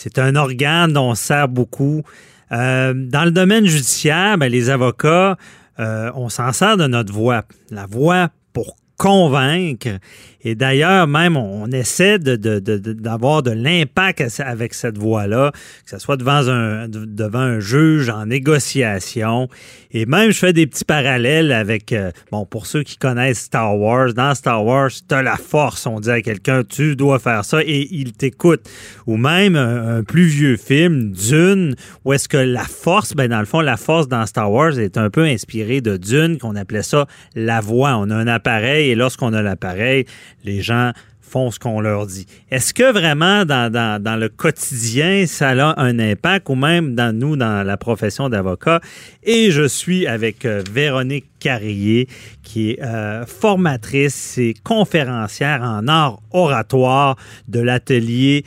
C'est 0.00 0.20
un 0.20 0.36
organe 0.36 0.92
dont 0.92 1.10
on 1.10 1.14
sert 1.16 1.48
beaucoup. 1.48 2.04
Euh, 2.52 2.94
dans 2.94 3.24
le 3.24 3.32
domaine 3.32 3.66
judiciaire, 3.66 4.38
ben, 4.38 4.46
les 4.46 4.70
avocats, 4.70 5.36
euh, 5.80 6.12
on 6.14 6.28
s'en 6.28 6.52
sert 6.52 6.76
de 6.76 6.86
notre 6.86 7.12
voix. 7.12 7.42
La 7.72 7.84
voix 7.86 8.28
pour 8.52 8.76
convaincre. 8.96 9.98
Et 10.42 10.54
d'ailleurs, 10.54 11.06
même, 11.06 11.36
on 11.36 11.66
essaie 11.72 12.18
de, 12.18 12.36
de, 12.36 12.60
de, 12.60 12.76
d'avoir 12.92 13.42
de 13.42 13.50
l'impact 13.50 14.22
avec 14.38 14.72
cette 14.74 14.96
voix-là, 14.96 15.52
que 15.84 15.90
ce 15.90 15.98
soit 15.98 16.16
devant 16.16 16.48
un, 16.48 16.88
devant 16.88 17.40
un 17.40 17.60
juge 17.60 18.08
en 18.08 18.26
négociation. 18.26 19.48
Et 19.90 20.06
même, 20.06 20.30
je 20.30 20.38
fais 20.38 20.52
des 20.52 20.66
petits 20.66 20.84
parallèles 20.84 21.50
avec, 21.50 21.92
euh, 21.92 22.10
bon, 22.30 22.44
pour 22.44 22.66
ceux 22.66 22.82
qui 22.82 22.98
connaissent 22.98 23.40
Star 23.40 23.76
Wars, 23.76 24.14
dans 24.14 24.34
Star 24.34 24.64
Wars, 24.64 24.90
tu 24.90 25.14
as 25.14 25.22
la 25.22 25.36
force, 25.36 25.86
on 25.86 25.98
dit 25.98 26.10
à 26.10 26.20
quelqu'un, 26.20 26.62
tu 26.62 26.94
dois 26.94 27.18
faire 27.18 27.44
ça, 27.44 27.62
et 27.62 27.88
il 27.90 28.12
t'écoute. 28.12 28.68
Ou 29.06 29.16
même 29.16 29.56
un, 29.56 29.98
un, 29.98 30.02
plus 30.04 30.26
vieux 30.26 30.56
film, 30.56 31.12
Dune, 31.12 31.74
où 32.04 32.12
est-ce 32.12 32.28
que 32.28 32.36
la 32.36 32.64
force, 32.64 33.14
ben 33.14 33.28
dans 33.28 33.40
le 33.40 33.46
fond, 33.46 33.60
la 33.60 33.76
force 33.76 34.08
dans 34.08 34.24
Star 34.26 34.52
Wars 34.52 34.78
est 34.78 34.98
un 34.98 35.10
peu 35.10 35.24
inspirée 35.24 35.80
de 35.80 35.96
Dune, 35.96 36.38
qu'on 36.38 36.54
appelait 36.54 36.82
ça 36.82 37.06
la 37.34 37.60
voix. 37.60 37.96
On 37.96 38.10
a 38.10 38.14
un 38.14 38.28
appareil, 38.28 38.90
et 38.90 38.94
lorsqu'on 38.94 39.32
a 39.32 39.42
l'appareil, 39.42 40.04
les 40.44 40.62
gens 40.62 40.92
font 41.28 41.50
ce 41.50 41.58
qu'on 41.58 41.80
leur 41.80 42.06
dit. 42.06 42.26
Est-ce 42.50 42.72
que 42.74 42.90
vraiment 42.90 43.44
dans, 43.44 43.70
dans, 43.70 44.02
dans, 44.02 44.16
le 44.16 44.28
quotidien, 44.28 45.26
ça 45.26 45.50
a 45.50 45.80
un 45.80 45.98
impact 45.98 46.48
ou 46.48 46.54
même 46.54 46.94
dans 46.94 47.14
nous, 47.14 47.36
dans 47.36 47.64
la 47.64 47.76
profession 47.76 48.28
d'avocat? 48.28 48.80
Et 49.22 49.50
je 49.50 49.68
suis 49.68 50.06
avec 50.06 50.44
euh, 50.44 50.62
Véronique 50.72 51.26
Carrier, 51.38 52.08
qui 52.42 52.70
est 52.70 52.82
euh, 52.82 53.26
formatrice 53.26 54.38
et 54.38 54.54
conférencière 54.64 55.62
en 55.62 55.86
art 55.86 56.20
oratoire 56.32 57.16
de 57.46 57.60
l'atelier 57.60 58.44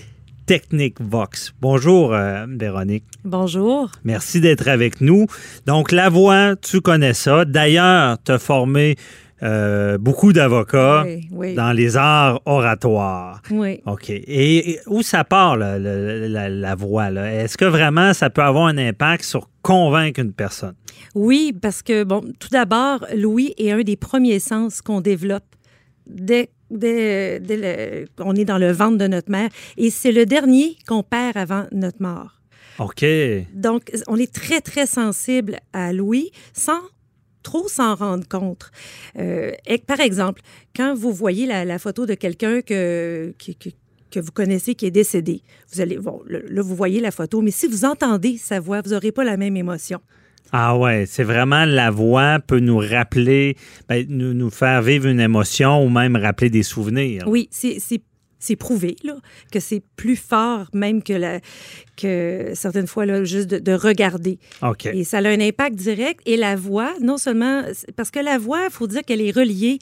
Technique 0.52 1.00
Vox. 1.00 1.54
Bonjour, 1.62 2.14
euh, 2.14 2.46
Véronique. 2.50 3.06
Bonjour. 3.24 3.90
Merci 4.04 4.42
d'être 4.42 4.68
avec 4.68 5.00
nous. 5.00 5.28
Donc, 5.66 5.92
la 5.92 6.10
voix, 6.10 6.56
tu 6.56 6.82
connais 6.82 7.14
ça. 7.14 7.46
D'ailleurs, 7.46 8.18
tu 8.26 8.32
as 8.32 8.40
formé 8.40 8.98
euh, 9.44 9.98
beaucoup 9.98 10.34
d'avocats 10.34 11.04
oui, 11.06 11.28
oui. 11.32 11.54
dans 11.56 11.72
les 11.72 11.98
arts 11.98 12.42
oratoires. 12.46 13.42
Oui. 13.50 13.82
OK. 13.86 14.10
Et, 14.10 14.72
et 14.72 14.80
où 14.88 15.02
ça 15.02 15.24
part, 15.24 15.58
là, 15.58 15.80
la, 15.80 16.20
la, 16.28 16.50
la, 16.50 16.76
voix? 16.76 17.12
Est-ce 17.12 17.58
que 17.58 17.66
vraiment 17.66 18.14
ça 18.14 18.30
peut 18.30 18.44
avoir 18.44 18.68
un 18.68 18.78
impact 18.78 19.24
sur 19.24 19.50
convaincre 19.62 20.20
une 20.20 20.34
personne? 20.34 20.76
Oui, 21.16 21.54
parce 21.60 21.82
que, 21.82 22.04
bon, 22.04 22.22
tout 22.40 22.50
d'abord, 22.52 23.06
Louis 23.16 23.54
est 23.58 23.72
un 23.72 23.82
des 23.82 23.96
premiers 23.96 24.40
sens 24.40 24.82
qu'on 24.82 25.02
développe 25.02 25.46
dès 26.08 26.50
Dès, 26.74 27.42
dès 27.42 27.58
le, 27.58 28.06
on 28.20 28.34
est 28.34 28.46
dans 28.46 28.58
le 28.58 28.72
ventre 28.72 28.98
de 28.98 29.06
notre 29.06 29.30
mère 29.30 29.50
et 29.76 29.90
c'est 29.90 30.14
le 30.14 30.26
dernier 30.26 30.78
qu'on 30.88 31.04
perd 31.04 31.36
avant 31.36 31.66
notre 31.74 32.02
mort. 32.02 32.40
OK. 32.80 33.04
Donc, 33.54 33.92
on 34.08 34.16
est 34.16 34.32
très, 34.34 34.62
très 34.62 34.86
sensible 34.86 35.58
à 35.74 35.92
Louis 35.92 36.32
sans 36.54 36.80
trop 37.44 37.68
s'en 37.68 37.96
rendre 37.96 38.28
compte. 38.28 38.72
Euh, 39.18 39.52
et, 39.66 39.78
par 39.78 40.00
exemple, 40.00 40.42
quand 40.76 40.96
vous 40.96 41.14
voyez 41.14 41.46
la, 41.46 41.66
la 41.66 41.80
photo 41.80 42.06
de 42.06 42.14
quelqu'un 42.14 42.62
que, 42.62 43.34
que, 43.38 44.20
vous 44.20 44.32
connaissez 44.32 44.76
qui 44.76 44.86
est 44.86 44.92
décédé. 44.92 45.42
Vous 45.72 45.82
allez, 45.82 45.98
bon, 45.98 46.22
là, 46.28 46.62
vous 46.62 46.76
voyez 46.76 47.00
la 47.00 47.12
photo, 47.12 47.42
mais 47.42 47.52
si 47.52 47.68
vous 47.68 47.86
entendez 47.86 48.38
sa 48.38 48.60
voix, 48.60 48.82
vous 48.82 48.92
n'aurez 48.92 49.12
pas 49.12 49.24
la 49.24 49.38
même 49.38 49.56
émotion. 49.56 50.00
Ah 50.54 50.78
ouais, 50.78 51.06
c'est 51.08 51.24
vraiment 51.24 51.64
la 51.64 51.92
voix 51.92 52.40
peut 52.46 52.60
nous 52.60 52.80
rappeler, 52.80 53.56
ben, 53.88 54.06
nous, 54.10 54.34
nous 54.34 54.50
faire 54.50 54.82
vivre 54.82 55.08
une 55.08 55.22
émotion 55.22 55.82
ou 55.82 55.90
même 55.90 56.18
rappeler 56.18 56.50
des 56.50 56.64
souvenirs. 56.64 57.24
Oui, 57.26 57.48
c'est 57.52 57.80
c'est 58.42 58.58
prouvé 58.58 58.98
là, 59.04 59.16
que 59.52 59.62
c'est 59.62 59.82
plus 59.96 60.18
fort 60.18 60.66
même 60.74 61.02
que, 61.02 61.14
la, 61.14 61.40
que 61.96 62.52
certaines 62.56 62.88
fois 62.88 63.06
là, 63.06 63.24
juste 63.24 63.48
de, 63.50 63.60
de 63.60 63.72
regarder. 63.72 64.40
OK. 64.62 64.88
Et 64.88 65.04
ça 65.06 65.20
a 65.20 65.30
un 65.30 65.40
impact 65.40 65.76
direct. 65.76 66.20
Et 66.26 66.36
la 66.36 66.56
voix, 66.56 66.94
non 67.00 67.18
seulement, 67.18 67.62
parce 67.96 68.12
que 68.12 68.20
la 68.20 68.38
voix, 68.38 68.66
il 68.66 68.72
faut 68.72 68.88
dire 68.88 69.04
qu'elle 69.04 69.22
est 69.22 69.32
reliée 69.32 69.80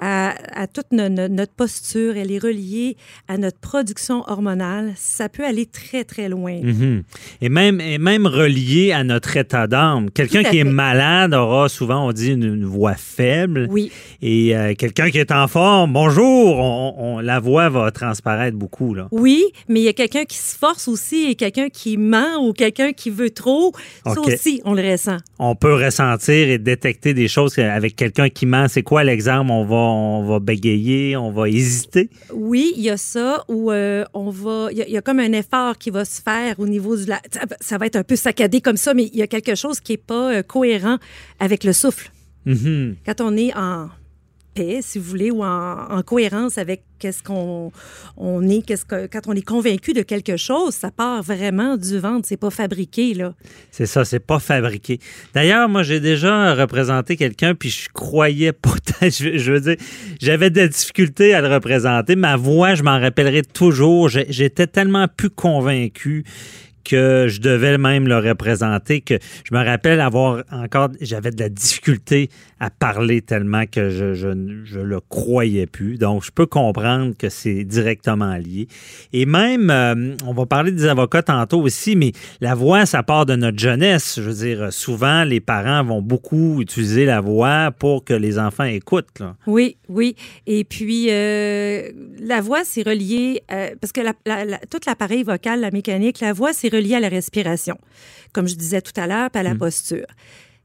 à, 0.00 0.34
à 0.54 0.66
toute 0.66 0.90
no, 0.92 1.08
no, 1.08 1.28
notre 1.28 1.52
posture, 1.52 2.16
elle 2.16 2.32
est 2.32 2.38
reliée 2.38 2.96
à 3.28 3.36
notre 3.36 3.58
production 3.58 4.24
hormonale. 4.26 4.92
Ça 4.96 5.28
peut 5.28 5.44
aller 5.44 5.66
très, 5.66 6.04
très 6.04 6.28
loin. 6.28 6.58
Mm 6.62 6.72
-hmm. 6.72 7.02
et, 7.42 7.48
même, 7.48 7.80
et 7.80 7.98
même 7.98 8.26
relié 8.26 8.92
à 8.92 9.04
notre 9.04 9.36
état 9.36 9.66
d'âme. 9.66 10.10
Quelqu'un 10.10 10.42
qui 10.42 10.50
fait. 10.50 10.58
est 10.58 10.64
malade 10.64 11.34
aura 11.34 11.68
souvent, 11.68 12.06
on 12.08 12.12
dit, 12.12 12.32
une, 12.32 12.44
une 12.44 12.64
voix 12.64 12.94
faible. 12.94 13.66
Oui. 13.70 13.92
Et 14.22 14.56
euh, 14.56 14.74
quelqu'un 14.74 15.10
qui 15.10 15.18
est 15.18 15.32
en 15.32 15.46
forme, 15.48 15.92
bonjour, 15.92 16.58
on, 16.58 16.94
on, 16.98 17.20
la 17.20 17.38
voix 17.40 17.68
va 17.68 17.90
transparaître 17.90 18.56
beaucoup. 18.56 18.94
Là. 18.94 19.08
Oui, 19.12 19.44
mais 19.68 19.80
il 19.80 19.84
y 19.84 19.88
a 19.88 19.92
quelqu'un 19.92 20.24
qui 20.24 20.38
se 20.38 20.56
force 20.56 20.88
aussi 20.88 21.26
et 21.30 21.34
quelqu'un 21.34 21.68
qui 21.68 21.96
ment 21.96 22.36
ou 22.44 22.52
quelqu'un 22.52 22.92
qui 22.92 23.10
veut 23.10 23.30
trop. 23.30 23.66
Okay. 24.04 24.14
Ça 24.14 24.20
aussi, 24.20 24.62
on 24.64 24.74
le 24.74 24.82
ressent. 24.90 25.18
On 25.38 25.54
peut 25.54 25.74
ressentir 25.74 26.48
et 26.48 26.58
détecter 26.58 27.12
des 27.14 27.28
choses 27.28 27.58
avec 27.58 27.96
quelqu'un 27.96 28.28
qui 28.28 28.46
ment. 28.46 28.66
C'est 28.68 28.82
quoi 28.82 29.04
l'exemple? 29.04 29.50
On 29.50 29.64
va 29.64 29.76
on 29.90 30.24
va 30.24 30.38
bégayer, 30.38 31.16
on 31.16 31.30
va 31.30 31.48
hésiter? 31.48 32.10
Oui, 32.32 32.72
il 32.76 32.82
y 32.82 32.90
a 32.90 32.96
ça 32.96 33.44
où 33.48 33.70
euh, 33.70 34.04
on 34.14 34.30
va. 34.30 34.68
Il 34.72 34.78
y, 34.78 34.92
y, 34.92 34.96
a 34.96 35.02
comme 35.02 35.20
un 35.20 35.32
effort 35.32 35.78
qui 35.78 35.90
va 35.90 36.04
se 36.04 36.20
faire 36.22 36.58
au 36.58 36.66
niveau 36.66 36.96
du. 36.96 37.04
La, 37.04 37.20
ça, 37.30 37.40
ça, 37.60 37.78
va 37.78 37.86
être 37.86 37.96
un 37.96 38.04
peu 38.04 38.16
saccadé 38.16 38.60
comme 38.60 38.76
ça, 38.76 38.94
mais 38.94 39.04
il 39.12 39.16
y 39.16 39.22
a 39.22 39.26
quelque 39.26 39.54
chose 39.54 39.80
qui 39.80 39.92
n'est 39.92 39.98
pas 39.98 40.32
euh, 40.32 40.42
cohérent 40.42 40.98
avec 41.38 41.64
le 41.64 41.72
souffle. 41.72 42.10
Mm 42.46 42.52
-hmm. 42.54 42.94
Quand 43.06 43.20
on 43.20 43.36
est 43.36 43.52
en 43.54 43.88
si 44.82 44.98
vous 44.98 45.04
voulez, 45.04 45.30
ou 45.30 45.42
en, 45.42 45.86
en 45.90 46.02
cohérence 46.02 46.58
avec 46.58 46.82
qu'est-ce 46.98 47.22
qu'on 47.22 47.72
on 48.16 48.48
est, 48.48 48.62
qu'est-ce 48.62 48.84
que 48.84 49.06
quand 49.06 49.22
on 49.26 49.32
est 49.32 49.42
convaincu 49.42 49.92
de 49.92 50.02
quelque 50.02 50.36
chose, 50.36 50.74
ça 50.74 50.90
part 50.90 51.22
vraiment 51.22 51.76
du 51.76 51.98
ventre, 51.98 52.26
c'est 52.28 52.36
pas 52.36 52.50
fabriqué 52.50 53.14
là. 53.14 53.34
C'est 53.70 53.86
ça, 53.86 54.04
c'est 54.04 54.20
pas 54.20 54.38
fabriqué. 54.38 55.00
D'ailleurs, 55.34 55.68
moi 55.68 55.82
j'ai 55.82 55.98
déjà 55.98 56.54
représenté 56.54 57.16
quelqu'un 57.16 57.54
puis 57.54 57.70
je 57.70 57.88
croyais 57.92 58.52
pas 58.52 58.74
je, 59.02 59.38
je 59.38 59.52
veux 59.52 59.60
dire, 59.60 59.76
j'avais 60.20 60.50
des 60.50 60.68
difficultés 60.68 61.34
à 61.34 61.40
le 61.40 61.48
représenter, 61.48 62.16
ma 62.16 62.36
voix, 62.36 62.74
je 62.74 62.82
m'en 62.82 63.00
rappellerai 63.00 63.42
toujours, 63.42 64.08
j'étais 64.08 64.66
tellement 64.66 65.08
plus 65.08 65.30
convaincu 65.30 66.24
que 66.84 67.26
je 67.28 67.40
devais 67.40 67.78
même 67.78 68.08
le 68.08 68.18
représenter, 68.18 69.00
que 69.00 69.18
je 69.44 69.54
me 69.54 69.64
rappelle 69.64 70.00
avoir 70.00 70.42
encore, 70.50 70.88
j'avais 71.00 71.30
de 71.30 71.40
la 71.40 71.48
difficulté 71.48 72.30
à 72.60 72.68
parler 72.68 73.22
tellement 73.22 73.64
que 73.66 73.88
je, 73.88 74.14
je, 74.14 74.78
le 74.78 75.00
croyais 75.00 75.66
plus. 75.66 75.96
Donc, 75.96 76.24
je 76.24 76.30
peux 76.30 76.46
comprendre 76.46 77.14
que 77.16 77.28
c'est 77.28 77.64
directement 77.64 78.36
lié. 78.36 78.68
Et 79.12 79.24
même, 79.24 79.70
euh, 79.70 80.14
on 80.26 80.34
va 80.34 80.46
parler 80.46 80.72
des 80.72 80.86
avocats 80.86 81.22
tantôt 81.22 81.60
aussi, 81.62 81.96
mais 81.96 82.12
la 82.40 82.54
voix, 82.54 82.84
ça 82.86 83.02
part 83.02 83.24
de 83.24 83.34
notre 83.34 83.58
jeunesse. 83.58 84.16
Je 84.16 84.22
veux 84.22 84.46
dire, 84.46 84.72
souvent, 84.72 85.24
les 85.24 85.40
parents 85.40 85.82
vont 85.84 86.02
beaucoup 86.02 86.60
utiliser 86.60 87.06
la 87.06 87.20
voix 87.20 87.70
pour 87.78 88.04
que 88.04 88.14
les 88.14 88.38
enfants 88.38 88.64
écoutent. 88.64 89.20
Là. 89.20 89.36
Oui, 89.46 89.76
oui. 89.88 90.16
Et 90.46 90.64
puis, 90.64 91.06
euh, 91.10 91.90
la 92.20 92.40
voix, 92.40 92.60
c'est 92.64 92.86
relié, 92.86 93.42
euh, 93.52 93.70
parce 93.80 93.92
que 93.92 94.00
tout 94.70 94.80
l'appareil 94.86 95.22
vocal, 95.22 95.60
la 95.60 95.70
mécanique, 95.70 96.20
la 96.20 96.32
voix, 96.32 96.52
c'est 96.52 96.68
relié 96.70 96.94
à 96.94 97.00
la 97.00 97.08
respiration, 97.08 97.76
comme 98.32 98.48
je 98.48 98.54
disais 98.54 98.80
tout 98.80 98.98
à 98.98 99.06
l'heure, 99.06 99.30
à 99.34 99.42
la 99.42 99.54
mmh. 99.54 99.58
posture. 99.58 100.06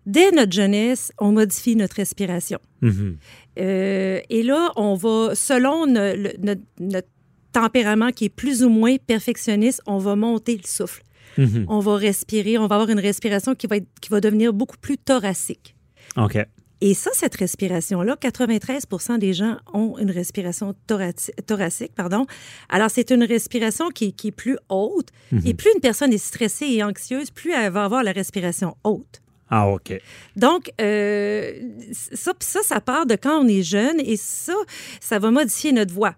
Dès 0.06 0.32
notre 0.32 0.52
jeunesse, 0.52 1.12
on 1.20 1.32
modifie 1.32 1.76
notre 1.76 1.96
respiration. 1.96 2.60
Mmh. 2.82 3.12
Euh, 3.60 4.20
et 4.30 4.44
là, 4.44 4.72
on 4.76 4.96
va, 4.96 5.34
selon 5.34 5.88
no, 5.88 6.16
le, 6.16 6.34
notre, 6.40 6.62
notre 6.80 7.08
tempérament 7.52 8.12
qui 8.12 8.26
est 8.26 8.30
plus 8.30 8.64
ou 8.64 8.70
moins 8.70 8.98
perfectionniste, 8.98 9.82
on 9.88 9.98
va 9.98 10.16
monter 10.16 10.58
le 10.58 10.68
souffle. 10.68 11.02
Mhm. 11.38 11.66
On 11.68 11.80
va 11.80 11.96
respirer, 11.96 12.58
on 12.58 12.68
va 12.68 12.76
avoir 12.76 12.90
une 12.90 13.00
respiration 13.00 13.56
qui 13.56 13.68
va, 13.68 13.78
être- 13.78 13.88
qui 14.02 14.10
va 14.10 14.22
devenir 14.22 14.54
beaucoup 14.54 14.78
plus 14.78 14.98
thoracique. 14.98 15.76
OK. 16.18 16.38
Et 16.82 16.94
ça, 16.94 17.10
cette 17.14 17.36
respiration-là, 17.36 18.18
93 18.20 18.86
des 19.20 19.34
gens 19.34 19.58
ont 19.74 19.98
une 19.98 20.12
respiration 20.12 20.76
thoraci- 20.88 21.32
thoracique. 21.46 21.94
Pardon. 21.96 22.26
Alors, 22.70 22.90
c'est 22.92 23.12
une 23.12 23.24
respiration 23.24 23.90
qui, 23.90 24.14
qui 24.14 24.28
est 24.28 24.32
plus 24.32 24.58
haute. 24.70 25.10
Et 25.46 25.54
plus 25.54 25.72
une 25.74 25.82
personne 25.82 26.12
est 26.14 26.18
stressée 26.18 26.66
et 26.68 26.84
anxieuse, 26.84 27.32
plus 27.32 27.52
elle 27.52 27.72
va 27.72 27.86
avoir 27.86 28.04
la 28.04 28.12
respiration 28.12 28.76
haute. 28.84 29.22
Ah, 29.50 29.70
OK. 29.70 29.94
Donc, 30.36 30.72
euh, 30.82 31.54
ça, 31.92 32.34
ça 32.42 32.82
part 32.82 33.06
de 33.06 33.16
quand 33.16 33.40
on 33.44 33.48
est 33.48 33.62
jeune 33.62 34.00
et 34.00 34.18
ça, 34.18 34.56
ça 35.00 35.20
va 35.20 35.30
modifier 35.30 35.72
notre 35.72 35.94
voix. 35.94 36.16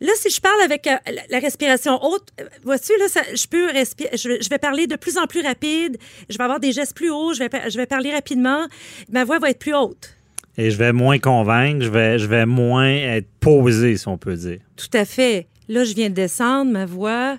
Là, 0.00 0.12
si 0.16 0.30
je 0.30 0.40
parle 0.40 0.60
avec 0.62 0.86
euh, 0.86 0.96
la, 1.30 1.38
respiration 1.38 2.02
haute, 2.04 2.28
euh, 2.40 2.44
vois-tu, 2.64 2.92
là, 2.98 3.08
ça- 3.08 3.22
je 3.34 3.46
peux 3.46 3.66
respirer, 3.70 4.10
je, 4.16 4.28
vais- 4.28 4.42
je 4.42 4.48
vais 4.48 4.58
parler 4.58 4.86
de 4.86 4.96
plus 4.96 5.16
en 5.18 5.26
plus 5.26 5.42
rapide, 5.42 5.96
je 6.28 6.36
vais 6.38 6.44
avoir 6.44 6.60
des 6.60 6.72
gestes 6.72 6.94
plus 6.96 7.10
hauts, 7.10 7.32
je 7.34 7.40
vais, 7.40 7.70
je 7.70 7.76
vais 7.76 7.86
parler 7.86 8.12
rapidement, 8.12 8.66
ma 9.10 9.24
voix 9.24 9.38
va 9.38 9.50
être 9.50 9.58
plus 9.58 9.74
haute. 9.74 10.14
Et 10.58 10.70
je 10.70 10.76
vais 10.78 10.92
moins 10.92 11.18
convaincre, 11.18 11.84
je 11.84 11.90
vais, 11.90 12.18
je 12.18 12.26
vais 12.26 12.46
moins 12.46 12.88
être 12.88 13.28
posé, 13.40 13.96
si 13.96 14.08
on 14.08 14.16
peut 14.16 14.36
dire. 14.36 14.58
Tout 14.76 14.88
à 14.94 15.04
fait. 15.04 15.46
Là, 15.68 15.84
je 15.84 15.94
viens 15.94 16.08
de 16.08 16.14
descendre 16.14 16.70
ma 16.72 16.86
voix. 16.86 17.36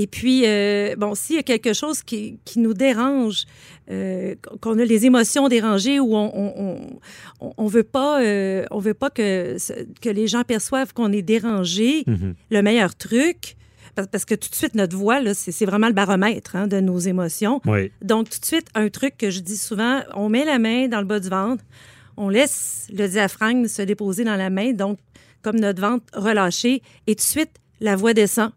Et 0.00 0.06
puis, 0.06 0.42
euh, 0.46 0.94
bon, 0.96 1.14
s'il 1.16 1.34
y 1.36 1.38
a 1.40 1.42
quelque 1.42 1.72
chose 1.72 2.02
qui, 2.04 2.38
qui 2.44 2.60
nous 2.60 2.72
dérange, 2.72 3.46
euh, 3.90 4.36
qu'on 4.60 4.78
a 4.78 4.84
les 4.84 5.06
émotions 5.06 5.48
dérangées 5.48 5.98
ou 5.98 6.14
on 6.14 6.30
on, 6.34 6.78
on, 7.40 7.52
on 7.56 7.66
veut 7.66 7.82
pas, 7.82 8.22
euh, 8.22 8.64
on 8.70 8.78
veut 8.78 8.94
pas 8.94 9.10
que, 9.10 9.56
que 10.00 10.08
les 10.08 10.28
gens 10.28 10.44
perçoivent 10.44 10.92
qu'on 10.94 11.10
est 11.12 11.22
dérangé, 11.22 12.04
Mhm. 12.06 12.34
le 12.50 12.62
meilleur 12.62 12.94
truc, 12.94 13.56
parce, 14.12 14.24
que 14.24 14.36
tout 14.36 14.48
de 14.48 14.54
suite, 14.54 14.76
notre 14.76 14.96
voix, 14.96 15.18
c'est 15.34 15.50
c'est 15.50 15.66
vraiment 15.66 15.88
le 15.88 15.92
baromètre 15.94 16.54
hein, 16.54 16.68
de 16.68 16.78
nos 16.78 16.98
émotions. 17.00 17.60
Oui. 17.66 17.90
Donc, 18.00 18.30
tout 18.30 18.38
de 18.38 18.44
suite, 18.44 18.68
un 18.76 18.88
truc 18.90 19.16
que 19.18 19.30
je 19.30 19.40
dis 19.40 19.56
souvent, 19.56 20.02
on 20.14 20.28
met 20.28 20.44
la 20.44 20.60
main 20.60 20.86
dans 20.86 21.00
le 21.00 21.06
bas 21.06 21.18
du 21.18 21.28
ventre, 21.28 21.64
on 22.16 22.28
laisse 22.28 22.86
le 22.92 23.08
diaphragme 23.08 23.66
se 23.66 23.82
déposer 23.82 24.22
dans 24.22 24.36
la 24.36 24.50
main, 24.50 24.72
donc 24.72 24.98
comme 25.42 25.58
notre 25.58 25.80
ventre 25.80 26.04
relâché, 26.14 26.82
et 27.08 27.14
tout 27.16 27.24
de 27.24 27.32
suite, 27.36 27.54
la 27.80 27.96
voix 27.96 28.14
descend. 28.14 28.50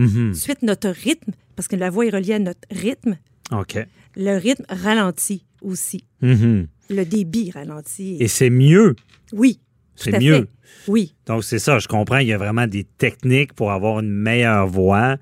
Mhm. 0.00 0.26
Tout 0.26 0.30
de 0.30 0.34
suite, 0.34 0.62
notre 0.62 0.88
rythme, 0.88 1.32
parce 1.56 1.68
que 1.68 1.76
la 1.76 1.90
voix 1.90 2.06
est 2.06 2.10
reliée 2.10 2.34
à 2.34 2.38
notre 2.38 2.60
rythme, 2.70 3.16
OK. 3.52 3.78
le 4.16 4.36
rythme 4.38 4.64
ralentit 4.68 5.44
aussi. 5.60 6.04
Mhm. 6.22 6.68
Le 6.90 7.04
débit 7.04 7.50
ralentit. 7.50 8.16
Et 8.20 8.28
c'est 8.28 8.48
mieux. 8.50 8.94
Oui, 9.32 9.60
C'est 9.96 10.18
mieux. 10.20 10.42
fait. 10.42 10.48
Oui, 10.86 11.14
Donc, 11.26 11.44
c'est 11.44 11.58
ça, 11.58 11.78
je 11.80 11.88
comprends. 11.88 12.18
Il 12.18 12.28
y 12.28 12.32
a 12.32 12.38
vraiment 12.38 12.66
des 12.66 12.84
techniques 12.84 13.52
pour 13.54 13.72
avoir 13.72 14.00
une 14.00 14.10
meilleure 14.10 14.66
voix. 14.68 15.16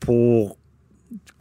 Pour 0.00 0.58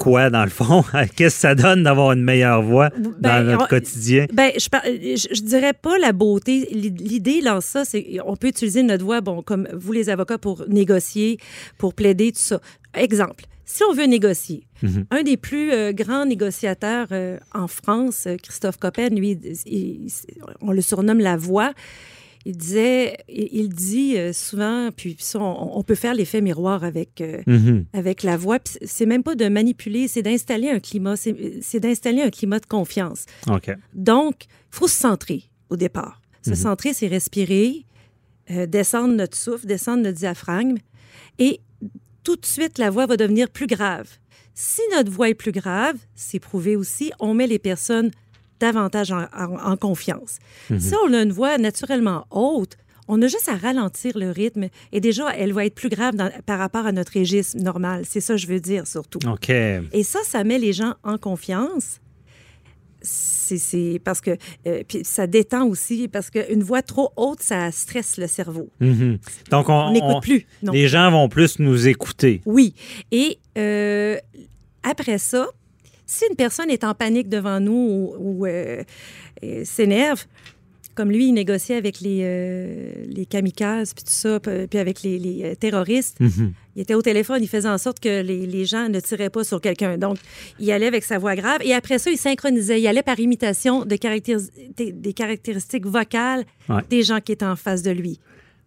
quoi, 0.04 0.30
dans 0.30 0.44
le 0.44 0.50
fond? 0.50 0.84
Qu'est-ce 1.16 1.36
que 1.36 1.42
ça 1.42 1.56
donne 1.56 1.84
d'avoir 1.84 2.12
une 2.12 2.24
meilleure 2.24 2.62
voix 2.62 2.90
dans 2.98 3.12
Ben, 3.20 3.44
notre 3.44 3.64
on- 3.64 3.68
quotidien? 3.68 4.26
Ben, 4.34 4.52
je, 4.58 4.68
par- 4.70 4.84
je, 4.86 5.28
je 5.32 5.42
dirais 5.42 5.74
pas 5.74 5.98
la 5.98 6.12
beauté. 6.12 6.68
L'idée 6.72 7.42
dans 7.42 7.62
ça, 7.62 7.86
c'est 7.86 8.18
on 8.26 8.36
peut 8.36 8.48
utiliser 8.48 8.84
notre 8.84 9.06
voix, 9.06 9.22
bon, 9.22 9.42
comme 9.42 9.68
vous 9.74 9.92
les 9.92 10.10
avocats, 10.10 10.38
pour 10.38 10.66
négocier, 10.68 11.38
pour 11.78 11.94
plaider, 11.94 12.32
tout 12.32 12.40
ça. 12.40 12.60
Exemple, 12.94 13.46
si 13.66 13.82
on 13.90 13.94
veut 13.94 14.06
négocier, 14.06 14.68
Mhm. 14.84 15.06
un 15.12 15.24
des 15.24 15.38
plus 15.38 15.72
euh, 15.72 15.94
grands 15.94 16.26
négociateurs 16.26 17.08
euh, 17.14 17.38
en 17.56 17.68
France, 17.70 18.28
Christophe 18.44 18.78
Coppen, 18.78 19.16
lui, 19.16 19.40
il- 19.42 19.58
il- 19.66 20.08
on 20.62 20.72
le 20.74 20.82
surnomme 20.82 21.20
la 21.20 21.38
voix. 21.38 21.72
Il 22.46 22.58
disait, 22.58 23.16
il, 23.30 23.70
dit 23.70 24.18
euh, 24.18 24.34
souvent, 24.34 24.90
puis 24.96 25.16
ça, 25.20 25.40
on, 25.40 25.78
on 25.78 25.84
peut 25.84 25.96
faire 25.96 26.14
l'effet 26.14 26.42
miroir 26.42 26.84
avec, 26.84 27.22
euh, 27.22 27.42
Mhm. 27.48 27.86
avec 27.94 28.22
la 28.24 28.36
voix. 28.36 28.60
C'est 28.84 29.06
même 29.06 29.24
pas 29.24 29.36
de 29.36 29.48
manipuler, 29.48 30.10
c'est 30.10 30.22
d'installer 30.24 30.70
un 30.70 30.80
climat, 30.82 31.16
c'est 31.16 31.80
d'installer 31.80 32.22
un 32.22 32.30
climat 32.30 32.60
de 32.60 32.66
confiance. 32.66 33.26
OK. 33.50 33.72
Donc, 33.94 34.44
il 34.46 34.76
faut 34.76 34.88
se 34.90 34.96
centrer 35.00 35.44
au 35.70 35.78
départ. 35.78 36.22
Se 36.44 36.50
Mhm. 36.50 36.56
centrer, 36.58 36.94
c'est 36.94 37.08
respirer, 37.08 37.86
euh, 38.52 38.66
descendre 38.66 39.14
notre 39.14 39.38
souffle, 39.38 39.66
descendre 39.66 40.04
notre 40.04 40.18
diaphragme. 40.18 40.76
Et 41.40 41.62
tout 42.24 42.36
de 42.36 42.46
suite, 42.46 42.78
la 42.78 42.90
voix 42.90 43.06
va 43.06 43.16
devenir 43.16 43.50
plus 43.50 43.68
grave. 43.68 44.10
Si 44.54 44.82
notre 44.94 45.10
voix 45.12 45.30
est 45.30 45.34
plus 45.34 45.52
grave, 45.54 45.96
c'est 46.14 46.40
prouvé 46.40 46.76
aussi, 46.76 47.12
on 47.20 47.34
met 47.34 47.48
les 47.48 47.58
personnes 47.60 48.12
davantage 48.68 49.12
en, 49.12 49.26
en- 49.44 49.72
en 49.72 49.78
confiance. 49.78 50.34
Mhm. 50.70 50.80
Si 50.80 50.94
on 51.06 51.14
a 51.14 51.22
une 51.22 51.32
voix 51.32 51.58
naturellement 51.58 52.26
haute, 52.32 52.76
on 53.10 53.22
a 53.22 53.28
juste 53.28 53.50
à 53.50 53.58
ralentir 53.58 54.18
le 54.18 54.30
rythme 54.32 54.66
et 54.94 55.00
déjà, 55.02 55.26
elle 55.36 55.52
va 55.54 55.66
être 55.66 55.76
plus 55.76 55.90
grave 55.90 56.16
dans- 56.16 56.32
par 56.46 56.58
rapport 56.60 56.86
à 56.86 56.92
notre 56.94 57.20
registre 57.20 57.58
normal. 57.58 58.04
C'est 58.08 58.22
ça 58.22 58.34
que 58.36 58.40
je 58.40 58.48
veux 58.48 58.62
dire 58.62 58.88
surtout. 58.88 59.20
OK. 59.28 59.50
Et 59.50 60.04
ça, 60.04 60.20
ça 60.24 60.44
met 60.46 60.58
les 60.60 60.72
gens 60.74 60.94
en 61.04 61.18
confiance. 61.18 62.00
C'est 63.06 64.00
parce 64.06 64.22
que 64.22 64.32
euh, 64.66 64.84
puis 64.88 65.02
ça 65.04 65.28
détend 65.28 65.68
aussi 65.68 66.08
parce 66.08 66.30
qu'une 66.30 66.64
voix 66.64 66.82
trop 66.82 67.12
haute, 67.18 67.42
ça 67.42 67.70
stresse 67.72 68.16
le 68.18 68.28
cerveau. 68.28 68.70
Mhm. 68.80 69.18
Donc, 69.52 69.68
on, 69.68 69.92
n'écoute 69.92 70.22
plus. 70.22 70.46
Non. 70.62 70.72
les 70.72 70.88
gens 70.88 71.12
vont 71.12 71.28
plus 71.28 71.60
nous 71.60 71.90
écouter. 71.90 72.42
Oui. 72.46 72.74
Et 73.12 73.40
euh, 73.58 74.16
après 74.84 75.18
ça, 75.18 75.48
si 76.14 76.26
une 76.30 76.36
personne 76.36 76.70
est 76.70 76.84
en 76.84 76.94
panique 76.94 77.30
devant 77.30 77.60
nous 77.60 77.72
ou, 77.74 78.16
ou, 78.20 78.46
euh, 78.46 78.84
euh, 79.44 79.62
s'énerve, 79.66 80.26
comme 80.96 81.10
lui, 81.12 81.30
il 81.30 81.34
négociait 81.34 81.76
avec 81.76 82.02
les, 82.02 82.20
euh, 82.24 82.92
les 83.08 83.26
kamikazes, 83.26 83.96
puis 83.96 84.04
tout 84.04 84.12
ça, 84.12 84.40
puis 84.40 84.78
avec 84.80 85.02
les, 85.02 85.18
les, 85.18 85.56
terroristes. 85.56 86.20
Mhm. 86.20 86.54
Il 86.76 86.82
était 86.84 86.94
au 86.94 87.02
téléphone, 87.02 87.40
il 87.42 87.48
faisait 87.50 87.68
en 87.70 87.80
sorte 87.80 88.00
que 88.00 88.22
les, 88.22 88.46
les 88.46 88.66
gens 88.66 88.90
ne 88.90 89.00
tiraient 89.00 89.32
pas 89.32 89.44
sur 89.44 89.60
quelqu'un. 89.60 89.98
Donc, 89.98 90.18
il 90.60 90.72
allait 90.72 90.86
avec 90.88 91.04
sa 91.04 91.18
voix 91.18 91.36
grave. 91.36 91.62
Et 91.64 91.74
après 91.74 91.98
ça, 91.98 92.12
il 92.12 92.18
synchronisait. 92.18 92.80
Il 92.80 92.88
allait 92.88 93.02
par 93.04 93.20
imitation 93.20 93.86
de 93.86 93.96
caractéris- 93.96 94.52
des, 94.78 94.92
des 94.92 95.14
caractéristiques 95.14 95.86
vocales 95.88 96.46
Ouais. 96.70 96.82
des 96.90 97.02
gens 97.04 97.20
qui 97.22 97.32
étaient 97.32 97.46
en 97.46 97.56
face 97.56 97.82
de 97.82 97.92
lui. 97.92 98.20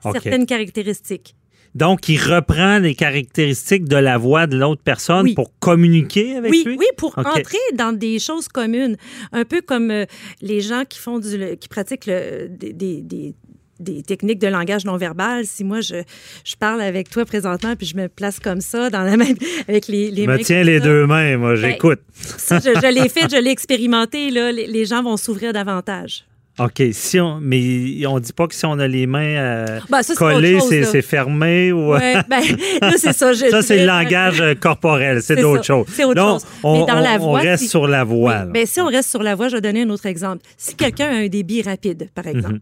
Certaines 0.03 0.47
caractéristiques. 0.47 1.35
Donc, 1.77 2.09
il 2.09 2.17
reprend 2.19 2.79
les 2.79 2.95
caractéristiques 2.95 3.85
de 3.85 3.97
la 3.97 4.17
voix 4.17 4.47
de 4.47 4.57
l'autre 4.57 4.81
personne 4.83 5.25
Oui. 5.25 5.35
pour 5.35 5.51
communiquer 5.59 6.37
avec 6.37 6.51
Oui, 6.51 6.63
lui? 6.65 6.77
oui, 6.79 6.87
pour 6.97 7.17
entrer 7.19 7.59
dans 7.75 7.93
des 7.93 8.19
choses 8.19 8.49
communes. 8.49 8.97
Un 9.33 9.45
peu 9.45 9.61
comme 9.61 9.91
euh, 9.91 10.07
les 10.41 10.63
gens 10.63 10.85
qui 10.89 10.99
font 10.99 11.19
du, 11.19 11.37
le- 11.37 11.55
qui 11.57 11.69
pratiquent 11.69 12.07
le- 12.07 12.49
des, 12.49 12.73
des- 12.73 13.03
des- 13.03 14.03
techniques 14.05 14.39
de 14.39 14.47
langage 14.47 14.87
non 14.87 14.97
verbal. 14.97 15.45
Si 15.45 15.63
moi, 15.65 15.83
je, 15.83 15.97
je 16.45 16.57
parle 16.57 16.81
avec 16.81 17.11
toi 17.11 17.27
présentement, 17.27 17.77
puis 17.77 17.87
je 17.87 17.95
me 17.95 18.09
place 18.09 18.41
comme 18.41 18.63
ça, 18.63 18.89
dans 18.89 19.03
la 19.03 19.19
même, 19.19 19.37
avec 19.69 19.87
les, 19.89 20.11
les 20.11 20.23
Je 20.23 20.27
mains 20.31 20.39
me 20.39 20.43
tiens 20.43 20.63
les 20.63 20.79
ça. 20.79 20.85
deux 20.87 21.05
mains, 21.07 21.37
moi, 21.37 21.57
j'écoute. 21.57 22.01
Ça, 22.15 22.59
je, 22.59 22.71
je 22.71 22.91
l'ai 22.95 23.09
fait, 23.11 23.31
je 23.31 23.37
l'ai 23.39 23.51
expérimenté. 23.51 24.31
Là, 24.31 24.51
les, 24.51 24.67
les 24.67 24.87
gens 24.87 25.03
vont 25.03 25.19
s'ouvrir 25.19 25.53
davantage. 25.53 26.25
OK, 26.59 26.83
si 26.93 27.21
on, 27.21 27.39
mais 27.41 28.07
on 28.07 28.19
dit 28.19 28.33
pas 28.33 28.47
que 28.47 28.55
si 28.55 28.65
on 28.65 28.79
a 28.79 28.89
les 28.89 29.07
mains 29.07 29.21
euh, 29.37 29.79
Ben, 29.91 30.03
ça, 30.03 30.15
collées, 30.15 30.59
c'est 30.61 31.03
fermé 31.03 31.71
ou... 31.71 31.93
Ouais, 31.93 32.15
ben, 32.29 32.41
là, 32.81 32.93
c'est 32.97 33.13
ça. 33.13 33.35
je- 33.35 33.51
ça, 33.51 33.61
c'est 33.61 33.81
le 33.81 33.87
langage 33.87 34.41
euh, 34.41 34.55
corporel, 34.55 35.21
c'est 35.23 35.37
d'autres 35.37 35.65
choses. 35.65 35.87
c'est 35.93 36.05
autre 36.05 36.19
chose. 36.21 36.47
on, 36.63 36.81
Mais 36.81 36.87
dans 36.87 37.01
la 37.01 37.19
on- 37.21 37.29
on 37.29 37.33
reste 37.33 37.65
si- 37.65 37.69
sur 37.69 37.87
la 37.87 38.05
voix. 38.05 38.45
Oui, 38.47 38.53
ben, 38.53 38.67
si 38.67 38.81
on 38.81 38.87
reste 38.87 39.11
sur 39.11 39.23
la 39.23 39.35
voix, 39.35 39.49
je 39.49 39.57
vais 39.57 39.61
donner 39.61 39.83
un 39.83 39.91
autre 39.91 40.07
exemple. 40.07 40.43
Si 40.57 40.75
quelqu'un 40.75 41.09
a 41.09 41.15
un 41.17 41.29
débit 41.29 41.61
rapide, 41.61 42.09
par 42.15 42.27
exemple, 42.27 42.55
Mhm. 42.55 42.61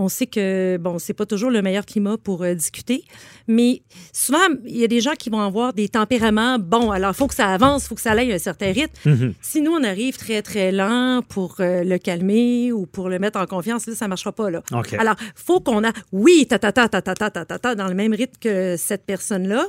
On 0.00 0.08
sait 0.08 0.26
que, 0.26 0.78
bon, 0.78 0.98
c'est 0.98 1.12
pas 1.12 1.26
toujours 1.26 1.50
le 1.50 1.60
meilleur 1.60 1.84
climat 1.84 2.16
pour 2.16 2.42
euh, 2.42 2.54
discuter, 2.54 3.04
mais 3.46 3.82
souvent, 4.12 4.38
il 4.64 4.78
y 4.78 4.84
a 4.84 4.88
des 4.88 5.00
gens 5.00 5.12
qui 5.12 5.28
vont 5.28 5.40
avoir 5.40 5.74
des 5.74 5.88
tempéraments. 5.88 6.58
Bon, 6.58 6.90
alors, 6.90 7.10
il 7.10 7.16
faut 7.16 7.26
que 7.26 7.34
ça 7.34 7.48
avance, 7.48 7.84
il 7.84 7.88
faut 7.88 7.94
que 7.94 8.00
ça 8.00 8.12
aille 8.12 8.32
à 8.32 8.36
un 8.36 8.38
certain 8.38 8.72
rythme. 8.72 8.94
Mhm. 9.04 9.34
Si 9.42 9.60
nous, 9.60 9.72
on 9.72 9.84
arrive 9.84 10.16
très, 10.16 10.40
très 10.40 10.72
lent 10.72 11.20
pour 11.28 11.56
euh, 11.60 11.84
le 11.84 11.98
calmer 11.98 12.72
ou 12.72 12.86
pour 12.86 13.10
le 13.10 13.18
mettre 13.18 13.38
en 13.38 13.46
confiance, 13.46 13.86
là, 13.86 13.94
ça 13.94 14.08
marchera 14.08 14.32
pas, 14.32 14.50
là. 14.50 14.62
OK. 14.72 14.94
Alors, 14.94 15.16
faut 15.34 15.60
qu'on 15.60 15.84
a, 15.84 15.92
oui, 16.12 16.46
ta 16.48 16.58
ta 16.58 16.72
ta 16.72 16.88
ta 16.88 17.02
ta 17.02 17.14
ta 17.14 17.30
ta 17.30 17.58
ta 17.58 17.74
dans 17.74 17.88
le 17.88 17.94
même 17.94 18.14
rythme 18.14 18.38
que 18.40 18.76
cette 18.78 19.04
personne-là. 19.04 19.66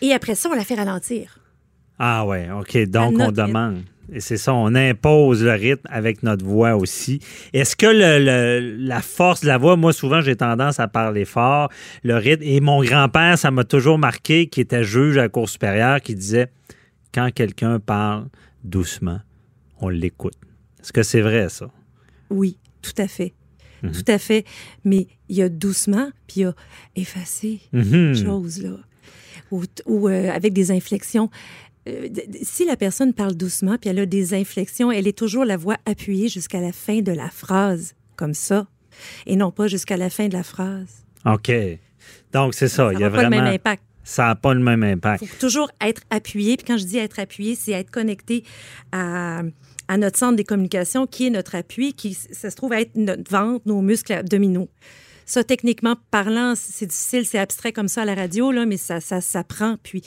Et 0.00 0.12
après 0.12 0.36
ça, 0.36 0.48
on 0.50 0.54
la 0.54 0.64
fait 0.64 0.76
ralentir. 0.76 1.38
Ah 1.98 2.24
ouais, 2.26 2.48
OK. 2.50 2.76
Donc, 2.88 3.14
on 3.18 3.28
rythme. 3.28 3.84
Et 4.12 4.20
c'est 4.20 4.36
ça, 4.36 4.52
on 4.54 4.74
impose 4.74 5.42
le 5.42 5.52
rythme 5.52 5.86
avec 5.90 6.22
notre 6.22 6.44
voix 6.44 6.76
aussi. 6.76 7.20
Est-ce 7.52 7.74
que 7.74 7.86
le- 7.86 8.24
le- 8.24 8.76
la 8.86 9.00
force 9.00 9.40
de 9.40 9.46
la 9.46 9.56
voix, 9.58 9.76
moi 9.76 9.92
souvent 9.92 10.20
j'ai 10.20 10.36
tendance 10.36 10.78
à 10.78 10.88
parler 10.88 11.24
fort, 11.24 11.70
le 12.02 12.16
rythme, 12.16 12.42
et 12.44 12.60
mon 12.60 12.82
grand-père, 12.84 13.38
ça 13.38 13.50
m'a 13.50 13.64
toujours 13.64 13.98
marqué, 13.98 14.46
qui 14.46 14.60
était 14.60 14.84
juge 14.84 15.16
à 15.18 15.22
la 15.22 15.28
Cour 15.28 15.48
supérieure, 15.48 16.00
qui 16.00 16.14
disait, 16.14 16.48
quand 17.14 17.30
quelqu'un 17.34 17.80
parle 17.80 18.26
doucement, 18.62 19.20
on 19.80 19.88
l'écoute. 19.88 20.34
Est-ce 20.80 20.92
que 20.92 21.02
c'est 21.02 21.20
vrai 21.22 21.48
ça? 21.48 21.70
Oui, 22.30 22.58
tout 22.82 22.92
à 22.98 23.08
fait. 23.08 23.32
Mhm. 23.82 23.92
Tout 23.92 24.04
à 24.12 24.18
fait. 24.18 24.44
Mais 24.84 25.06
il 25.28 25.36
y 25.36 25.42
a 25.42 25.48
doucement, 25.48 26.08
puis 26.26 26.40
il 26.40 26.42
y 26.42 26.44
a 26.46 26.54
effacé, 26.96 27.60
Mhm. 27.72 28.14
chose, 28.14 28.62
là. 28.62 28.76
Ou, 29.50 29.62
ou, 29.86 30.08
euh, 30.08 30.30
avec 30.30 30.52
des 30.52 30.70
inflexions. 30.70 31.30
Euh, 31.88 32.08
si 32.42 32.64
la 32.64 32.76
personne 32.76 33.12
parle 33.12 33.34
doucement, 33.34 33.76
puis 33.78 33.90
elle 33.90 33.98
a 33.98 34.06
des 34.06 34.34
inflexions, 34.34 34.90
elle 34.90 35.06
est 35.06 35.16
toujours 35.16 35.44
la 35.44 35.56
voix 35.56 35.76
appuyée 35.86 36.28
jusqu'à 36.28 36.60
la 36.60 36.72
fin 36.72 37.00
de 37.00 37.12
la 37.12 37.28
phrase, 37.28 37.94
comme 38.16 38.34
ça, 38.34 38.66
et 39.26 39.36
non 39.36 39.50
pas 39.50 39.66
jusqu'à 39.66 39.96
la 39.96 40.10
fin 40.10 40.28
de 40.28 40.32
la 40.32 40.42
phrase. 40.42 41.04
OK. 41.26 41.52
Donc, 42.32 42.54
c'est 42.54 42.68
ça. 42.68 42.86
Ça 42.86 42.92
il 42.92 43.00
y 43.00 43.04
a 43.04 43.10
n'a 43.10 43.16
pas 43.16 43.22
le 43.22 43.30
même 43.30 43.44
impact. 43.44 43.82
ça 44.02 44.24
n'a 44.26 44.34
pas 44.34 44.54
le 44.54 44.60
même 44.60 44.82
impact. 44.82 45.22
Il 45.22 45.28
faut 45.28 45.46
toujours 45.46 45.70
être 45.80 46.02
appuyé. 46.10 46.56
Puis 46.56 46.66
quand 46.66 46.78
je 46.78 46.84
dis 46.84 46.98
être 46.98 47.18
appuyé, 47.18 47.54
c'est 47.54 47.72
être 47.72 47.90
connecté 47.90 48.44
à, 48.92 49.42
à 49.88 49.96
notre 49.96 50.18
centre 50.18 50.36
des 50.36 50.44
communications, 50.44 51.06
qui 51.06 51.26
est 51.26 51.30
notre 51.30 51.54
appui, 51.54 51.92
qui 51.92 52.14
ça 52.14 52.50
se 52.50 52.56
trouve 52.56 52.72
être 52.72 52.96
notre 52.96 53.30
ventre, 53.30 53.62
nos 53.66 53.82
muscles 53.82 54.12
abdominaux. 54.12 54.68
Ça, 55.26 55.42
techniquement 55.42 55.96
parlant, 56.10 56.54
c'est 56.54 56.86
difficile, 56.86 57.24
c'est 57.24 57.38
abstrait 57.38 57.72
comme 57.72 57.88
ça 57.88 58.02
à 58.02 58.04
la 58.04 58.14
radio, 58.14 58.52
là, 58.52 58.66
mais 58.66 58.76
ça, 58.76 59.00
ça 59.00 59.22
s'apprend. 59.22 59.76
Puis 59.82 60.02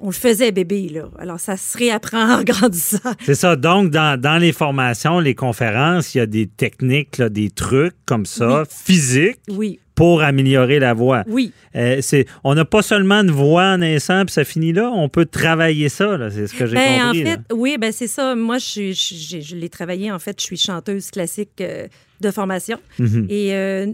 on 0.00 0.06
le 0.06 0.12
faisait 0.12 0.52
bébé, 0.52 0.88
là. 0.88 1.08
Alors, 1.18 1.40
ça 1.40 1.56
se 1.56 1.76
réapprend 1.76 2.34
en 2.38 2.42
grandissant. 2.42 2.98
C'est 3.24 3.34
ça. 3.34 3.56
Donc, 3.56 3.90
dans, 3.90 4.20
dans, 4.20 4.38
les 4.38 4.52
formations, 4.52 5.18
les 5.20 5.34
conférences, 5.34 6.14
il 6.14 6.18
y 6.18 6.20
a 6.20 6.26
des 6.26 6.46
techniques, 6.46 7.18
là, 7.18 7.28
des 7.28 7.50
trucs 7.50 7.94
comme 8.06 8.26
ça, 8.26 8.60
Oui. 8.62 8.66
physiques, 8.70 9.38
Oui, 9.50 9.80
pour 9.94 10.22
améliorer 10.22 10.78
la 10.78 10.94
voix. 10.94 11.24
oui. 11.26 11.52
Euh, 11.74 11.98
c'est, 12.00 12.26
on 12.44 12.54
n'a 12.54 12.64
pas 12.64 12.82
seulement 12.82 13.16
une 13.20 13.30
voix 13.30 13.64
en 13.74 13.78
naissant, 13.78 14.24
puis 14.24 14.32
ça 14.32 14.44
finit 14.44 14.72
là. 14.72 14.90
On 14.94 15.08
peut 15.08 15.26
travailler 15.26 15.88
ça, 15.88 16.16
là. 16.16 16.30
C'est 16.30 16.46
ce 16.46 16.54
que 16.54 16.66
j'ai 16.66 16.74
Ben, 16.76 17.00
compris. 17.02 17.20
en 17.22 17.24
là. 17.24 17.30
fait, 17.32 17.54
oui, 17.54 17.76
ben 17.78 17.92
c'est 17.92 18.06
ça. 18.06 18.34
Moi, 18.34 18.58
je, 18.58 18.64
suis- 18.64 18.94
je, 18.94 19.14
je- 19.38 19.40
je 19.40 19.56
l'ai 19.56 19.68
travaillé. 19.68 20.10
En 20.12 20.18
fait, 20.18 20.40
je 20.40 20.44
suis 20.44 20.56
chanteuse 20.56 21.10
classique 21.10 21.60
euh, 21.60 21.86
de 22.20 22.30
formation. 22.30 22.78
Mhm. 22.98 23.26
Et 23.28 23.54
euh, 23.54 23.86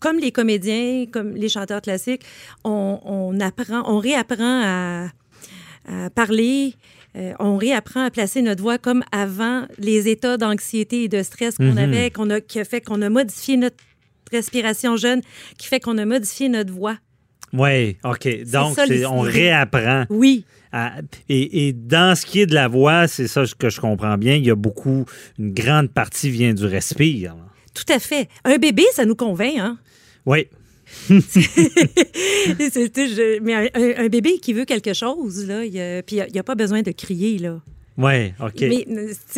comme 0.00 0.18
les 0.18 0.32
comédiens, 0.32 1.04
comme 1.10 1.34
les 1.36 1.48
chanteurs 1.48 1.80
classiques, 1.82 2.22
on, 2.64 2.98
on 3.04 3.38
apprend, 3.40 3.82
on 3.86 3.98
réapprend 3.98 4.62
à, 4.64 5.06
à 5.88 6.10
parler. 6.10 6.74
euh, 7.14 7.34
on 7.40 7.58
réapprend 7.58 8.04
à 8.06 8.10
placer 8.10 8.40
notre 8.40 8.62
voix 8.62 8.78
comme 8.78 9.02
avant 9.12 9.66
les 9.78 10.08
états 10.08 10.38
d'anxiété 10.38 11.04
et 11.04 11.08
de 11.08 11.22
stress 11.22 11.56
qu'on 11.58 11.64
Mhm. 11.72 11.78
avait, 11.78 12.10
qu'on 12.10 12.30
a, 12.30 12.40
qui 12.40 12.58
a 12.58 12.64
fait 12.64 12.80
qu'on 12.80 13.02
a 13.02 13.10
modifié 13.10 13.58
notre 13.58 13.76
respiration 14.32 14.96
jeune, 14.96 15.20
qui 15.58 15.66
fait 15.68 15.78
qu'on 15.80 15.98
a 15.98 16.06
modifié 16.06 16.48
notre 16.48 16.72
voix. 16.72 16.96
Oui, 17.52 17.98
OK. 18.02 18.26
Donc, 18.50 18.76
ça, 18.76 18.84
on 19.10 19.20
réapprend. 19.20 20.04
Oui, 20.08 20.46
à- 20.72 20.94
et, 21.28 21.68
et 21.68 21.72
dans 21.74 22.14
ce 22.16 22.24
qui 22.24 22.40
est 22.40 22.46
de 22.46 22.54
la 22.54 22.66
voix, 22.66 23.06
c'est 23.08 23.28
ça 23.28 23.42
que 23.58 23.68
je 23.68 23.78
comprends 23.78 24.16
bien. 24.16 24.36
Il 24.36 24.46
y 24.46 24.50
a 24.50 24.54
beaucoup, 24.54 25.04
une 25.38 25.52
grande 25.52 25.90
partie 25.90 26.30
vient 26.30 26.54
du 26.54 26.64
respire. 26.64 27.36
tout 27.74 27.90
à 27.92 27.98
fait. 27.98 28.28
Un 28.44 28.56
bébé, 28.56 28.84
ça 28.94 29.04
nous 29.04 29.14
convainc, 29.16 29.58
hein? 29.58 29.78
Oui. 30.24 30.46
Je- 32.58 33.40
mais 33.40 33.70
un, 33.98 34.08
bébé 34.08 34.38
qui 34.38 34.52
veut 34.52 34.64
quelque 34.64 34.92
chose, 34.94 35.46
là, 35.46 35.64
il 35.64 35.78
a- 35.80 36.02
puis 36.02 36.16
il 36.16 36.32
n'y 36.32 36.38
a, 36.38 36.42
pas 36.42 36.54
besoin 36.54 36.82
de 36.82 36.90
crier, 36.92 37.38
là. 37.38 37.60
Oui, 37.98 38.32
OK. 38.40 38.60
Mais, 38.60 38.86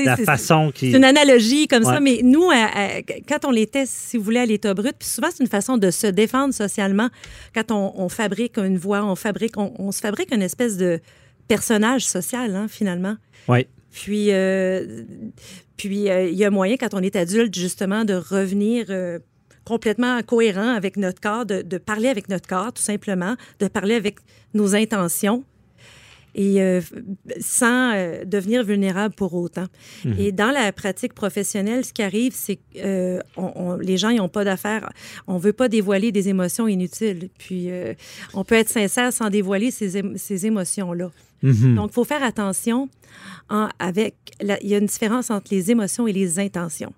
la 0.04 0.16
c'est- 0.16 0.24
façon 0.24 0.70
qui. 0.72 0.92
C'est 0.92 0.96
une 0.96 1.04
analogie 1.04 1.66
comme 1.66 1.82
ça, 1.82 1.98
mais 2.00 2.20
nous, 2.22 2.50
à- 2.50 2.70
à- 2.72 3.02
quand 3.28 3.44
on 3.46 3.52
était, 3.52 3.84
si 3.86 4.16
vous 4.16 4.22
voulez, 4.22 4.38
à 4.38 4.46
l'état 4.46 4.72
brut, 4.74 4.94
puis 4.98 5.08
souvent, 5.08 5.28
c'est 5.34 5.42
une 5.42 5.48
façon 5.50 5.76
de 5.76 5.90
se 5.90 6.06
défendre 6.06 6.54
socialement. 6.54 7.08
Quand 7.54 7.72
on, 7.72 7.92
on 8.00 8.08
fabrique 8.08 8.56
une 8.58 8.78
voix, 8.78 9.04
on 9.04 9.16
fabrique, 9.16 9.56
on, 9.56 9.72
on 9.78 9.90
se 9.90 10.00
fabrique 10.00 10.32
une 10.32 10.42
espèce 10.42 10.76
de 10.76 11.00
personnage 11.48 12.06
social, 12.06 12.54
hein, 12.54 12.66
finalement. 12.68 13.16
Oui. 13.48 13.66
Puis, 13.92 14.28
euh, 14.30 15.02
puis 15.76 16.08
euh, 16.08 16.28
il 16.28 16.36
y 16.36 16.44
a 16.44 16.50
moyen, 16.50 16.76
quand 16.76 16.94
on 16.94 17.00
est 17.00 17.16
adulte, 17.16 17.54
justement, 17.56 18.04
de 18.04 18.14
revenir 18.14 18.86
euh, 18.90 19.18
complètement 19.64 20.22
cohérent 20.22 20.74
avec 20.74 20.96
notre 20.96 21.20
corps, 21.20 21.46
de, 21.46 21.62
de 21.62 21.78
parler 21.78 22.08
avec 22.08 22.28
notre 22.28 22.48
corps, 22.48 22.72
tout 22.72 22.82
simplement, 22.82 23.34
de 23.60 23.68
parler 23.68 23.94
avec 23.94 24.16
nos 24.52 24.74
intentions 24.74 25.44
et 26.36 26.60
euh, 26.60 26.80
sans 27.40 27.92
euh, 27.94 28.24
devenir 28.24 28.64
vulnérable 28.64 29.14
pour 29.14 29.34
autant. 29.34 29.66
Et 30.18 30.32
dans 30.32 30.50
la 30.50 30.72
pratique 30.72 31.14
professionnelle, 31.14 31.84
ce 31.84 31.92
qui 31.92 32.02
arrive, 32.02 32.32
c'est 32.34 32.56
que 32.56 32.60
euh, 32.78 33.20
on- 33.36 33.52
on- 33.54 33.76
les 33.76 33.96
gens 33.96 34.10
n'ont 34.10 34.28
pas 34.28 34.42
d'affaires. 34.44 34.90
On 35.28 35.38
veut 35.38 35.52
pas 35.52 35.68
dévoiler 35.68 36.10
des 36.10 36.28
émotions 36.28 36.66
inutiles. 36.66 37.28
Puis, 37.38 37.68
on 38.34 38.42
peut 38.44 38.56
être 38.56 38.68
sincère 38.68 39.12
sans 39.12 39.30
dévoiler 39.30 39.70
ces, 39.70 40.02
ces 40.16 40.46
émotions-là. 40.46 41.12
Mhm. 41.44 41.76
Donc, 41.76 41.90
il 41.92 41.94
faut 41.94 42.04
faire 42.04 42.22
attention. 42.24 42.88
en- 43.48 43.68
avec 43.78 44.16
la- 44.40 44.60
il 44.60 44.68
y 44.70 44.74
a 44.74 44.78
une 44.78 44.86
différence 44.86 45.30
entre 45.30 45.54
les 45.54 45.70
émotions 45.70 46.08
et 46.08 46.12
les 46.12 46.40
intentions. 46.40 46.92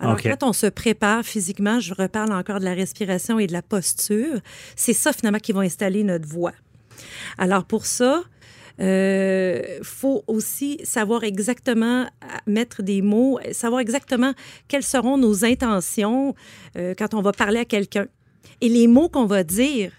Alors, 0.00 0.16
quand 0.22 0.42
on 0.48 0.52
se 0.52 0.66
prépare 0.66 1.22
physiquement, 1.24 1.78
je 1.80 1.94
reparle 1.94 2.32
encore 2.32 2.58
de 2.60 2.64
la 2.64 2.74
respiration 2.74 3.38
et 3.38 3.46
de 3.46 3.52
la 3.52 3.62
posture, 3.62 4.40
c'est 4.76 4.92
ça 4.94 5.12
finalement 5.12 5.38
qui 5.38 5.52
va 5.52 5.60
installer 5.60 6.02
notre 6.04 6.26
voix. 6.26 6.52
Alors, 7.38 7.64
pour 7.64 7.86
ça, 7.86 8.22
il 8.78 9.80
faut 9.82 10.24
aussi 10.26 10.78
savoir 10.84 11.22
exactement 11.24 12.04
à- 12.22 12.40
mettre 12.46 12.82
des 12.82 13.02
mots, 13.02 13.38
savoir 13.52 13.80
exactement 13.80 14.32
quelles 14.68 14.82
seront 14.82 15.18
nos 15.18 15.44
intentions 15.44 16.34
euh, 16.76 16.94
quand 16.96 17.12
on 17.14 17.20
va 17.20 17.32
parler 17.32 17.58
à 17.60 17.64
quelqu'un. 17.66 18.06
Et 18.62 18.68
les 18.68 18.86
mots 18.86 19.08
qu'on 19.10 19.26
va 19.26 19.44
dire 19.44 19.92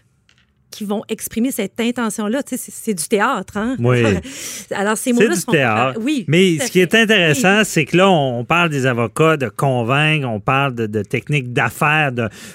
qui 0.71 0.85
vont 0.85 1.03
exprimer 1.09 1.51
cette 1.51 1.79
intention-là, 1.79 2.43
tu 2.43 2.57
sais, 2.57 2.71
c'est 2.73 2.93
du 2.93 3.03
théâtre, 3.03 3.57
hein? 3.57 3.75
Oui. 3.79 4.03
Alors, 4.71 4.97
ces 4.97 5.11
C'est 5.11 5.13
mots-là 5.13 5.35
du 5.35 5.41
sont... 5.41 5.51
théâtre. 5.51 5.99
Oui. 6.01 6.25
Mais 6.27 6.57
ce 6.59 6.71
qui 6.71 6.79
est 6.79 6.95
intéressant, 6.95 7.63
c'est 7.63 7.85
que 7.85 7.97
là, 7.97 8.09
on 8.09 8.43
parle 8.45 8.69
des 8.69 8.85
avocats, 8.85 9.37
de 9.37 9.49
convaincre, 9.49 10.27
on 10.27 10.39
parle 10.39 10.73
de, 10.73 10.87
de 10.87 11.03
techniques 11.03 11.53
d'affaires 11.53 12.11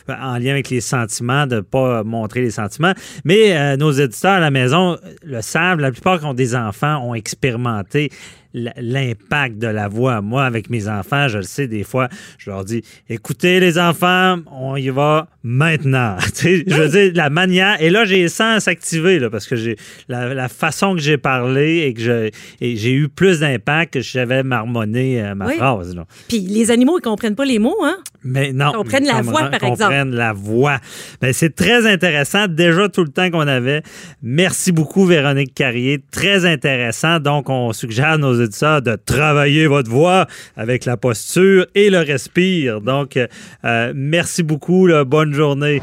en 0.08 0.38
lien 0.38 0.52
avec 0.52 0.70
les 0.70 0.80
sentiments, 0.80 1.46
de 1.46 1.56
ne 1.56 1.60
pas 1.60 2.02
montrer 2.02 2.40
les 2.40 2.50
sentiments. 2.50 2.92
Mais 3.24 3.56
euh, 3.56 3.76
nos 3.76 3.92
éditeurs 3.92 4.32
à 4.32 4.40
la 4.40 4.50
maison 4.50 4.98
le 5.22 5.42
savent, 5.42 5.80
la 5.80 5.92
plupart 5.92 6.20
qui 6.20 6.26
ont 6.26 6.34
des 6.34 6.56
enfants 6.56 7.06
ont 7.06 7.14
expérimenté 7.14 8.10
l'impact 8.56 9.58
de 9.58 9.66
la 9.68 9.88
voix. 9.88 10.20
Moi, 10.22 10.44
avec 10.44 10.70
mes 10.70 10.88
enfants, 10.88 11.28
je 11.28 11.38
le 11.38 11.44
sais, 11.44 11.66
des 11.68 11.84
fois, 11.84 12.08
je 12.38 12.50
leur 12.50 12.64
dis 12.64 12.82
écoutez, 13.08 13.60
les 13.60 13.78
enfants, 13.78 14.38
on 14.50 14.76
y 14.76 14.88
va 14.88 15.28
maintenant. 15.42 16.16
Je 16.42 16.74
veux 16.74 16.88
dire, 16.88 17.12
la 17.14 17.30
manière. 17.30 17.80
Et 17.80 17.90
là, 17.90 18.04
j'ai 18.04 18.16
les 18.16 18.28
sens 18.28 18.66
là, 18.66 19.30
parce 19.30 19.46
que 19.46 19.54
j'ai 19.56 19.76
la, 20.08 20.34
la 20.34 20.48
façon 20.48 20.94
que 20.94 21.00
j'ai 21.00 21.18
parlé 21.18 21.78
et 21.86 21.94
que 21.94 22.30
j'ai 22.60 22.92
eu 22.92 23.08
plus 23.08 23.40
d'impact 23.40 23.94
que 23.94 24.00
si 24.02 24.12
j'avais 24.12 24.42
marmonné 24.42 25.22
euh, 25.22 25.34
ma 25.34 25.46
Oui. 25.46 25.56
phrase. 25.56 25.94
là. 25.94 26.04
Puis 26.28 26.40
les 26.40 26.70
animaux, 26.70 26.98
ils 26.98 27.02
comprennent 27.02 27.36
pas 27.36 27.44
les 27.44 27.58
mots, 27.58 27.76
hein? 27.84 27.96
Mais 28.24 28.52
non. 28.52 28.72
Qu'on 28.72 28.82
prenne 28.84 29.04
la 29.06 29.22
voix, 29.22 29.44
par 29.50 29.62
exemple. 29.62 29.92
prenne 29.92 30.14
la 30.14 30.32
voix. 30.32 30.78
Ben, 31.20 31.32
c'est 31.32 31.54
très 31.54 31.86
intéressant. 31.86 32.48
Déjà 32.48 32.88
tout 32.88 33.04
le 33.04 33.10
temps 33.10 33.30
qu'on 33.30 33.46
avait. 33.46 33.82
Merci 34.22 34.72
beaucoup, 34.72 35.04
Véronique 35.06 35.54
Carrier. 35.54 36.02
Très 36.10 36.44
intéressant. 36.44 37.20
Donc, 37.20 37.48
on 37.48 37.72
suggère 37.72 38.08
à 38.12 38.18
nos 38.18 38.40
auditeurs 38.46 38.82
de 38.82 38.96
travailler 38.96 39.66
votre 39.66 39.90
voix 39.90 40.26
avec 40.56 40.84
la 40.84 40.96
posture 40.96 41.66
et 41.74 41.90
le 41.90 41.98
respire. 41.98 42.80
Donc, 42.80 43.16
euh, 43.16 43.26
euh, 43.64 43.92
merci 43.94 44.42
beaucoup. 44.42 44.86
là. 44.86 45.04
Bonne 45.04 45.34
journée. 45.34 45.82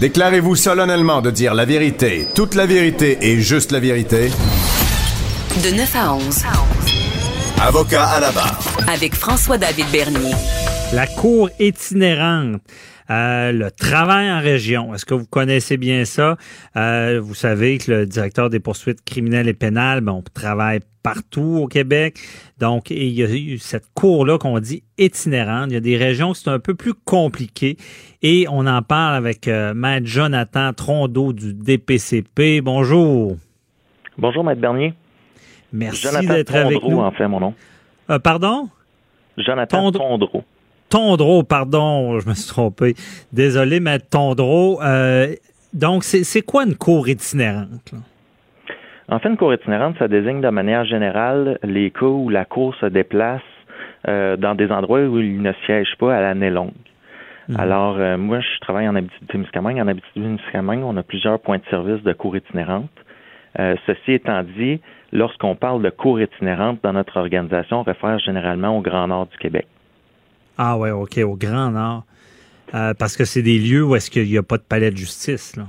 Déclarez-vous 0.00 0.56
solennellement 0.56 1.22
de 1.22 1.30
dire 1.30 1.54
la 1.54 1.64
vérité, 1.64 2.26
toute 2.34 2.54
la 2.54 2.66
vérité 2.66 3.18
et 3.22 3.40
juste 3.40 3.72
la 3.72 3.80
vérité. 3.80 4.30
De 5.64 5.76
9 5.76 5.96
à 5.96 6.14
11. 6.14 6.42
Avocat 7.62 8.04
à 8.04 8.20
la 8.20 8.32
barre. 8.32 8.60
Avec 8.92 9.14
François-David 9.14 9.86
Bernier. 9.92 10.34
La 10.92 11.06
cour 11.06 11.48
itinérante. 11.58 12.60
Euh, 13.10 13.52
le 13.52 13.70
travail 13.70 14.30
en 14.30 14.40
région. 14.40 14.94
Est-ce 14.94 15.04
que 15.04 15.14
vous 15.14 15.26
connaissez 15.26 15.76
bien 15.76 16.04
ça? 16.04 16.36
Euh, 16.76 17.20
vous 17.22 17.34
savez 17.34 17.78
que 17.78 17.90
le 17.92 18.06
directeur 18.06 18.48
des 18.50 18.60
poursuites 18.60 19.04
criminelles 19.04 19.48
et 19.48 19.54
pénales, 19.54 20.00
ben, 20.00 20.12
on 20.12 20.22
travaille 20.22 20.80
partout 21.02 21.60
au 21.62 21.66
Québec. 21.66 22.18
Donc, 22.58 22.90
il 22.90 23.10
y 23.10 23.22
a 23.22 23.30
eu 23.30 23.58
cette 23.58 23.84
cour-là 23.92 24.38
qu'on 24.38 24.58
dit 24.58 24.82
itinérante. 24.96 25.66
Il 25.70 25.74
y 25.74 25.76
a 25.76 25.80
des 25.80 25.98
régions 25.98 26.30
où 26.30 26.34
c'est 26.34 26.48
un 26.48 26.58
peu 26.58 26.74
plus 26.74 26.94
compliqué. 26.94 27.76
Et 28.22 28.46
on 28.50 28.66
en 28.66 28.80
parle 28.80 29.14
avec 29.16 29.48
euh, 29.48 29.74
Maître 29.74 30.06
Jonathan 30.06 30.72
Trondeau 30.72 31.34
du 31.34 31.52
DPCP. 31.52 32.62
Bonjour. 32.62 33.36
Bonjour, 34.16 34.44
Maître 34.44 34.60
Bernier. 34.62 34.94
Merci 35.72 36.06
d'être 36.26 36.54
avec 36.54 36.82
nous. 36.82 37.00
en 37.00 37.10
fait, 37.10 37.28
mon 37.28 37.40
nom. 37.40 37.54
Euh, 38.08 38.18
pardon? 38.18 38.68
Jonathan 39.36 39.90
Tondre- 39.90 39.98
Tondreau. 39.98 40.44
Tondreau, 40.94 41.42
pardon, 41.42 42.20
je 42.20 42.28
me 42.28 42.34
suis 42.34 42.48
trompé. 42.48 42.94
Désolé, 43.32 43.80
mais 43.80 43.98
Tondreau. 43.98 44.80
euh, 44.80 45.26
donc, 45.72 46.04
c'est 46.04 46.42
quoi 46.42 46.64
une 46.64 46.76
cour 46.76 47.08
itinérante? 47.08 47.90
là? 47.92 47.98
En 49.08 49.18
fait, 49.18 49.28
une 49.28 49.36
cour 49.36 49.52
itinérante, 49.52 49.96
ça 49.98 50.06
désigne 50.06 50.40
de 50.40 50.48
manière 50.50 50.84
générale 50.84 51.58
les 51.64 51.90
cas 51.90 52.06
où 52.06 52.28
la 52.28 52.44
cour 52.44 52.76
se 52.76 52.86
déplace 52.86 53.42
euh, 54.06 54.36
dans 54.36 54.54
des 54.54 54.70
endroits 54.70 55.00
où 55.00 55.18
il 55.18 55.42
ne 55.42 55.50
siège 55.66 55.96
pas 55.98 56.14
à 56.14 56.20
l'année 56.20 56.50
longue. 56.50 56.70
Alors, 57.58 57.96
euh, 57.98 58.16
moi, 58.16 58.38
je 58.38 58.60
travaille 58.60 58.88
en 58.88 58.94
Abitibi-Témiscamingue. 58.94 59.80
En 59.80 59.88
Abitibi-Témiscamingue, 59.88 60.84
on 60.84 60.96
a 60.96 61.02
plusieurs 61.02 61.40
points 61.40 61.58
de 61.58 61.64
service 61.70 62.04
de 62.04 62.12
cour 62.12 62.36
itinérante. 62.36 62.88
Euh, 63.58 63.74
ceci 63.88 64.12
étant 64.12 64.44
dit, 64.44 64.80
lorsqu'on 65.12 65.56
parle 65.56 65.82
de 65.82 65.90
cour 65.90 66.20
itinérante 66.20 66.78
dans 66.84 66.92
notre 66.92 67.16
organisation, 67.16 67.80
on 67.80 67.82
réfère 67.82 68.20
généralement 68.20 68.78
au 68.78 68.80
Grand 68.80 69.08
Nord 69.08 69.26
du 69.26 69.36
Québec. 69.38 69.66
Ah 70.58 70.76
ouais, 70.76 70.90
OK, 70.90 71.18
au 71.18 71.36
Grand 71.36 71.70
Nord. 71.70 72.04
Euh, 72.74 72.94
parce 72.98 73.16
que 73.16 73.24
c'est 73.24 73.42
des 73.42 73.58
lieux 73.58 73.84
où 73.84 73.94
est-ce 73.94 74.10
qu'il 74.10 74.28
n'y 74.28 74.38
a 74.38 74.42
pas 74.42 74.56
de 74.56 74.62
palais 74.62 74.90
de 74.90 74.96
justice. 74.96 75.56
Là. 75.56 75.64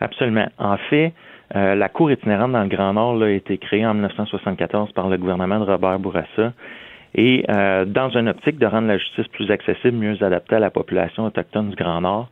Absolument. 0.00 0.48
En 0.58 0.76
fait, 0.76 1.12
euh, 1.56 1.74
la 1.74 1.88
Cour 1.88 2.12
itinérante 2.12 2.52
dans 2.52 2.62
le 2.62 2.68
Grand 2.68 2.92
Nord 2.92 3.16
là, 3.16 3.26
a 3.26 3.30
été 3.30 3.58
créée 3.58 3.84
en 3.84 3.94
1974 3.94 4.92
par 4.92 5.08
le 5.08 5.16
gouvernement 5.18 5.58
de 5.58 5.64
Robert 5.64 5.98
Bourassa. 5.98 6.52
Et 7.14 7.44
euh, 7.48 7.84
dans 7.84 8.10
une 8.10 8.28
optique 8.28 8.58
de 8.58 8.66
rendre 8.66 8.86
la 8.86 8.98
justice 8.98 9.26
plus 9.28 9.50
accessible, 9.50 9.96
mieux 9.96 10.22
adaptée 10.22 10.56
à 10.56 10.60
la 10.60 10.70
population 10.70 11.24
autochtone 11.24 11.70
du 11.70 11.76
Grand 11.76 12.00
Nord, 12.00 12.30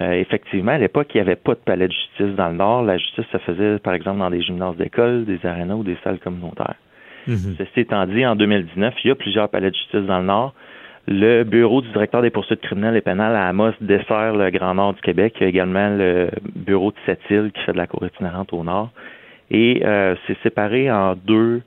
Euh, 0.00 0.12
effectivement, 0.12 0.72
à 0.72 0.78
l'époque, 0.78 1.08
il 1.14 1.18
n'y 1.18 1.20
avait 1.20 1.36
pas 1.36 1.52
de 1.52 1.60
palais 1.60 1.86
de 1.86 1.92
justice 1.92 2.34
dans 2.34 2.48
le 2.48 2.54
Nord. 2.54 2.82
La 2.82 2.96
justice 2.96 3.26
se 3.30 3.38
faisait, 3.38 3.78
par 3.78 3.92
exemple, 3.92 4.20
dans 4.20 4.30
des 4.30 4.40
gymnases 4.40 4.76
d'école, 4.76 5.24
des 5.26 5.44
arénas 5.44 5.74
ou 5.74 5.82
des 5.82 5.98
salles 6.02 6.18
communautaires. 6.18 6.76
Mhm. 7.26 7.56
Ceci 7.58 7.80
étant 7.80 8.06
dit, 8.06 8.24
en 8.24 8.34
2019, 8.34 8.94
il 9.04 9.08
y 9.08 9.10
a 9.10 9.14
plusieurs 9.14 9.48
palais 9.50 9.70
de 9.70 9.76
justice 9.76 10.06
dans 10.06 10.20
le 10.20 10.24
Nord. 10.24 10.54
Le 11.08 11.42
bureau 11.42 11.80
du 11.82 11.88
directeur 11.88 12.22
des 12.22 12.30
poursuites 12.30 12.60
criminelles 12.60 12.96
et 12.96 13.00
pénales 13.00 13.34
à 13.34 13.48
Amos 13.48 13.72
dessert 13.80 14.34
le 14.34 14.50
Grand 14.50 14.74
Nord 14.74 14.94
du 14.94 15.00
Québec. 15.00 15.34
Il 15.40 15.42
y 15.42 15.46
a 15.46 15.48
également 15.48 15.88
le 15.90 16.30
bureau 16.54 16.92
de 16.92 16.96
Sept-Îles 17.06 17.50
qui 17.52 17.60
fait 17.62 17.72
de 17.72 17.76
la 17.76 17.88
cour 17.88 18.06
itinérante 18.06 18.52
au 18.52 18.62
Nord. 18.62 18.90
Et 19.50 19.82
euh, 19.84 20.14
c'est 20.26 20.38
séparé 20.42 20.90
en 20.92 21.14
deux 21.16 21.62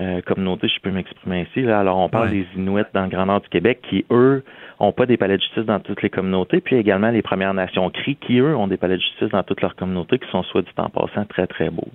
euh, 0.00 0.20
communautés, 0.22 0.68
je 0.68 0.80
peux 0.80 0.90
m'exprimer 0.90 1.40
ainsi. 1.48 1.62
Là. 1.62 1.80
Alors, 1.80 1.98
on 1.98 2.08
parle 2.08 2.28
Ouais. 2.28 2.44
des 2.54 2.60
Inuits 2.60 2.82
dans 2.94 3.02
le 3.04 3.08
Grand 3.08 3.26
Nord 3.26 3.42
du 3.42 3.48
Québec 3.48 3.80
qui, 3.88 4.04
eux, 4.10 4.42
ont 4.80 4.92
pas 4.92 5.06
des 5.06 5.16
palais 5.16 5.36
de 5.36 5.42
justice 5.42 5.64
dans 5.64 5.80
toutes 5.80 6.02
les 6.02 6.10
communautés. 6.10 6.60
Puis 6.60 6.76
également 6.76 7.10
les 7.10 7.22
Premières 7.22 7.54
Nations 7.54 7.88
CRI 7.90 8.16
qui, 8.16 8.38
eux, 8.38 8.56
ont 8.56 8.68
des 8.68 8.76
palais 8.78 8.96
de 8.96 9.02
justice 9.02 9.28
dans 9.30 9.42
toutes 9.42 9.60
leurs 9.60 9.76
communautés 9.76 10.18
qui 10.18 10.28
sont, 10.30 10.42
soit 10.44 10.62
dit 10.62 10.68
en 10.78 10.88
passant, 10.88 11.24
très, 11.26 11.46
très 11.46 11.70
beaux. 11.70 11.88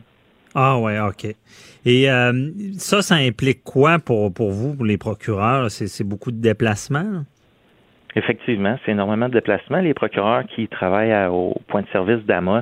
Ah 0.55 0.77
ouais, 0.77 0.99
OK. 0.99 1.25
Et 1.85 2.09
euh, 2.09 2.31
ça, 2.77 3.01
ça 3.01 3.15
implique 3.15 3.63
quoi 3.63 3.99
pour, 3.99 4.33
pour 4.33 4.51
vous, 4.51 4.75
pour 4.75 4.85
les 4.85 4.97
procureurs? 4.97 5.69
C'est 5.69 6.03
beaucoup 6.07 6.31
de 6.31 6.41
déplacements? 6.41 7.23
Effectivement, 8.15 8.77
c'est 8.85 8.91
énormément 8.91 9.27
de 9.27 9.33
déplacements. 9.33 9.79
Les 9.79 9.93
procureurs 9.93 10.43
qui 10.55 10.67
travaillent 10.67 11.11
à- 11.11 11.31
au 11.31 11.55
point 11.67 11.81
de 11.81 11.87
service 11.91 12.23
d'Amos 12.25 12.57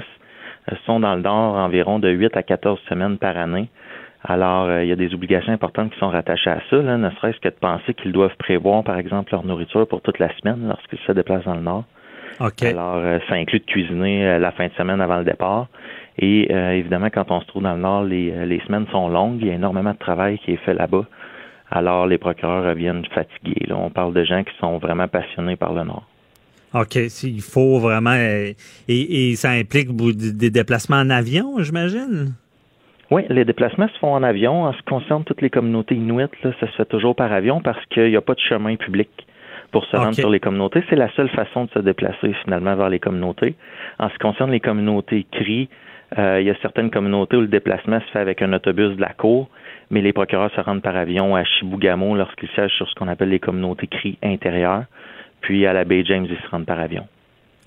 euh, 0.72 0.76
sont 0.86 1.00
dans 1.00 1.16
le 1.16 1.22
Nord 1.22 1.56
environ 1.56 2.00
de 2.00 2.10
8 2.10 2.38
à 2.38 2.44
14 2.44 2.80
semaines 2.88 3.18
par 3.18 3.36
année. 3.38 3.70
Alors, 4.24 4.66
euh, 4.66 4.84
il 4.84 4.90
y 4.90 4.92
a 4.92 4.96
des 4.96 5.14
obligations 5.14 5.52
importantes 5.52 5.92
qui 5.92 6.00
sont 6.00 6.10
rattachées 6.10 6.52
à 6.52 6.62
ça, 6.70 6.78
là, 6.78 6.98
ne 6.98 7.10
serait-ce 7.12 7.40
que 7.40 7.50
de 7.50 7.56
penser 7.60 7.94
qu'ils 7.96 8.12
doivent 8.12 8.36
prévoir, 8.38 8.84
par 8.84 8.98
exemple, 8.98 9.32
leur 9.34 9.44
nourriture 9.46 9.88
pour 9.88 10.02
toute 10.02 10.20
la 10.20 10.30
semaine 10.38 10.68
lorsqu'ils 10.68 11.00
se 11.00 11.12
déplacent 11.12 11.46
dans 11.46 11.56
le 11.56 11.62
Nord. 11.62 11.84
OK. 12.40 12.64
Alors, 12.64 12.96
euh, 12.98 13.20
ça 13.28 13.36
inclut 13.36 13.60
de 13.60 13.66
cuisiner 13.66 14.26
euh, 14.26 14.40
la 14.40 14.52
fin 14.52 14.68
de 14.68 14.74
semaine 14.74 15.02
avant 15.02 15.18
le 15.18 15.26
départ. 15.26 15.68
Et 16.20 16.48
euh, 16.52 16.72
évidemment, 16.72 17.10
quand 17.10 17.32
on 17.32 17.42
se 17.42 17.48
trouve 17.48 17.64
dans 17.64 17.76
le 17.76 17.82
Nord, 17.82 18.04
les, 18.04 18.32
euh, 18.32 18.46
les 18.46 18.60
semaines 18.62 18.86
sont 18.92 19.10
longues. 19.10 19.38
Il 19.42 19.48
y 19.48 19.52
a 19.52 19.56
énormément 19.56 19.94
de 19.94 19.98
travail 19.98 20.38
qui 20.40 20.52
est 20.52 20.58
fait 20.66 20.74
là-bas. 20.74 21.06
Alors, 21.70 22.06
les 22.06 22.18
procureurs 22.18 22.66
reviennent 22.66 23.06
fatigués. 23.14 23.66
Là. 23.68 23.78
On 23.78 23.90
parle 23.90 24.14
de 24.14 24.24
gens 24.24 24.44
qui 24.44 24.54
sont 24.60 24.78
vraiment 24.78 25.08
passionnés 25.08 25.56
par 25.56 25.74
le 25.74 25.84
Nord. 25.84 26.06
OK. 26.74 26.96
Il 27.24 27.42
faut 27.42 27.80
vraiment. 27.80 28.12
euh, 28.12 28.52
et, 28.88 29.30
et 29.32 29.36
ça 29.36 29.52
implique 29.52 29.90
des 29.96 30.50
déplacements 30.50 30.98
en 30.98 31.10
avion, 31.10 31.60
j'imagine? 31.60 32.34
Oui, 33.10 33.24
les 33.30 33.44
déplacements 33.44 33.90
se 33.90 33.98
font 34.00 34.14
en 34.14 34.24
avion. 34.24 34.64
En 34.64 34.74
ce 34.74 34.78
qui 34.78 34.86
concerne 34.86 35.24
toutes 35.26 35.42
les 35.42 35.50
communautés 35.50 35.96
inuites, 35.96 36.32
là, 36.44 36.52
ça 36.60 36.68
se 36.68 36.76
fait 36.78 36.86
toujours 36.86 37.16
par 37.16 37.32
avion 37.32 37.62
parce 37.62 37.84
qu'il 37.88 38.10
n'y 38.10 38.16
a 38.16 38.22
pas 38.22 38.36
de 38.36 38.40
chemin 38.40 38.78
public 38.78 39.10
pour 39.72 39.86
se 39.86 39.96
rendre 39.96 40.14
sur 40.14 40.30
les 40.30 40.40
communautés. 40.40 40.84
C'est 40.90 40.96
la 40.96 41.12
seule 41.16 41.30
façon 41.30 41.66
de 41.66 41.70
se 41.72 41.80
déplacer 41.80 42.34
finalement 42.44 42.76
vers 42.76 42.90
les 42.90 43.00
communautés. 43.00 43.56
En 44.00 44.08
ce 44.08 44.14
qui 44.14 44.20
concerne 44.20 44.52
les 44.52 44.60
communautés 44.60 45.26
CRI, 45.32 45.70
il 46.18 46.44
y 46.44 46.50
a 46.50 46.56
certaines 46.62 46.92
communautés 46.92 47.38
où 47.38 47.42
le 47.42 47.48
déplacement 47.48 48.00
se 48.02 48.12
fait 48.12 48.20
avec 48.20 48.42
un 48.42 48.52
autobus 48.54 48.96
de 48.96 49.02
la 49.02 49.14
cour, 49.14 49.50
mais 49.90 50.02
les 50.02 50.14
procureurs 50.14 50.52
se 50.54 50.62
rendent 50.62 50.82
par 50.82 50.96
avion 50.96 51.36
à 51.36 51.44
Chibougamau 51.44 52.16
lorsqu'ils 52.16 52.50
siègent 52.50 52.74
sur 52.74 52.90
ce 52.90 52.96
qu'on 52.96 53.08
appelle 53.08 53.30
les 53.30 53.40
communautés 53.40 53.88
CRI 53.88 54.18
intérieures. 54.22 54.86
Puis 55.42 55.66
à 55.66 55.74
la 55.74 55.86
baie 55.86 56.04
James, 56.06 56.28
ils 56.30 56.38
se 56.38 56.48
rendent 56.50 56.66
par 56.66 56.80
avion. 56.80 57.08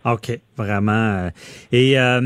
OK, 0.04 0.38
vraiment. 0.56 0.92
euh, 0.92 1.30
Et 1.72 1.98
euh, 1.98 2.20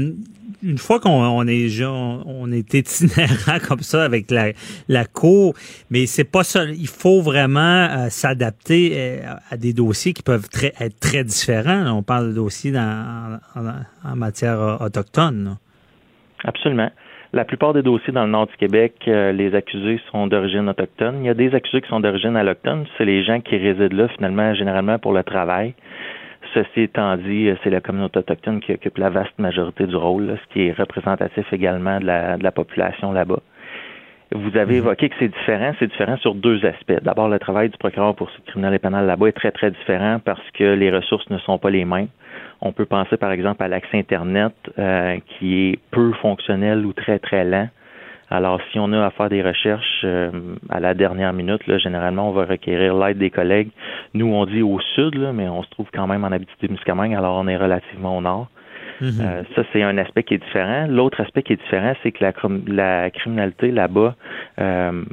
une 0.62 0.78
fois 0.78 1.00
qu'on 1.00 1.10
on 1.10 1.46
est 1.46 1.84
on, 1.84 2.52
est 2.52 2.74
itinérant 2.74 3.58
comme 3.68 3.80
ça 3.80 4.04
avec 4.04 4.30
la, 4.30 4.52
la 4.88 5.04
cour, 5.04 5.54
mais 5.90 6.06
c'est 6.06 6.24
pas 6.24 6.44
ça. 6.44 6.64
Il 6.64 6.88
faut 6.88 7.20
vraiment 7.22 7.60
euh, 7.60 8.08
s'adapter 8.10 8.92
euh, 8.96 9.34
à 9.50 9.56
des 9.56 9.72
dossiers 9.72 10.12
qui 10.12 10.22
peuvent 10.22 10.48
être 10.62 10.98
très 11.00 11.24
différents. 11.24 11.86
On 11.96 12.02
parle 12.02 12.30
de 12.30 12.34
dossiers 12.34 12.72
dans, 12.72 13.38
en, 13.54 14.16
matière 14.16 14.60
euh, 14.60 14.76
autochtone. 14.86 15.56
Absolument. 16.44 16.90
La 17.34 17.44
plupart 17.44 17.74
des 17.74 17.82
dossiers 17.82 18.12
dans 18.12 18.24
le 18.24 18.30
nord 18.30 18.46
du 18.46 18.56
Québec, 18.56 18.94
euh, 19.06 19.32
les 19.32 19.54
accusés 19.54 20.00
sont 20.10 20.28
d'origine 20.28 20.66
autochtone. 20.68 21.18
Il 21.20 21.26
y 21.26 21.28
a 21.28 21.34
des 21.34 21.54
accusés 21.54 21.82
qui 21.82 21.88
sont 21.88 22.00
d'origine 22.00 22.36
allochtone. 22.36 22.86
C'est 22.96 23.04
les 23.04 23.22
gens 23.22 23.40
qui 23.40 23.56
résident 23.58 23.94
là, 23.94 24.08
finalement, 24.08 24.54
généralement 24.54 24.98
pour 24.98 25.12
le 25.12 25.22
travail. 25.22 25.74
Ceci 26.54 26.82
étant 26.82 27.16
dit, 27.16 27.48
euh, 27.48 27.56
c'est 27.62 27.70
la 27.70 27.82
communauté 27.82 28.20
autochtone 28.20 28.60
qui 28.60 28.72
occupe 28.72 28.96
la 28.96 29.10
vaste 29.10 29.38
majorité 29.38 29.86
du 29.86 29.96
rôle, 29.96 30.26
là, 30.26 30.34
ce 30.36 30.52
qui 30.54 30.68
est 30.68 30.72
représentatif 30.72 31.52
également 31.52 32.00
de 32.00 32.06
la, 32.06 32.38
de 32.38 32.42
la 32.42 32.52
population 32.52 33.12
là-bas. 33.12 33.40
Vous 34.34 34.56
avez 34.56 34.76
évoqué 34.76 35.08
que 35.08 35.14
c'est 35.18 35.28
différent. 35.28 35.72
C'est 35.78 35.88
différent 35.88 36.16
sur 36.18 36.34
deux 36.34 36.64
aspects. 36.64 37.02
D'abord, 37.02 37.28
le 37.28 37.38
travail 37.38 37.68
du 37.68 37.76
procureur 37.78 38.14
pour 38.14 38.30
ce 38.30 38.40
criminel 38.46 38.74
et 38.74 38.78
pénal 38.78 39.06
là-bas 39.06 39.28
est 39.28 39.32
très, 39.32 39.50
très 39.50 39.70
différent 39.70 40.18
parce 40.22 40.50
que 40.52 40.64
les 40.64 40.90
ressources 40.90 41.28
ne 41.30 41.38
sont 41.38 41.58
pas 41.58 41.70
les 41.70 41.84
mêmes. 41.84 42.08
On 42.60 42.72
peut 42.72 42.86
penser, 42.86 43.16
par 43.16 43.30
exemple, 43.30 43.62
à 43.62 43.68
l'accès 43.68 43.98
Internet 43.98 44.52
euh, 44.78 45.18
qui 45.26 45.68
est 45.68 45.78
peu 45.90 46.12
fonctionnel 46.14 46.84
ou 46.84 46.92
très, 46.92 47.18
très 47.18 47.44
lent. 47.44 47.68
Alors, 48.30 48.60
si 48.70 48.78
on 48.78 48.92
a 48.92 49.06
à 49.06 49.10
faire 49.10 49.30
des 49.30 49.42
recherches 49.42 50.02
euh, 50.04 50.30
à 50.68 50.80
la 50.80 50.92
dernière 50.94 51.32
minute, 51.32 51.66
là, 51.66 51.78
généralement, 51.78 52.28
on 52.28 52.32
va 52.32 52.44
requérir 52.44 52.94
l'aide 52.94 53.18
des 53.18 53.30
collègues. 53.30 53.70
Nous, 54.12 54.26
on 54.26 54.44
dit 54.44 54.62
au 54.62 54.78
sud, 54.94 55.14
là, 55.14 55.32
mais 55.32 55.48
on 55.48 55.62
se 55.62 55.70
trouve 55.70 55.88
quand 55.94 56.06
même 56.06 56.24
en 56.24 56.28
Abitibi-Témiscamingue, 56.28 57.14
alors 57.14 57.38
on 57.38 57.48
est 57.48 57.56
relativement 57.56 58.18
au 58.18 58.20
nord. 58.20 58.48
Euh, 59.00 59.44
ça, 59.54 59.62
c'est 59.72 59.82
un 59.82 59.96
aspect 59.96 60.24
qui 60.24 60.34
est 60.34 60.38
différent. 60.38 60.86
L'autre 60.88 61.20
aspect 61.20 61.42
qui 61.42 61.52
est 61.52 61.62
différent, 61.62 61.94
c'est 62.02 62.12
que 62.12 62.24
la, 62.24 62.32
la 62.66 63.10
criminalité 63.10 63.70
là-bas, 63.70 64.14
euh, 64.58 65.04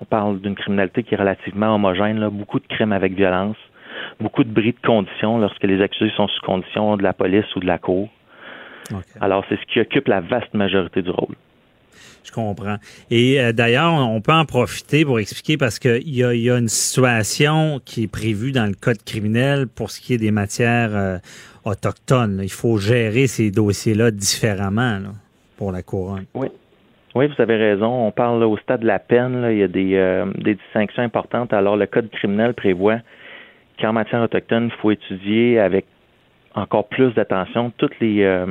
on 0.00 0.04
parle 0.04 0.40
d'une 0.40 0.54
criminalité 0.54 1.02
qui 1.02 1.14
est 1.14 1.18
relativement 1.18 1.74
homogène, 1.74 2.20
là, 2.20 2.30
beaucoup 2.30 2.60
de 2.60 2.66
crimes 2.66 2.92
avec 2.92 3.12
violence, 3.14 3.56
beaucoup 4.20 4.44
de 4.44 4.50
bris 4.50 4.72
de 4.72 4.86
conditions 4.86 5.38
lorsque 5.38 5.64
les 5.64 5.82
accusés 5.82 6.12
sont 6.16 6.28
sous 6.28 6.40
condition 6.44 6.96
de 6.96 7.02
la 7.02 7.12
police 7.12 7.44
ou 7.56 7.60
de 7.60 7.66
la 7.66 7.78
cour. 7.78 8.08
Alors, 9.20 9.44
c'est 9.48 9.56
ce 9.56 9.72
qui 9.72 9.80
occupe 9.80 10.08
la 10.08 10.20
vaste 10.20 10.52
majorité 10.52 11.02
du 11.02 11.10
rôle. 11.10 11.36
Je 12.24 12.32
comprends. 12.32 12.76
Et 13.10 13.40
euh, 13.40 13.52
d'ailleurs, 13.52 13.92
on 13.92 14.20
peut 14.20 14.32
en 14.32 14.44
profiter 14.44 15.04
pour 15.04 15.18
expliquer 15.20 15.56
parce 15.56 15.78
qu'il 15.78 16.08
y 16.08 16.22
a, 16.22 16.34
il 16.34 16.42
y 16.42 16.50
a 16.50 16.58
une 16.58 16.68
situation 16.68 17.80
qui 17.84 18.04
est 18.04 18.12
prévue 18.12 18.52
dans 18.52 18.66
le 18.66 18.74
code 18.74 19.02
criminel 19.04 19.66
pour 19.66 19.90
ce 19.90 20.00
qui 20.00 20.14
est 20.14 20.18
des 20.18 20.30
matières 20.30 20.94
euh, 20.94 21.18
autochtones. 21.64 22.38
là. 22.38 22.42
Il 22.42 22.52
faut 22.52 22.76
gérer 22.76 23.26
ces 23.26 23.50
dossiers-là 23.50 24.10
différemment 24.10 24.98
là, 24.98 25.10
pour 25.56 25.72
la 25.72 25.82
couronne. 25.82 26.26
Oui. 26.34 26.48
Oui, 27.14 27.26
vous 27.26 27.42
avez 27.42 27.56
raison. 27.56 28.06
On 28.06 28.12
parle 28.12 28.38
là, 28.38 28.46
au 28.46 28.56
stade 28.58 28.82
de 28.82 28.86
la 28.86 29.00
peine. 29.00 29.44
il 29.50 29.58
y 29.58 29.62
a 29.64 29.68
des, 29.68 29.94
euh, 29.94 30.26
des 30.36 30.54
distinctions 30.54 31.02
importantes. 31.02 31.52
Alors, 31.52 31.76
le 31.76 31.86
code 31.86 32.08
criminel 32.10 32.54
prévoit 32.54 32.98
qu'en 33.80 33.92
matière 33.92 34.22
autochtone, 34.22 34.66
il 34.66 34.80
faut 34.80 34.90
étudier 34.90 35.58
avec 35.58 35.86
encore 36.54 36.88
plus 36.88 37.12
d'attention 37.14 37.72
toutes 37.76 37.98
les, 38.00 38.22
euh, 38.22 38.46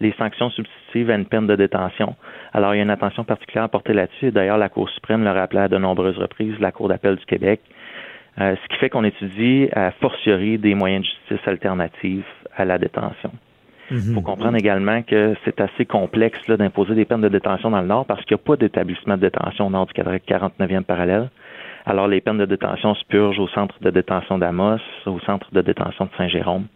les 0.00 0.12
sanctions 0.12 0.50
substitutives 0.50 1.10
à 1.10 1.14
une 1.14 1.26
peine 1.26 1.46
de 1.46 1.56
détention. 1.56 2.14
Alors, 2.52 2.74
il 2.74 2.78
y 2.78 2.80
a 2.80 2.84
une 2.84 2.90
attention 2.90 3.24
particulière 3.24 3.64
à 3.64 3.68
porter 3.68 3.92
là-dessus. 3.92 4.26
Et 4.26 4.30
D'ailleurs, 4.30 4.58
la 4.58 4.68
Cour 4.68 4.88
suprême 4.90 5.24
le 5.24 5.30
rappelé 5.30 5.60
à 5.60 5.68
de 5.68 5.78
nombreuses 5.78 6.18
reprises, 6.18 6.54
la 6.60 6.72
Cour 6.72 6.88
d'appel 6.88 7.16
du 7.16 7.24
Québec. 7.26 7.60
Euh, 8.40 8.54
ce 8.62 8.68
qui 8.68 8.78
fait 8.78 8.88
qu'on 8.88 9.04
étudie 9.04 9.68
à 9.72 9.90
fortiori 9.90 10.58
des 10.58 10.74
moyens 10.74 11.04
de 11.04 11.08
justice 11.08 11.48
alternatifs 11.48 12.24
à 12.56 12.64
la 12.64 12.78
détention. 12.78 13.32
Il 13.90 14.14
faut 14.14 14.20
comprendre 14.20 14.56
également 14.56 15.02
que 15.02 15.34
c'est 15.44 15.60
assez 15.62 15.86
complexe 15.86 16.38
d'imposer 16.46 16.94
des 16.94 17.06
peines 17.06 17.22
de 17.22 17.28
détention 17.28 17.70
dans 17.70 17.80
le 17.80 17.86
Nord 17.86 18.04
parce 18.04 18.22
qu'il 18.26 18.36
n'y 18.36 18.42
a 18.42 18.44
pas 18.44 18.56
d'établissement 18.56 19.16
de 19.16 19.22
détention 19.22 19.66
au 19.66 19.70
nord 19.70 19.86
du 19.86 19.94
49e 19.94 20.82
parallèle. 20.82 21.30
Alors, 21.88 22.06
les 22.06 22.20
peines 22.20 22.38
de 22.38 22.44
détention 22.44 22.94
se 22.94 23.04
purgent 23.06 23.38
au 23.38 23.48
centre 23.48 23.74
de 23.80 23.90
détention 23.90 24.36
d'Amos, 24.38 24.78
au 25.06 25.18
centre 25.20 25.48
de 25.52 25.62
détention 25.62 26.04
de 26.04 26.10
Saint-Jérôme 26.18 26.66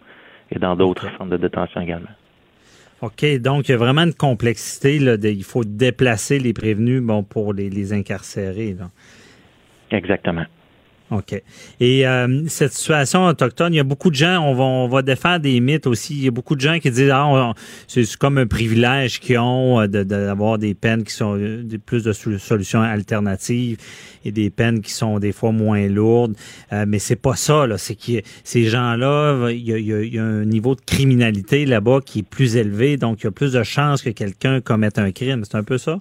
et 0.50 0.58
dans 0.58 0.74
d'autres 0.74 1.06
centres 1.18 1.30
de 1.30 1.36
détention 1.36 1.80
également. 1.82 2.08
OK, 3.02 3.24
donc 3.40 3.68
il 3.68 3.72
y 3.72 3.74
a 3.74 3.78
vraiment 3.78 4.02
une 4.02 4.14
complexité. 4.14 4.98
Là, 4.98 5.16
de- 5.18 5.28
il 5.28 5.44
faut 5.44 5.64
déplacer 5.64 6.38
les 6.38 6.52
prévenus 6.52 7.02
bon, 7.02 7.22
pour 7.24 7.52
les, 7.52 7.68
les 7.68 7.92
incarcérer. 7.92 8.74
là. 8.78 8.86
Exactement. 9.90 10.44
OK. 11.12 11.40
Et 11.78 12.06
euh, 12.06 12.42
cette 12.48 12.72
situation 12.72 13.26
autochtone, 13.26 13.74
il 13.74 13.76
y 13.76 13.80
a 13.80 13.84
beaucoup 13.84 14.08
de 14.10 14.14
gens, 14.14 14.38
on 14.40 14.54
va, 14.54 14.64
on 14.64 14.88
va 14.88 15.02
défaire 15.02 15.38
des 15.40 15.60
mythes 15.60 15.86
aussi. 15.86 16.14
Il 16.14 16.24
y 16.24 16.28
a 16.28 16.30
beaucoup 16.30 16.56
de 16.56 16.60
gens 16.62 16.78
qui 16.78 16.90
disent 16.90 17.10
ah, 17.12 17.52
c'est 17.86 18.16
comme 18.16 18.38
un 18.38 18.46
privilège 18.46 19.20
qu'ils 19.20 19.38
ont 19.38 19.80
euh, 19.80 19.86
de- 19.88 20.04
d'avoir 20.04 20.56
des 20.58 20.72
peines 20.74 21.04
qui 21.04 21.12
sont 21.12 21.36
euh, 21.36 21.62
des- 21.62 21.76
plus 21.78 22.02
de 22.02 22.12
sol- 22.12 22.38
solutions 22.40 22.80
alternatives 22.80 23.76
et 24.24 24.32
des 24.32 24.48
peines 24.48 24.80
qui 24.80 24.92
sont 24.92 25.18
des 25.18 25.32
fois 25.32 25.52
moins 25.52 25.86
lourdes. 25.86 26.34
Euh, 26.72 26.84
mais 26.88 26.98
c'est 26.98 27.16
pas 27.16 27.36
ça, 27.36 27.66
là. 27.66 27.76
C'est 27.76 27.94
que 27.94 28.22
ces 28.42 28.64
gens-là, 28.64 29.50
il 29.50 29.68
il 29.68 29.90
il 30.12 30.14
y 30.14 30.18
a 30.18 30.24
un 30.24 30.44
niveau 30.46 30.74
de 30.74 30.80
criminalité 30.80 31.66
là-bas 31.66 32.00
qui 32.04 32.20
est 32.20 32.28
plus 32.28 32.56
élevé, 32.56 32.96
donc 32.96 33.20
il 33.20 33.24
y 33.24 33.26
a 33.26 33.32
plus 33.32 33.52
de 33.52 33.62
chances 33.62 34.00
que 34.02 34.10
quelqu'un 34.10 34.60
commette 34.62 34.98
un 34.98 35.12
crime. 35.12 35.42
C'est 35.44 35.56
un 35.58 35.62
peu 35.64 35.76
ça? 35.78 36.00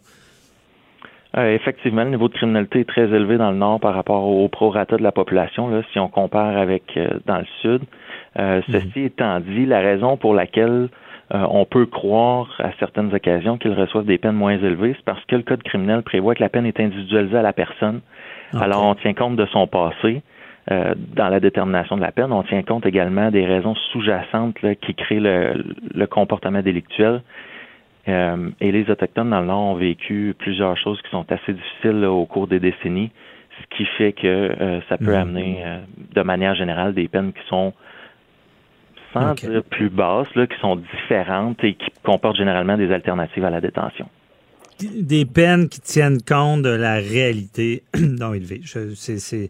Euh, 1.37 1.55
effectivement, 1.55 2.03
le 2.03 2.09
niveau 2.09 2.27
de 2.27 2.33
criminalité 2.33 2.81
est 2.81 2.89
très 2.89 3.03
élevé 3.03 3.37
dans 3.37 3.51
le 3.51 3.57
Nord 3.57 3.79
par 3.79 3.93
rapport 3.93 4.27
au 4.27 4.47
prorata 4.49 4.97
de 4.97 5.03
la 5.03 5.13
population, 5.13 5.69
là, 5.69 5.81
si 5.93 5.99
on 5.99 6.09
compare 6.09 6.57
avec 6.57 6.97
euh, 6.97 7.07
dans 7.25 7.37
le 7.37 7.45
Sud. 7.61 7.81
Euh, 8.37 8.61
Ceci 8.69 9.03
étant 9.03 9.39
dit, 9.39 9.65
la 9.65 9.79
raison 9.79 10.17
pour 10.17 10.33
laquelle 10.33 10.89
euh, 11.33 11.45
on 11.49 11.63
peut 11.63 11.85
croire 11.85 12.53
à 12.59 12.71
certaines 12.79 13.13
occasions 13.13 13.57
qu'ils 13.57 13.73
reçoivent 13.73 14.05
des 14.05 14.17
peines 14.17 14.35
moins 14.35 14.57
élevées, 14.57 14.93
c'est 14.97 15.05
parce 15.05 15.23
que 15.25 15.37
le 15.37 15.43
Code 15.43 15.63
criminel 15.63 16.01
prévoit 16.01 16.35
que 16.35 16.41
la 16.43 16.49
peine 16.49 16.65
est 16.65 16.79
individualisée 16.79 17.37
à 17.37 17.41
la 17.41 17.53
personne. 17.53 18.01
Alors, 18.53 18.83
on 18.83 18.95
tient 18.95 19.13
compte 19.13 19.37
de 19.37 19.45
son 19.45 19.65
passé. 19.67 20.21
euh, 20.69 20.93
dans 21.15 21.29
la 21.29 21.39
détermination 21.39 21.95
de 21.95 22.01
la 22.01 22.11
peine. 22.11 22.31
On 22.31 22.43
tient 22.43 22.61
compte 22.61 22.85
également 22.85 23.31
des 23.31 23.45
raisons 23.45 23.75
sous-jacentes 23.91 24.55
qui 24.81 24.93
créent 24.93 25.19
le, 25.19 26.05
comportement 26.05 26.61
délictuel. 26.61 27.21
Euh, 28.07 28.49
et 28.59 28.71
les 28.71 28.89
Autochtones 28.89 29.29
dans 29.29 29.41
le 29.41 29.47
Nord 29.47 29.61
ont 29.61 29.75
vécu 29.75 30.33
plusieurs 30.37 30.77
choses 30.77 31.01
qui 31.01 31.09
sont 31.11 31.25
assez 31.31 31.53
difficiles 31.53 32.05
au 32.05 32.25
cours 32.25 32.47
des 32.47 32.59
décennies, 32.59 33.11
ce 33.61 33.77
qui 33.77 33.85
fait 33.97 34.13
que 34.13 34.27
euh, 34.27 34.81
ça 34.89 34.97
peut 34.97 35.11
mhm. 35.11 35.21
amener 35.21 35.63
de 36.13 36.21
manière 36.21 36.55
générale 36.55 36.93
des 36.93 37.07
peines 37.07 37.33
qui 37.33 37.47
sont 37.47 37.73
sans 39.13 39.33
dire 39.33 39.63
plus 39.69 39.89
basses, 39.89 40.33
là, 40.35 40.47
qui 40.47 40.57
sont 40.59 40.77
différentes 40.77 41.63
et 41.63 41.73
qui 41.73 41.91
comportent 42.01 42.37
généralement 42.37 42.77
des 42.77 42.91
alternatives 42.91 43.43
à 43.43 43.49
la 43.49 43.61
détention 43.61 44.07
des 44.87 45.25
peines 45.25 45.69
qui 45.69 45.81
tiennent 45.81 46.21
compte 46.21 46.61
de 46.63 46.69
la 46.69 46.95
réalité 46.95 47.83
dont 47.93 48.33
il 48.33 48.43
vit. 48.43 48.61
C'est 48.65 49.49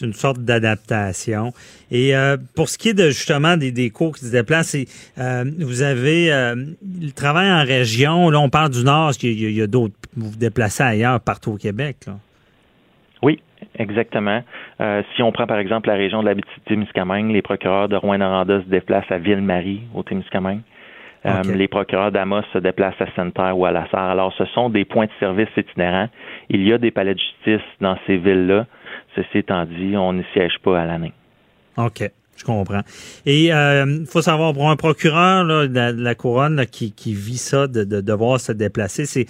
une 0.00 0.12
sorte 0.12 0.38
d'adaptation. 0.38 1.52
Et 1.90 2.16
euh, 2.16 2.36
pour 2.56 2.68
ce 2.68 2.78
qui 2.78 2.90
est 2.90 2.94
de 2.94 3.08
justement 3.08 3.56
des, 3.56 3.72
des 3.72 3.90
cours 3.90 4.14
qui 4.14 4.24
se 4.24 4.32
déplacent, 4.32 4.76
euh, 5.18 5.44
vous 5.58 5.82
avez 5.82 6.32
euh, 6.32 6.54
le 6.54 7.12
travail 7.12 7.50
en 7.50 7.64
région. 7.64 8.30
Là, 8.30 8.40
on 8.40 8.48
parle 8.48 8.70
du 8.70 8.84
Nord, 8.84 9.12
qu'il 9.12 9.50
y 9.50 9.62
a, 9.62 9.66
d'autres. 9.66 9.94
Vous 10.16 10.30
vous 10.30 10.38
déplacez 10.38 10.82
ailleurs, 10.82 11.20
partout 11.20 11.52
au 11.52 11.56
Québec. 11.56 11.96
Oui, 13.22 13.40
exactement. 13.78 14.42
si 15.14 15.22
on 15.22 15.32
prend 15.32 15.46
par 15.46 15.58
exemple 15.58 15.88
la 15.88 15.94
région 15.94 16.22
de 16.22 16.28
la 16.28 16.34
Témiscamingue, 16.66 17.30
les 17.30 17.42
procureurs 17.42 17.88
de 17.88 17.96
Rouen-Noranda 17.96 18.62
se 18.62 18.68
déplacent 18.68 19.10
à 19.10 19.18
Ville-Marie, 19.18 19.82
au 19.94 20.02
Témiscamingue. 20.02 20.60
Euh, 21.24 21.42
les 21.54 21.68
procureurs 21.68 22.10
d'Amos 22.10 22.42
se 22.52 22.58
déplacent 22.58 23.00
à 23.00 23.06
Sainte-Terre 23.14 23.56
ou 23.56 23.64
à 23.64 23.70
La 23.70 23.88
Sarre. 23.90 24.10
Alors, 24.10 24.34
ce 24.36 24.44
sont 24.46 24.70
des 24.70 24.84
points 24.84 25.06
de 25.06 25.12
service 25.20 25.48
itinérants. 25.56 26.08
Il 26.48 26.66
y 26.66 26.72
a 26.72 26.78
des 26.78 26.90
palais 26.90 27.14
de 27.14 27.20
justice 27.20 27.66
dans 27.80 27.96
ces 28.06 28.16
villes-là. 28.16 28.66
Ceci 29.14 29.38
étant 29.38 29.64
dit, 29.64 29.96
on 29.96 30.14
n'y 30.14 30.24
siège 30.32 30.58
pas 30.62 30.80
à 30.80 30.86
l'année. 30.86 31.12
OK. 31.76 32.10
Je 32.36 32.44
comprends. 32.44 32.80
Et 33.24 33.44
il 33.44 33.52
euh, 33.52 34.04
faut 34.06 34.22
savoir, 34.22 34.52
pour 34.52 34.68
un 34.68 34.76
procureur 34.76 35.44
de, 35.44 36.02
la, 36.02 36.14
couronne 36.14 36.66
qui, 36.66 36.92
vit 37.14 37.36
ça, 37.36 37.68
de, 37.68 37.84
devoir 37.84 38.40
se 38.40 38.50
déplacer, 38.50 39.06
c'est 39.06 39.26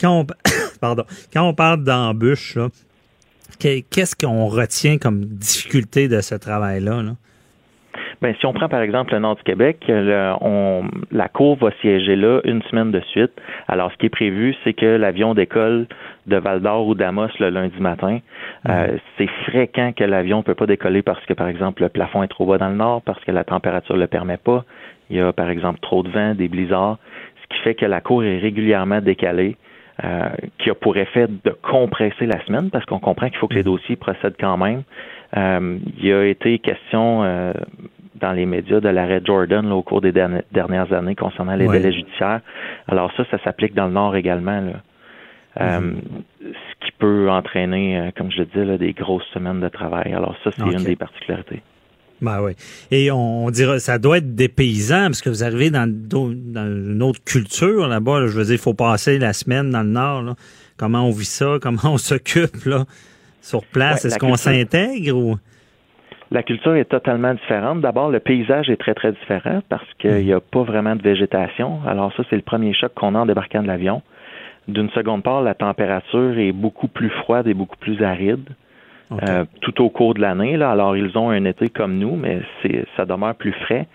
quand 0.00 0.20
on, 0.20 0.26
pardon, 0.80 1.04
quand 1.32 1.46
on 1.46 1.52
parle 1.52 1.84
d'embûche, 1.84 2.56
qu'est-ce 3.58 4.16
qu'on 4.16 4.46
retient 4.46 4.96
comme 4.96 5.24
difficulté 5.24 6.08
de 6.08 6.20
ce 6.22 6.34
travail-là? 6.34 7.02
là? 7.02 7.16
Ben, 8.24 8.34
si 8.40 8.46
on 8.46 8.54
prend 8.54 8.70
par 8.70 8.80
exemple 8.80 9.12
le 9.12 9.18
nord 9.18 9.36
du 9.36 9.42
Québec, 9.42 9.84
on, 10.40 10.84
la 11.12 11.28
Cour 11.28 11.56
va 11.56 11.72
siéger 11.82 12.16
là 12.16 12.40
une 12.44 12.62
semaine 12.62 12.90
de 12.90 13.00
suite. 13.10 13.32
Alors, 13.68 13.92
ce 13.92 13.98
qui 13.98 14.06
est 14.06 14.08
prévu, 14.08 14.54
c'est 14.64 14.72
que 14.72 14.86
l'avion 14.86 15.34
décolle 15.34 15.86
de 16.26 16.36
Val 16.38 16.62
d'Or 16.62 16.86
ou 16.86 16.94
d'Amos 16.94 17.28
le 17.38 17.50
lundi 17.50 17.78
matin. 17.80 18.20
Euh, 18.66 18.92
mhm. 18.92 18.98
c'est 19.18 19.28
fréquent 19.44 19.92
que 19.92 20.04
l'avion 20.04 20.38
ne 20.38 20.42
peut 20.42 20.54
pas 20.54 20.64
décoller 20.64 21.02
parce 21.02 21.22
que, 21.26 21.34
par 21.34 21.48
exemple, 21.48 21.82
le 21.82 21.90
plafond 21.90 22.22
est 22.22 22.28
trop 22.28 22.46
bas 22.46 22.56
dans 22.56 22.70
le 22.70 22.76
nord, 22.76 23.02
parce 23.02 23.22
que 23.24 23.30
la 23.30 23.44
température 23.44 23.94
ne 23.94 24.00
le 24.00 24.06
permet 24.06 24.38
pas. 24.38 24.64
Il 25.10 25.18
y 25.18 25.20
a, 25.20 25.34
par 25.34 25.50
exemple, 25.50 25.80
trop 25.80 26.02
de 26.02 26.08
vent, 26.08 26.34
des 26.34 26.48
blizzards, 26.48 26.96
ce 27.42 27.54
qui 27.54 27.62
fait 27.62 27.74
que 27.74 27.84
la 27.84 28.00
Cour 28.00 28.24
est 28.24 28.38
régulièrement 28.38 29.02
décalée. 29.02 29.58
Euh, 30.02 30.28
qui 30.58 30.70
a 30.70 30.74
pour 30.74 30.96
effet 30.96 31.28
de 31.28 31.50
compresser 31.62 32.26
la 32.26 32.44
semaine 32.46 32.68
parce 32.68 32.84
qu'on 32.84 32.98
comprend 32.98 33.28
qu'il 33.28 33.38
faut 33.38 33.46
que 33.46 33.54
les 33.54 33.60
mhm. 33.60 33.76
dossiers 33.76 33.94
procèdent 33.94 34.34
quand 34.40 34.56
même. 34.56 34.82
Euh, 35.36 35.78
il 35.98 36.06
y 36.06 36.12
a 36.12 36.24
été 36.24 36.58
question 36.58 37.22
euh, 37.22 37.52
dans 38.20 38.32
les 38.32 38.46
médias 38.46 38.80
de 38.80 38.88
l'arrêt 38.88 39.20
Jordan 39.24 39.70
au 39.72 39.82
cours 39.82 40.00
des 40.00 40.12
dernières 40.12 40.92
années 40.92 41.14
concernant 41.14 41.56
les 41.56 41.68
délais 41.68 41.92
judiciaires. 41.92 42.40
Alors 42.88 43.12
ça, 43.16 43.24
ça 43.30 43.38
s'applique 43.42 43.74
dans 43.74 43.86
le 43.86 43.92
Nord 43.92 44.16
également. 44.16 44.72
Euh, 45.60 45.80
mhm. 45.80 46.00
ce 46.40 46.86
qui 46.86 46.92
peut 46.98 47.30
entraîner, 47.30 47.98
euh, 47.98 48.10
comme 48.16 48.30
je 48.32 48.38
le 48.38 48.46
dis, 48.46 48.78
des 48.78 48.92
grosses 48.92 49.26
semaines 49.32 49.60
de 49.60 49.68
travail. 49.68 50.12
Alors 50.12 50.34
ça, 50.42 50.50
c'est 50.50 50.62
une 50.62 50.82
des 50.82 50.96
particularités. 50.96 51.62
Ben 52.20 52.40
oui. 52.42 52.52
Et 52.90 53.10
on, 53.10 53.50
dirait, 53.50 53.78
ça 53.78 53.98
doit 53.98 54.18
être 54.18 54.34
des 54.34 54.48
paysans, 54.48 55.06
parce 55.06 55.20
que 55.20 55.28
vous 55.28 55.44
arrivez 55.44 55.70
dans, 55.70 55.88
dans 55.88 56.66
une 56.66 57.02
autre 57.02 57.22
culture 57.24 57.86
là-bas. 57.86 58.26
je 58.26 58.36
veux 58.36 58.44
dire, 58.44 58.54
il 58.54 58.58
faut 58.58 58.74
passer 58.74 59.18
la 59.18 59.32
semaine 59.32 59.70
dans 59.70 59.82
le 59.82 59.90
Nord. 59.90 60.34
Comment 60.76 61.06
on 61.06 61.10
vit 61.10 61.24
ça? 61.24 61.58
Comment 61.60 61.78
on 61.84 61.98
s'occupe 61.98 62.64
là? 62.64 62.84
Sur 63.40 63.64
place? 63.64 64.04
Est-ce 64.04 64.18
qu'on 64.18 64.36
s'intègre 64.36 65.16
ou? 65.16 65.36
La 66.30 66.42
culture 66.42 66.74
est 66.74 66.86
totalement 66.86 67.34
différente. 67.34 67.80
D'abord, 67.80 68.10
le 68.10 68.18
paysage 68.18 68.70
est 68.70 68.76
très, 68.76 68.94
très 68.94 69.12
différent 69.12 69.60
parce 69.68 69.86
qu'il 69.98 70.24
n'y 70.24 70.32
a 70.32 70.40
pas 70.40 70.62
vraiment 70.62 70.96
de 70.96 71.02
végétation. 71.02 71.80
Alors 71.86 72.12
ça, 72.14 72.22
c'est 72.30 72.36
le 72.36 72.42
premier 72.42 72.72
choc 72.72 72.92
qu'on 72.94 73.14
a 73.14 73.20
en 73.20 73.26
débarquant 73.26 73.62
de 73.62 73.68
l'avion. 73.68 74.02
D'une 74.66 74.90
seconde 74.90 75.22
part, 75.22 75.42
la 75.42 75.54
température 75.54 76.38
est 76.38 76.52
beaucoup 76.52 76.88
plus 76.88 77.10
froide 77.10 77.46
et 77.46 77.54
beaucoup 77.54 77.76
plus 77.76 78.02
aride. 78.02 78.48
Euh, 79.12 79.44
tout 79.60 79.82
au 79.82 79.90
cours 79.90 80.14
de 80.14 80.20
l'année. 80.20 80.60
Alors, 80.60 80.96
ils 80.96 81.16
ont 81.16 81.30
un 81.30 81.44
été 81.44 81.68
comme 81.68 81.98
nous, 81.98 82.16
mais 82.16 82.40
c'est, 82.62 82.84
ça 82.96 83.04
demeure 83.04 83.34
plus 83.34 83.52
frais. 83.52 83.86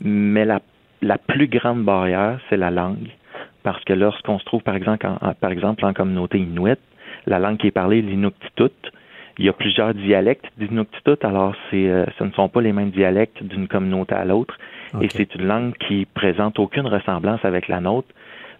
Mais 0.00 0.44
la, 0.44 0.60
la 1.00 1.16
plus 1.16 1.46
grande 1.46 1.84
barrière, 1.84 2.38
c'est 2.50 2.56
la 2.56 2.70
langue. 2.70 3.08
Parce 3.62 3.82
que 3.84 3.92
lorsqu'on 3.92 4.38
se 4.38 4.44
trouve, 4.44 4.62
par 4.62 4.74
exemple, 4.74 5.06
en, 5.06 5.32
par 5.34 5.50
exemple, 5.50 5.84
en 5.84 5.92
communauté 5.92 6.38
inuit, 6.38 6.78
la 7.26 7.38
langue 7.38 7.56
qui 7.56 7.68
est 7.68 7.72
parlée, 7.72 8.02
l'inuktitut, 8.02 8.72
il 9.38 9.44
y 9.44 9.48
a 9.48 9.52
plusieurs 9.52 9.92
dialectes 9.94 10.46
d'Inuktitut, 10.56 11.18
alors 11.22 11.54
c'est, 11.70 11.88
euh, 11.88 12.06
ce 12.18 12.24
ne 12.24 12.30
sont 12.32 12.48
pas 12.48 12.60
les 12.60 12.72
mêmes 12.72 12.90
dialectes 12.90 13.42
d'une 13.42 13.68
communauté 13.68 14.14
à 14.14 14.24
l'autre. 14.24 14.56
Et 15.02 15.08
c'est 15.10 15.34
une 15.34 15.46
langue 15.46 15.74
qui 15.86 16.06
présente 16.06 16.58
aucune 16.58 16.86
ressemblance 16.86 17.44
avec 17.44 17.68
la 17.68 17.80
nôtre, 17.80 18.08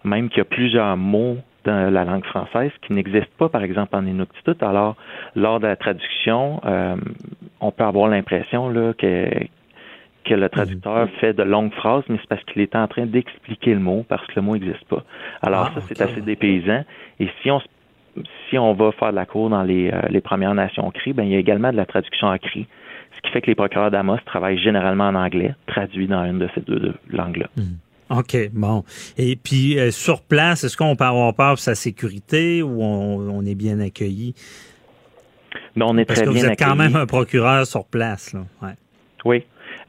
même 0.03 0.29
qu'il 0.29 0.39
y 0.39 0.41
a 0.41 0.45
plusieurs 0.45 0.95
mots 0.97 1.37
dans 1.63 1.91
la 1.91 2.05
langue 2.05 2.25
française 2.25 2.71
qui 2.85 2.93
n'existent 2.93 3.33
pas, 3.37 3.49
par 3.49 3.63
exemple, 3.63 3.95
en 3.95 4.05
Inuktitut. 4.05 4.61
Alors, 4.61 4.95
lors 5.35 5.59
de 5.59 5.67
la 5.67 5.75
traduction, 5.75 6.61
euh, 6.65 6.95
on 7.59 7.71
peut 7.71 7.83
avoir 7.83 8.07
l'impression 8.07 8.69
là, 8.69 8.93
que, 8.93 9.29
que 10.25 10.33
le 10.33 10.49
traducteur 10.49 11.05
mhm. 11.05 11.09
fait 11.19 11.33
de 11.33 11.43
longues 11.43 11.73
phrases, 11.73 12.03
mais 12.07 12.17
c'est 12.21 12.29
parce 12.29 12.43
qu'il 12.43 12.61
est 12.61 12.75
en 12.75 12.87
train 12.87 13.05
d'expliquer 13.05 13.73
le 13.73 13.79
mot, 13.79 14.05
parce 14.07 14.25
que 14.27 14.33
le 14.35 14.41
mot 14.43 14.53
n'existe 14.53 14.85
pas. 14.87 15.03
Alors 15.41 15.71
ah, 15.71 15.79
ça, 15.79 15.81
c'est 15.87 16.01
assez 16.01 16.21
dépaysant. 16.21 16.83
Et 17.19 17.29
si 17.41 17.49
on 17.49 17.59
se 17.59 17.67
si 18.49 18.57
on 18.57 18.73
va 18.73 18.91
faire 18.91 19.11
de 19.11 19.15
la 19.15 19.25
cour 19.25 19.49
dans 19.49 19.63
les, 19.63 19.91
euh, 19.91 20.01
les 20.09 20.21
Premières 20.21 20.53
Nations 20.53 20.89
CRI, 20.91 21.13
ben, 21.13 21.23
il 21.23 21.31
y 21.31 21.35
a 21.35 21.39
également 21.39 21.71
de 21.71 21.77
la 21.77 21.85
traduction 21.85 22.29
à 22.29 22.37
CRI, 22.37 22.67
ce 23.15 23.21
qui 23.21 23.31
fait 23.31 23.41
que 23.41 23.47
les 23.47 23.55
procureurs 23.55 23.91
d'Amos 23.91 24.17
travaillent 24.25 24.59
généralement 24.59 25.07
en 25.07 25.15
anglais, 25.15 25.55
traduit 25.67 26.07
dans 26.07 26.23
une 26.25 26.39
de 26.39 26.49
ces 26.55 26.61
deux, 26.61 26.93
langues-là. 27.09 27.47
Hmm. 27.55 28.17
OK, 28.19 28.37
bon. 28.53 28.83
Et 29.17 29.35
puis, 29.35 29.77
euh, 29.77 29.91
sur 29.91 30.21
place, 30.21 30.63
est-ce 30.63 30.77
qu'on 30.77 30.95
peut 30.95 31.03
avoir 31.03 31.33
peur 31.33 31.55
de 31.55 31.59
sa 31.59 31.75
sécurité 31.75 32.63
ou 32.63 32.81
on, 32.81 33.45
est 33.45 33.55
bien 33.55 33.81
accueilli? 33.81 34.33
Non, 35.75 35.87
on 35.89 35.97
est 35.97 36.05
Parce 36.05 36.19
très 36.19 36.27
que 36.27 36.33
bien 36.33 36.43
vous 36.43 36.49
êtes 36.49 36.59
quand 36.59 36.75
même 36.75 36.95
un 36.95 37.05
procureur 37.05 37.67
sur 37.67 37.85
place. 37.85 38.33
Là. 38.33 38.45
Ouais. 38.61 38.75
Oui, 39.25 39.43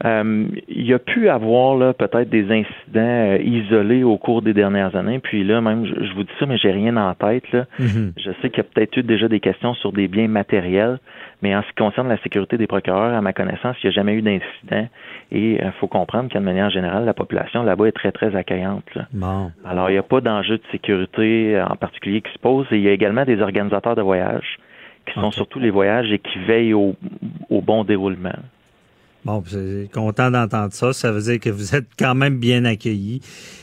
euh, 0.05 0.47
il 0.69 0.85
y 0.85 0.93
a 0.93 0.99
pu 0.99 1.27
avoir 1.27 1.75
là 1.75 1.93
peut-être 1.93 2.29
des 2.29 2.45
incidents 2.45 2.99
euh, 2.99 3.37
isolés 3.41 4.03
au 4.03 4.17
cours 4.17 4.41
des 4.41 4.53
dernières 4.53 4.95
années. 4.95 5.19
Puis 5.19 5.43
là, 5.43 5.59
même, 5.59 5.85
je, 5.85 6.13
vous 6.13 6.23
dis 6.23 6.31
ça, 6.39 6.45
mais 6.45 6.57
j'ai 6.57 6.71
rien 6.71 6.95
en 6.95 7.13
tête. 7.15 7.51
Là. 7.51 7.65
Mhm. 7.79 8.13
Je 8.17 8.31
sais 8.41 8.49
qu'il 8.49 8.57
y 8.57 8.61
a 8.61 8.63
peut-être 8.63 8.95
eu 8.95 9.03
déjà 9.03 9.27
des 9.27 9.41
questions 9.41 9.73
sur 9.73 9.91
des 9.91 10.07
biens 10.07 10.29
matériels, 10.29 10.99
mais 11.41 11.53
en 11.53 11.61
ce 11.63 11.67
qui 11.67 11.75
concerne 11.75 12.07
la 12.07 12.17
sécurité 12.19 12.57
des 12.57 12.67
procureurs, 12.67 13.13
à 13.13 13.21
ma 13.21 13.33
connaissance, 13.33 13.75
il 13.83 13.87
n'y 13.87 13.89
a 13.89 13.91
jamais 13.93 14.13
eu 14.13 14.21
d'incident. 14.21 14.87
Et 15.33 15.55
il 15.55 15.61
euh, 15.61 15.71
faut 15.81 15.87
comprendre 15.87 16.29
qu'une 16.29 16.43
manière 16.43 16.69
générale, 16.69 17.03
la 17.03 17.13
population 17.13 17.63
là-bas 17.63 17.87
est 17.87 17.91
très, 17.91 18.13
très 18.13 18.33
accueillante. 18.37 18.97
Alors, 19.65 19.89
il 19.89 19.93
n'y 19.93 19.99
a 19.99 20.03
pas 20.03 20.21
d'enjeu 20.21 20.57
de 20.57 20.63
sécurité 20.71 21.61
en 21.61 21.75
particulier 21.75 22.21
qui 22.21 22.31
se 22.31 22.39
pose. 22.39 22.65
Et 22.71 22.77
il 22.77 22.83
y 22.83 22.87
a 22.87 22.93
également 22.93 23.25
des 23.25 23.41
organisateurs 23.41 23.97
de 23.97 24.01
voyages 24.01 24.59
qui 25.05 25.19
sont 25.19 25.31
surtout 25.31 25.59
les 25.59 25.71
voyages 25.71 26.11
et 26.11 26.19
qui 26.19 26.37
veillent 26.39 26.73
au 26.73 26.95
bon 27.49 27.83
déroulement. 27.83 28.35
Bon, 29.25 29.43
je 29.45 29.81
suis 29.81 29.89
content 29.89 30.31
d'entendre 30.31 30.73
ça. 30.73 30.93
Ça 30.93 31.11
veut 31.11 31.21
dire 31.21 31.39
que 31.39 31.49
vous 31.49 31.75
êtes 31.75 31.87
quand 31.97 32.15
même 32.15 32.37
bien 32.37 32.63
accueillis. 32.65 33.21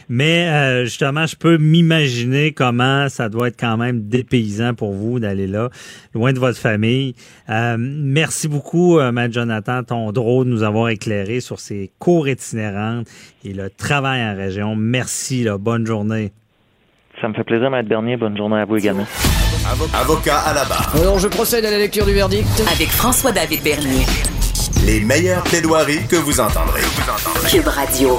Mais 0.09 0.49
euh, 0.49 0.85
justement, 0.85 1.27
je 1.27 1.35
peux 1.35 1.57
m'imaginer 1.57 2.53
comment 2.53 3.09
ça 3.09 3.29
doit 3.29 3.49
être 3.49 3.59
quand 3.59 3.77
même 3.77 4.03
dépaysant 4.03 4.75
pour 4.75 4.93
vous 4.93 5.19
d'aller 5.19 5.47
là, 5.47 5.71
loin 6.15 6.33
de 6.33 6.39
votre 6.39 6.59
famille. 6.59 7.15
Euh, 7.49 7.77
merci 7.79 8.49
beaucoup, 8.49 8.99
euh, 8.99 9.11
Matt 9.13 9.33
Jonathan 9.33 9.83
Tondreau, 9.83 10.45
de 10.45 10.51
nous 10.51 10.63
avoir 10.63 10.91
éclairé 10.91 11.41
sur 11.41 11.59
ces 11.59 11.91
cours 11.99 12.29
itinérantes 12.29 13.09
et 13.45 13.53
le 13.53 13.71
travail 13.71 14.23
en 14.23 14.37
région. 14.37 14.77
Merci, 14.77 15.43
là. 15.43 15.59
bonne 15.59 15.87
journée. 15.87 16.33
Ça 17.21 17.29
me 17.29 17.35
fait 17.35 17.45
plaisir, 17.45 17.71
Matt 17.71 17.89
Bernier. 17.89 18.19
Bonne 18.19 18.37
journée 18.37 18.59
à 18.59 18.67
vous 18.67 18.77
également. 18.77 19.07
Avocat 19.95 20.39
à 20.39 20.55
la 20.55 20.65
barre. 20.67 20.95
Alors, 21.01 21.19
je 21.19 21.29
procède 21.29 21.65
à 21.65 21.71
la 21.71 21.79
lecture 21.79 22.05
du 22.05 22.13
verdict. 22.13 22.47
Avec 22.71 22.89
François-David 22.89 23.63
Bernier. 23.63 24.05
Les 24.85 25.01
meilleures 25.01 25.43
plaidoiries 25.45 26.07
que 26.09 26.17
vous 26.17 26.41
entendrez. 26.41 26.83
Cube 27.51 27.67
Radio. 27.67 28.19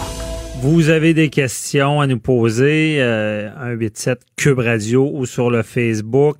Vous 0.61 0.89
avez 0.89 1.13
des 1.13 1.29
questions 1.29 2.01
à 2.01 2.07
nous 2.07 2.19
poser, 2.19 2.97
euh, 2.99 3.49
187 3.53 4.19
Cube 4.35 4.59
Radio 4.59 5.09
ou 5.13 5.25
sur 5.25 5.51
le 5.51 5.61
Facebook. 5.61 6.37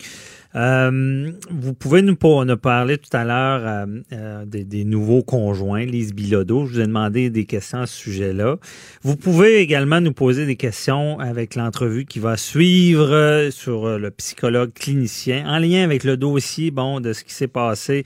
Euh, 0.57 1.31
vous 1.51 1.73
pouvez 1.73 2.01
nous, 2.01 2.17
nous 2.19 2.57
parler 2.57 2.97
tout 2.97 3.15
à 3.15 3.23
l'heure 3.23 3.61
euh, 3.63 3.85
euh, 4.11 4.45
des, 4.45 4.85
nouveaux 4.85 5.21
conjoints, 5.21 5.85
Lise 5.85 6.15
Bilodeau. 6.15 6.65
Je 6.65 6.73
vous 6.73 6.79
ai 6.79 6.87
demandé 6.87 7.29
des 7.29 7.45
questions 7.45 7.81
à 7.81 7.85
ce 7.85 7.95
sujet-là. 7.95 8.57
Vous 9.03 9.15
pouvez 9.15 9.57
également 9.57 10.01
nous 10.01 10.13
poser 10.13 10.47
des 10.47 10.55
questions 10.55 11.19
avec 11.19 11.55
l'entrevue 11.55 12.05
qui 12.05 12.19
va 12.19 12.37
suivre 12.37 13.49
sur 13.51 13.99
le 13.99 14.09
psychologue 14.09 14.73
clinicien 14.73 15.45
en 15.47 15.59
lien 15.59 15.83
avec 15.83 16.03
le 16.03 16.17
dossier 16.17 16.71
bon, 16.71 17.01
de 17.01 17.13
ce 17.13 17.23
qui 17.23 17.33
s'est 17.33 17.47
passé 17.47 18.03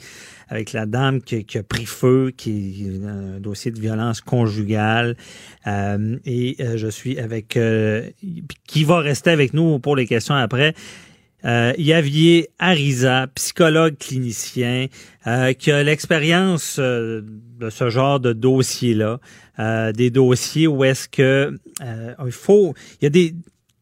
avec 0.50 0.74
la 0.74 0.86
dame 0.86 1.22
qui, 1.22 1.46
a 1.58 1.64
pris 1.64 1.86
feu, 1.86 2.34
qui 2.36 2.86
est 2.86 3.08
un 3.08 3.40
dossier 3.40 3.72
de 3.72 3.80
violence 3.80 4.20
conjugale. 4.20 5.16
et 5.66 6.58
je 6.76 6.88
suis 6.90 7.18
avec... 7.18 7.58
qui 8.68 8.84
va 8.84 9.00
rester 9.00 9.30
avec 9.30 9.54
nous 9.54 9.80
pour 9.80 9.96
les 9.96 10.06
questions 10.06 10.36
après. 10.36 10.76
Euh, 11.44 11.74
Yavier 11.78 12.50
Ariza, 12.60 13.28
psychologue 13.36 13.98
clinicien, 13.98 14.88
euh, 15.28 15.54
qui 15.54 15.72
a 15.72 15.84
l'expérience 15.84 16.78
euh, 16.80 17.22
de 17.60 17.70
ce 17.70 17.90
genre 17.90 18.20
de 18.20 18.34
dossier-là, 18.34 19.20
euh, 19.60 19.92
des 19.92 20.10
dossiers 20.10 20.68
où 20.68 20.84
est-ce 20.84 21.10
que 21.10 21.58
il 22.26 22.32
faut, 22.32 22.74
il 23.02 23.06
y 23.06 23.08
a 23.08 23.10
des, 23.10 23.32
tu 23.32 23.38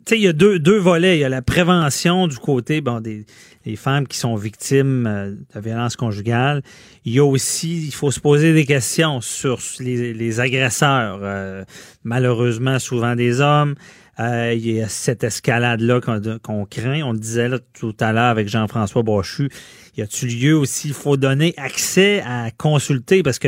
sais, 0.06 0.18
il 0.18 0.24
y 0.24 0.28
a 0.28 0.34
deux, 0.34 0.60
deux 0.60 0.78
volets. 0.78 1.18
Il 1.18 1.22
y 1.22 1.26
a 1.26 1.30
la 1.30 1.42
prévention 1.42 2.28
du 2.28 2.38
côté 2.38 2.82
bon, 2.82 3.02
des, 3.02 3.26
des 3.70 3.76
femmes 3.76 4.08
qui 4.08 4.18
sont 4.18 4.36
victimes 4.36 5.38
de 5.54 5.60
violence 5.60 5.96
conjugale. 5.96 6.62
Il 7.06 7.14
y 7.14 7.20
a 7.20 7.26
aussi, 7.26 7.86
il 7.88 7.94
faut 7.94 8.12
se 8.12 8.20
poser 8.20 8.54
des 8.54 8.66
questions 8.66 9.22
sur 9.22 9.60
les, 9.80 10.14
les 10.14 10.40
agresseurs, 10.40 11.66
malheureusement 12.04 12.80
souvent 12.80 13.16
des 13.16 13.42
hommes. 13.42 13.76
Euh, 14.20 14.54
il 14.54 14.70
y 14.70 14.82
a 14.82 14.90
cette 14.90 15.24
escalade-là 15.24 16.02
qu'on 16.44 16.66
craint. 16.66 17.02
On 17.04 17.14
le 17.14 17.20
disait 17.20 17.50
tout 17.74 17.96
à 18.00 18.12
l'heure 18.12 18.26
avec 18.26 18.50
Jean-François 18.50 19.02
Brochu. 19.02 19.50
Y 19.96 20.02
a-t-il 20.02 20.42
lieu 20.42 20.58
aussi? 20.58 20.90
Il 20.90 20.94
faut 20.94 21.16
donner 21.16 21.54
accès 21.58 22.22
à 22.26 22.52
consulter 22.52 23.24
parce 23.24 23.40
que 23.40 23.48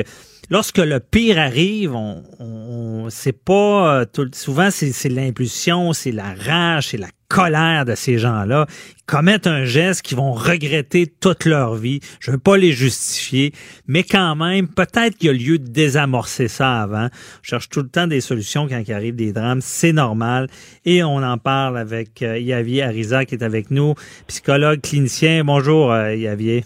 lorsque 0.50 0.78
le 0.78 1.00
pire 1.00 1.38
arrive, 1.38 1.96
on, 1.96 2.24
on 2.40 3.10
c'est 3.10 3.38
pas 3.38 4.02
euh, 4.02 4.06
tout, 4.06 4.30
souvent 4.34 4.70
c'est 4.72 5.10
l'impulsion, 5.10 5.94
c'est 5.94 6.12
la 6.12 6.34
rage, 6.34 6.90
c'est 6.90 6.98
la 6.98 7.10
colère 7.28 7.86
de 7.86 7.96
ces 7.96 8.18
gens-là. 8.18 8.66
Ils 8.98 9.06
commettent 9.06 9.48
un 9.48 9.64
geste 9.64 10.02
qu'ils 10.02 10.18
vont 10.18 10.34
regretter 10.34 11.08
toute 11.08 11.46
leur 11.46 11.76
vie. 11.76 12.02
Je 12.20 12.32
veux 12.32 12.38
pas 12.38 12.58
les 12.58 12.72
justifier, 12.72 13.54
mais 13.88 14.04
quand 14.04 14.36
même, 14.36 14.68
peut-être 14.68 15.18
qu'il 15.18 15.28
y 15.28 15.30
a 15.30 15.34
lieu 15.34 15.58
de 15.58 15.68
désamorcer 15.68 16.48
ça 16.48 16.82
avant. 16.82 17.08
Je 17.42 17.50
cherche 17.50 17.70
tout 17.70 17.82
le 17.82 17.90
temps 17.90 18.08
des 18.08 18.22
solutions 18.22 18.68
quand 18.68 18.82
il 18.86 18.94
arrive 18.94 19.16
des 19.16 19.32
drames, 19.32 19.62
c'est 19.62 19.94
normal. 19.94 20.48
Et 20.86 21.04
on 21.04 21.18
en 21.18 21.38
parle 21.38 21.78
avec 21.78 22.22
euh, 22.22 22.38
Yavier 22.38 22.84
Ariza 22.84 23.26
qui 23.26 23.36
est 23.36 23.44
avec 23.44 23.72
nous, 23.72 23.96
psychologue 24.28 24.82
clinicien. 24.82 25.44
Bonjour 25.46 25.92
euh, 25.92 26.14
Yavier. 26.16 26.66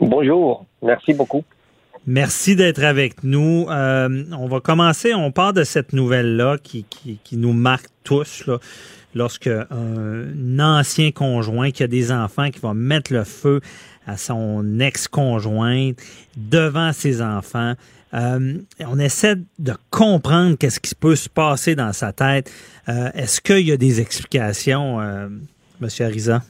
Bonjour, 0.00 0.66
merci 0.82 1.12
beaucoup. 1.12 1.42
Merci 2.10 2.56
d'être 2.56 2.82
avec 2.82 3.22
nous. 3.22 3.66
Euh, 3.68 4.24
on 4.32 4.48
va 4.48 4.60
commencer, 4.60 5.12
on 5.12 5.30
part 5.30 5.52
de 5.52 5.62
cette 5.62 5.92
nouvelle-là 5.92 6.56
qui, 6.56 6.84
qui, 6.84 7.20
qui, 7.22 7.36
nous 7.36 7.52
marque 7.52 7.88
tous. 8.02 8.46
Là, 8.46 8.58
lorsque 9.14 9.48
un 9.48 10.58
ancien 10.58 11.10
conjoint 11.10 11.70
qui 11.70 11.82
a 11.82 11.86
des 11.86 12.10
enfants 12.10 12.50
qui 12.50 12.60
va 12.60 12.72
mettre 12.72 13.12
le 13.12 13.24
feu 13.24 13.60
à 14.06 14.16
son 14.16 14.80
ex-conjointe 14.80 15.98
devant 16.36 16.92
ses 16.92 17.20
enfants. 17.20 17.74
Euh, 18.14 18.54
on 18.80 18.98
essaie 18.98 19.36
de 19.58 19.74
comprendre 19.90 20.56
qu'est-ce 20.56 20.80
qui 20.80 20.94
peut 20.94 21.14
se 21.14 21.28
passer 21.28 21.74
dans 21.74 21.92
sa 21.92 22.12
tête. 22.12 22.50
Euh, 22.88 23.10
est-ce 23.14 23.42
qu'il 23.42 23.68
y 23.68 23.72
a 23.72 23.76
des 23.76 24.00
explications, 24.00 24.98
euh, 24.98 25.28
Monsieur 25.78 26.06
Ariza? 26.06 26.40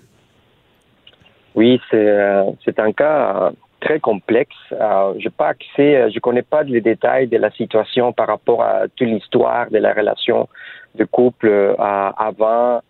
Oui, 1.57 1.81
c'est 1.91 2.79
un 2.79 2.93
cas 2.93 3.51
très 3.81 4.01
complexe. 4.01 4.57
Euh, 4.73 5.15
je 5.19 5.29
pas 5.29 5.49
accès, 5.49 6.11
je 6.11 6.19
connais 6.21 6.43
pas 6.43 6.63
les 6.63 6.81
détails 6.81 7.29
de 7.29 7.39
la 7.39 7.51
situation 7.53 8.13
par 8.13 8.27
rapport 8.27 8.63
à 8.63 8.89
toute 8.95 9.09
l'histoire 9.09 9.71
de 9.71 9.79
la 9.79 9.93
relation 9.93 10.49
de 10.95 11.05
couple 11.05 11.49
euh, 11.49 11.75
avant 11.79 12.81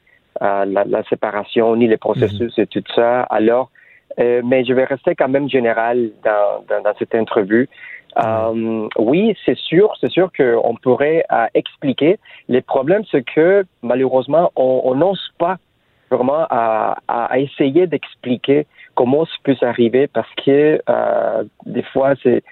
euh, 0.43 0.65
la, 0.65 1.03
séparation, 1.05 1.77
ni 1.77 1.87
les 1.87 1.97
processus 1.97 2.57
mhm. 2.57 2.65
et 2.65 2.67
tout 2.67 2.83
ça. 2.95 3.23
Alors, 3.23 3.71
euh, 4.19 4.41
mais 4.45 4.65
je 4.65 4.73
vais 4.73 4.85
rester 4.85 5.15
quand 5.15 5.29
même 5.29 5.49
général 5.49 6.11
dans, 6.25 6.83
dans, 6.83 6.95
cette 6.99 7.15
entrevue. 7.15 7.69
oui, 8.99 9.37
c'est 9.45 9.59
sûr, 9.59 9.93
c'est 10.01 10.11
sûr 10.11 10.31
qu'on 10.37 10.75
pourrait 10.83 11.25
expliquer. 11.55 12.19
Les 12.49 12.63
problèmes, 12.63 13.05
c'est 13.11 13.23
que 13.23 13.65
malheureusement, 13.83 14.51
on 14.57 14.95
n'ose 14.95 15.33
pas 15.39 15.57
vraiment 16.11 16.47
à, 16.49 16.99
à 17.07 17.39
essayer 17.39 17.87
d'expliquer 17.87 18.67
comment 18.99 19.25
ça 19.27 19.37
peut 19.45 19.57
arriver 19.63 20.09
parce 20.09 20.33
que 20.45 20.81
des 21.67 21.85
fois, 21.93 22.15
c'est 22.23 22.43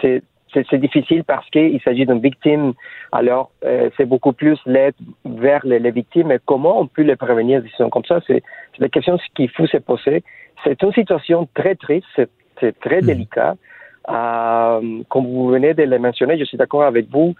c'est 0.00 0.22
c'est 0.54 0.78
difficile 0.78 1.24
parce 1.24 1.48
qu'il 1.50 1.80
s'agit 1.82 2.04
d'une 2.04 2.20
victime. 2.20 2.74
Alors, 3.10 3.50
euh, 3.64 3.88
c'est 3.96 4.04
beaucoup 4.04 4.32
plus 4.32 4.58
l'aide 4.66 4.94
vers 5.24 5.64
les, 5.64 5.90
victimes. 5.90 6.28
Mais 6.28 6.38
comment 6.44 6.78
on 6.80 6.86
peut 6.86 7.02
les 7.02 7.16
prévenir 7.16 7.62
sont 7.78 7.88
comme 7.88 8.04
ça? 8.04 8.20
C'est 8.26 8.42
la 8.78 8.88
question 8.88 9.18
qu'il 9.34 9.50
faut 9.50 9.66
se 9.66 9.78
poser. 9.78 10.22
C'est 10.62 10.82
une 10.82 10.92
situation 10.92 11.48
très 11.54 11.74
triste, 11.74 12.06
c'est 12.60 12.78
très 12.80 13.00
hmm. 13.00 13.06
délicat. 13.06 13.54
Euh, 14.10 15.02
comme 15.08 15.26
vous 15.26 15.48
venez 15.48 15.72
de 15.74 15.84
le 15.84 15.98
mentionner, 15.98 16.38
je 16.38 16.44
suis 16.44 16.58
d'accord 16.58 16.82
avec 16.82 17.06
vous. 17.08 17.34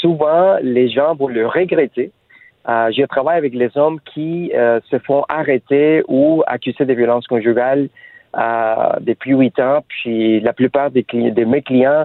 Souvent, 0.00 0.56
les 0.62 0.88
gens 0.88 1.14
vont 1.14 1.28
le 1.28 1.46
regretter. 1.46 2.12
Euh, 2.68 2.90
je 2.96 3.04
travaille 3.04 3.36
avec 3.36 3.54
les 3.54 3.76
hommes 3.76 4.00
qui 4.14 4.50
euh, 4.54 4.80
se 4.90 4.98
font 4.98 5.24
arrêter 5.28 6.02
ou 6.08 6.42
accuser 6.46 6.86
de 6.86 6.94
violences 6.94 7.26
conjugales 7.26 7.88
euh, 8.36 8.92
depuis 9.00 9.32
huit 9.32 9.58
ans. 9.60 9.84
Puis 9.86 10.40
la 10.40 10.52
plupart 10.52 10.90
des, 10.90 11.04
de 11.12 11.44
mes 11.44 11.62
clients 11.62 12.04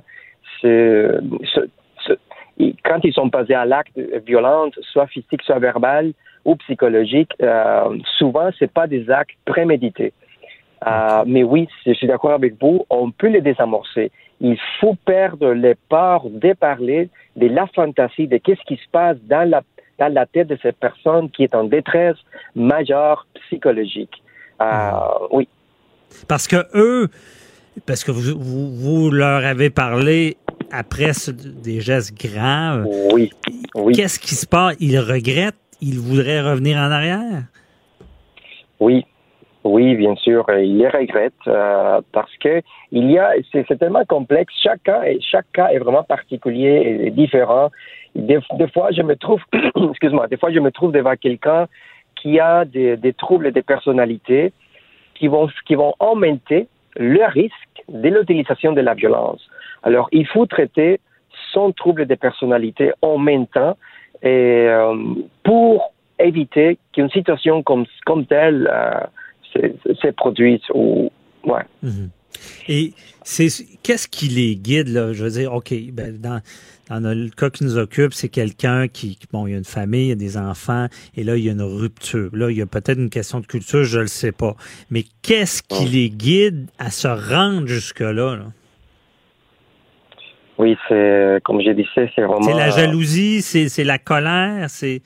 quand 2.83 2.99
ils 3.05 3.13
sont 3.13 3.27
basés 3.27 3.53
à 3.53 3.63
l'acte 3.65 3.97
violent, 4.27 4.69
soit 4.91 5.07
physique, 5.07 5.41
soit 5.43 5.59
verbal 5.59 6.11
ou 6.43 6.57
psychologique, 6.57 7.31
souvent, 8.17 8.49
c'est 8.59 8.71
pas 8.71 8.85
des 8.85 9.09
actes 9.09 9.37
prémédités. 9.45 10.11
Mais 11.25 11.43
oui, 11.43 11.69
je 11.85 11.93
suis 11.93 12.07
d'accord 12.07 12.33
avec 12.33 12.55
vous, 12.59 12.85
on 12.89 13.11
peut 13.11 13.27
les 13.27 13.39
désamorcer. 13.39 14.11
Il 14.41 14.57
faut 14.81 14.97
perdre 15.05 15.53
les 15.53 15.75
parts 15.87 16.29
de 16.29 16.51
parler 16.51 17.09
de 17.37 17.47
la 17.47 17.65
fantaisie, 17.67 18.27
de 18.27 18.35
qu'est-ce 18.35 18.63
qui 18.65 18.75
se 18.75 18.89
passe 18.91 19.17
dans 19.21 19.49
la, 19.49 19.61
dans 19.99 20.13
la 20.13 20.25
tête 20.25 20.47
de 20.47 20.57
cette 20.61 20.77
personne 20.77 21.29
qui 21.29 21.43
est 21.43 21.55
en 21.55 21.65
détresse 21.65 22.17
majeure 22.55 23.25
psychologique. 23.45 24.23
Euh, 24.61 24.91
oui. 25.31 25.47
Parce 26.27 26.47
que 26.47 26.65
eux, 26.73 27.07
parce 27.85 28.03
que 28.03 28.11
vous, 28.11 28.35
vous, 28.35 29.11
leur 29.11 29.45
avez 29.45 29.69
parlé 29.69 30.37
après 30.71 31.11
des 31.63 31.81
gestes 31.81 32.17
graves. 32.17 32.85
Oui. 33.13 33.31
oui. 33.75 33.93
Qu'est-ce 33.93 34.19
qui 34.19 34.35
se 34.35 34.45
passe? 34.45 34.75
Ils 34.79 34.99
regrettent? 34.99 35.55
Ils 35.81 35.99
voudraient 35.99 36.41
revenir 36.41 36.77
en 36.77 36.91
arrière? 36.91 37.43
Oui. 38.79 39.05
Oui, 39.63 39.95
bien 39.95 40.15
sûr, 40.15 40.45
ils 40.57 40.77
les 40.77 40.87
regrettent 40.87 41.33
euh, 41.47 41.99
parce 42.13 42.31
que 42.37 42.61
il 42.91 43.11
y 43.11 43.19
a, 43.19 43.33
c'est 43.51 43.77
tellement 43.77 44.05
complexe. 44.05 44.53
Chaque 44.63 44.83
cas, 44.83 45.01
chaque 45.19 45.51
cas 45.51 45.67
est 45.67 45.79
vraiment 45.79 46.03
particulier 46.03 47.01
et 47.01 47.11
différent. 47.11 47.69
Des, 48.15 48.39
fois, 48.73 48.91
je 48.91 49.01
me 49.01 49.15
trouve, 49.15 49.41
excuse-moi, 49.89 50.27
des 50.27 50.37
fois, 50.37 50.51
je 50.51 50.59
me 50.59 50.71
trouve 50.71 50.91
devant 50.91 51.15
quelqu'un 51.15 51.67
qui 52.15 52.39
a 52.39 52.65
des, 52.65 53.13
troubles 53.17 53.51
de 53.51 53.61
personnalité 53.61 54.51
qui 55.15 55.27
vont, 55.27 55.49
qui 55.65 55.75
vont 55.75 55.93
augmenter 55.99 56.67
le 56.97 57.25
risque 57.25 57.53
de 57.87 58.09
l'utilisation 58.09 58.73
de 58.73 58.81
la 58.81 58.93
violence. 58.93 59.47
Alors, 59.83 60.09
il 60.11 60.27
faut 60.27 60.45
traiter 60.45 60.99
son 61.53 61.71
trouble 61.71 62.05
de 62.05 62.15
personnalité 62.15 62.91
en 63.01 63.17
même 63.17 63.47
temps 63.47 63.77
et, 64.21 64.67
euh, 64.67 64.95
pour 65.43 65.93
éviter 66.19 66.77
qu'une 66.93 67.09
situation 67.09 67.63
comme, 67.63 67.85
comme 68.05 68.25
telle 68.25 68.69
euh, 68.71 69.69
se, 70.01 70.11
produise. 70.11 70.61
Ou, 70.73 71.11
ouais. 71.45 71.63
Mhm. 71.81 72.09
Et 72.67 72.93
c'est 73.23 73.49
qu'est-ce 73.83 74.07
qui 74.07 74.27
les 74.27 74.55
guide 74.55 74.87
là? 74.89 75.13
Je 75.13 75.23
veux 75.23 75.31
dire, 75.31 75.53
ok, 75.53 75.73
ben, 75.91 76.17
dans 76.19 76.41
dans 76.89 77.15
le 77.15 77.29
cas 77.29 77.51
qui 77.51 77.63
nous 77.63 77.77
occupe, 77.77 78.13
c'est 78.13 78.29
quelqu'un 78.29 78.87
qui, 78.87 79.17
bon, 79.31 79.45
il 79.45 79.51
y 79.51 79.53
a 79.53 79.59
une 79.59 79.63
famille, 79.63 80.05
il 80.05 80.09
y 80.09 80.11
a 80.13 80.15
des 80.15 80.37
enfants, 80.37 80.87
et 81.15 81.23
là, 81.23 81.37
il 81.37 81.43
y 81.43 81.49
a 81.49 81.51
une 81.51 81.61
rupture. 81.61 82.31
Là, 82.33 82.49
il 82.49 82.57
y 82.57 82.61
a 82.63 82.65
peut-être 82.65 82.97
une 82.97 83.11
question 83.11 83.39
de 83.39 83.45
culture, 83.45 83.83
je 83.83 83.99
le 83.99 84.07
sais 84.07 84.31
pas. 84.31 84.55
Mais 84.89 85.03
qu'est-ce 85.21 85.61
qui 85.61 85.85
les 85.85 86.09
guide 86.09 86.67
à 86.79 86.89
se 86.89 87.07
rendre 87.07 87.67
jusque-là? 87.67 88.39
Oui, 90.57 90.75
c'est, 90.87 91.37
comme 91.43 91.61
je 91.61 91.69
disais, 91.71 92.11
c'est 92.15 92.23
vraiment... 92.23 92.41
C'est 92.41 92.53
la 92.53 92.71
jalousie, 92.71 93.41
c'est 93.43 93.83
la 93.83 93.99
colère, 93.99 94.67
c'est... 94.69 95.03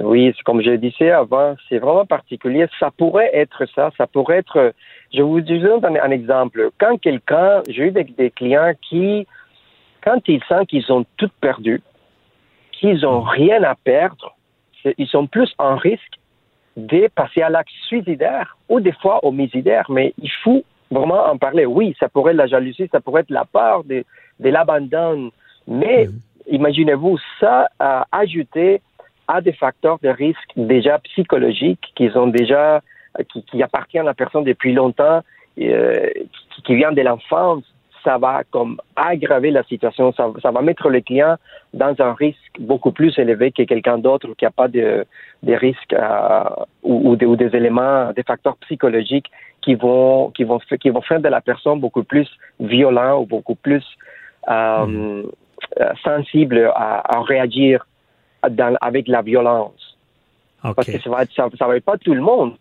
Oui, 0.00 0.34
comme 0.44 0.60
je 0.60 0.72
disais 0.72 1.10
avant, 1.10 1.54
c'est 1.68 1.78
vraiment 1.78 2.04
particulier. 2.04 2.66
Ça 2.80 2.90
pourrait 2.90 3.30
être 3.32 3.64
ça, 3.74 3.90
ça 3.96 4.06
pourrait 4.06 4.38
être... 4.38 4.72
Je 5.12 5.22
vous 5.22 5.40
donne 5.40 5.96
un, 5.96 6.10
exemple. 6.10 6.70
Quand 6.78 7.00
quelqu'un, 7.00 7.62
j'ai 7.68 7.84
eu 7.84 7.90
des 7.92 8.30
clients 8.30 8.72
qui 8.88 9.26
quand 10.04 10.20
ils 10.28 10.42
sentent 10.44 10.68
qu'ils 10.68 10.92
ont 10.92 11.04
tout 11.16 11.30
perdu, 11.40 11.82
qu'ils 12.72 13.00
n'ont 13.00 13.22
rien 13.22 13.62
à 13.62 13.74
perdre, 13.74 14.36
ils 14.98 15.06
sont 15.06 15.26
plus 15.26 15.52
en 15.58 15.76
risque 15.76 16.18
de 16.76 17.08
passer 17.14 17.40
à 17.40 17.48
l'acte 17.48 17.72
suicidaire 17.86 18.56
ou 18.68 18.80
des 18.80 18.92
fois 18.92 19.24
homicidaire. 19.24 19.86
Mais 19.88 20.12
il 20.18 20.30
faut 20.42 20.62
vraiment 20.90 21.24
en 21.26 21.38
parler. 21.38 21.64
Oui, 21.64 21.96
ça 21.98 22.08
pourrait 22.08 22.32
être 22.32 22.38
la 22.38 22.46
jalousie, 22.46 22.88
ça 22.92 23.00
pourrait 23.00 23.22
être 23.22 23.30
la 23.30 23.46
part 23.46 23.84
de, 23.84 24.04
de 24.40 24.48
l'abandon. 24.50 25.30
Mais 25.66 26.06
mhm. 26.06 26.20
imaginez-vous 26.48 27.18
ça 27.40 27.68
à 27.78 28.06
ajouter 28.12 28.82
à 29.28 29.40
des 29.40 29.52
facteurs 29.52 29.98
de 30.02 30.08
risque 30.08 30.50
déjà 30.56 30.98
psychologiques 31.00 31.92
qui 31.94 32.10
ont 32.14 32.26
déjà 32.26 32.82
qui, 33.30 33.42
qui 33.44 33.62
appartiennent 33.62 34.04
à 34.04 34.06
la 34.06 34.14
personne 34.14 34.44
depuis 34.44 34.72
longtemps, 34.72 35.20
euh, 35.60 36.10
qui, 36.54 36.62
qui 36.62 36.74
vient 36.74 36.92
de 36.92 37.00
l'enfance, 37.00 37.62
ça 38.02 38.18
va 38.18 38.42
comme 38.50 38.80
aggraver 38.96 39.50
la 39.50 39.62
situation, 39.64 40.12
ça, 40.12 40.30
ça, 40.42 40.50
va 40.50 40.60
mettre 40.60 40.90
le 40.90 41.00
client 41.00 41.36
dans 41.72 41.94
un 42.00 42.12
risque 42.12 42.58
beaucoup 42.58 42.92
plus 42.92 43.18
élevé 43.18 43.50
que 43.50 43.62
quelqu'un 43.62 43.98
d'autre 43.98 44.28
qui 44.36 44.44
n'a 44.44 44.50
pas 44.50 44.68
de, 44.68 45.06
de 45.42 45.52
risques 45.54 45.94
euh, 45.94 46.44
ou, 46.82 47.12
ou, 47.12 47.24
ou, 47.24 47.36
des 47.36 47.56
éléments, 47.56 48.12
des 48.12 48.22
facteurs 48.22 48.56
psychologiques 48.58 49.30
qui 49.62 49.74
vont, 49.74 50.30
qui 50.30 50.44
vont, 50.44 50.58
qui 50.80 50.90
vont 50.90 51.00
faire 51.00 51.20
de 51.20 51.28
la 51.28 51.40
personne 51.40 51.80
beaucoup 51.80 52.04
plus 52.04 52.28
violent 52.60 53.20
ou 53.22 53.26
beaucoup 53.26 53.54
plus 53.54 53.84
euh, 54.50 54.86
mm. 54.86 55.30
sensible 56.04 56.70
à, 56.74 57.16
à 57.16 57.22
réagir 57.22 57.86
dans, 58.50 58.76
avec 58.80 59.08
la 59.08 59.22
violence. 59.22 59.96
Okay. 60.62 60.74
Parce 60.74 60.90
que 60.90 61.00
ça 61.00 61.10
va, 61.10 61.22
être, 61.22 61.32
ça, 61.34 61.48
ça 61.58 61.66
va 61.66 61.76
être 61.76 61.84
pas 61.84 61.98
tout 61.98 62.14
le 62.14 62.22
monde 62.22 62.54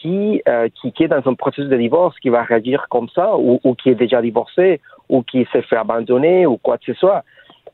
qui, 0.00 0.42
euh, 0.48 0.68
qui, 0.80 0.92
qui, 0.92 1.04
est 1.04 1.08
dans 1.08 1.26
un 1.26 1.34
processus 1.34 1.68
de 1.68 1.76
divorce 1.76 2.18
qui 2.18 2.30
va 2.30 2.42
réagir 2.42 2.86
comme 2.88 3.08
ça, 3.14 3.36
ou, 3.36 3.60
ou 3.62 3.74
qui 3.74 3.90
est 3.90 3.94
déjà 3.94 4.22
divorcé, 4.22 4.80
ou 5.08 5.22
qui 5.22 5.46
s'est 5.52 5.62
fait 5.62 5.76
abandonner, 5.76 6.46
ou 6.46 6.56
quoi 6.56 6.78
que 6.78 6.86
ce 6.86 6.94
soit. 6.94 7.24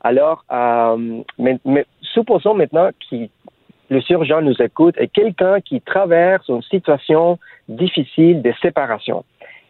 Alors, 0.00 0.44
euh, 0.52 1.22
mais, 1.38 1.58
mais, 1.64 1.86
supposons 2.02 2.54
maintenant 2.54 2.90
que 3.10 3.28
le 3.90 4.00
surgeon 4.00 4.42
nous 4.42 4.60
écoute 4.60 4.94
et 4.98 5.08
quelqu'un 5.08 5.60
qui 5.60 5.80
traverse 5.80 6.48
une 6.48 6.62
situation 6.62 7.38
difficile 7.68 8.42
de 8.42 8.52
séparation. 8.60 9.24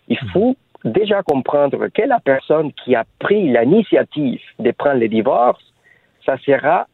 Il 0.09 0.19
faut 0.32 0.56
déjà 0.85 1.23
comprendre 1.23 1.89
que 1.89 2.02
la 2.02 2.20
personne 2.20 2.73
qui 2.73 2.94
a 2.94 3.05
pris 3.19 3.48
l'initiative 3.48 4.40
de 4.59 4.70
prendre 4.73 5.01
le 5.01 5.09
divorce, 5.09 5.62
ça 6.24 6.36
sera, 6.39 6.86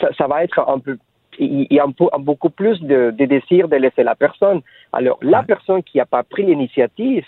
ça, 0.00 0.08
ça 0.16 0.26
va 0.26 0.44
être 0.44 0.58
un 0.68 0.78
peu 0.78 0.98
il 1.38 1.66
y 1.70 1.80
a 1.80 1.86
beaucoup 2.18 2.50
plus 2.50 2.80
de, 2.80 3.10
de, 3.16 3.24
désir 3.24 3.68
de 3.68 3.76
laisser 3.76 4.02
la 4.02 4.14
personne. 4.14 4.62
Alors, 4.92 5.18
la 5.22 5.42
personne 5.42 5.82
qui 5.82 5.98
n'a 5.98 6.06
pas 6.06 6.22
pris 6.22 6.44
l'initiative, 6.44 7.24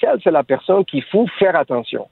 celle, 0.00 0.18
c'est 0.22 0.30
la 0.30 0.44
personne 0.44 0.84
qu'il 0.84 1.02
faut 1.04 1.26
faire 1.38 1.56
attention. 1.56 2.08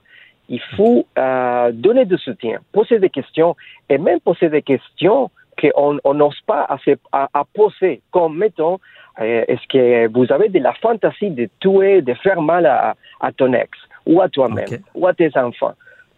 Il 0.48 0.60
faut 0.76 1.06
euh, 1.18 1.72
donner 1.72 2.04
du 2.04 2.16
soutien, 2.18 2.60
poser 2.72 2.98
des 2.98 3.10
questions 3.10 3.56
et 3.88 3.98
même 3.98 4.20
poser 4.20 4.48
des 4.48 4.62
questions 4.62 5.30
qu'on 5.60 6.14
n'ose 6.14 6.40
pas 6.46 6.66
à, 7.12 7.28
à, 7.32 7.44
poser, 7.44 8.02
comme 8.10 8.36
mettons, 8.36 8.78
euh, 9.20 9.44
est-ce 9.48 9.66
que 9.68 10.06
vous 10.08 10.30
avez 10.30 10.48
de 10.50 10.58
la 10.58 10.74
fantaisie 10.74 11.30
de 11.30 11.48
tuer, 11.60 12.02
de 12.02 12.14
faire 12.14 12.42
mal 12.42 12.66
à, 12.66 12.94
à 13.20 13.32
ton 13.32 13.52
ex 13.54 13.70
ou 14.04 14.20
à 14.20 14.28
toi-même 14.28 14.66
okay. 14.66 14.80
ou 14.94 15.06
à 15.06 15.14
tes 15.14 15.30
enfants? 15.36 15.74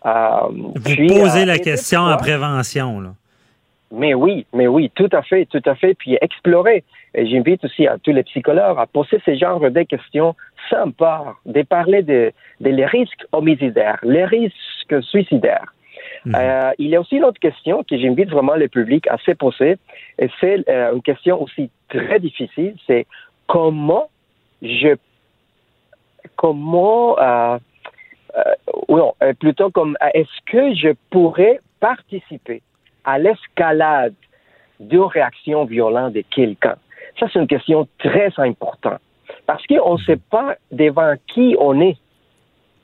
Euh, 0.06 0.48
vous 0.50 0.72
puis, 0.84 1.08
posez 1.08 1.44
la 1.44 1.58
question 1.58 2.00
en 2.00 2.16
prévention, 2.16 3.00
là. 3.00 3.10
Mais 3.90 4.12
oui, 4.12 4.46
mais 4.52 4.66
oui, 4.66 4.90
tout 4.94 5.08
à 5.12 5.22
fait, 5.22 5.46
tout 5.46 5.62
à 5.64 5.74
fait. 5.74 5.94
Puis 5.94 6.18
explorer. 6.20 6.84
Et 7.14 7.26
j'invite 7.26 7.64
aussi 7.64 7.86
à 7.86 7.96
tous 7.96 8.12
les 8.12 8.22
psychologues 8.22 8.78
à 8.78 8.86
poser 8.86 9.18
ce 9.24 9.34
genre 9.34 9.60
de 9.60 9.82
questions 9.82 10.34
peur, 10.96 11.36
de 11.46 11.62
parler 11.62 12.02
de, 12.02 12.32
de 12.60 12.70
les 12.70 12.86
risques 12.86 13.24
homicidaires, 13.32 13.98
les 14.02 14.24
risques 14.24 15.02
suicidaires. 15.02 15.72
Mmh. 16.24 16.34
Euh, 16.34 16.70
il 16.78 16.88
y 16.88 16.96
a 16.96 17.00
aussi 17.00 17.16
une 17.16 17.24
autre 17.24 17.40
question 17.40 17.84
que 17.84 17.96
j'invite 17.96 18.30
vraiment 18.30 18.54
le 18.54 18.68
public 18.68 19.06
à 19.08 19.18
se 19.18 19.32
poser, 19.32 19.76
et 20.18 20.28
c'est 20.40 20.68
euh, 20.68 20.94
une 20.94 21.02
question 21.02 21.40
aussi 21.42 21.70
très 21.88 22.18
difficile, 22.18 22.74
c'est 22.86 23.06
comment 23.46 24.10
je, 24.62 24.96
comment, 26.36 27.18
euh, 27.18 27.58
non, 28.88 29.14
plutôt 29.38 29.70
comme, 29.70 29.96
est-ce 30.14 30.50
que 30.50 30.74
je 30.74 30.94
pourrais 31.10 31.60
participer 31.80 32.62
à 33.04 33.18
l'escalade 33.18 34.14
d'une 34.80 35.02
réaction 35.02 35.64
violente 35.64 36.12
de 36.14 36.22
quelqu'un? 36.22 36.76
Ça, 37.18 37.26
c'est 37.32 37.38
une 37.38 37.46
question 37.46 37.88
très 37.98 38.32
importante. 38.38 39.00
Parce 39.46 39.66
qu'on 39.66 39.94
ne 39.94 40.02
sait 40.02 40.20
pas 40.30 40.56
devant 40.70 41.14
qui 41.26 41.56
on 41.58 41.80
est. 41.80 41.96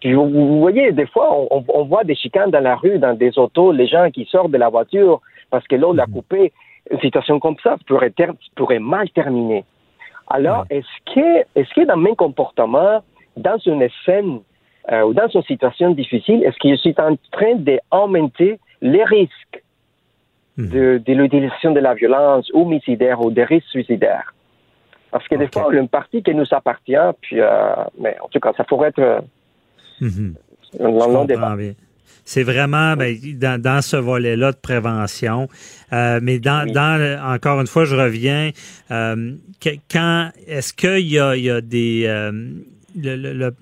Vous 0.04 0.60
voyez, 0.60 0.92
des 0.92 1.06
fois, 1.06 1.34
on, 1.50 1.64
on, 1.68 1.84
voit 1.84 2.04
des 2.04 2.14
chicanes 2.14 2.50
dans 2.50 2.60
la 2.62 2.76
rue, 2.76 2.98
dans 2.98 3.14
des 3.14 3.38
autos, 3.38 3.72
les 3.72 3.86
gens 3.86 4.10
qui 4.10 4.26
sortent 4.26 4.50
de 4.50 4.58
la 4.58 4.68
voiture 4.68 5.20
parce 5.50 5.66
que 5.66 5.76
l'autre 5.76 5.96
l'a 5.96 6.06
coupé. 6.06 6.52
Une 6.90 7.00
situation 7.00 7.40
comme 7.40 7.56
ça 7.62 7.76
pourrait, 7.86 8.12
pourrait 8.56 8.78
mal 8.78 9.08
terminer. 9.10 9.64
Alors, 10.28 10.66
est-ce 10.68 11.14
que, 11.14 11.46
est-ce 11.54 11.72
que 11.74 11.86
dans 11.86 11.96
mes 11.96 12.14
comportements, 12.14 13.02
dans 13.36 13.56
une 13.58 13.88
scène 14.04 14.40
euh, 14.92 15.02
ou 15.02 15.14
dans 15.14 15.28
une 15.28 15.42
situation 15.42 15.92
difficile, 15.92 16.42
est-ce 16.44 16.56
que 16.60 16.68
je 16.70 16.76
suis 16.76 16.94
en 16.98 17.16
train 17.32 17.54
d'augmenter 17.56 18.58
les 18.80 19.04
risques 19.04 19.62
de, 20.58 21.02
de 21.04 21.12
l'utilisation 21.12 21.72
de 21.72 21.80
la 21.80 21.94
violence 21.94 22.50
homicidaire 22.52 23.20
ou 23.20 23.30
des 23.30 23.44
risques 23.44 23.68
suicidaires? 23.68 24.34
Parce 25.10 25.26
que 25.28 25.36
des 25.36 25.48
fois, 25.52 25.70
a 25.70 25.74
une 25.74 25.88
partie 25.88 26.22
qui 26.22 26.34
nous 26.34 26.46
appartient, 26.50 26.96
puis, 27.22 27.40
euh, 27.40 27.46
mais 28.00 28.16
en 28.20 28.28
tout 28.28 28.40
cas, 28.40 28.52
ça 28.56 28.64
pourrait 28.64 28.88
être 28.88 29.22
-hmm. 30.00 30.34
un 30.80 30.90
long 30.90 31.24
débat. 31.24 31.56
C'est 32.26 32.42
vraiment 32.42 32.96
ben, 32.96 33.14
dans, 33.34 33.60
dans, 33.60 33.82
ce 33.82 33.96
volet-là 33.96 34.52
de 34.52 34.56
prévention. 34.56 35.46
Euh, 35.92 36.20
mais 36.22 36.38
dans, 36.38 36.64
oui. 36.64 36.72
dans, 36.72 37.34
encore 37.34 37.60
une 37.60 37.66
fois, 37.66 37.84
je 37.84 37.94
reviens. 37.94 38.50
Euh, 38.90 39.34
quand 39.90 40.30
est-ce 40.46 40.72
qu'il 40.72 41.06
y 41.06 41.18
a, 41.18 41.36
il 41.36 41.44
y 41.44 41.50
a 41.50 41.60
des 41.60 42.04
euh, 42.06 42.32
le, 42.96 43.16
le, 43.16 43.32
le, 43.32 43.54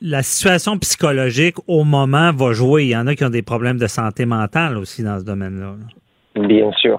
la 0.00 0.22
situation 0.22 0.78
psychologique 0.78 1.56
au 1.66 1.84
moment 1.84 2.32
va 2.32 2.52
jouer. 2.52 2.84
Il 2.84 2.90
y 2.90 2.96
en 2.96 3.06
a 3.06 3.14
qui 3.14 3.24
ont 3.24 3.30
des 3.30 3.42
problèmes 3.42 3.78
de 3.78 3.86
santé 3.86 4.26
mentale 4.26 4.76
aussi 4.78 5.02
dans 5.02 5.18
ce 5.18 5.24
domaine-là. 5.24 5.74
là 6.36 6.46
Bien 6.46 6.72
sûr, 6.72 6.96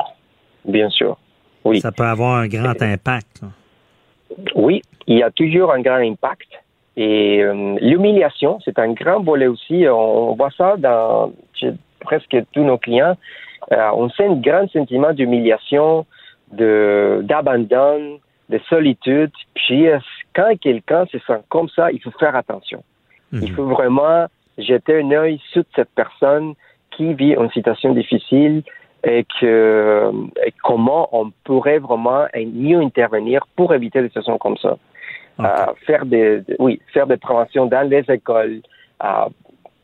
bien 0.66 0.90
sûr. 0.90 1.18
Oui. 1.64 1.82
Ça 1.82 1.92
peut 1.92 2.04
avoir 2.04 2.38
un 2.38 2.48
grand 2.48 2.80
impact. 2.82 3.42
Là. 3.42 3.48
Oui, 4.56 4.82
il 5.08 5.18
y 5.18 5.24
a 5.24 5.32
toujours 5.32 5.72
un 5.72 5.82
grand 5.82 5.96
impact. 5.98 6.48
Et 6.98 7.44
euh, 7.44 7.78
l'humiliation, 7.82 8.60
c'est 8.64 8.80
un 8.80 8.94
grand 8.94 9.22
volet 9.22 9.48
aussi. 9.48 9.86
On, 9.88 10.32
on 10.32 10.36
voit 10.36 10.52
ça 10.58 10.76
dans 10.78 11.34
presque 12.00 12.38
tous 12.54 12.64
nos 12.64 12.78
clients. 12.78 13.18
Euh, 13.72 13.90
on 13.96 14.10
sent 14.10 14.28
un 14.28 14.36
grand 14.36 14.70
sentiment 14.70 15.12
d'humiliation, 15.12 16.06
de 16.54 17.22
d'abandon, 17.24 18.20
de 18.50 18.60
solitude. 18.70 19.32
Puis 19.56 19.88
quand 20.36 20.54
quelqu'un 20.60 21.06
se 21.08 21.18
sent 21.20 21.42
comme 21.50 21.70
ça, 21.70 21.92
il 21.92 22.02
faut 22.02 22.12
faire 22.12 22.36
attention. 22.36 22.84
Il 23.32 23.52
faut 23.52 23.66
vraiment 23.66 24.28
jeter 24.58 25.02
un 25.02 25.12
œil 25.12 25.42
sur 25.52 25.64
cette 25.76 25.90
personne 25.96 26.54
qui 26.92 27.14
vit 27.14 27.34
une 27.34 27.50
situation 27.52 27.94
difficile, 27.94 28.64
et, 29.06 29.26
que, 29.40 30.12
et 30.46 30.54
comment 30.64 31.10
on 31.12 31.32
pourrait 31.44 31.80
vraiment 31.80 32.26
mieux 32.36 32.80
intervenir 32.80 33.46
pour 33.56 33.74
éviter 33.74 34.02
des 34.02 34.08
situations 34.08 34.38
comme 34.38 34.58
ça. 34.58 34.78
Okay. 35.38 35.48
Euh, 35.48 35.74
faire 35.86 36.06
des, 36.06 36.42
oui, 36.60 36.82
faire 36.94 37.08
des 37.08 37.18
préventions 37.18 37.66
dans 37.66 37.88
les 37.88 38.04
écoles, 38.10 38.62
euh, 39.04 39.26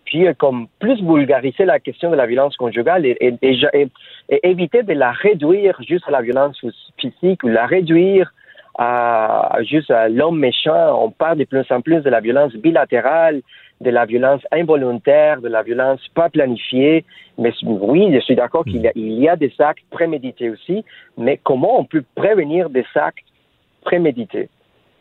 puis 0.06 0.26
comme 0.38 0.68
plus 0.80 1.02
vulgariser 1.03 1.65
la 1.65 1.80
question 1.80 2.10
de 2.10 2.15
la 2.15 2.26
violence 2.26 2.56
conjugale 2.57 3.06
et, 3.06 3.18
et, 3.19 3.36
et, 3.41 3.88
et, 4.30 4.49
éviter 4.49 4.84
de 4.84 4.94
la 4.94 5.11
réduire 5.11 5.78
juste 5.88 6.07
à 6.07 6.11
la 6.11 6.22
violence 6.22 6.60
physique 6.98 7.44
ou 7.44 7.48
la 7.49 7.65
réduire 7.65 8.34
à 8.77 9.57
juste 9.64 9.91
à 9.91 10.10
l'homme 10.10 10.39
méchant. 10.39 11.03
On 11.03 11.11
parle 11.11 11.38
de 11.38 11.43
plus 11.45 11.65
en 11.69 11.81
plus 11.81 12.02
de 12.02 12.10
la 12.10 12.19
violence 12.19 12.53
bilatérale, 12.53 13.41
de 13.81 13.89
la 13.89 14.06
violence 14.06 14.41
involontaire, 14.52 15.41
de 15.41 15.49
la 15.49 15.64
violence 15.64 15.99
pas 16.14 16.30
planifiée. 16.30 17.03
Mais 17.38 17.53
oui, 17.64 18.14
je 18.14 18.19
suis 18.19 18.35
d'accord 18.35 18.64
qu'il 18.64 18.91
y, 18.95 19.02
y, 19.02 19.30
a 19.30 19.35
des 19.35 19.53
actes 19.60 19.84
prémédités 19.89 20.49
aussi, 20.49 20.85
mais 21.18 21.39
comment 21.43 21.80
on 21.80 21.85
peut 21.85 22.03
prévenir 22.15 22.69
des 22.69 22.85
actes 22.95 23.26
prémédités? 23.84 24.49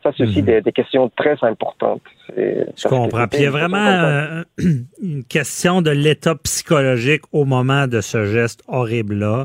Ça, 0.03 0.13
c'est 0.17 0.23
aussi 0.23 0.43
des, 0.43 0.63
des, 0.63 0.73
questions 0.73 1.11
très 1.15 1.37
importantes. 1.43 2.01
Je 2.35 2.89
comprends. 2.89 3.29
Puis 3.29 3.41
il 3.41 3.45
y 3.45 3.47
a 3.47 3.51
vraiment 3.51 3.77
euh, 3.77 4.43
une 5.03 5.25
question 5.25 5.83
de 5.83 5.91
l'état 5.91 6.35
psychologique 6.37 7.23
au 7.33 7.45
moment 7.45 7.87
de 7.87 8.01
ce 8.01 8.25
geste 8.25 8.63
horrible-là 8.67 9.45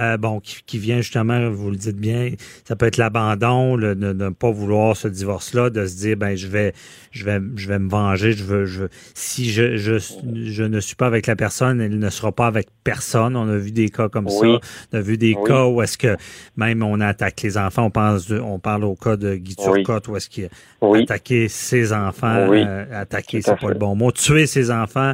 euh, 0.00 0.16
bon, 0.16 0.40
qui, 0.40 0.56
qui, 0.66 0.78
vient 0.78 0.98
justement, 0.98 1.50
vous 1.50 1.70
le 1.70 1.76
dites 1.76 1.96
bien, 1.96 2.32
ça 2.66 2.74
peut 2.74 2.86
être 2.86 2.96
l'abandon, 2.96 3.76
de 3.76 3.94
ne 3.94 4.28
pas 4.30 4.50
vouloir 4.50 4.96
ce 4.96 5.08
divorce-là, 5.08 5.70
de 5.70 5.86
se 5.86 5.96
dire, 5.96 6.16
ben 6.16 6.36
je 6.36 6.48
vais, 6.48 6.72
je 7.12 7.24
vais, 7.24 7.38
je 7.56 7.68
vais 7.68 7.78
me 7.78 7.88
venger, 7.88 8.32
je 8.32 8.44
veux, 8.44 8.64
je 8.64 8.82
veux, 8.82 8.88
si 9.14 9.50
je, 9.50 9.76
je, 9.76 9.98
je 10.34 10.64
ne 10.64 10.80
suis 10.80 10.96
pas 10.96 11.06
avec 11.06 11.26
la 11.26 11.36
personne, 11.36 11.80
elle 11.80 11.98
ne 11.98 12.10
sera 12.10 12.32
pas 12.32 12.46
avec 12.46 12.68
personne. 12.82 13.36
On 13.36 13.48
a 13.48 13.56
vu 13.56 13.70
des 13.70 13.88
cas 13.88 14.08
comme 14.08 14.26
oui. 14.26 14.32
ça, 14.32 14.68
on 14.92 14.96
a 14.96 15.00
vu 15.00 15.16
des 15.16 15.34
oui. 15.34 15.44
cas 15.46 15.66
où 15.66 15.80
est-ce 15.80 15.96
que 15.96 16.16
même 16.56 16.82
on 16.82 17.00
attaque 17.00 17.42
les 17.42 17.56
enfants. 17.56 17.84
On 17.84 17.90
pense, 17.90 18.26
de, 18.26 18.40
on 18.40 18.58
parle 18.58 18.84
au 18.84 18.96
cas 18.96 19.16
de 19.16 19.36
Guy 19.36 19.56
Turcotte 19.56 20.08
où 20.08 20.16
est-ce 20.16 20.28
qu'il 20.28 20.48
a 20.82 20.96
attaqué 20.96 21.48
ses 21.48 21.92
enfants, 21.92 22.52
euh, 22.52 22.84
attaquer, 22.92 23.42
c'est 23.42 23.58
pas 23.58 23.68
le 23.68 23.78
bon 23.78 23.94
mot, 23.94 24.10
tuer 24.12 24.46
ses 24.46 24.70
enfants. 24.70 25.12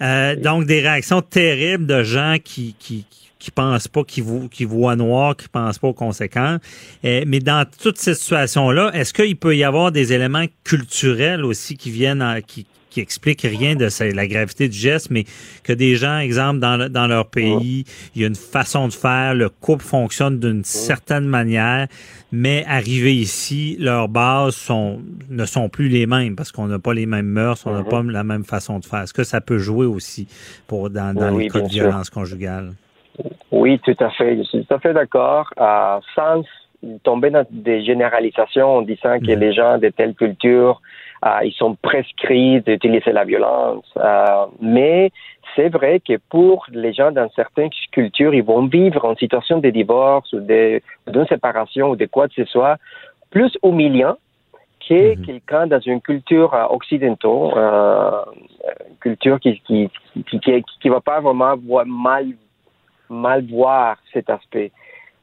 Euh, 0.00 0.36
donc 0.36 0.64
des 0.64 0.80
réactions 0.80 1.22
terribles 1.22 1.86
de 1.86 2.04
gens 2.04 2.36
qui, 2.42 2.76
qui, 2.78 3.04
qui 3.10 3.27
qui 3.38 3.50
pensent 3.50 3.88
pas, 3.88 4.04
qui, 4.04 4.20
vo- 4.20 4.48
qui 4.48 4.64
voient 4.64 4.96
noir, 4.96 5.36
qui 5.36 5.48
pensent 5.48 5.78
pas 5.78 5.88
aux 5.88 5.94
conséquences. 5.94 6.60
Euh, 7.04 7.22
mais 7.26 7.38
dans 7.40 7.64
toutes 7.80 7.98
ces 7.98 8.14
situations-là, 8.14 8.90
est-ce 8.94 9.12
qu'il 9.14 9.36
peut 9.36 9.56
y 9.56 9.64
avoir 9.64 9.92
des 9.92 10.12
éléments 10.12 10.46
culturels 10.64 11.44
aussi 11.44 11.76
qui 11.76 11.90
viennent, 11.90 12.22
en- 12.22 12.40
qui, 12.40 12.66
qui 12.90 13.00
expliquent 13.00 13.42
rien 13.42 13.76
de 13.76 13.86
la 14.14 14.26
gravité 14.26 14.68
du 14.68 14.76
geste, 14.76 15.10
mais 15.10 15.24
que 15.62 15.72
des 15.74 15.94
gens, 15.96 16.18
exemple, 16.18 16.58
dans, 16.58 16.76
le- 16.76 16.88
dans 16.88 17.06
leur 17.06 17.26
pays, 17.28 17.84
il 18.16 18.22
y 18.22 18.24
a 18.24 18.28
une 18.28 18.34
façon 18.34 18.88
de 18.88 18.92
faire, 18.94 19.34
le 19.34 19.50
couple 19.50 19.84
fonctionne 19.84 20.40
d'une 20.40 20.64
certaine 20.64 21.26
manière, 21.26 21.86
mais 22.32 22.64
arrivé 22.66 23.14
ici, 23.14 23.76
leurs 23.78 24.08
bases 24.08 24.56
sont, 24.56 25.00
ne 25.28 25.44
sont 25.44 25.68
plus 25.68 25.88
les 25.88 26.06
mêmes 26.06 26.34
parce 26.34 26.50
qu'on 26.50 26.66
n'a 26.66 26.78
pas 26.78 26.94
les 26.94 27.06
mêmes 27.06 27.26
mœurs, 27.26 27.64
on 27.66 27.72
n'a 27.72 27.82
Mhm. 27.82 27.88
pas 27.88 28.02
la 28.02 28.24
même 28.24 28.44
façon 28.44 28.78
de 28.78 28.84
faire. 28.86 29.02
Est-ce 29.02 29.14
que 29.14 29.24
ça 29.24 29.40
peut 29.42 29.58
jouer 29.58 29.86
aussi 29.86 30.26
pour 30.66 30.88
dans, 30.90 31.14
dans 31.14 31.30
Oui, 31.30 31.44
les 31.44 31.50
cas 31.50 31.60
de 31.60 31.68
violence 31.68 32.10
conjugale? 32.10 32.72
Oui, 33.50 33.78
tout 33.80 33.96
à 34.00 34.10
fait. 34.10 34.36
Je 34.36 34.42
suis 34.42 34.64
tout 34.64 34.74
à 34.74 34.78
fait 34.78 34.92
d'accord. 34.92 35.50
Euh, 35.58 35.98
sans 36.14 36.42
tomber 37.02 37.30
dans 37.30 37.44
des 37.50 37.82
généralisations 37.84 38.76
en 38.76 38.82
disant 38.82 39.18
que 39.18 39.32
les 39.32 39.52
gens 39.52 39.78
de 39.78 39.88
telle 39.88 40.14
culture, 40.14 40.80
euh, 41.24 41.40
ils 41.42 41.52
sont 41.52 41.74
prescrits 41.74 42.60
d'utiliser 42.60 43.10
la 43.12 43.24
violence. 43.24 43.84
Euh, 43.96 44.46
mais 44.60 45.10
c'est 45.56 45.70
vrai 45.70 45.98
que 45.98 46.18
pour 46.30 46.66
les 46.70 46.92
gens 46.92 47.10
dans 47.10 47.28
certaines 47.30 47.70
cultures, 47.90 48.32
ils 48.32 48.44
vont 48.44 48.66
vivre 48.66 49.04
en 49.04 49.16
situation 49.16 49.58
de 49.58 49.70
divorce 49.70 50.32
ou 50.32 50.40
de- 50.40 50.80
d'une 51.08 51.26
séparation 51.26 51.90
ou 51.90 51.96
de 51.96 52.06
quoi 52.06 52.28
que 52.28 52.34
ce 52.34 52.44
soit 52.44 52.76
plus 53.30 53.52
humiliant 53.64 54.16
que 54.88 55.14
quelqu'un 55.26 55.66
dans 55.66 55.80
une 55.80 56.00
culture 56.00 56.54
occidentale, 56.70 57.52
euh, 57.56 58.22
une 58.88 58.96
culture 59.00 59.40
qui 59.40 59.60
qui, 59.66 59.90
qui, 60.28 60.38
qui, 60.40 60.64
qui 60.80 60.88
va 60.88 61.00
pas 61.00 61.20
vraiment 61.20 61.56
voir 61.56 61.84
mal 61.86 62.26
mal 63.10 63.44
voir 63.46 63.96
cet 64.12 64.30
aspect. 64.30 64.70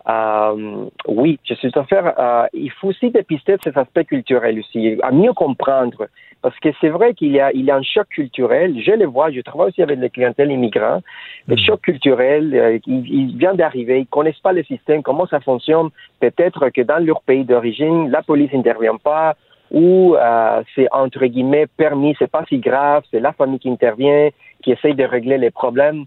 Euh, 0.08 0.86
oui, 1.08 1.40
je 1.44 1.56
suis 1.56 1.72
à 1.74 1.84
fait. 1.84 1.98
euh, 1.98 2.46
il 2.54 2.72
faut 2.72 2.90
aussi 2.90 3.10
dépister 3.10 3.56
cet 3.64 3.76
aspect 3.76 4.06
culturel 4.06 4.60
aussi, 4.60 5.00
à 5.02 5.12
mieux 5.12 5.34
comprendre, 5.34 6.08
parce 6.44 6.60
que 6.60 6.70
c'est 6.80 6.90
vrai 6.90 7.16
qu'il 7.16 7.32
y 7.32 7.40
a, 7.40 7.52
il 7.54 7.66
y 7.66 7.72
a 7.72 7.76
un 7.76 7.82
choc 7.82 8.08
culturel. 8.10 8.80
Je 8.80 8.92
le 8.92 9.06
vois, 9.06 9.32
je 9.32 9.42
travaille 9.42 9.70
aussi 9.70 9.82
avec 9.82 9.98
les 10.00 10.12
clientèles 10.12 10.52
immigrants. 10.52 11.02
Le 11.48 11.56
choc 11.58 11.82
culturel, 11.82 12.54
euh, 12.54 12.78
il, 12.86 13.08
il 13.12 13.38
vient 13.38 13.56
d'arriver, 13.56 14.02
ils 14.02 14.08
connaissent 14.08 14.40
pas 14.40 14.54
le 14.54 14.64
système, 14.64 15.02
comment 15.02 15.26
ça 15.26 15.40
fonctionne. 15.40 15.90
Peut-être 16.20 16.70
que 16.70 16.82
dans 16.82 17.04
leur 17.04 17.22
pays 17.22 17.44
d'origine, 17.44 18.12
la 18.12 18.22
police 18.22 18.54
n'intervient 18.54 18.98
pas, 18.98 19.36
ou 19.72 20.16
euh, 20.16 20.62
c'est 20.76 20.88
entre 20.92 21.26
guillemets 21.26 21.66
permis, 21.66 22.16
c'est 22.20 22.30
pas 22.30 22.46
si 22.48 22.60
grave, 22.60 23.04
c'est 23.10 23.20
la 23.20 23.34
famille 23.34 23.58
qui 23.58 23.72
intervient, 23.72 24.30
qui 24.62 24.72
essaye 24.72 24.94
de 24.94 25.04
régler 25.04 25.40
les 25.40 25.50
problèmes. 25.50 26.06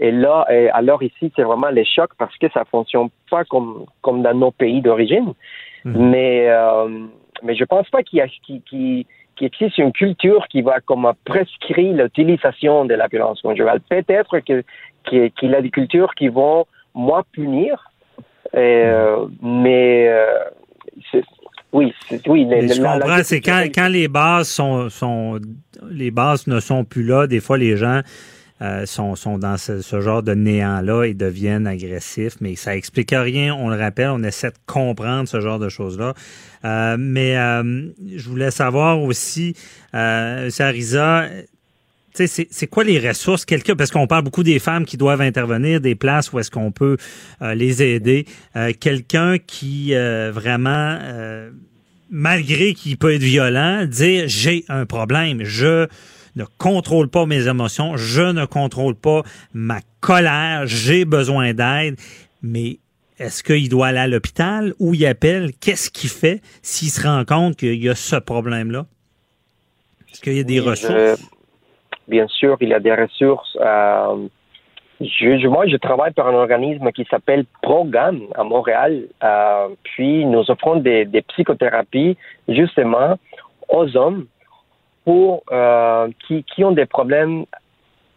Et 0.00 0.10
là, 0.10 0.44
alors 0.72 1.02
ici, 1.02 1.30
c'est 1.36 1.42
vraiment 1.44 1.68
les 1.70 1.84
chocs 1.84 2.10
parce 2.18 2.36
que 2.38 2.46
ça 2.52 2.64
fonctionne 2.64 3.08
pas 3.30 3.44
comme 3.44 3.84
comme 4.02 4.22
dans 4.22 4.34
nos 4.34 4.50
pays 4.50 4.80
d'origine. 4.82 5.32
Mais 5.84 6.46
euh, 6.48 6.88
mais 7.42 7.54
je 7.54 7.64
pense 7.64 7.88
pas 7.90 8.02
qu'il 8.02 8.22
qu'il 8.44 8.62
qu'il- 8.62 9.04
qu'il 9.36 9.46
existe 9.48 9.78
une 9.78 9.92
culture 9.92 10.46
qui 10.48 10.62
va 10.62 10.80
comme 10.80 11.10
prescrire 11.24 11.94
l'utilisation 11.96 12.84
de 12.86 12.94
la 12.94 13.06
violence 13.08 13.40
conjugale. 13.42 13.80
Peut-être 13.88 14.38
que 14.40 14.62
que- 15.08 15.28
qu'il 15.28 15.50
y 15.50 15.54
a 15.54 15.60
des 15.60 15.70
cultures 15.70 16.14
qui 16.14 16.28
vont 16.28 16.64
moins 16.94 17.22
punir, 17.32 17.90
euh, 18.56 19.26
mais 19.42 20.08
euh, 20.08 20.26
oui, 21.72 21.92
c'est- 22.08 22.26
oui. 22.28 22.46
Comprends, 23.00 23.22
c'est 23.24 23.40
quand, 23.40 23.62
quand 23.74 23.88
les 23.88 24.08
bases 24.08 24.48
sont, 24.48 24.88
sont 24.88 25.40
les 25.90 26.10
bases 26.10 26.46
ne 26.46 26.60
sont 26.60 26.84
plus 26.84 27.02
là, 27.04 27.26
des 27.26 27.40
fois 27.40 27.58
les 27.58 27.76
gens 27.76 28.00
euh, 28.64 28.86
sont, 28.86 29.14
dans 29.36 29.58
ce, 29.58 30.00
genre 30.00 30.22
de 30.22 30.32
néant-là 30.32 31.04
et 31.04 31.12
deviennent 31.12 31.66
agressifs, 31.66 32.36
mais 32.40 32.56
ça 32.56 32.74
explique 32.74 33.10
rien, 33.12 33.54
on 33.54 33.68
le 33.68 33.76
rappelle, 33.76 34.08
on 34.08 34.22
essaie 34.22 34.48
de 34.48 34.56
comprendre 34.64 35.28
ce 35.28 35.38
genre 35.42 35.58
de 35.58 35.68
choses-là. 35.68 36.14
Euh, 36.64 36.96
mais 36.98 37.36
euh, 37.36 37.88
je 38.16 38.26
voulais 38.26 38.50
savoir 38.50 39.02
aussi, 39.02 39.54
euh, 39.94 40.48
Sarisa, 40.48 41.28
c'est 42.14 42.66
quoi 42.68 42.84
les 42.84 43.06
ressources? 43.06 43.44
Quelqu'un, 43.44 43.76
parce 43.76 43.90
qu'on 43.90 44.06
parle 44.06 44.24
beaucoup 44.24 44.44
des 44.44 44.58
femmes 44.58 44.86
qui 44.86 44.96
doivent 44.96 45.20
intervenir, 45.20 45.82
des 45.82 45.94
places 45.94 46.32
où 46.32 46.38
est-ce 46.38 46.50
qu'on 46.50 46.72
peut 46.72 46.96
les 47.42 47.82
aider. 47.82 48.24
Quelqu'un 48.78 49.38
qui 49.38 49.92
vraiment, 49.94 50.96
malgré 52.08 52.72
qu'il 52.72 52.98
peut 52.98 53.14
être 53.14 53.22
violent, 53.22 53.84
dire 53.84 54.24
j'ai 54.28 54.64
un 54.68 54.86
problème, 54.86 55.42
je 55.42 55.88
ne 56.36 56.44
contrôle 56.58 57.08
pas 57.08 57.26
mes 57.26 57.46
émotions, 57.48 57.96
je 57.96 58.22
ne 58.22 58.44
contrôle 58.44 58.94
pas 58.94 59.22
ma 59.52 59.78
colère, 60.00 60.62
j'ai 60.66 61.04
besoin 61.04 61.54
d'aide, 61.54 61.96
mais 62.42 62.78
est-ce 63.18 63.42
qu'il 63.44 63.68
doit 63.68 63.88
aller 63.88 63.98
à 63.98 64.08
l'hôpital? 64.08 64.74
Ou 64.80 64.94
il 64.94 65.06
appelle? 65.06 65.50
Qu'est-ce 65.60 65.90
qu'il 65.90 66.10
fait 66.10 66.40
s'il 66.62 66.88
se 66.88 67.06
rend 67.06 67.24
compte 67.24 67.56
qu'il 67.56 67.82
y 67.82 67.88
a 67.88 67.94
ce 67.94 68.16
problème-là? 68.16 68.86
Est-ce 70.12 70.20
qu'il 70.20 70.34
y 70.36 70.40
a 70.40 70.44
des 70.44 70.60
Oui, 70.60 70.68
ressources? 70.70 70.92
je- 70.92 71.16
bien 72.08 72.26
sûr, 72.28 72.56
il 72.60 72.68
y 72.70 72.74
a 72.74 72.80
des 72.80 72.92
ressources. 72.94 73.56
Euh, 73.60 74.26
je, 75.00 75.46
moi, 75.48 75.66
je 75.66 75.76
travaille 75.76 76.12
pour 76.12 76.26
un 76.26 76.34
organisme 76.34 76.90
qui 76.92 77.04
s'appelle 77.10 77.44
Program 77.62 78.20
à 78.34 78.42
Montréal. 78.44 79.04
Euh, 79.22 79.68
puis, 79.84 80.24
nous 80.26 80.44
offrons 80.50 80.76
des, 80.76 81.04
des 81.04 81.22
psychothérapies 81.22 82.16
justement 82.48 83.16
aux 83.68 83.96
hommes 83.96 84.26
euh, 85.06 86.08
qui, 86.26 86.64
ont 86.64 86.72
des 86.72 86.86
problèmes 86.86 87.44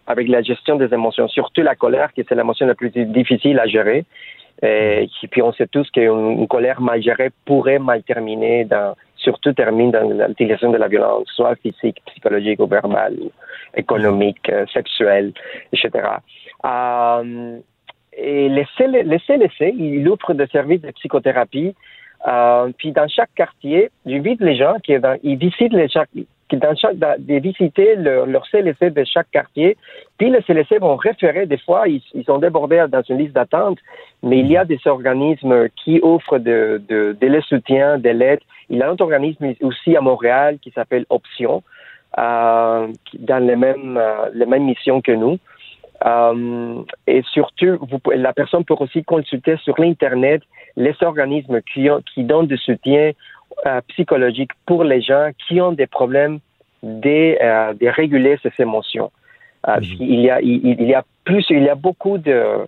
avec 0.06 0.28
la 0.28 0.42
gestion 0.42 0.76
des 0.78 0.94
émotions, 0.94 1.28
surtout 1.28 1.62
la 1.62 1.76
colère, 1.76 2.14
qui 2.14 2.24
c'est 2.28 2.36
l'émotion 2.36 2.66
la 2.66 2.76
plus 2.76 2.92
difficile 2.92 3.60
à 3.60 3.68
gérer. 3.68 4.06
Et 4.64 5.08
puis 5.30 5.42
on 5.42 5.54
sait 5.54 5.68
tous 5.68 5.90
qu'une 5.92 6.40
une 6.40 6.48
colère 6.48 6.82
mal 6.82 7.02
gérée 7.04 7.30
pourrait 7.46 7.78
mal 7.78 8.02
terminer, 8.04 8.66
surtout 9.18 9.54
termine 9.54 9.92
dans 9.92 10.28
l'utilisation 10.28 10.72
de 10.72 10.78
la 10.78 10.88
violence, 10.88 11.28
soit 11.36 11.56
physique, 11.58 12.02
psychologique 12.08 12.60
ou 12.60 12.68
verbale, 12.68 13.18
économique, 13.76 14.50
euh, 14.50 14.66
sexuelle, 14.74 15.34
etc. 15.74 15.92
Et 18.18 18.50
les 18.50 18.66
CL- 18.78 19.04
les 19.06 19.20
CLC, 19.20 19.76
ils 19.78 20.10
offrent 20.10 20.34
des 20.34 20.48
services 20.48 20.82
de 20.82 20.92
psychothérapie. 20.92 21.76
Euh, 22.28 22.72
puis 22.78 22.92
dans 22.92 23.08
chaque 23.08 23.34
quartier, 23.36 23.92
j'invite 24.06 24.42
les 24.42 24.56
gens 24.56 24.76
ils 25.24 25.38
visitent 25.38 25.74
les 25.74 25.88
dans 26.56 26.76
chaque, 26.76 26.98
dans- 26.98 27.16
de 27.18 27.40
visiter 27.40 27.96
leur, 27.96 28.26
leur 28.26 28.46
CLC 28.48 28.90
de 28.92 29.04
chaque 29.04 29.30
quartier. 29.32 29.76
Puis 30.18 30.30
les 30.30 30.42
CLC 30.42 30.80
vont 30.80 30.96
référer, 30.96 31.46
des 31.46 31.58
fois, 31.58 31.88
ils, 31.88 32.02
ils 32.14 32.24
sont 32.24 32.38
débordés 32.38 32.86
dans 32.90 33.02
une 33.02 33.18
liste 33.18 33.34
d'attente, 33.34 33.80
mais 34.24 34.40
il 34.40 34.48
y 34.48 34.58
a 34.58 34.66
des 34.66 34.80
organismes 34.86 35.68
qui 35.84 36.00
offrent 36.02 36.40
de, 36.40 36.82
de, 36.88 37.18
de 37.20 37.28
les 37.28 37.42
soutiens, 37.42 37.98
de 37.98 38.10
l'aide. 38.10 38.40
Il 38.70 38.78
y 38.78 38.82
a 38.82 38.90
un 38.90 38.96
organisme 39.00 39.54
aussi 39.62 39.96
à 39.96 40.02
Montréal 40.02 40.58
qui 40.62 40.72
s'appelle 40.72 41.06
Option, 41.10 41.64
euh, 42.18 42.88
dans 43.20 43.46
les 43.46 43.56
mêmes, 43.56 43.98
euh, 43.98 44.30
les 44.34 44.46
mêmes 44.46 44.64
missions 44.64 45.02
que 45.02 45.12
nous. 45.12 45.38
Euh, 46.06 46.84
et 47.08 47.24
surtout, 47.34 47.78
vous, 47.82 48.00
la 48.12 48.32
personne 48.34 48.64
peut 48.64 48.76
aussi 48.80 49.04
consulter 49.04 49.58
sur 49.64 49.80
l'Internet 49.80 50.44
les 50.76 50.96
organismes 51.02 51.60
qui, 51.74 51.90
ont, 51.90 52.02
qui 52.14 52.24
donnent 52.24 52.46
du 52.48 52.58
soutien 52.58 53.12
euh, 53.66 53.82
psychologique 53.90 54.52
pour 54.66 54.84
les 54.84 55.02
gens 55.02 55.32
qui 55.48 55.60
ont 55.62 55.72
des 55.72 55.88
problèmes 55.88 56.40
de, 56.84 57.38
euh, 57.42 57.74
de 57.74 57.88
réguler 57.88 58.38
ces 58.44 58.52
émotions. 58.60 59.12
Euh, 59.68 59.80
il, 60.00 60.22
y 60.22 60.30
a, 60.30 60.40
il, 60.42 60.66
il 60.80 60.88
y 60.88 60.94
a 60.94 61.04
plus, 61.24 61.46
il 61.50 61.64
y 61.64 61.70
a 61.70 61.76
beaucoup 61.76 62.18
de, 62.18 62.68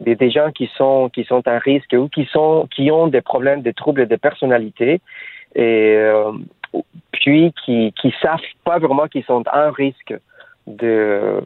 de, 0.00 0.14
des 0.14 0.30
gens 0.30 0.50
qui 0.52 0.70
sont, 0.76 1.10
qui 1.12 1.24
sont 1.24 1.46
à 1.46 1.58
risque 1.58 1.92
ou 1.92 2.08
qui, 2.08 2.24
sont, 2.26 2.68
qui 2.74 2.90
ont 2.90 3.08
des 3.08 3.20
problèmes 3.20 3.62
de 3.62 3.70
troubles 3.72 4.06
de 4.06 4.16
personnalité 4.16 5.00
et 5.54 5.94
euh, 5.96 6.32
puis 7.12 7.52
qui, 7.64 7.92
qui 8.00 8.14
savent 8.22 8.38
pas 8.64 8.78
vraiment 8.78 9.08
qu'ils 9.08 9.24
sont 9.24 9.44
en 9.52 9.70
risque 9.70 10.14
de, 10.66 11.40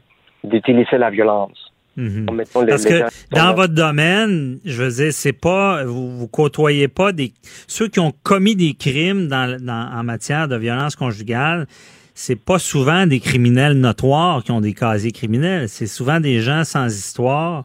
d'utiliser 0.45 0.99
la 0.99 1.11
violence. 1.11 1.72
Mhm. 1.97 2.27
Parce 2.55 2.85
que 2.87 3.03
dans 3.33 3.55
votre 3.55 3.75
domaine, 3.75 4.59
je 4.65 4.83
veux 4.83 4.91
dire, 4.91 5.13
c'est 5.13 5.35
pas 5.35 5.85
vous, 5.85 6.17
vous 6.17 6.27
côtoyez 6.29 6.89
pas 6.89 7.13
des 7.13 7.33
ceux 7.67 7.89
qui 7.89 8.01
ont 8.01 8.13
commis 8.23 8.57
des 8.57 8.73
crimes 8.75 9.29
dans, 9.29 9.59
dans- 9.61 9.91
en 9.95 10.03
matière 10.03 10.49
de 10.49 10.57
violence 10.57 10.97
conjugale. 10.97 11.67
C'est 12.15 12.37
pas 12.43 12.59
souvent 12.59 13.07
des 13.07 13.21
criminels 13.21 13.75
notoires 13.79 14.43
qui 14.43 14.53
ont 14.53 14.61
des 14.61 14.75
casiers 14.75 15.13
criminels. 15.13 15.69
C'est 15.69 15.87
souvent 15.87 16.19
des 16.21 16.41
gens 16.41 16.65
sans 16.65 16.87
histoire 16.87 17.65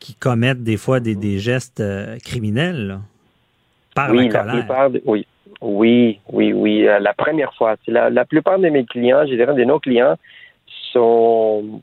qui 0.00 0.14
commettent 0.14 0.62
des 0.64 0.76
fois 0.76 1.00
des, 1.00 1.14
des 1.14 1.38
gestes 1.38 1.80
euh, 1.80 2.18
criminels 2.24 2.86
là, 2.88 3.00
par 3.94 4.10
oui, 4.10 4.28
la 4.28 4.32
la 4.32 4.40
colère. 4.40 4.54
plupart 4.66 4.90
de- 4.90 5.02
oui, 5.06 5.26
oui, 5.60 6.18
oui, 6.32 6.52
oui. 6.52 6.86
euh, 6.88 6.98
la 6.98 7.14
première 7.14 7.54
fois, 7.54 7.76
la, 7.86 8.10
la 8.10 8.24
plupart 8.24 8.58
de 8.58 8.68
mes 8.68 8.84
clients, 8.84 9.24
je 9.28 9.34
dirais 9.34 9.54
de 9.54 9.64
nos 9.64 9.78
clients, 9.80 10.16
sont 10.92 11.80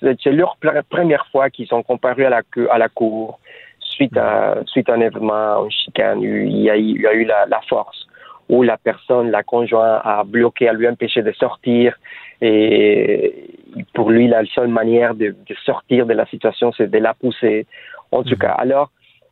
c'est 0.00 0.32
leur 0.32 0.56
pr- 0.62 0.82
première 0.88 1.26
fois 1.28 1.50
qu'ils 1.50 1.66
sont 1.66 1.82
comparés 1.82 2.26
à 2.26 2.30
la 2.30 2.42
à 2.70 2.78
la 2.78 2.88
cour 2.88 3.38
suite 3.80 4.16
à 4.16 4.56
suite 4.66 4.88
à 4.88 4.94
un 4.94 5.00
événement, 5.00 5.64
une 5.64 5.70
chicane. 5.70 6.22
Il 6.22 6.58
y 6.58 6.70
a, 6.70 6.76
eu- 6.76 6.94
il 6.96 7.00
y 7.00 7.06
a 7.06 7.14
eu 7.14 7.24
la, 7.24 7.46
la 7.46 7.60
force 7.68 8.06
où 8.48 8.62
la 8.62 8.76
personne, 8.76 9.30
la 9.30 9.42
conjointe, 9.42 10.00
a 10.04 10.22
bloqué, 10.24 10.68
a 10.68 10.72
lui 10.72 10.86
empêché 10.88 11.20
de 11.22 11.32
sortir 11.32 11.96
et 12.40 13.50
pour 13.94 14.10
lui, 14.10 14.28
la 14.28 14.44
seule 14.46 14.68
manière 14.68 15.14
de, 15.14 15.34
sortir 15.64 16.06
de 16.06 16.12
la 16.12 16.26
situation, 16.26 16.72
c'est 16.76 16.90
de 16.90 16.98
la 16.98 17.14
pousser. 17.14 17.66
En 18.12 18.22
tout 18.22 18.30
mhm. 18.30 18.38
cas, 18.38 18.52
alors, 18.52 18.90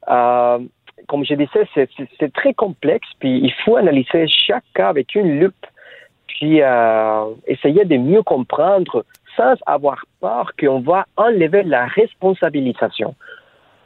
euh, 0.09 0.59
comme 1.09 1.25
je 1.25 1.35
disais, 1.35 1.69
c'est 1.75 2.33
très 2.33 2.55
complexe, 2.55 3.09
puis 3.19 3.41
il 3.43 3.53
faut 3.65 3.77
analyser 3.77 4.27
chaque 4.29 4.65
cas 4.75 4.89
avec 4.89 5.15
une 5.15 5.41
loupe, 5.41 5.67
puis 6.27 6.63
euh, 6.63 7.25
essayer 7.47 7.85
de 7.85 7.97
mieux 7.97 8.23
comprendre 8.23 9.05
sans 9.37 9.55
avoir 9.67 10.05
peur 10.21 10.53
qu'on 10.59 10.81
va 10.81 11.07
enlever 11.17 11.63
la 11.63 11.87
responsabilisation. 11.87 13.15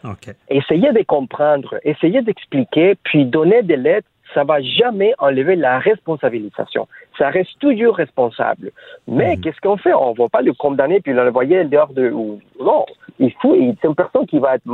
Okay. 0.04 0.32
Essayez 0.48 0.92
de 0.92 1.02
comprendre, 1.02 1.76
essayez 1.82 2.22
d'expliquer, 2.22 2.94
puis 3.02 3.24
donner 3.24 3.62
des 3.62 3.76
lettres, 3.76 4.08
ça 4.34 4.44
va 4.44 4.60
jamais 4.60 5.14
enlever 5.18 5.56
la 5.56 5.78
responsabilisation. 5.78 6.86
Ça 7.16 7.30
reste 7.30 7.58
toujours 7.60 7.96
responsable. 7.96 8.70
Mais 9.06 9.36
mhm. 9.36 9.40
qu'est-ce 9.40 9.60
qu'on 9.60 9.76
fait? 9.76 9.94
On 9.94 10.12
ne 10.12 10.18
va 10.18 10.28
pas 10.28 10.42
le 10.42 10.52
condamner 10.52 11.00
puis 11.00 11.12
l'envoyer 11.12 11.64
dehors 11.64 11.92
de. 11.92 12.10
Non, 12.10 12.86
il 13.18 13.32
faut. 13.40 13.56
C'est 13.80 13.88
une 13.88 13.94
personne 13.94 14.26
qui 14.26 14.38
va 14.38 14.56
être 14.56 14.64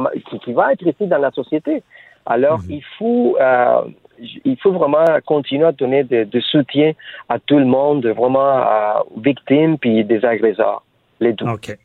qui, 0.43 0.53
va 0.53 0.73
être 0.73 0.87
ici 0.87 1.07
dans 1.07 1.19
la 1.19 1.31
société. 1.31 1.83
Alors 2.27 2.59
mhm. 2.61 2.71
il 2.71 2.85
faut. 2.99 3.37
Euh, 3.41 3.83
il 4.19 4.57
faut 4.63 4.73
vraiment 4.73 5.05
continuer 5.25 5.67
à 5.67 5.73
donner 5.73 6.05
de, 6.05 6.41
soutien 6.41 6.93
à 7.29 7.39
tout 7.39 7.59
le 7.59 7.65
monde, 7.65 8.07
vraiment 8.07 9.01
aux 9.15 9.21
victimes 9.21 9.79
puis 9.79 10.05
des 10.05 10.25
agresseurs, 10.25 10.83
les 11.21 11.33
deux. 11.33 11.47
OK. 11.47 11.77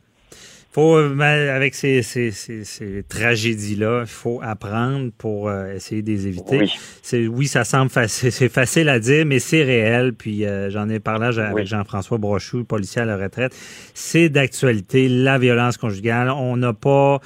Faut, 0.72 0.98
avec 0.98 1.74
ces, 1.74 2.04
ces, 2.04 2.30
ces, 2.30 3.04
tragédies-là, 3.10 4.02
il 4.02 4.08
faut 4.08 4.40
apprendre 4.44 5.10
pour 5.18 5.50
euh, 5.50 5.74
essayer 5.74 6.04
de 6.04 6.12
les 6.12 6.28
éviter. 6.28 6.60
Oui. 6.60 6.72
C'est, 7.02 7.26
oui, 7.26 7.48
ça 7.48 7.64
semble 7.64 7.90
facile, 7.90 8.32
c'est 8.32 8.50
facile 8.50 8.88
à 8.88 9.00
dire, 9.00 9.26
mais 9.26 9.40
c'est 9.40 9.64
réel. 9.64 10.14
Puis 10.14 10.46
euh, 10.46 10.70
j'en 10.70 10.88
ai 10.88 11.00
parlé 11.00 11.40
avec 11.40 11.66
Jean-François 11.66 12.20
Brochou, 12.20 12.66
policier 12.66 13.02
à 13.02 13.06
la 13.06 13.18
retraite. 13.18 13.52
C'est 13.96 14.30
d'actualité, 14.30 15.10
la 15.10 15.40
violence 15.40 15.76
conjugale. 15.78 16.30
On 16.30 16.56
n'a 16.56 16.74
pas 16.74 17.20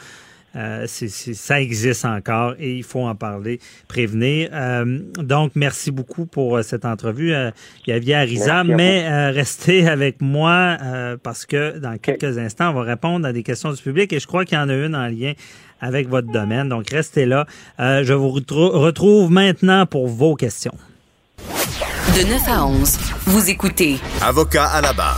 euh, 0.55 0.85
ça 0.87 1.61
existe 1.61 2.05
encore 2.05 2.53
et 2.59 2.75
il 2.75 2.83
faut 2.83 3.05
en 3.05 3.15
parler, 3.15 3.59
prévenir. 3.87 4.49
Euh, 4.53 4.99
donc, 5.17 5.53
merci 5.55 5.91
beaucoup 5.91 6.25
pour 6.25 6.57
euh, 6.57 6.61
cette 6.61 6.85
entrevue, 6.85 7.33
euh, 7.33 7.51
Yavia 7.87 8.19
Ariza. 8.19 8.63
Mais 8.63 9.29
restez 9.31 9.87
avec 9.93 10.21
moi 10.21 10.77
parce 11.23 11.45
que 11.45 11.77
dans 11.79 11.97
quelques 11.97 12.37
instants, 12.37 12.69
on 12.69 12.73
va 12.73 12.83
répondre 12.83 13.27
à 13.27 13.33
des 13.33 13.43
questions 13.43 13.71
du 13.71 13.81
public 13.81 14.13
et 14.13 14.19
je 14.19 14.27
crois 14.27 14.45
qu'il 14.45 14.57
y 14.57 14.61
en 14.61 14.69
a 14.69 14.73
une 14.73 14.95
en 14.95 15.07
lien 15.07 15.33
avec 15.81 16.07
votre 16.07 16.31
domaine. 16.31 16.69
Donc, 16.69 16.89
restez 16.89 17.25
là. 17.25 17.45
je 17.79 18.13
vous 18.13 18.29
retrouve 18.29 19.31
maintenant 19.31 19.85
pour 19.85 20.07
vos 20.07 20.35
questions. 20.35 20.75
De 22.15 22.29
9 22.29 22.41
à 22.47 22.65
11, 22.65 22.99
vous 23.25 23.49
écoutez. 23.49 23.97
Avocat 24.21 24.65
à 24.65 24.81
la 24.81 24.93
barre. 24.93 25.17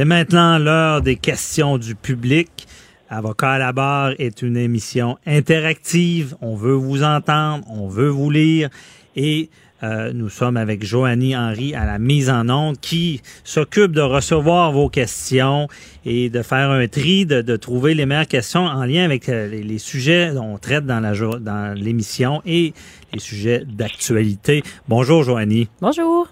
C'est 0.00 0.06
maintenant 0.06 0.56
l'heure 0.56 1.02
des 1.02 1.16
questions 1.16 1.76
du 1.76 1.94
public. 1.94 2.66
Avocat 3.10 3.50
à 3.50 3.58
la 3.58 3.72
barre 3.74 4.14
est 4.18 4.40
une 4.40 4.56
émission 4.56 5.18
interactive. 5.26 6.36
On 6.40 6.56
veut 6.56 6.72
vous 6.72 7.02
entendre, 7.02 7.66
on 7.68 7.86
veut 7.86 8.08
vous 8.08 8.30
lire 8.30 8.70
et 9.14 9.50
euh, 9.82 10.14
nous 10.14 10.30
sommes 10.30 10.56
avec 10.56 10.86
Joanie 10.86 11.36
Henry 11.36 11.74
à 11.74 11.84
la 11.84 11.98
mise 11.98 12.30
en 12.30 12.48
onde 12.48 12.80
qui 12.80 13.20
s'occupe 13.44 13.92
de 13.92 14.00
recevoir 14.00 14.72
vos 14.72 14.88
questions 14.88 15.68
et 16.06 16.30
de 16.30 16.40
faire 16.40 16.70
un 16.70 16.88
tri, 16.88 17.26
de, 17.26 17.56
trouver 17.56 17.92
les 17.92 18.06
meilleures 18.06 18.26
questions 18.26 18.64
en 18.64 18.86
lien 18.86 19.04
avec 19.04 19.28
euh, 19.28 19.48
les, 19.48 19.78
sujets 19.78 20.32
dont 20.32 20.54
on 20.54 20.56
traite 20.56 20.86
dans 20.86 21.02
dans 21.02 21.74
l'émission 21.78 22.40
et 22.46 22.72
les 23.12 23.20
sujets 23.20 23.64
d'actualité. 23.66 24.62
Bonjour 24.88 25.24
Joanie. 25.24 25.68
Bonjour. 25.82 26.26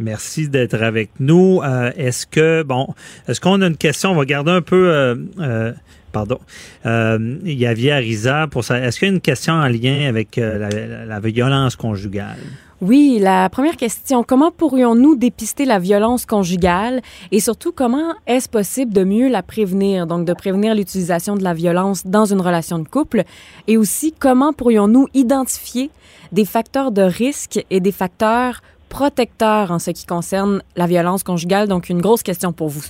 Merci 0.00 0.48
d'être 0.48 0.82
avec 0.82 1.10
nous. 1.20 1.60
Euh, 1.62 1.92
est-ce 1.94 2.26
que, 2.26 2.62
bon, 2.62 2.88
est-ce 3.28 3.38
qu'on 3.38 3.60
a 3.60 3.66
une 3.66 3.76
question? 3.76 4.12
On 4.12 4.14
va 4.14 4.24
garder 4.24 4.50
un 4.50 4.62
peu, 4.62 4.88
euh, 4.88 5.14
euh, 5.38 5.72
pardon, 6.10 6.38
Yavia 6.84 7.96
Ariza 7.96 8.46
pour 8.50 8.64
ça. 8.64 8.78
Est-ce 8.78 8.98
qu'il 8.98 9.08
y 9.08 9.10
a 9.10 9.14
une 9.14 9.20
question 9.20 9.52
en 9.52 9.68
lien 9.68 10.08
avec 10.08 10.36
la, 10.36 11.20
violence 11.20 11.76
conjugale? 11.76 12.38
Oui, 12.80 13.18
la 13.20 13.50
première 13.50 13.76
question, 13.76 14.22
comment 14.22 14.50
pourrions-nous 14.50 15.14
dépister 15.14 15.66
la 15.66 15.78
violence 15.78 16.24
conjugale? 16.24 17.02
Et 17.30 17.38
surtout 17.38 17.72
comment 17.72 18.14
est-ce 18.26 18.48
possible 18.48 18.94
de 18.94 19.04
mieux 19.04 19.28
la 19.28 19.42
prévenir, 19.42 20.06
donc 20.06 20.24
de 20.24 20.32
prévenir 20.32 20.74
l'utilisation 20.74 21.36
de 21.36 21.44
la 21.44 21.52
violence 21.52 22.06
dans 22.06 22.24
une 22.24 22.40
relation 22.40 22.78
de 22.78 22.88
couple? 22.88 23.24
Et 23.66 23.76
aussi 23.76 24.14
comment 24.18 24.54
pourrions-nous 24.54 25.08
identifier 25.12 25.90
des 26.32 26.46
facteurs 26.46 26.90
de 26.90 27.02
risque 27.02 27.62
et 27.68 27.80
des 27.80 27.92
facteurs 27.92 28.62
protecteur 28.90 29.70
en 29.70 29.78
ce 29.78 29.92
qui 29.92 30.04
concerne 30.04 30.62
la 30.76 30.86
violence 30.86 31.22
conjugale. 31.22 31.68
Donc, 31.68 31.88
une 31.88 32.02
grosse 32.02 32.22
question 32.22 32.52
pour 32.52 32.68
vous. 32.68 32.84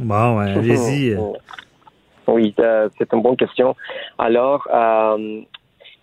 Bon, 0.00 0.38
allez-y. 0.38 1.16
Oui, 2.26 2.54
euh, 2.58 2.88
c'est 2.98 3.12
une 3.12 3.22
bonne 3.22 3.36
question. 3.36 3.76
Alors, 4.18 4.66
euh, 4.72 5.42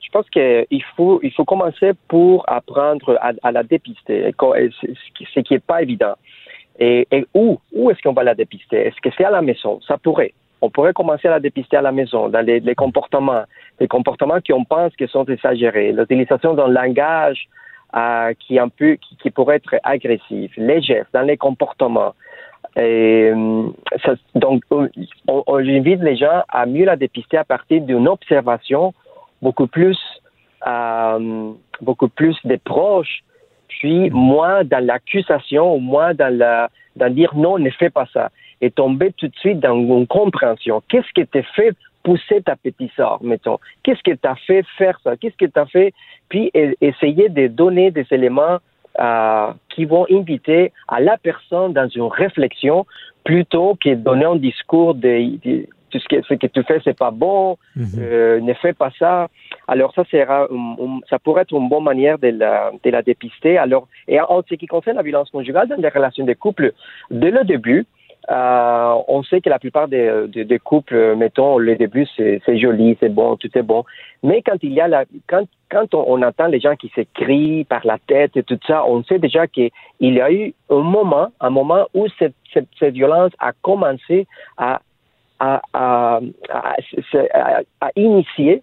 je 0.02 0.10
pense 0.12 0.30
qu'il 0.30 0.84
faut, 0.96 1.20
il 1.22 1.32
faut 1.34 1.46
commencer 1.46 1.92
pour 2.08 2.44
apprendre 2.48 3.20
à, 3.22 3.52
la 3.52 3.64
dépister, 3.64 4.34
ce 4.40 5.40
qui 5.40 5.54
n'est 5.54 5.60
pas 5.60 5.82
évident. 5.82 6.16
Et, 6.80 7.06
où, 7.34 7.60
où 7.74 7.92
est-ce 7.92 8.02
qu'on 8.02 8.14
va 8.14 8.24
la 8.24 8.36
dépister? 8.36 8.78
Est-ce 8.88 9.02
que 9.02 9.10
c'est 9.18 9.26
à 9.26 9.32
la 9.32 9.42
maison? 9.42 9.80
Ça 9.86 9.98
pourrait. 9.98 10.34
On 10.62 10.70
pourrait 10.70 10.94
commencer 10.94 11.28
à 11.28 11.32
la 11.32 11.40
dépister 11.40 11.78
à 11.78 11.82
la 11.82 11.92
maison, 11.92 12.30
dans 12.30 12.46
les, 12.46 12.76
comportements, 12.76 13.44
les 13.80 13.88
comportements 13.88 14.40
qu'on 14.46 14.66
pense 14.66 14.96
qui 14.96 15.08
sont 15.08 15.26
exagérés, 15.26 15.92
l'utilisation 15.92 16.54
d'un 16.54 16.68
langage 16.68 17.48
euh, 17.96 18.34
qui, 18.40 18.60
un 18.60 18.70
peu, 18.70 18.96
qui, 18.96 19.18
qui, 19.18 19.32
pourrait 19.32 19.56
être 19.56 19.76
agressif, 19.84 20.52
gestes, 20.58 21.10
dans 21.14 21.22
les 21.22 21.38
comportements. 21.38 22.14
Et, 22.76 23.32
euh, 23.34 23.70
ça, 24.06 24.14
donc, 24.36 24.64
on, 24.70 24.90
on, 25.28 25.58
invite 25.58 26.02
les 26.02 26.16
gens 26.16 26.44
à 26.50 26.66
mieux 26.66 26.86
la 26.86 26.96
dépister 26.96 27.38
à 27.38 27.44
partir 27.44 27.82
d'une 27.82 28.08
observation 28.08 28.94
beaucoup 29.42 29.68
plus, 29.68 29.98
euh, 30.68 31.52
beaucoup 31.82 32.10
plus 32.10 32.38
des 32.44 32.58
proches, 32.58 33.24
puis 33.68 34.10
moins 34.12 34.64
dans 34.64 34.86
l'accusation 34.86 35.80
moins 35.80 36.14
dans, 36.14 36.36
la, 36.36 36.70
dans 36.96 37.12
dire 37.12 37.34
non, 37.36 37.58
ne 37.58 37.70
fais 37.72 37.90
pas 37.90 38.06
ça. 38.14 38.30
Et 38.62 38.70
tomber 38.70 39.14
tout 39.14 39.30
de 39.30 39.36
suite 39.38 39.60
dans 39.60 39.76
une 39.76 40.06
compréhension. 40.06 40.84
Qu'est-ce 40.90 41.12
qui 41.16 41.22
était 41.22 41.46
fait 41.56 41.76
pousser 42.10 42.42
ta 42.42 42.56
petite 42.56 42.92
sœur, 42.96 43.20
mettons. 43.22 43.60
Qu'est-ce 43.84 44.02
qui 44.02 44.18
t'a 44.18 44.34
fait 44.48 44.66
faire 44.80 45.00
ça? 45.04 45.16
Qu'est-ce 45.16 45.38
qui 45.38 45.50
t'a 45.52 45.68
fait? 45.68 45.94
Puis 46.28 46.52
essayer 46.82 47.30
de 47.30 47.46
donner 47.46 47.92
des 47.92 48.08
éléments 48.10 48.58
euh, 49.00 49.52
qui 49.70 49.86
vont 49.86 50.08
inviter 50.10 50.72
à 50.88 51.00
la 51.00 51.18
personne 51.18 51.74
dans 51.74 51.88
une 51.88 52.10
réflexion 52.24 52.88
plutôt 53.24 53.78
que 53.80 53.94
donner 53.94 54.26
un 54.26 54.38
discours 54.38 54.96
de, 54.96 55.68
tout 55.92 56.00
ce 56.00 56.08
que, 56.08 56.24
ce 56.24 56.34
que 56.34 56.48
tu 56.48 56.64
fais, 56.64 56.82
c'est 56.84 56.98
pas 56.98 57.12
bon, 57.12 57.58
mhm. 57.76 57.86
euh, 58.00 58.42
ne 58.42 58.54
fais 58.56 58.74
pas 58.74 58.90
ça. 58.98 59.28
Alors 59.68 59.94
ça 59.94 60.04
sera, 60.06 60.48
ça 61.12 61.20
pourrait 61.20 61.44
être 61.44 61.54
une 61.54 61.70
bonne 61.70 61.84
manière 61.84 62.18
de 62.18 62.30
la, 62.30 62.72
de 62.84 62.90
la 62.90 63.04
dépister. 63.04 63.60
Alors, 63.60 63.88
et 64.08 64.20
en 64.20 64.42
ce 64.50 64.56
qui 64.56 64.66
concerne 64.66 64.98
la 64.98 65.04
violence 65.04 65.30
conjugale 65.30 65.68
dans 65.68 65.76
les 65.76 65.90
relations 65.90 66.26
de 66.26 66.34
couple, 66.34 66.74
dès 67.12 67.30
le 67.30 67.44
début, 67.44 67.86
euh, 68.32 68.96
on 69.08 69.24
sait 69.24 69.42
que 69.42 69.50
la 69.50 69.58
plupart 69.58 69.88
des, 69.88 70.28
des, 70.28 70.60
couples, 70.60 71.16
mettons, 71.16 71.58
le 71.58 71.76
début, 71.76 72.08
c'est 72.16 72.58
joli, 72.60 72.96
c'est 73.00 73.10
bon, 73.10 73.36
tout 73.38 73.50
est 73.56 73.64
bon. 73.64 73.84
Mais 74.22 74.44
quand 74.44 74.58
il 74.62 74.74
y 74.74 74.82
a 74.82 74.88
la, 74.88 75.06
quand, 75.28 75.46
quand 75.72 75.96
on, 75.96 76.22
entend 76.22 76.46
les 76.46 76.60
gens 76.60 76.76
qui 76.76 76.92
s'écrient 76.94 77.64
par 77.64 77.82
la 77.86 77.98
tête 77.98 78.38
et 78.38 78.44
tout 78.44 78.60
ça, 78.68 78.86
on 78.86 79.04
sait 79.04 79.18
déjà 79.18 79.48
qu'il 79.48 79.72
y 80.00 80.22
a 80.22 80.32
eu 80.32 80.54
un 80.70 80.82
moment, 80.82 81.30
un 81.40 81.50
moment 81.50 81.88
où 81.96 82.08
cette, 82.20 82.36
cette, 82.54 82.68
cette 82.78 82.94
violence 82.94 83.32
a 83.40 83.52
commencé 83.64 84.28
à, 84.58 84.82
à, 85.40 85.62
à, 85.74 86.20
à, 87.82 87.90
initier. 87.96 88.62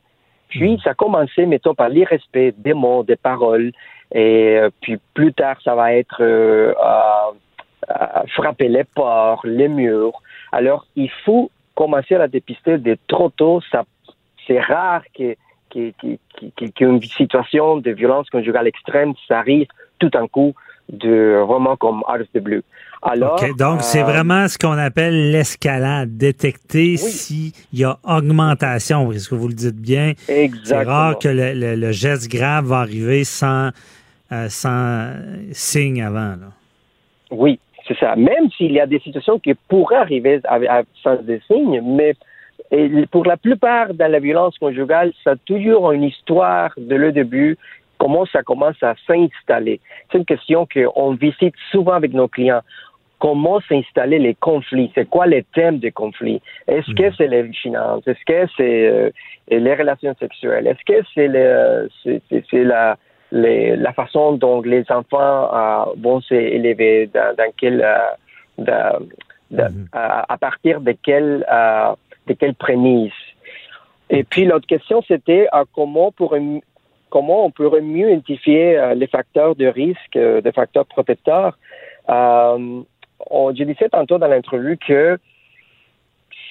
Puis 0.48 0.80
ça 0.84 0.90
a 0.90 0.94
commencé, 0.94 1.44
mettons, 1.44 1.74
par 1.74 1.88
l'irrespect 1.88 2.55
des 2.59 2.74
mots, 2.74 3.02
des 3.02 3.16
paroles. 3.16 3.72
Et 4.14 4.56
euh, 4.59 4.70
puis 4.80 4.98
plus 5.14 5.32
tard, 5.32 5.56
ça 5.64 5.74
va 5.74 5.94
être 5.94 6.18
euh, 6.20 6.72
frapper 8.34 8.68
les 8.68 8.84
portes, 8.84 9.44
les 9.44 9.68
murs. 9.68 10.20
Alors, 10.52 10.86
il 10.96 11.10
faut 11.24 11.50
commencer 11.74 12.14
à 12.14 12.18
la 12.18 12.28
dépister 12.28 12.78
de 12.78 12.96
trop 13.06 13.30
tôt. 13.30 13.60
Ça, 13.70 13.84
c'est 14.46 14.60
rare 14.60 15.02
que, 15.16 15.36
qu'une 16.74 17.02
situation 17.02 17.76
de 17.76 17.90
violence 17.90 18.30
conjugale 18.30 18.66
extrême, 18.66 19.12
ça 19.28 19.38
arrive 19.38 19.66
tout 19.98 20.10
un 20.14 20.26
coup 20.26 20.54
de 20.88 21.42
vraiment 21.46 21.76
comme 21.76 22.02
Ars 22.06 22.18
de 22.32 22.40
Bleu. 22.40 22.62
Alors, 23.02 23.40
donc, 23.58 23.82
c'est 23.82 24.02
euh, 24.02 24.04
vraiment 24.04 24.48
ce 24.48 24.56
qu'on 24.56 24.78
appelle 24.78 25.30
l'escalade, 25.30 26.16
détecter 26.16 26.96
s'il 26.96 27.52
y 27.72 27.84
a 27.84 27.98
augmentation, 28.04 29.12
est-ce 29.12 29.28
que 29.28 29.34
vous 29.34 29.48
le 29.48 29.54
dites 29.54 29.76
bien? 29.76 30.12
C'est 30.26 30.82
rare 30.82 31.18
que 31.18 31.28
le, 31.28 31.92
geste 31.92 32.30
grave 32.30 32.66
va 32.66 32.78
arriver 32.78 33.24
sans, 33.24 33.70
euh, 34.32 34.48
sans 34.48 35.12
signe 35.52 36.02
avant. 36.02 36.36
Là. 36.36 36.52
Oui, 37.30 37.58
c'est 37.86 37.98
ça. 37.98 38.16
Même 38.16 38.50
s'il 38.56 38.72
y 38.72 38.80
a 38.80 38.86
des 38.86 39.00
situations 39.00 39.38
qui 39.38 39.54
pourraient 39.54 39.96
arriver 39.96 40.40
sans 41.02 41.16
des 41.22 41.40
signes, 41.46 41.80
mais 41.84 42.14
pour 43.10 43.24
la 43.24 43.36
plupart 43.36 43.94
dans 43.94 44.10
la 44.10 44.18
violence 44.18 44.58
conjugale, 44.58 45.12
ça 45.22 45.32
a 45.32 45.36
toujours 45.36 45.92
une 45.92 46.04
histoire 46.04 46.72
de 46.76 46.96
le 46.96 47.12
début, 47.12 47.56
comment 47.98 48.26
ça 48.26 48.42
commence 48.42 48.82
à 48.82 48.94
s'installer. 49.06 49.80
C'est 50.10 50.18
une 50.18 50.24
question 50.24 50.66
qu'on 50.66 51.14
visite 51.14 51.54
souvent 51.70 51.92
avec 51.92 52.12
nos 52.12 52.28
clients. 52.28 52.62
comment 53.18 53.60
s'installer 53.68 54.18
les 54.18 54.34
conflits, 54.34 54.90
c'est 54.94 55.08
quoi 55.08 55.26
les 55.26 55.42
thèmes 55.54 55.78
des 55.78 55.90
conflits? 55.90 56.42
Est-ce 56.66 56.92
que 56.94 57.10
c'est 57.16 57.28
les 57.28 57.44
finances, 57.52 58.06
est-ce 58.06 58.24
que 58.26 58.50
c'est 58.56 58.88
euh, 58.88 59.10
les 59.48 59.74
relations 59.74 60.14
sexuelles, 60.20 60.66
est-ce 60.66 60.84
que 60.84 61.02
c'est 61.14 62.22
c'est 62.50 62.64
la 62.64 62.98
la 63.32 63.92
façon 63.92 64.32
dont 64.32 64.62
les 64.62 64.84
enfants 64.90 65.50
euh, 65.52 65.92
vont 65.98 66.20
s'élever, 66.20 67.08
dans, 67.12 67.34
dans 67.36 67.52
quel, 67.56 67.84
euh, 68.58 68.98
mhm. 69.50 69.88
à, 69.92 70.36
partir 70.38 70.80
de 70.80 70.92
quelles 70.92 71.46
de 72.26 72.32
quelle 72.32 72.54
prémices. 72.54 73.12
Et 74.10 74.24
puis 74.24 74.44
l'autre 74.44 74.66
question, 74.66 75.02
c'était 75.06 75.48
comment, 75.74 76.12
pour, 76.12 76.36
comment 77.10 77.46
on 77.46 77.50
pourrait 77.50 77.80
mieux 77.80 78.10
identifier 78.10 78.94
les 78.94 79.06
facteurs 79.06 79.54
de 79.54 79.66
risque, 79.66 80.14
les 80.14 80.52
facteurs 80.52 80.86
protecteurs? 80.86 81.56
Je 82.08 83.62
disais 83.64 83.88
tantôt 83.88 84.18
dans 84.18 84.28
l'interview 84.28 84.76
que 84.76 85.18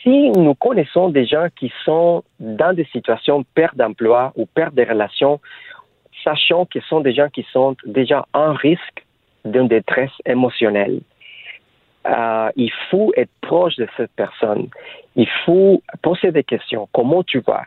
si 0.05 0.29
nous 0.31 0.53
connaissons 0.53 1.09
des 1.09 1.25
gens 1.25 1.47
qui 1.55 1.71
sont 1.83 2.23
dans 2.39 2.73
des 2.73 2.85
situations 2.85 3.39
de 3.39 3.45
perte 3.55 3.75
d'emploi 3.75 4.33
ou 4.35 4.45
perte 4.45 4.75
de 4.75 4.83
relations, 4.83 5.39
sachant 6.25 6.67
ce 6.73 6.81
sont 6.81 6.99
des 6.99 7.13
gens 7.13 7.29
qui 7.29 7.45
sont 7.53 7.77
déjà 7.85 8.25
en 8.33 8.53
risque 8.53 9.05
d'une 9.45 9.69
détresse 9.69 10.11
émotionnelle. 10.25 10.99
Euh, 12.07 12.51
il 12.55 12.71
faut 12.89 13.11
être 13.15 13.31
proche 13.41 13.75
de 13.77 13.87
cette 13.97 14.11
personne. 14.15 14.67
Il 15.15 15.27
faut 15.45 15.81
poser 16.03 16.31
des 16.31 16.43
questions. 16.43 16.87
Comment 16.93 17.23
tu 17.23 17.39
vas? 17.39 17.63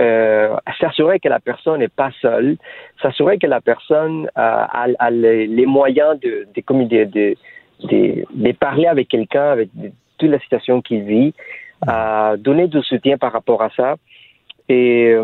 Euh, 0.00 0.56
s'assurer 0.80 1.18
que 1.18 1.28
la 1.28 1.40
personne 1.40 1.78
n'est 1.78 1.88
pas 1.88 2.10
seule, 2.20 2.56
s'assurer 3.00 3.38
que 3.38 3.46
la 3.46 3.62
personne 3.62 4.28
euh, 4.36 4.66
a, 4.98 5.10
les, 5.10 5.66
moyens 5.66 6.20
de, 6.20 6.46
de, 6.54 8.52
parler 8.52 8.86
avec 8.86 9.08
quelqu'un, 9.08 9.52
avec 9.52 9.70
toute 10.18 10.30
la 10.30 10.40
situation 10.40 10.82
qu'il 10.82 11.04
vit, 11.04 11.32
donner 12.38 12.68
du 12.68 12.82
soutien 12.82 13.16
par 13.16 13.32
rapport 13.32 13.62
à 13.62 13.70
ça. 13.70 13.96
Et 14.68 15.14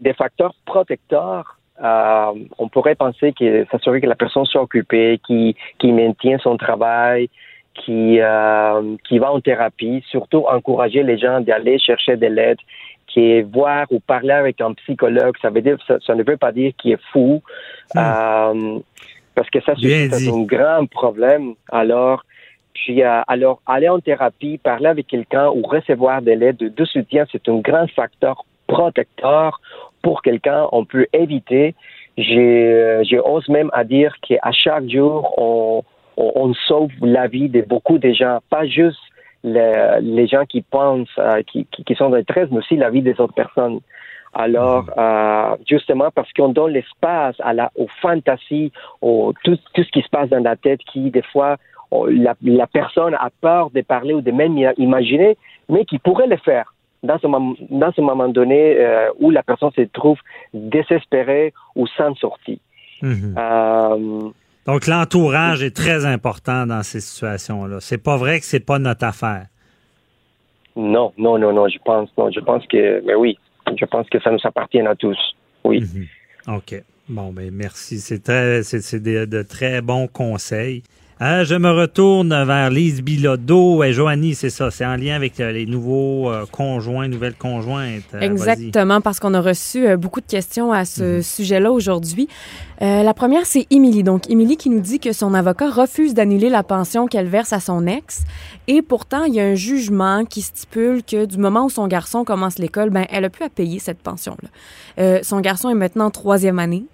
des 0.00 0.14
facteurs 0.14 0.54
protecteurs, 0.64 1.59
euh, 1.82 2.32
on 2.58 2.68
pourrait 2.68 2.94
penser 2.94 3.32
que 3.32 3.66
s'assurer 3.70 4.00
que 4.00 4.06
la 4.06 4.14
personne 4.14 4.44
soit 4.44 4.62
occupée, 4.62 5.20
qui, 5.26 5.56
qui 5.78 5.92
maintient 5.92 6.38
son 6.38 6.56
travail, 6.56 7.28
qui, 7.74 8.20
euh, 8.20 8.96
qui 9.08 9.18
va 9.18 9.32
en 9.32 9.40
thérapie, 9.40 10.04
surtout 10.10 10.44
encourager 10.46 11.02
les 11.02 11.18
gens 11.18 11.40
d'aller 11.40 11.78
chercher 11.78 12.16
de 12.16 12.26
l'aide, 12.26 12.58
qui 13.06 13.32
est 13.32 13.42
voir 13.42 13.86
ou 13.90 14.00
parler 14.00 14.32
avec 14.32 14.60
un 14.60 14.72
psychologue, 14.74 15.34
ça 15.42 15.50
veut 15.50 15.62
dire 15.62 15.76
ça, 15.86 16.14
ne 16.14 16.22
veut 16.22 16.36
pas 16.36 16.52
dire 16.52 16.72
qu'il 16.78 16.92
est 16.92 17.02
fou. 17.12 17.42
Hmm. 17.94 18.80
Parce 19.34 19.48
que 19.50 19.60
ça, 19.62 19.72
c'est 19.76 20.28
un 20.28 20.42
grand 20.42 20.86
problème. 20.86 21.54
Alors, 21.70 22.24
puis, 22.74 23.02
euh, 23.02 23.20
alors, 23.26 23.60
aller 23.66 23.88
en 23.88 24.00
thérapie, 24.00 24.58
parler 24.58 24.86
avec 24.86 25.06
quelqu'un 25.06 25.48
ou 25.48 25.62
recevoir 25.62 26.22
de 26.22 26.32
l'aide 26.32 26.56
de, 26.56 26.84
soutien, 26.84 27.24
c'est 27.30 27.48
un 27.48 27.58
grand 27.58 27.86
facteur 27.90 28.44
protecteur 28.70 29.60
pour 30.02 30.22
quelqu'un. 30.22 30.66
On 30.72 30.84
peut 30.84 31.06
éviter. 31.12 31.74
J'ose 32.16 33.48
même 33.48 33.70
à 33.72 33.84
dire 33.84 34.14
qu'à 34.22 34.52
chaque 34.52 34.88
jour, 34.88 35.34
on, 35.38 35.82
on, 36.16 36.54
sauve 36.68 36.90
la 37.00 37.26
vie 37.26 37.48
de 37.48 37.62
beaucoup 37.62 37.98
de 37.98 38.12
gens, 38.12 38.38
pas 38.50 38.66
juste 38.66 39.00
les, 39.42 40.00
les 40.02 40.26
gens 40.26 40.44
qui 40.44 40.60
pensent, 40.60 41.08
euh, 41.18 41.42
qui, 41.46 41.66
qui, 41.66 41.94
sont 41.94 42.10
dans 42.10 42.22
mais 42.50 42.58
aussi 42.58 42.76
la 42.76 42.90
vie 42.90 43.00
des 43.00 43.18
autres 43.20 43.32
personnes. 43.32 43.80
Alors, 44.34 44.84
mhm. 44.84 44.92
euh, 44.98 45.56
justement, 45.68 46.10
parce 46.14 46.30
qu'on 46.34 46.50
donne 46.50 46.72
l'espace 46.72 47.36
à 47.40 47.54
la, 47.54 47.70
aux 47.74 47.88
fantasies, 48.02 48.70
au, 49.00 49.32
tout, 49.44 49.58
tout 49.72 49.82
ce 49.82 49.90
qui 49.90 50.02
se 50.02 50.10
passe 50.10 50.28
dans 50.28 50.44
la 50.44 50.56
tête, 50.56 50.80
qui, 50.92 51.10
des 51.10 51.22
fois, 51.32 51.56
la, 52.08 52.34
la, 52.42 52.66
personne 52.66 53.14
a 53.14 53.30
peur 53.40 53.70
de 53.70 53.80
parler 53.80 54.14
ou 54.14 54.20
de 54.20 54.30
même 54.30 54.56
imaginer, 54.76 55.36
mais 55.68 55.84
qui 55.84 55.98
pourrait 55.98 56.28
le 56.28 56.36
faire 56.36 56.72
dans 57.02 57.18
ce, 57.18 57.26
dans 57.74 57.92
ce 57.92 58.00
moment 58.00 58.28
donné 58.28 58.76
euh, 58.78 59.10
où 59.18 59.30
la 59.30 59.42
personne 59.42 59.70
se 59.74 59.82
trouve 59.82 60.18
désespérée 60.52 61.52
ou 61.74 61.86
sans 61.86 62.14
sortie. 62.16 62.60
Mhm. 63.02 63.34
Euh, 63.38 64.30
Donc, 64.66 64.86
l'entourage 64.86 65.62
est 65.62 65.74
très 65.74 66.04
important 66.04 66.66
dans 66.66 66.82
ces 66.82 67.00
situations-là. 67.00 67.78
C'est 67.80 68.02
pas 68.02 68.16
vrai 68.16 68.40
que 68.40 68.44
c'est 68.44 68.64
pas 68.64 68.78
notre 68.78 69.04
affaire. 69.04 69.46
Non, 70.76 71.12
non, 71.18 71.38
non, 71.38 71.52
non, 71.52 71.68
je 71.68 71.78
pense, 71.84 72.08
non, 72.16 72.30
je 72.30 72.40
pense 72.40 72.66
que, 72.66 73.02
mais 73.04 73.14
oui, 73.14 73.38
je 73.78 73.84
pense 73.86 74.08
que 74.08 74.20
ça 74.20 74.30
nous 74.30 74.38
appartient 74.44 74.80
à 74.80 74.94
tous. 74.94 75.18
Oui. 75.64 75.80
Mhm. 75.80 76.56
OK. 76.56 76.82
Bon, 77.08 77.32
ben 77.32 77.50
merci. 77.52 77.98
C'est 77.98 78.22
très, 78.22 78.62
c'est 78.62 79.02
de, 79.02 79.42
très 79.42 79.80
bons 79.82 80.06
conseils. 80.06 80.84
Euh, 81.22 81.44
je 81.44 81.54
me 81.54 81.70
retourne 81.70 82.30
vers 82.30 82.70
Lise 82.70 83.02
Bilodeau 83.02 83.84
et 83.84 83.92
Joanie, 83.92 84.34
c'est 84.34 84.48
ça, 84.48 84.70
c'est 84.70 84.86
en 84.86 84.96
lien 84.96 85.14
avec 85.14 85.38
euh, 85.38 85.52
les 85.52 85.66
nouveaux 85.66 86.30
euh, 86.30 86.46
conjoints, 86.50 87.08
nouvelles 87.08 87.34
conjointes. 87.34 88.14
Exactement, 88.18 89.02
parce 89.02 89.20
qu'on 89.20 89.34
a 89.34 89.40
reçu 89.42 89.98
beaucoup 89.98 90.22
de 90.22 90.26
questions 90.26 90.72
à 90.72 90.86
ce 90.86 91.16
mhm. 91.16 91.22
sujet-là 91.22 91.72
aujourd'hui. 91.72 92.26
la 92.80 93.12
première, 93.12 93.44
c'est 93.44 93.66
Émilie. 93.68 94.02
Donc, 94.02 94.30
Émilie 94.30 94.56
qui 94.56 94.70
nous 94.70 94.80
dit 94.80 94.98
que 94.98 95.12
son 95.12 95.34
avocat 95.34 95.68
refuse 95.68 96.14
d'annuler 96.14 96.48
la 96.48 96.62
pension 96.62 97.06
qu'elle 97.06 97.28
verse 97.28 97.52
à 97.52 97.60
son 97.60 97.86
ex. 97.86 98.22
Et 98.66 98.80
pourtant, 98.80 99.24
il 99.24 99.34
y 99.34 99.40
a 99.40 99.44
un 99.44 99.54
jugement 99.54 100.24
qui 100.24 100.40
stipule 100.40 101.02
que 101.02 101.26
du 101.26 101.36
moment 101.36 101.66
où 101.66 101.70
son 101.70 101.86
garçon 101.86 102.24
commence 102.24 102.58
l'école, 102.58 102.88
ben, 102.88 103.04
elle 103.10 103.26
a 103.26 103.30
pu 103.30 103.42
à 103.42 103.50
payer 103.50 103.78
cette 103.78 103.98
pension-là. 103.98 105.22
son 105.22 105.40
garçon 105.40 105.68
est 105.68 105.74
maintenant 105.74 106.06
en 106.06 106.10
troisième 106.10 106.58
année. 106.58 106.86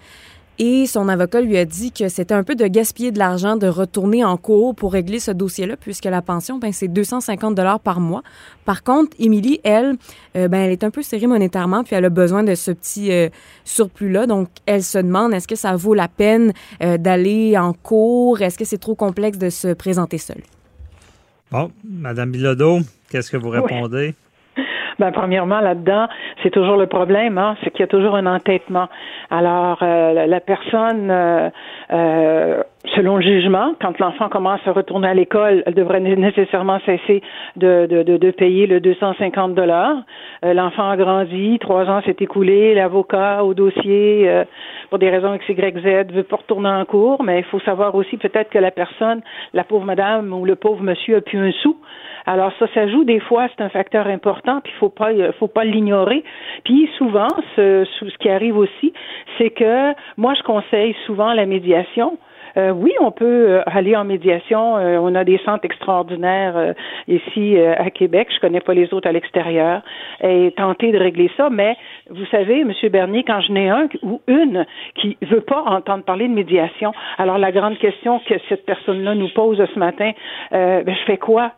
Et 0.59 0.87
son 0.87 1.09
avocat 1.09 1.43
lui 1.43 1.59
a 1.59 1.67
dit 1.67 1.93
que 1.93 2.09
c'était 2.09 2.33
un 2.33 2.43
peu 2.43 2.55
de 2.55 2.67
gaspiller 2.67 3.13
de 3.13 3.19
l'argent 3.19 3.57
de 3.57 3.67
retourner 3.67 4.25
en 4.25 4.39
cours 4.39 4.75
pour 4.75 4.93
régler 4.93 5.21
ce 5.21 5.31
dossier-là, 5.31 5.77
puisque 5.77 6.07
la 6.07 6.23
pension, 6.23 6.59
ben, 6.59 6.73
c'est 6.73 6.89
250 6.89 7.55
dollars 7.55 7.79
par 7.81 8.01
mois. 8.01 8.23
Par 8.65 8.83
contre, 8.83 9.15
Émilie, 9.19 9.61
elle, 9.65 9.97
euh, 10.35 10.49
ben, 10.49 10.59
elle 10.59 10.73
est 10.73 10.83
un 10.83 10.91
peu 10.91 11.03
serrée 11.03 11.27
monétairement, 11.27 11.85
puis 11.85 11.95
elle 11.95 12.07
a 12.07 12.11
besoin 12.11 12.43
de 12.43 12.55
ce 12.55 12.71
petit 12.71 13.13
euh, 13.13 13.29
surplus-là. 13.65 14.27
Donc, 14.27 14.49
elle 14.65 14.83
se 14.83 14.99
demande, 14.99 15.35
est-ce 15.35 15.47
que 15.47 15.57
ça 15.57 15.77
vaut 15.77 15.95
la 15.95 16.09
peine 16.09 16.55
euh, 16.83 16.97
d'aller 16.97 17.59
en 17.59 17.75
cours? 17.75 18.41
Est-ce 18.41 18.57
que 18.57 18.65
c'est 18.65 18.79
trop 18.79 18.95
complexe 18.95 19.37
de 19.37 19.51
se 19.51 19.75
présenter 19.75 20.17
seule? 20.17 20.43
Bon, 21.51 21.71
Madame 21.85 22.31
Bilodeau, 22.31 22.81
qu'est-ce 23.11 23.31
que 23.31 23.37
vous 23.37 23.51
répondez? 23.51 24.15
Ben, 24.99 25.13
premièrement, 25.13 25.61
là-dedans, 25.61 26.07
c'est 26.43 26.51
toujours 26.51 26.77
le 26.77 26.87
problème, 26.87 27.37
hein, 27.39 27.57
c'est 27.63 27.71
qu'il 27.71 27.81
y 27.81 27.85
a 27.85 27.89
toujours 27.89 28.17
un 28.17 28.27
entêtement. 28.27 28.89
Alors, 29.31 29.79
euh, 29.83 30.27
la 30.27 30.41
personne, 30.41 31.11
euh, 31.11 31.51
euh, 31.93 32.63
selon 32.95 33.17
le 33.17 33.23
jugement, 33.23 33.75
quand 33.81 33.99
l'enfant 33.99 34.29
commence 34.29 34.61
à 34.67 34.73
retourner 34.73 35.09
à 35.09 35.15
l'école, 35.15 35.63
elle 35.67 35.75
devrait 35.75 36.01
nécessairement 36.01 36.79
cesser 36.87 37.23
de, 37.57 37.87
de, 37.87 38.03
de, 38.03 38.17
de 38.17 38.31
payer 38.31 38.67
le 38.67 38.81
250 38.81 39.55
dollars. 39.55 39.97
l'enfant 40.43 40.91
a 40.91 40.97
grandi, 40.97 41.59
trois 41.61 41.87
ans 41.87 42.01
s'est 42.03 42.17
écoulé, 42.21 42.75
l'avocat 42.75 43.45
au 43.45 43.55
dossier, 43.55 44.45
pour 44.89 44.99
des 44.99 45.11
raisons 45.11 45.35
X, 45.35 45.49
Y, 45.49 45.79
Z, 45.81 46.13
veut 46.13 46.23
pas 46.23 46.37
retourner 46.37 46.69
en 46.69 46.85
cours, 46.85 47.23
mais 47.23 47.39
il 47.39 47.45
faut 47.45 47.61
savoir 47.61 47.95
aussi 47.95 48.17
peut-être 48.17 48.51
que 48.51 48.59
la 48.59 48.71
personne, 48.71 49.23
la 49.53 49.65
pauvre 49.65 49.85
madame 49.85 50.33
ou 50.33 50.45
le 50.45 50.57
pauvre 50.57 50.83
monsieur 50.83 51.17
a 51.17 51.21
plus 51.21 51.39
un 51.39 51.53
sou. 51.53 51.77
Alors 52.27 52.53
ça, 52.59 52.67
ça 52.75 52.89
joue 52.89 53.05
des 53.05 53.21
fois, 53.21 53.47
c'est 53.57 53.63
un 53.63 53.69
facteur 53.69 54.07
important, 54.07 54.61
puis 54.63 54.73
faut 54.81 54.89
pas, 54.89 55.11
faut 55.39 55.49
pas 55.49 55.65
l'ignorer. 55.65 56.25
Puis 56.65 56.91
souvent, 56.99 57.29
ce, 57.55 57.87
ce 58.01 58.19
qui 58.19 58.29
arrive 58.29 58.57
aussi, 58.57 58.93
c'est 59.39 59.51
que 59.51 59.93
moi 60.17 60.35
je 60.35 60.43
conseille 60.43 60.95
souvent 61.07 61.33
la 61.33 61.47
médiation. 61.47 62.19
Euh, 62.57 62.71
oui, 62.71 62.93
on 63.01 63.11
peut 63.11 63.25
euh, 63.51 63.63
aller 63.67 63.95
en 63.97 64.05
médiation. 64.05 64.79
Euh, 64.79 64.99
on 64.99 65.15
a 65.15 65.25
des 65.25 65.39
centres 65.45 65.65
extraordinaires 65.65 66.75
ici 67.09 67.59
à 67.59 67.91
Québec. 67.91 68.29
Je 68.35 68.41
connais 68.41 68.61
pas 68.61 68.75
les 68.75 68.93
autres 68.95 69.09
à 69.09 69.13
l'extérieur. 69.13 69.83
Et 70.23 70.53
tenter 70.57 70.93
de 70.93 70.99
régler 70.99 71.31
ça. 71.37 71.51
Mais 71.51 71.77
vous 72.11 72.25
savez, 72.27 72.65
Monsieur 72.65 72.89
Bernier, 72.89 73.25
quand 73.25 73.41
je 73.41 73.53
n'ai 73.53 73.69
un 73.69 73.89
ou 74.03 74.21
une 74.27 74.65
qui 74.95 75.17
veut 75.23 75.41
pas 75.41 75.63
entendre 75.63 76.05
parler 76.05 76.29
de 76.29 76.33
médiation, 76.33 76.93
alors 77.19 77.39
la 77.39 77.53
grande 77.53 77.79
question 77.79 78.21
que 78.21 78.35
cette 78.49 78.65
personne-là 78.65 79.15
nous 79.15 79.29
pose 79.29 79.63
ce 79.73 79.79
matin, 79.79 80.13
ben, 80.51 80.85
je 80.87 81.05
fais 81.05 81.19
quoi? 81.19 81.53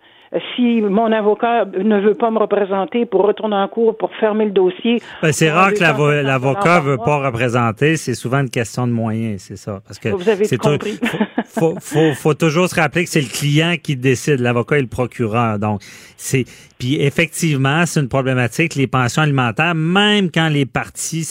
Si 0.54 0.80
mon 0.82 1.10
avocat 1.12 1.64
ne 1.64 2.00
veut 2.00 2.14
pas 2.14 2.30
me 2.30 2.38
représenter 2.38 3.06
pour 3.06 3.22
retourner 3.22 3.56
en 3.56 3.68
cours, 3.68 3.96
pour 3.96 4.10
fermer 4.16 4.46
le 4.46 4.50
dossier. 4.50 5.00
Ben, 5.22 5.32
c'est 5.32 5.50
rare 5.50 5.72
que 5.72 6.22
l'avocat 6.22 6.80
veut 6.80 6.98
pas 6.98 7.26
représenter. 7.26 7.96
C'est 7.96 8.14
souvent 8.14 8.40
une 8.40 8.50
question 8.50 8.86
de 8.86 8.92
moyens, 8.92 9.42
c'est 9.42 9.56
ça. 9.56 9.80
Parce 9.86 9.98
que 9.98 10.10
Vous 10.10 10.28
avez 10.28 10.56
compris. 10.56 10.98
Faut, 11.46 11.76
faut, 11.80 12.12
faut, 12.14 12.34
toujours 12.34 12.68
se 12.68 12.74
rappeler 12.74 13.04
que 13.04 13.10
c'est 13.10 13.22
le 13.22 13.28
client 13.28 13.76
qui 13.82 13.96
décide. 13.96 14.40
L'avocat 14.40 14.78
est 14.78 14.82
le 14.82 14.86
procureur. 14.86 15.58
Donc, 15.58 15.80
c'est, 16.16 16.44
puis 16.78 17.00
effectivement, 17.00 17.86
c'est 17.86 18.00
une 18.00 18.08
problématique, 18.08 18.74
les 18.74 18.86
pensions 18.86 19.22
alimentaires, 19.22 19.74
même 19.74 20.30
quand 20.30 20.48
les 20.48 20.66
parties 20.66 21.26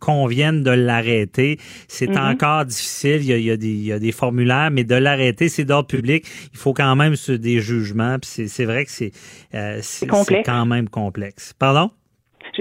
conviennent 0.00 0.62
de 0.62 0.70
l'arrêter, 0.70 1.58
c'est 1.86 2.10
mm-hmm. 2.10 2.32
encore 2.32 2.64
difficile. 2.64 3.18
Il 3.22 3.26
y, 3.26 3.32
a, 3.32 3.36
il, 3.36 3.44
y 3.44 3.50
a 3.50 3.56
des, 3.56 3.68
il 3.68 3.84
y, 3.84 3.92
a, 3.92 3.98
des, 3.98 4.12
formulaires, 4.12 4.70
mais 4.72 4.84
de 4.84 4.94
l'arrêter, 4.94 5.48
c'est 5.48 5.64
d'ordre 5.64 5.86
public. 5.86 6.26
Il 6.52 6.58
faut 6.58 6.74
quand 6.74 6.96
même 6.96 7.14
des 7.28 7.60
jugements. 7.60 8.18
Puis 8.18 8.31
c'est 8.48 8.64
vrai 8.64 8.84
que 8.84 8.90
c'est 8.90 9.12
euh, 9.54 9.80
quand 10.44 10.66
même 10.66 10.88
complexe. 10.88 11.52
Pardon? 11.58 11.90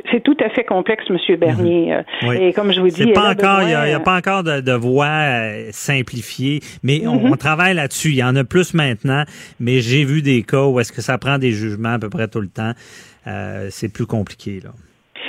c'est 0.10 0.24
tout 0.24 0.38
à 0.40 0.50
fait 0.50 0.64
complexe, 0.64 1.04
Monsieur 1.10 1.36
Bernier. 1.36 1.94
Mhm. 2.22 2.32
Et 2.34 2.54
comme 2.54 2.72
je 2.72 2.80
vous 2.80 2.88
dis, 2.88 3.12
pas 3.12 3.32
encore, 3.32 3.62
il 3.64 3.68
n'y 3.68 3.74
a, 3.74 4.00
pas 4.00 4.16
encore 4.16 4.44
de, 4.44 4.62
de 4.62 4.72
voie 4.72 5.72
simplifiée, 5.72 6.62
mais 6.82 7.06
on, 7.08 7.16
Mhm. 7.20 7.34
on 7.34 7.36
travaille 7.36 7.74
là-dessus. 7.74 8.10
Il 8.10 8.16
y 8.16 8.24
en 8.24 8.36
a 8.38 8.44
plus 8.46 8.74
maintenant, 8.74 9.24
mais 9.60 9.82
j'ai 9.82 10.06
vu 10.06 10.22
des 10.22 10.44
cas 10.44 10.66
où 10.66 10.80
est-ce 10.80 10.94
que 10.94 11.02
ça 11.02 11.18
prend 11.18 11.38
des 11.38 11.52
jugements 11.52 11.94
à 11.94 12.00
peu 12.00 12.10
près 12.10 12.28
tout 12.30 12.40
le 12.42 12.48
temps. 12.48 12.72
Euh, 13.28 13.68
c'est 13.70 13.92
plus 13.92 14.06
compliqué 14.06 14.62
là. 14.64 14.72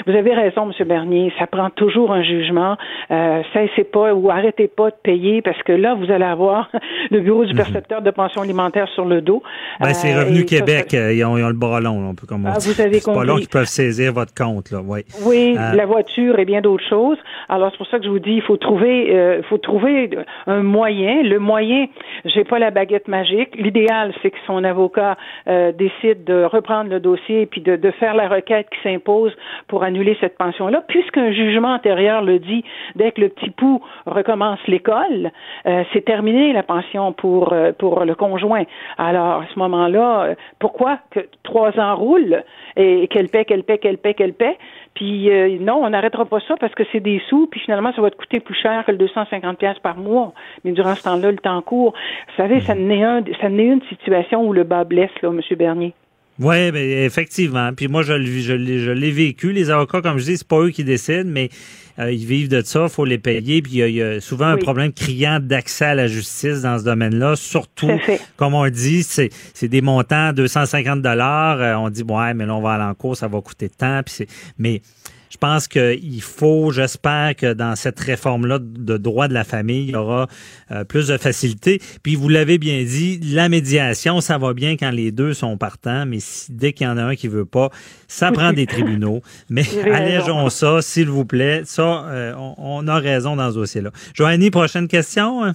Vous 0.06 0.14
avez 0.14 0.34
raison, 0.34 0.70
M. 0.70 0.86
Bernier. 0.88 1.32
Ça 1.38 1.46
prend 1.46 1.70
toujours 1.70 2.12
un 2.12 2.22
jugement. 2.22 2.76
Euh, 3.10 3.42
cessez 3.52 3.84
pas 3.84 4.14
ou 4.14 4.30
arrêtez 4.30 4.68
pas 4.68 4.90
de 4.90 4.96
payer 5.02 5.42
parce 5.42 5.62
que 5.62 5.72
là, 5.72 5.94
vous 5.94 6.10
allez 6.10 6.24
avoir 6.24 6.70
le 7.10 7.20
bureau 7.20 7.44
du 7.44 7.54
percepteur 7.54 8.02
de 8.02 8.10
pension 8.10 8.42
alimentaire 8.42 8.88
sur 8.88 9.04
le 9.04 9.20
dos. 9.20 9.42
Ben, 9.80 9.92
c'est 9.94 10.12
Euh, 10.14 10.20
Revenu 10.20 10.38
et 10.40 10.46
ça, 10.48 10.56
Québec. 10.58 10.86
ça- 10.90 10.96
euh, 10.98 11.12
Ils, 11.12 11.24
ont, 11.24 11.36
ils 11.38 11.44
ont 11.44 11.48
le 11.48 11.54
bras 11.54 11.80
long, 11.80 12.10
un 12.10 12.14
peu 12.14 12.26
comme 12.26 12.44
on 12.46 12.48
Ah, 12.48 12.58
dit. 12.58 12.68
vous 12.68 12.80
avez 12.80 12.94
C'est 13.00 13.06
pas 13.06 13.12
compris. 13.12 13.26
long 13.28 13.36
qu'ils 13.36 13.48
peuvent 13.48 13.64
saisir 13.66 14.12
votre 14.12 14.34
compte. 14.34 14.70
Là. 14.70 14.80
Oui, 14.84 15.00
Oui, 15.24 15.56
Euh, 15.58 15.74
la 15.74 15.86
voiture 15.86 16.38
et 16.38 16.44
bien 16.44 16.60
d'autres 16.60 16.86
choses. 16.88 17.18
Alors 17.48 17.70
c'est 17.70 17.78
pour 17.78 17.86
ça 17.86 17.98
que 17.98 18.04
je 18.04 18.10
vous 18.10 18.18
dis, 18.18 18.32
il 18.34 18.42
faut 18.42 18.56
trouver, 18.56 19.14
euh, 19.14 19.36
il 19.38 19.44
faut 19.44 19.58
trouver 19.58 20.10
un 20.46 20.62
moyen. 20.62 21.22
Le 21.22 21.38
moyen, 21.38 21.86
j'ai 22.24 22.44
pas 22.44 22.58
la 22.58 22.70
baguette 22.70 23.08
magique. 23.08 23.50
L'idéal, 23.56 24.12
c'est 24.22 24.30
que 24.30 24.36
son 24.46 24.64
avocat 24.64 25.16
euh, 25.48 25.72
décide 25.72 26.24
de 26.24 26.44
reprendre 26.44 26.90
le 26.90 27.00
dossier 27.00 27.42
et 27.42 27.46
puis 27.46 27.60
de, 27.60 27.76
de 27.76 27.90
faire 27.92 28.14
la 28.14 28.28
requête 28.28 28.66
qui 28.70 28.78
s'impose 28.82 29.32
pour 29.68 29.84
annuler 29.93 30.16
cette 30.20 30.39
pension-là, 30.39 30.82
puisqu'un 30.89 31.31
jugement 31.32 31.74
antérieur 31.74 32.23
le 32.23 32.39
dit. 32.39 32.64
Dès 32.97 33.12
que 33.12 33.20
le 33.20 33.28
petit 33.28 33.51
pou 33.51 33.82
recommence 34.06 34.59
l'école, 34.66 35.31
euh, 35.66 35.85
c'est 35.93 36.05
terminé 36.05 36.52
la 36.52 36.62
pension 36.62 37.12
pour 37.12 37.52
euh, 37.52 37.73
pour 37.78 38.05
le 38.05 38.14
conjoint. 38.14 38.64
Alors 38.98 39.43
à 39.43 39.47
ce 39.52 39.59
moment-là, 39.59 40.23
euh, 40.23 40.35
pourquoi 40.59 40.98
que 41.10 41.20
trois 41.43 41.78
ans 41.78 41.94
roulent 41.97 42.43
et 42.77 43.06
qu'elle 43.09 43.28
paie, 43.28 43.44
qu'elle 43.44 43.64
paie, 43.64 43.78
qu'elle 43.78 43.98
paie, 43.98 44.14
qu'elle 44.14 44.32
paie? 44.32 44.56
Puis 44.94 45.31
euh, 45.31 45.59
non, 45.60 45.85
on 45.85 45.90
n'arrêtera 45.90 46.24
pas 46.24 46.40
ça 46.40 46.55
parce 46.59 46.74
que 46.74 46.85
c'est 46.93 47.01
des 47.01 47.20
sous, 47.28 47.47
puis 47.47 47.60
finalement, 47.60 47.93
ça 47.94 48.02
va 48.02 48.10
te 48.10 48.16
coûter 48.16 48.40
plus 48.40 48.55
cher 48.55 48.85
que 48.86 48.93
le 48.93 48.98
250 48.98 49.59
pièces 49.59 49.78
par 49.78 49.97
mois. 49.97 50.32
Mais 50.64 50.73
durant 50.73 50.94
ce 50.94 51.02
temps-là, 51.05 51.31
le 51.31 51.39
temps 51.39 51.62
court. 51.62 51.94
Vous 52.28 52.36
savez, 52.36 52.60
ça 52.60 52.74
n'est 52.74 53.02
un, 53.02 53.23
ça 53.40 53.48
n'est 53.48 53.66
une 53.66 53.82
situation 53.89 54.43
où 54.47 54.52
le 54.52 54.64
bas 54.64 54.85
blesse, 54.85 55.10
là, 55.23 55.31
Monsieur 55.31 55.56
Bernier. 55.56 55.94
Oui, 56.38 56.70
ben, 56.72 57.04
effectivement. 57.04 57.72
Puis 57.74 57.88
moi, 57.88 58.02
je, 58.02 58.12
l'ai- 58.14 58.40
je 58.80 58.90
l'ai 58.90 59.10
vécu. 59.10 59.52
Les 59.52 59.70
avocats, 59.70 60.00
comme 60.00 60.18
je 60.18 60.24
dis, 60.24 60.36
c'est 60.38 60.46
pas 60.48 60.60
eux 60.60 60.70
qui 60.70 60.82
décident, 60.82 61.28
mais 61.30 61.50
euh, 61.98 62.10
ils 62.10 62.24
vivent 62.24 62.48
de 62.48 62.62
ça, 62.62 62.84
il 62.84 62.88
faut 62.88 63.04
les 63.04 63.18
payer. 63.18 63.60
Puis 63.60 63.72
il 63.74 63.78
y 63.78 63.82
a, 63.82 63.88
il 63.88 63.94
y 63.94 64.02
a 64.02 64.20
souvent 64.20 64.46
un 64.46 64.56
problème 64.56 64.92
criant 64.92 65.38
d'accès 65.40 65.84
à 65.84 65.94
la 65.94 66.06
justice 66.09 66.62
dans 66.62 66.78
ce 66.78 66.84
domaine-là. 66.84 67.36
Surtout, 67.36 67.90
comme 68.36 68.54
on 68.54 68.66
dit, 68.70 69.02
c'est, 69.02 69.28
des 69.62 69.82
montants 69.82 70.32
250 70.32 71.02
dollars. 71.02 71.80
On 71.80 71.90
dit, 71.90 72.02
ouais, 72.02 72.32
mais 72.34 72.46
là, 72.46 72.54
on 72.54 72.62
va 72.62 72.72
aller 72.72 72.84
en 72.84 72.94
cours, 72.94 73.16
ça 73.16 73.28
va 73.28 73.40
coûter 73.42 73.68
tant. 73.68 74.00
Puis 74.02 74.26
mais 74.59 74.80
je 75.32 75.38
pense 75.38 75.66
qu'il 75.66 76.20
faut, 76.20 76.72
j'espère 76.72 77.34
que 77.34 77.54
dans 77.54 77.74
cette 77.74 77.98
réforme-là 77.98 78.59
de 78.60 78.98
droit 78.98 79.28
de 79.28 79.32
la 79.32 79.44
famille, 79.44 79.84
il 79.84 79.92
y 79.92 79.96
aura 79.96 80.26
euh, 80.70 80.84
plus 80.84 81.09
de 81.09 81.16
facilité. 81.16 81.80
Puis 82.02 82.16
vous 82.16 82.28
l'avez 82.28 82.59
bien 82.59 82.82
dit, 82.82 83.18
la 83.32 83.48
médiation, 83.48 84.20
ça 84.20 84.36
va 84.36 84.52
bien 84.52 84.76
quand 84.76 84.90
les 84.90 85.10
deux 85.10 85.32
sont 85.32 85.56
partants, 85.56 86.04
mais 86.04 86.20
si, 86.20 86.52
dès 86.52 86.74
qu'il 86.74 86.86
y 86.86 86.90
en 86.90 86.98
a 86.98 87.04
un 87.04 87.14
qui 87.14 87.28
veut 87.28 87.46
pas, 87.46 87.70
ça 88.09 88.30
prend 88.30 88.52
des 88.52 88.66
tribunaux. 88.66 89.22
Mais 89.48 89.64
allégeons 89.90 90.50
ça, 90.50 90.82
s'il 90.82 91.09
vous 91.09 91.24
plaît. 91.24 91.62
Ça, 91.64 92.04
euh, 92.09 92.34
on, 92.36 92.54
on 92.59 92.86
a 92.88 92.98
raison 92.98 93.34
dans 93.34 93.50
ce 93.50 93.54
dossier-là. 93.54 93.90
Joanie, 94.12 94.50
prochaine 94.50 94.86
question. 94.86 95.42
hein? 95.44 95.54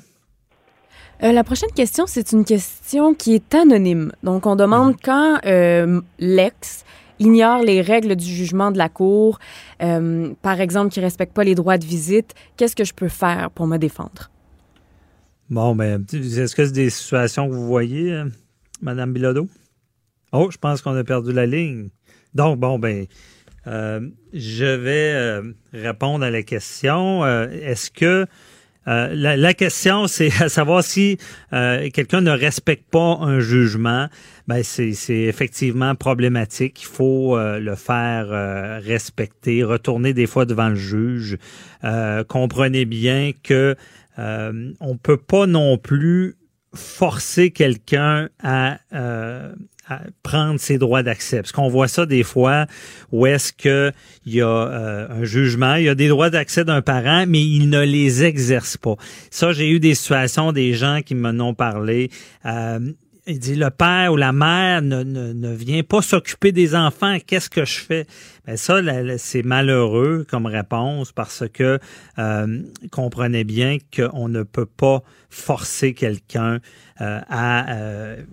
Euh, 1.23 1.31
la 1.31 1.43
prochaine 1.43 1.71
question, 1.75 2.05
c'est 2.07 2.31
une 2.31 2.45
question 2.45 3.13
qui 3.13 3.35
est 3.35 3.55
anonyme. 3.55 4.11
Donc, 4.23 4.45
on 4.45 4.55
demande 4.55 4.95
quand 5.03 5.39
euh, 5.45 6.01
l'ex 6.19 6.83
ignore 7.19 7.63
les 7.63 7.81
règles 7.81 8.15
du 8.15 8.25
jugement 8.25 8.71
de 8.71 8.77
la 8.77 8.89
Cour, 8.89 9.39
euh, 9.81 10.33
par 10.41 10.59
exemple, 10.61 10.91
qui 10.91 10.99
ne 10.99 11.05
respecte 11.05 11.33
pas 11.33 11.43
les 11.43 11.55
droits 11.55 11.77
de 11.77 11.85
visite, 11.85 12.33
qu'est-ce 12.55 12.75
que 12.75 12.83
je 12.83 12.93
peux 12.93 13.09
faire 13.09 13.51
pour 13.51 13.67
me 13.67 13.77
défendre? 13.77 14.29
Bon, 15.49 15.75
ben, 15.75 16.05
est-ce 16.11 16.55
que 16.55 16.65
c'est 16.65 16.73
des 16.73 16.89
situations 16.89 17.47
que 17.47 17.53
vous 17.53 17.67
voyez, 17.67 18.11
euh, 18.11 18.25
Madame 18.81 19.13
Bilodeau? 19.13 19.47
Oh, 20.33 20.49
je 20.51 20.57
pense 20.57 20.81
qu'on 20.81 20.95
a 20.95 21.03
perdu 21.03 21.31
la 21.31 21.45
ligne. 21.45 21.89
Donc, 22.33 22.59
bon, 22.59 22.77
ben, 22.79 23.05
euh, 23.67 24.01
je 24.33 24.65
vais 24.65 25.41
répondre 25.73 26.25
à 26.25 26.29
la 26.29 26.43
question. 26.43 27.25
Est-ce 27.25 27.89
que 27.89 28.27
euh, 28.87 29.13
la, 29.13 29.35
la 29.35 29.53
question, 29.53 30.07
c'est 30.07 30.31
à 30.41 30.49
savoir 30.49 30.83
si 30.83 31.17
euh, 31.53 31.89
quelqu'un 31.91 32.21
ne 32.21 32.31
respecte 32.31 32.89
pas 32.89 33.17
un 33.21 33.39
jugement. 33.39 34.07
Ben 34.47 34.63
c'est 34.63 34.93
effectivement 35.09 35.93
problématique. 35.95 36.81
Il 36.81 36.85
faut 36.85 37.37
euh, 37.37 37.59
le 37.59 37.75
faire 37.75 38.27
euh, 38.31 38.79
respecter, 38.79 39.63
retourner 39.63 40.13
des 40.13 40.25
fois 40.25 40.45
devant 40.45 40.69
le 40.69 40.75
juge. 40.75 41.37
Euh, 41.83 42.23
comprenez 42.23 42.85
bien 42.85 43.31
que 43.43 43.75
on 44.17 44.97
peut 44.97 45.17
pas 45.17 45.45
non 45.45 45.77
plus 45.77 46.37
forcer 46.73 47.51
quelqu'un 47.51 48.29
à 48.41 48.79
prendre 50.23 50.59
ses 50.59 50.77
droits 50.77 51.03
d'accès. 51.03 51.37
Parce 51.37 51.51
qu'on 51.51 51.69
voit 51.69 51.87
ça 51.87 52.05
des 52.05 52.23
fois 52.23 52.65
où 53.11 53.25
est-ce 53.25 53.53
que 53.53 53.91
il 54.25 54.35
y 54.35 54.41
a 54.41 54.47
euh, 54.47 55.21
un 55.21 55.23
jugement, 55.23 55.75
il 55.75 55.85
y 55.85 55.89
a 55.89 55.95
des 55.95 56.07
droits 56.07 56.29
d'accès 56.29 56.65
d'un 56.65 56.81
parent, 56.81 57.25
mais 57.27 57.41
il 57.41 57.69
ne 57.69 57.81
les 57.81 58.23
exerce 58.23 58.77
pas. 58.77 58.95
Ça, 59.31 59.51
j'ai 59.51 59.69
eu 59.69 59.79
des 59.79 59.95
situations, 59.95 60.51
des 60.51 60.73
gens 60.73 61.01
qui 61.05 61.15
m'en 61.15 61.29
ont 61.43 61.53
parlé. 61.53 62.09
Euh, 62.45 62.79
il 63.27 63.39
dit 63.39 63.55
le 63.55 63.69
père 63.69 64.13
ou 64.13 64.15
la 64.15 64.31
mère 64.31 64.81
ne, 64.81 65.03
ne, 65.03 65.33
ne 65.33 65.53
vient 65.53 65.83
pas 65.83 66.01
s'occuper 66.01 66.51
des 66.51 66.75
enfants. 66.75 67.17
Qu'est-ce 67.25 67.49
que 67.49 67.65
je 67.65 67.79
fais? 67.79 68.07
Ben 68.45 68.55
ça, 68.55 68.79
c'est 69.17 69.43
malheureux 69.43 70.25
comme 70.27 70.45
réponse 70.45 71.11
parce 71.11 71.43
que 71.53 71.79
euh, 72.17 72.61
comprenez 72.91 73.43
bien 73.43 73.77
qu'on 73.95 74.29
ne 74.29 74.43
peut 74.43 74.65
pas 74.65 75.03
forcer 75.29 75.93
quelqu'un 75.93 76.59
euh, 77.01 77.19
à 77.29 77.75
euh, 77.75 78.23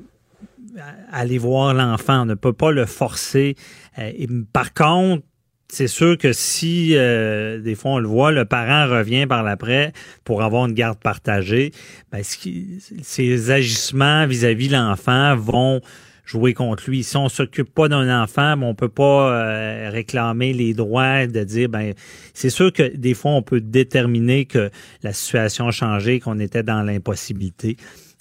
aller 1.13 1.39
voir 1.39 1.75
l'enfant. 1.75 2.23
On 2.23 2.27
ne 2.27 2.35
peut 2.35 2.53
pas 2.53 2.71
le 2.71 2.87
forcer. 2.87 3.57
Euh, 3.99 4.13
par 4.53 4.75
contre, 4.75 5.25
c'est 5.69 5.89
sûr 5.89 6.17
que 6.19 6.33
si, 6.33 6.97
euh, 6.97 7.59
des 7.61 7.75
fois, 7.75 7.93
on 7.93 7.99
le 7.99 8.09
voit, 8.09 8.31
le 8.31 8.45
parent 8.45 8.89
revient 8.89 9.27
par 9.27 9.43
l'après 9.43 9.93
pour 10.25 10.43
avoir 10.43 10.67
une 10.67 10.75
garde 10.75 10.99
partagée, 10.99 11.73
ben, 12.13 12.23
ses 12.23 13.51
agissements 13.51 14.27
vis-à-vis 14.27 14.69
l'enfant 14.69 15.35
vont 15.37 15.81
jouer 16.25 16.55
contre 16.55 16.89
lui. 16.89 17.03
Si 17.03 17.17
on 17.17 17.29
s'occupe 17.29 17.73
pas 17.75 17.89
d'un 17.89 18.23
enfant, 18.23 18.57
ben, 18.57 18.67
on 18.67 18.75
peut 18.75 18.89
pas 18.89 19.33
euh, 19.33 19.91
réclamer 19.91 20.53
les 20.53 20.75
droits 20.75 21.27
de 21.27 21.45
dire 21.45 21.69
ben 21.69 21.93
c'est 22.33 22.51
sûr 22.51 22.73
que 22.73 22.97
des 22.97 23.15
fois 23.15 23.33
on 23.33 23.43
peut 23.43 23.61
déterminer 23.61 24.47
que 24.47 24.71
la 25.03 25.13
situation 25.13 25.69
a 25.69 25.71
changé, 25.71 26.21
qu'on 26.21 26.39
était 26.39 26.63
dans 26.63 26.83
l'impossibilité. 26.83 27.77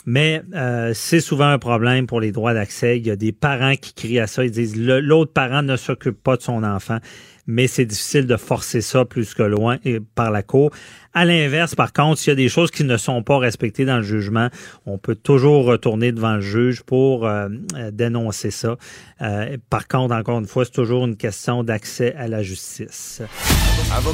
Mais 0.06 0.42
euh, 0.54 0.92
c'est 0.94 1.22
souvent 1.22 1.48
un 1.48 1.60
problème 1.60 2.08
pour 2.08 2.20
les 2.20 2.32
droits 2.32 2.54
d'accès. 2.54 2.98
Il 2.98 3.08
y 3.08 3.12
a 3.12 3.16
des 3.16 3.32
parents 3.32 3.76
qui 3.76 3.94
crient 3.94 4.20
à 4.20 4.28
ça. 4.28 4.44
Ils 4.44 4.52
disent 4.52 4.76
l'autre 4.76 5.32
parent 5.32 5.62
ne 5.62 5.78
s'occupe 5.78 6.22
pas 6.22 6.36
de 6.38 6.42
son 6.42 6.64
enfant. 6.64 7.00
Mais 7.46 7.68
c'est 7.68 7.86
difficile 7.86 8.26
de 8.26 8.38
forcer 8.38 8.80
ça 8.80 9.04
plus 9.04 9.34
que 9.34 9.44
loin 9.44 9.78
et 9.84 10.00
par 10.00 10.32
la 10.32 10.44
cour. 10.44 10.72
À 11.14 11.26
l'inverse, 11.26 11.76
par 11.76 11.92
contre, 11.92 12.20
s'il 12.20 12.30
y 12.30 12.32
a 12.32 12.36
des 12.36 12.48
choses 12.48 12.72
qui 12.72 12.86
ne 12.86 12.96
sont 12.96 13.22
pas 13.22 13.38
respectées 13.38 13.84
dans 13.84 13.98
le 13.98 14.04
jugement, 14.04 14.48
on 14.86 14.98
peut 14.98 15.16
toujours 15.16 15.66
retourner 15.66 16.14
devant 16.14 16.36
le 16.36 16.42
juge 16.42 16.84
pour 16.84 17.28
euh, 17.28 17.50
euh, 17.76 17.92
dénoncer 17.92 18.50
ça. 18.50 18.78
Euh, 19.22 19.58
par 19.70 19.90
contre, 19.90 20.16
encore 20.16 20.40
une 20.40 20.48
fois, 20.48 20.64
c'est 20.64 20.72
toujours 20.72 21.06
une 21.06 21.18
question 21.18 21.64
d'accès 21.64 22.16
à 22.18 22.30
la 22.30 22.42
justice. 22.44 23.22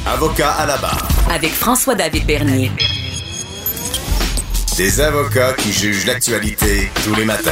Avocat 0.06 0.50
à 0.50 0.66
la 0.66 0.76
barre. 0.78 1.08
Avec 1.32 1.52
François-David 1.52 2.26
Bernier. 2.26 2.70
Des 4.80 4.98
avocats 5.02 5.52
qui 5.58 5.72
jugent 5.72 6.06
l'actualité 6.06 6.88
tous 7.04 7.14
les 7.14 7.26
matins. 7.26 7.50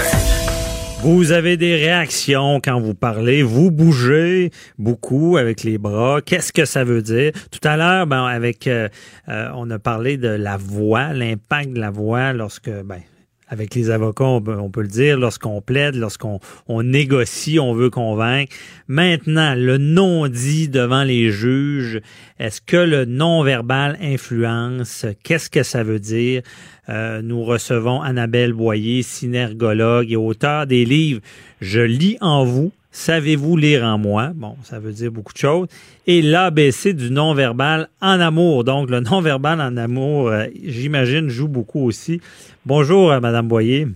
Vous 1.03 1.31
avez 1.31 1.59
des 1.59 1.77
réactions 1.77 2.59
quand 2.59 2.81
vous 2.81 2.95
parlez, 2.95 3.43
vous 3.43 3.71
bougez 3.71 4.51
beaucoup 4.79 5.37
avec 5.37 5.63
les 5.63 5.77
bras. 5.77 6.23
Qu'est-ce 6.23 6.55
que 6.55 6.65
ça 6.65 6.85
veut 6.85 7.03
dire? 7.03 7.33
Tout 7.51 7.69
à 7.69 7.77
l'heure, 7.77 8.07
ben, 8.07 8.25
avec, 8.25 8.67
euh, 8.67 8.89
euh, 9.29 9.51
on 9.55 9.69
a 9.69 9.79
parlé 9.79 10.17
de 10.17 10.29
la 10.29 10.57
voix, 10.57 11.13
l'impact 11.13 11.75
de 11.75 11.81
la 11.81 11.91
voix 11.91 12.33
lorsque, 12.33 12.71
ben, 12.71 13.03
avec 13.49 13.75
les 13.75 13.91
avocats, 13.91 14.25
on 14.25 14.41
peut, 14.41 14.83
le 14.83 14.89
dire, 14.89 15.19
lorsqu'on 15.19 15.61
plaide, 15.61 15.95
lorsqu'on 15.95 16.41
on 16.69 16.83
négocie, 16.83 17.59
on 17.59 17.73
veut 17.73 17.91
convaincre. 17.91 18.55
Maintenant, 18.89 19.55
le 19.57 19.79
non-dit 19.79 20.69
devant 20.69 21.05
les 21.05 21.31
juges, 21.31 22.01
est-ce 22.39 22.61
que 22.61 22.77
le 22.77 23.05
non-verbal 23.05 23.99
influence? 24.03 25.07
Qu'est-ce 25.23 25.51
que 25.51 25.63
ça 25.63 25.83
veut 25.83 26.01
dire? 26.01 26.43
Euh, 26.89 27.21
nous 27.23 27.45
recevons 27.45 28.01
Annabelle 28.01 28.53
Boyer, 28.53 29.03
synergologue 29.03 30.11
et 30.11 30.17
auteur 30.17 30.67
des 30.67 30.87
livres 30.87 31.21
Je 31.61 31.81
lis 31.81 32.17
en 32.23 32.45
vous, 32.45 32.73
savez-vous 32.93 33.57
lire 33.57 33.85
en 33.85 33.99
moi? 33.99 34.31
Bon, 34.35 34.57
ça 34.63 34.79
veut 34.79 34.93
dire 34.93 35.13
beaucoup 35.13 35.33
de 35.33 35.39
choses. 35.39 35.69
Et 36.07 36.23
l'ABC 36.23 36.95
du 36.95 37.11
non-verbal 37.11 37.89
en 38.01 38.21
amour. 38.21 38.65
Donc, 38.65 38.91
le 38.91 39.01
non-verbal 39.01 39.61
en 39.61 39.77
amour, 39.77 40.29
euh, 40.29 40.47
j'imagine, 40.65 41.29
joue 41.29 41.49
beaucoup 41.49 41.85
aussi. 41.85 42.21
Bonjour, 42.69 43.11
euh, 43.11 43.19
Madame 43.19 43.49
Boyer. 43.49 43.89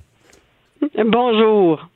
Bonjour. 1.05 1.91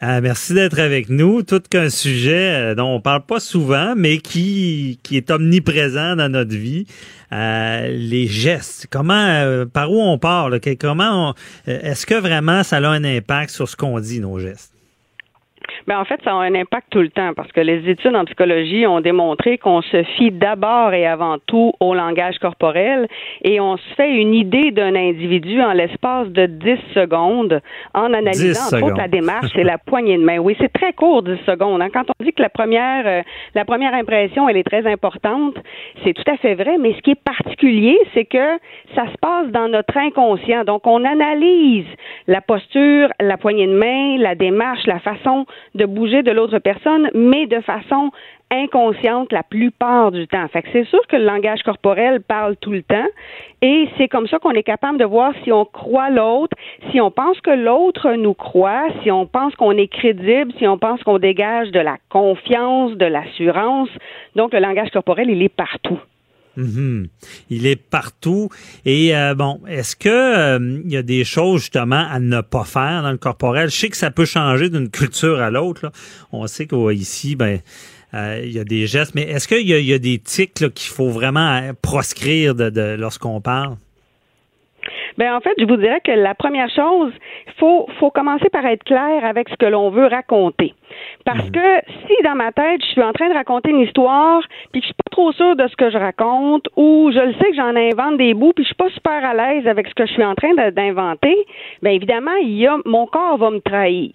Ah, 0.00 0.20
merci 0.20 0.54
d'être 0.54 0.80
avec 0.80 1.08
nous. 1.08 1.44
Tout 1.44 1.62
qu'un 1.70 1.88
sujet 1.88 2.52
euh, 2.52 2.74
dont 2.74 2.96
on 2.96 3.00
parle 3.00 3.22
pas 3.22 3.38
souvent, 3.38 3.94
mais 3.96 4.18
qui, 4.18 4.98
qui 5.04 5.16
est 5.16 5.30
omniprésent 5.30 6.16
dans 6.16 6.28
notre 6.28 6.56
vie. 6.56 6.84
Euh, 7.30 7.86
les 7.92 8.26
gestes. 8.26 8.88
Comment, 8.90 9.12
euh, 9.14 9.66
par 9.66 9.92
où 9.92 10.02
on 10.02 10.18
part? 10.18 10.50
Là? 10.50 10.58
Comment, 10.80 11.36
est-ce 11.68 12.06
que 12.06 12.16
vraiment 12.16 12.64
ça 12.64 12.78
a 12.78 12.88
un 12.88 13.04
impact 13.04 13.50
sur 13.50 13.68
ce 13.68 13.76
qu'on 13.76 14.00
dit, 14.00 14.18
nos 14.18 14.40
gestes? 14.40 14.72
Ben, 15.86 15.98
en 15.98 16.04
fait, 16.04 16.20
ça 16.24 16.32
a 16.32 16.34
un 16.34 16.54
impact 16.54 16.88
tout 16.90 17.00
le 17.00 17.10
temps 17.10 17.32
parce 17.34 17.50
que 17.52 17.60
les 17.60 17.88
études 17.88 18.14
en 18.14 18.24
psychologie 18.24 18.86
ont 18.86 19.00
démontré 19.00 19.58
qu'on 19.58 19.82
se 19.82 20.02
fie 20.16 20.30
d'abord 20.30 20.92
et 20.92 21.06
avant 21.06 21.36
tout 21.46 21.72
au 21.80 21.94
langage 21.94 22.38
corporel 22.38 23.08
et 23.42 23.60
on 23.60 23.76
se 23.76 23.94
fait 23.96 24.10
une 24.10 24.34
idée 24.34 24.70
d'un 24.70 24.94
individu 24.94 25.60
en 25.60 25.72
l'espace 25.72 26.28
de 26.28 26.46
10 26.46 26.78
secondes 26.94 27.60
en 27.94 28.12
analysant 28.12 28.76
entre 28.76 28.84
autres 28.84 28.96
la 28.96 29.08
démarche 29.08 29.56
et 29.56 29.64
la 29.64 29.78
poignée 29.78 30.16
de 30.16 30.22
main. 30.22 30.38
Oui, 30.38 30.56
c'est 30.60 30.72
très 30.72 30.92
court 30.92 31.22
10 31.22 31.38
secondes. 31.46 31.82
Hein. 31.82 31.88
Quand 31.92 32.04
on 32.08 32.24
dit 32.24 32.32
que 32.32 32.42
la 32.42 32.48
première 32.48 33.06
euh, 33.06 33.22
la 33.54 33.64
première 33.64 33.94
impression 33.94 34.48
elle 34.48 34.56
est 34.56 34.68
très 34.68 34.86
importante, 34.86 35.56
c'est 36.04 36.12
tout 36.12 36.30
à 36.30 36.36
fait 36.36 36.54
vrai, 36.54 36.78
mais 36.78 36.94
ce 36.94 37.00
qui 37.02 37.10
est 37.12 37.22
particulier, 37.22 37.98
c'est 38.14 38.24
que 38.24 38.58
ça 38.94 39.06
se 39.06 39.16
passe 39.20 39.48
dans 39.48 39.68
notre 39.68 39.96
inconscient. 39.96 40.64
Donc 40.64 40.86
on 40.86 41.04
analyse 41.04 41.86
la 42.26 42.40
posture, 42.40 43.08
la 43.20 43.36
poignée 43.36 43.66
de 43.66 43.74
main, 43.74 44.18
la 44.18 44.34
démarche, 44.34 44.86
la 44.86 44.98
façon 45.00 45.46
de 45.74 45.84
bouger 45.84 46.22
de 46.22 46.30
l'autre 46.30 46.58
personne, 46.58 47.10
mais 47.14 47.46
de 47.46 47.60
façon 47.60 48.10
inconsciente 48.50 49.32
la 49.32 49.42
plupart 49.42 50.10
du 50.10 50.26
temps. 50.26 50.46
Fait 50.48 50.62
que 50.62 50.68
c'est 50.72 50.84
sûr 50.86 51.06
que 51.06 51.16
le 51.16 51.24
langage 51.24 51.62
corporel 51.62 52.20
parle 52.20 52.56
tout 52.56 52.72
le 52.72 52.82
temps 52.82 53.06
et 53.62 53.88
c'est 53.96 54.08
comme 54.08 54.26
ça 54.26 54.38
qu'on 54.38 54.50
est 54.52 54.62
capable 54.62 54.98
de 54.98 55.04
voir 55.04 55.32
si 55.44 55.52
on 55.52 55.64
croit 55.64 56.10
l'autre, 56.10 56.56
si 56.90 57.00
on 57.00 57.10
pense 57.10 57.40
que 57.40 57.50
l'autre 57.50 58.12
nous 58.14 58.34
croit, 58.34 58.86
si 59.02 59.10
on 59.10 59.26
pense 59.26 59.54
qu'on 59.54 59.72
est 59.72 59.86
crédible, 59.86 60.52
si 60.58 60.66
on 60.66 60.78
pense 60.78 61.02
qu'on 61.04 61.18
dégage 61.18 61.70
de 61.70 61.80
la 61.80 61.96
confiance, 62.08 62.92
de 62.92 63.06
l'assurance. 63.06 63.90
Donc 64.34 64.52
le 64.52 64.58
langage 64.58 64.90
corporel, 64.90 65.30
il 65.30 65.42
est 65.42 65.48
partout. 65.48 66.00
Mhm. 66.56 67.08
Il 67.48 67.66
est 67.66 67.76
partout. 67.76 68.48
Et 68.84 69.16
euh, 69.16 69.34
bon, 69.34 69.60
est-ce 69.68 69.96
que 69.96 70.08
euh, 70.08 70.80
il 70.84 70.92
y 70.92 70.96
a 70.96 71.02
des 71.02 71.24
choses 71.24 71.60
justement 71.60 72.04
à 72.10 72.18
ne 72.18 72.40
pas 72.40 72.64
faire 72.64 73.02
dans 73.02 73.10
le 73.10 73.18
corporel? 73.18 73.70
Je 73.70 73.76
sais 73.76 73.88
que 73.88 73.96
ça 73.96 74.10
peut 74.10 74.24
changer 74.24 74.68
d'une 74.68 74.90
culture 74.90 75.40
à 75.40 75.50
l'autre. 75.50 75.90
On 76.32 76.46
sait 76.46 76.66
qu'ici, 76.66 77.36
ben, 77.36 77.60
euh, 78.14 78.40
il 78.44 78.52
y 78.52 78.58
a 78.58 78.64
des 78.64 78.86
gestes, 78.86 79.14
mais 79.14 79.22
est-ce 79.22 79.46
qu'il 79.46 79.68
y, 79.68 79.94
a 79.94 79.98
des 79.98 80.18
tics 80.18 80.54
qu'il 80.74 80.90
faut 80.90 81.10
vraiment 81.10 81.70
proscrire 81.80 82.54
de, 82.54 82.96
lorsqu'on 82.96 83.40
parle? 83.40 83.76
Ben 85.18 85.34
en 85.34 85.40
fait, 85.40 85.54
je 85.58 85.64
vous 85.64 85.76
dirais 85.76 86.00
que 86.02 86.12
la 86.12 86.34
première 86.34 86.70
chose, 86.74 87.12
faut 87.58 87.86
faut 87.98 88.10
commencer 88.10 88.48
par 88.48 88.64
être 88.64 88.84
clair 88.84 89.24
avec 89.24 89.48
ce 89.50 89.54
que 89.56 89.66
l'on 89.66 89.90
veut 89.90 90.06
raconter. 90.06 90.74
Parce 91.24 91.44
mhm. 91.44 91.52
que 91.52 91.80
si 92.06 92.14
dans 92.24 92.34
ma 92.34 92.52
tête, 92.52 92.80
je 92.82 92.90
suis 92.92 93.02
en 93.02 93.12
train 93.12 93.28
de 93.28 93.34
raconter 93.34 93.70
une 93.70 93.80
histoire, 93.80 94.42
puis 94.72 94.80
que 94.80 94.86
je 94.86 94.92
suis 94.92 94.94
pas 94.94 95.10
trop 95.10 95.32
sûre 95.32 95.56
de 95.56 95.66
ce 95.68 95.76
que 95.76 95.90
je 95.90 95.98
raconte, 95.98 96.68
ou 96.76 97.10
je 97.12 97.20
le 97.20 97.32
sais 97.34 97.50
que 97.50 97.56
j'en 97.56 97.76
invente 97.76 98.18
des 98.18 98.34
bouts, 98.34 98.52
puis 98.54 98.64
je 98.64 98.68
suis 98.68 98.76
pas 98.76 98.90
super 98.90 99.24
à 99.24 99.34
l'aise 99.34 99.66
avec 99.66 99.86
ce 99.88 99.94
que 99.94 100.06
je 100.06 100.12
suis 100.12 100.24
en 100.24 100.34
train 100.34 100.54
d'inventer, 100.70 101.36
bien 101.82 101.92
évidemment, 101.92 102.36
il 102.42 102.56
y 102.56 102.66
a, 102.66 102.76
mon 102.84 103.06
corps 103.06 103.36
va 103.38 103.50
me 103.50 103.60
trahir. 103.60 104.12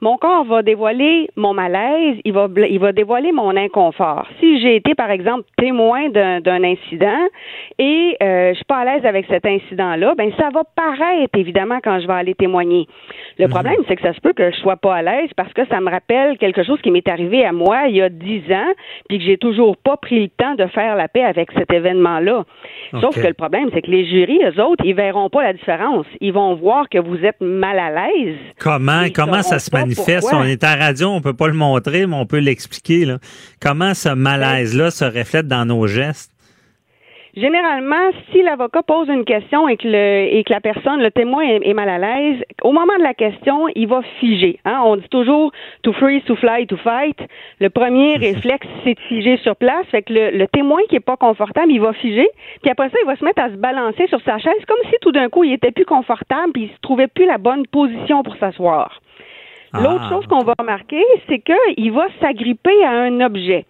Mon 0.00 0.16
corps 0.16 0.44
va 0.44 0.62
dévoiler 0.62 1.28
mon 1.36 1.54
malaise, 1.54 2.16
il 2.24 2.32
va, 2.32 2.48
il 2.68 2.78
va 2.78 2.92
dévoiler 2.92 3.32
mon 3.32 3.56
inconfort. 3.56 4.26
Si 4.40 4.60
j'ai 4.60 4.76
été, 4.76 4.94
par 4.94 5.10
exemple, 5.10 5.44
témoin 5.56 6.08
d'un 6.10 6.64
incident 6.64 7.28
et 7.78 8.16
euh, 8.22 8.50
je 8.50 8.56
suis 8.56 8.64
pas 8.64 8.78
à 8.78 8.84
l'aise 8.84 9.04
avec 9.04 9.26
cet 9.26 9.46
incident-là, 9.46 10.14
ben 10.16 10.30
ça 10.38 10.48
va 10.52 10.62
paraître 10.64 11.38
évidemment 11.38 11.78
quand 11.82 12.00
je 12.00 12.06
vais 12.06 12.12
aller 12.12 12.34
témoigner. 12.34 12.86
Le 13.38 13.46
mhm. 13.46 13.50
problème, 13.50 13.76
c'est 13.88 13.96
que 13.96 14.02
ça 14.02 14.12
se 14.12 14.20
peut 14.20 14.32
que 14.32 14.50
je 14.50 14.56
sois 14.56 14.76
pas 14.76 14.96
à 14.96 15.02
l'aise 15.02 15.30
parce 15.36 15.52
que 15.52 15.66
ça 15.66 15.80
me 15.80 15.90
rappelle 15.90 16.05
quelque 16.38 16.64
chose 16.64 16.80
qui 16.82 16.90
m'est 16.90 17.08
arrivé 17.08 17.44
à 17.44 17.52
moi 17.52 17.88
il 17.88 17.96
y 17.96 18.02
a 18.02 18.08
dix 18.08 18.42
ans, 18.50 18.72
puis 19.08 19.18
que 19.18 19.24
j'ai 19.24 19.38
toujours 19.38 19.76
pas 19.76 19.96
pris 19.96 20.20
le 20.22 20.28
temps 20.28 20.54
de 20.54 20.66
faire 20.66 20.96
la 20.96 21.08
paix 21.08 21.24
avec 21.24 21.50
cet 21.52 21.72
événement-là. 21.72 22.44
Sauf 23.00 23.14
que 23.14 23.26
le 23.26 23.34
problème, 23.34 23.68
c'est 23.72 23.82
que 23.82 23.90
les 23.90 24.06
jurys, 24.06 24.40
eux 24.44 24.62
autres, 24.62 24.84
ils 24.84 24.94
verront 24.94 25.28
pas 25.28 25.42
la 25.42 25.52
différence. 25.52 26.06
Ils 26.20 26.32
vont 26.32 26.54
voir 26.54 26.88
que 26.88 26.98
vous 26.98 27.18
êtes 27.24 27.40
mal 27.40 27.78
à 27.78 27.90
l'aise. 27.90 28.36
Comment, 28.58 29.04
comment 29.14 29.42
ça 29.42 29.58
se 29.58 29.70
manifeste? 29.74 30.28
On 30.32 30.44
est 30.44 30.62
à 30.64 30.76
radio, 30.76 31.08
on 31.08 31.20
peut 31.20 31.34
pas 31.34 31.48
le 31.48 31.54
montrer, 31.54 32.06
mais 32.06 32.16
on 32.16 32.26
peut 32.26 32.38
l'expliquer. 32.38 33.06
Comment 33.60 33.94
ce 33.94 34.10
malaise-là 34.10 34.90
se 34.90 35.04
reflète 35.04 35.48
dans 35.48 35.64
nos 35.64 35.86
gestes? 35.86 36.35
Généralement, 37.36 38.12
si 38.32 38.42
l'avocat 38.42 38.82
pose 38.82 39.08
une 39.08 39.26
question 39.26 39.68
et 39.68 39.76
que, 39.76 39.86
le, 39.86 40.34
et 40.34 40.42
que 40.42 40.50
la 40.50 40.62
personne, 40.62 41.02
le 41.02 41.10
témoin 41.10 41.42
est, 41.42 41.74
mal 41.74 41.90
à 41.90 41.98
l'aise, 41.98 42.42
au 42.62 42.72
moment 42.72 42.96
de 42.96 43.02
la 43.02 43.12
question, 43.12 43.68
il 43.74 43.88
va 43.88 44.00
figer. 44.20 44.58
Hein? 44.64 44.80
On 44.86 44.96
dit 44.96 45.08
toujours 45.10 45.52
to 45.82 45.92
freeze, 45.92 46.24
to 46.24 46.34
fly, 46.36 46.66
to 46.66 46.78
fight. 46.78 47.18
Le 47.60 47.68
premier 47.68 48.16
réflexe, 48.16 48.66
c'est 48.84 48.94
de 48.94 49.00
figer 49.00 49.36
sur 49.42 49.54
place. 49.54 49.84
Fait 49.90 50.00
que 50.00 50.14
le, 50.14 50.46
témoin 50.46 50.80
qui 50.88 50.96
est 50.96 51.00
pas 51.00 51.18
confortable, 51.18 51.70
il 51.70 51.80
va 51.80 51.92
figer. 51.92 52.26
Puis 52.62 52.70
après 52.70 52.88
ça, 52.88 52.96
il 53.02 53.06
va 53.06 53.16
se 53.16 53.24
mettre 53.24 53.42
à 53.42 53.50
se 53.50 53.56
balancer 53.56 54.06
sur 54.06 54.22
sa 54.22 54.38
chaise 54.38 54.64
comme 54.66 54.90
si 54.90 54.96
tout 55.02 55.12
d'un 55.12 55.28
coup, 55.28 55.44
il 55.44 55.52
était 55.52 55.72
plus 55.72 55.84
confortable 55.84 56.52
puis 56.54 56.62
il 56.62 56.70
se 56.70 56.80
trouvait 56.80 57.06
plus 57.06 57.26
la 57.26 57.36
bonne 57.36 57.66
position 57.66 58.22
pour 58.22 58.36
s'asseoir. 58.36 59.02
L'autre 59.74 60.04
ah. 60.06 60.08
chose 60.08 60.26
qu'on 60.26 60.42
va 60.42 60.54
remarquer, 60.58 61.02
c'est 61.28 61.40
qu'il 61.40 61.92
va 61.92 62.06
s'agripper 62.20 62.84
à 62.84 62.92
un 62.92 63.20
objet. 63.20 63.66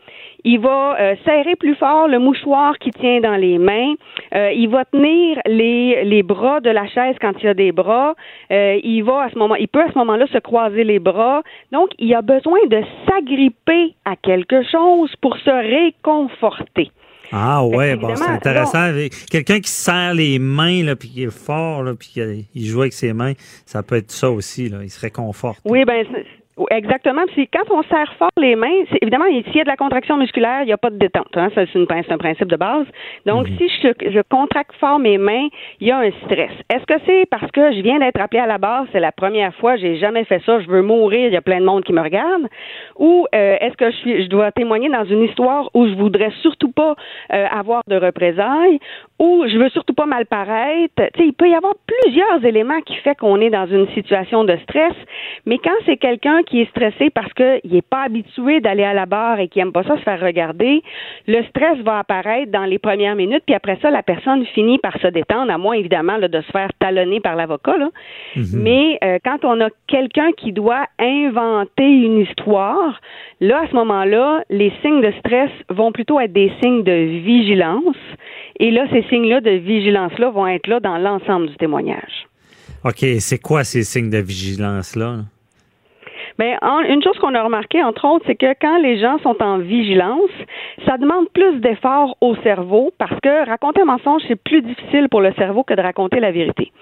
Il 0.49 0.61
va 0.61 0.97
euh, 1.01 1.17
serrer 1.25 1.57
plus 1.57 1.75
fort 1.75 2.07
le 2.07 2.21
mouchoir 2.21 2.79
qui 2.79 2.91
tient 2.91 3.21
dans 3.21 3.35
les 3.35 3.59
mains. 3.59 3.95
Euh, 4.33 4.53
il 4.53 4.69
va 4.69 4.85
tenir 4.85 5.41
les, 5.45 6.05
les 6.05 6.23
bras 6.23 6.61
de 6.61 6.71
la 6.71 6.87
chaise 6.87 7.17
quand 7.21 7.33
il 7.41 7.47
y 7.47 7.49
a 7.49 7.55
des 7.55 7.73
bras. 7.73 8.15
Euh, 8.53 8.79
il 8.85 9.03
va 9.03 9.25
à 9.25 9.31
ce 9.31 9.37
moment, 9.37 9.57
il 9.57 9.67
peut 9.67 9.83
à 9.83 9.91
ce 9.93 9.99
moment-là 9.99 10.29
se 10.33 10.39
croiser 10.39 10.85
les 10.85 11.01
bras. 11.01 11.43
Donc, 11.73 11.91
il 11.99 12.15
a 12.15 12.23
besoin 12.23 12.61
de 12.71 12.81
s'agripper 13.09 13.97
à 14.05 14.15
quelque 14.15 14.63
chose 14.71 15.13
pour 15.21 15.37
se 15.39 15.51
réconforter. 15.51 16.93
Ah 17.33 17.67
ouais, 17.67 17.97
bon, 17.97 18.15
c'est 18.15 18.31
intéressant. 18.31 18.93
Quelqu'un 19.29 19.59
qui 19.59 19.71
serre 19.71 20.15
les 20.15 20.39
mains, 20.39 20.85
là, 20.85 20.95
puis 20.95 21.09
qui 21.09 21.25
est 21.25 21.37
fort, 21.37 21.83
là, 21.83 21.95
puis 21.99 22.47
qui 22.53 22.67
joue 22.67 22.83
avec 22.83 22.93
ses 22.93 23.13
mains, 23.13 23.33
ça 23.65 23.83
peut 23.83 23.97
être 23.97 24.13
ça 24.13 24.31
aussi, 24.31 24.69
là. 24.69 24.79
Il 24.85 24.91
se 24.91 25.01
réconforte. 25.01 25.59
Oui, 25.65 25.85
ben 25.85 26.07
Exactement. 26.71 27.23
Puis 27.27 27.49
quand 27.49 27.71
on 27.71 27.83
serre 27.83 28.15
fort 28.19 28.31
les 28.39 28.57
mains, 28.57 28.85
c'est 28.91 28.99
évidemment 29.03 29.27
s'il 29.27 29.57
y 29.57 29.61
a 29.61 29.65
de 29.65 29.69
la 29.69 29.77
contraction 29.77 30.17
musculaire, 30.17 30.63
il 30.63 30.67
n'y 30.67 30.73
a 30.73 30.79
pas 30.79 30.89
de 30.89 30.97
détente. 30.97 31.29
Hein? 31.35 31.49
c'est, 31.55 31.69
un 31.77 32.19
principe 32.19 32.49
de 32.49 32.57
base. 32.57 32.87
Donc 33.27 33.49
mhm. 33.49 33.59
si 33.59 33.69
je, 33.69 34.11
je, 34.11 34.21
contracte 34.31 34.75
fort 34.81 34.99
mes 34.99 35.19
mains, 35.19 35.49
il 35.81 35.89
y 35.89 35.91
a 35.91 35.99
un 35.99 36.11
stress. 36.25 36.53
Est-ce 36.73 36.87
que 36.87 36.99
c'est 37.05 37.27
parce 37.31 37.51
que 37.51 37.73
je 37.73 37.81
viens 37.83 37.99
d'être 37.99 38.19
appelé 38.21 38.41
à 38.41 38.47
la 38.47 38.57
base, 38.57 38.87
c'est 38.93 39.01
la 39.01 39.13
première 39.13 39.55
fois, 39.57 39.77
j'ai 39.77 39.97
jamais 39.99 40.25
fait 40.25 40.41
ça, 40.47 40.61
je 40.61 40.67
veux 40.67 40.81
mourir, 40.81 41.27
il 41.27 41.33
y 41.33 41.37
a 41.37 41.43
plein 41.43 41.61
de 41.61 41.67
monde 41.67 41.85
qui 41.85 41.93
me 41.93 42.01
regarde, 42.01 42.49
ou 42.97 43.27
euh, 43.35 43.57
est-ce 43.61 43.77
que 43.77 43.91
je 43.91 43.97
suis, 43.97 44.25
je 44.25 44.29
dois 44.29 44.51
témoigner 44.53 44.89
dans 44.89 45.05
une 45.05 45.25
histoire 45.25 45.69
où 45.75 45.87
je 45.87 45.95
voudrais 45.95 46.31
surtout 46.41 46.73
pas 46.73 46.95
euh, 47.33 47.47
avoir 47.51 47.83
de 47.87 47.97
représailles, 47.97 48.79
ou 49.19 49.45
je 49.47 49.59
veux 49.59 49.69
surtout 49.71 49.95
pas 49.95 50.07
mal 50.07 50.25
paraître? 50.25 50.95
Tu 50.97 51.21
sais, 51.21 51.27
il 51.27 51.35
peut 51.35 51.49
y 51.49 51.55
avoir 51.55 51.75
plusieurs 51.87 52.45
éléments 52.45 52.81
qui 52.81 52.97
fait 52.97 53.15
qu'on 53.15 53.41
est 53.41 53.51
dans 53.51 53.67
une 53.67 53.89
situation 53.89 54.45
de 54.45 54.57
stress, 54.65 54.95
mais 55.45 55.59
quand 55.59 55.77
c'est 55.85 55.99
quelqu'un 55.99 56.43
qui 56.47 56.63
est 56.63 56.71
stressé 56.71 57.11
parce 57.11 57.33
qu'il 57.35 57.71
n'est 57.71 57.83
pas 57.83 58.05
habitué 58.05 58.61
d'aller 58.61 58.85
à 58.85 58.95
la 58.95 59.07
barre 59.07 59.41
et 59.41 59.49
qui 59.49 59.61
aime 59.61 59.73
pas 59.73 59.85
ça 59.85 59.97
se 59.97 60.03
faire 60.03 60.21
regarder, 60.21 60.83
le 61.27 61.43
stress 61.45 61.79
va 61.81 61.99
apparaître 61.99 62.51
dans 62.51 62.65
les 62.65 62.79
premières 62.79 63.17
minutes, 63.17 63.43
puis 63.47 63.55
après 63.55 63.79
ça, 63.83 63.91
la 63.91 64.03
personne 64.03 64.45
finit 64.47 64.79
par 64.79 64.99
se 65.01 65.09
détendre, 65.09 65.53
à 65.53 65.59
moins 65.59 65.75
évidemment 65.75 66.19
de 66.19 66.41
se 66.41 66.51
faire 66.51 66.71
talonner 66.79 67.21
par 67.21 67.37
l'avocat. 67.37 67.77
Mhm. 68.37 68.45
Mais 68.55 68.99
euh, 69.05 69.19
quand 69.25 69.45
on 69.45 69.61
a 69.61 69.69
quelqu'un 69.87 70.33
qui 70.33 70.53
doit 70.53 70.87
inventer 70.99 71.85
une 71.85 72.21
histoire, 72.21 73.01
là, 73.41 73.63
à 73.65 73.69
ce 73.69 73.75
moment-là, 73.75 74.43
les 74.51 74.73
signes 74.83 75.03
de 75.03 75.13
stress 75.19 75.51
vont 75.69 75.93
plutôt 75.93 76.21
être 76.21 76.33
des 76.33 76.53
signes 76.63 76.83
de 76.83 76.93
vigilance. 76.93 77.97
Et 78.59 78.71
là, 78.71 78.87
ces 78.91 79.03
signes-là 79.09 79.41
de 79.41 79.51
vigilance-là 79.51 80.31
vont 80.31 80.47
être 80.47 80.67
là 80.67 80.81
dans 80.81 80.99
l'ensemble 80.99 81.49
du 81.49 81.57
témoignage. 81.57 82.27
OK, 82.85 83.05
c'est 83.19 83.41
quoi 83.41 83.65
ces 83.65 83.83
signes 83.83 84.11
de 84.11 84.19
vigilance-là? 84.19 85.25
Mais 86.39 86.57
ben, 86.61 86.83
une 86.89 87.03
chose 87.03 87.19
qu'on 87.19 87.35
a 87.35 87.43
remarqué, 87.43 87.83
entre 87.83 88.07
autres, 88.07 88.25
c'est 88.27 88.35
que 88.35 88.55
quand 88.61 88.79
les 88.79 88.99
gens 88.99 89.19
sont 89.19 89.43
en 89.43 89.59
vigilance, 89.59 90.31
ça 90.87 90.99
demande 90.99 91.29
plus 91.31 91.61
d'efforts 91.61 92.17
au 92.21 92.35
cerveau 92.37 92.93
parce 92.99 93.19
que 93.21 93.49
raconter 93.49 93.83
un 93.83 93.87
mensonge, 93.87 94.23
c'est 94.29 94.41
plus 94.41 94.63
difficile 94.63 95.09
pour 95.09 95.21
le 95.21 95.33
cerveau 95.35 95.63
que 95.63 95.75
de 95.75 95.83
raconter 95.83 96.21
la 96.21 96.31
vérité. 96.31 96.73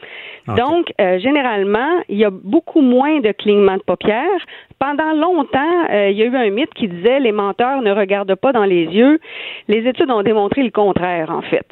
Donc, 0.47 0.93
euh, 1.01 1.19
généralement, 1.21 2.03
il 2.09 2.19
y 2.19 2.25
a 2.25 2.31
beaucoup 2.31 2.83
moins 2.83 3.21
de 3.21 3.33
clignements 3.33 3.79
de 3.79 3.83
paupières. 3.83 4.45
Pendant 4.79 5.13
longtemps, 5.13 5.87
euh, 5.91 6.11
il 6.11 6.19
y 6.19 6.23
a 6.23 6.27
eu 6.27 6.37
un 6.37 6.51
mythe 6.51 6.75
qui 6.75 6.87
disait 6.87 7.19
les 7.21 7.33
menteurs 7.33 7.81
ne 7.81 7.93
regardent 7.93 8.35
pas 8.35 8.53
dans 8.53 8.65
les 8.65 8.85
yeux. 8.85 9.21
Les 9.69 9.89
études 9.89 10.11
ont 10.11 10.23
démontré 10.23 10.63
le 10.63 10.71
contraire, 10.71 11.31
en 11.31 11.41
fait 11.41 11.67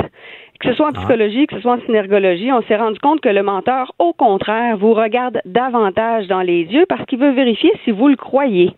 que 0.63 0.69
ce 0.69 0.75
soit 0.75 0.87
en 0.87 0.91
ah. 0.91 0.99
psychologie, 0.99 1.47
que 1.47 1.57
ce 1.57 1.61
soit 1.61 1.75
en 1.75 1.81
synergologie, 1.81 2.53
on 2.53 2.63
s'est 2.63 2.77
rendu 2.77 2.99
compte 3.01 3.21
que 3.21 3.29
le 3.29 3.43
menteur, 3.43 3.93
au 3.99 4.13
contraire, 4.13 4.77
vous 4.77 4.95
regarde 4.95 5.41
davantage 5.45 6.29
dans 6.29 6.41
les 6.41 6.63
yeux 6.63 6.87
parce 6.89 7.05
qu'il 7.07 7.19
veut 7.19 7.33
vérifier 7.33 7.73
si 7.85 7.91
vous 7.91 8.09
le 8.09 8.17
croyez. 8.17 8.71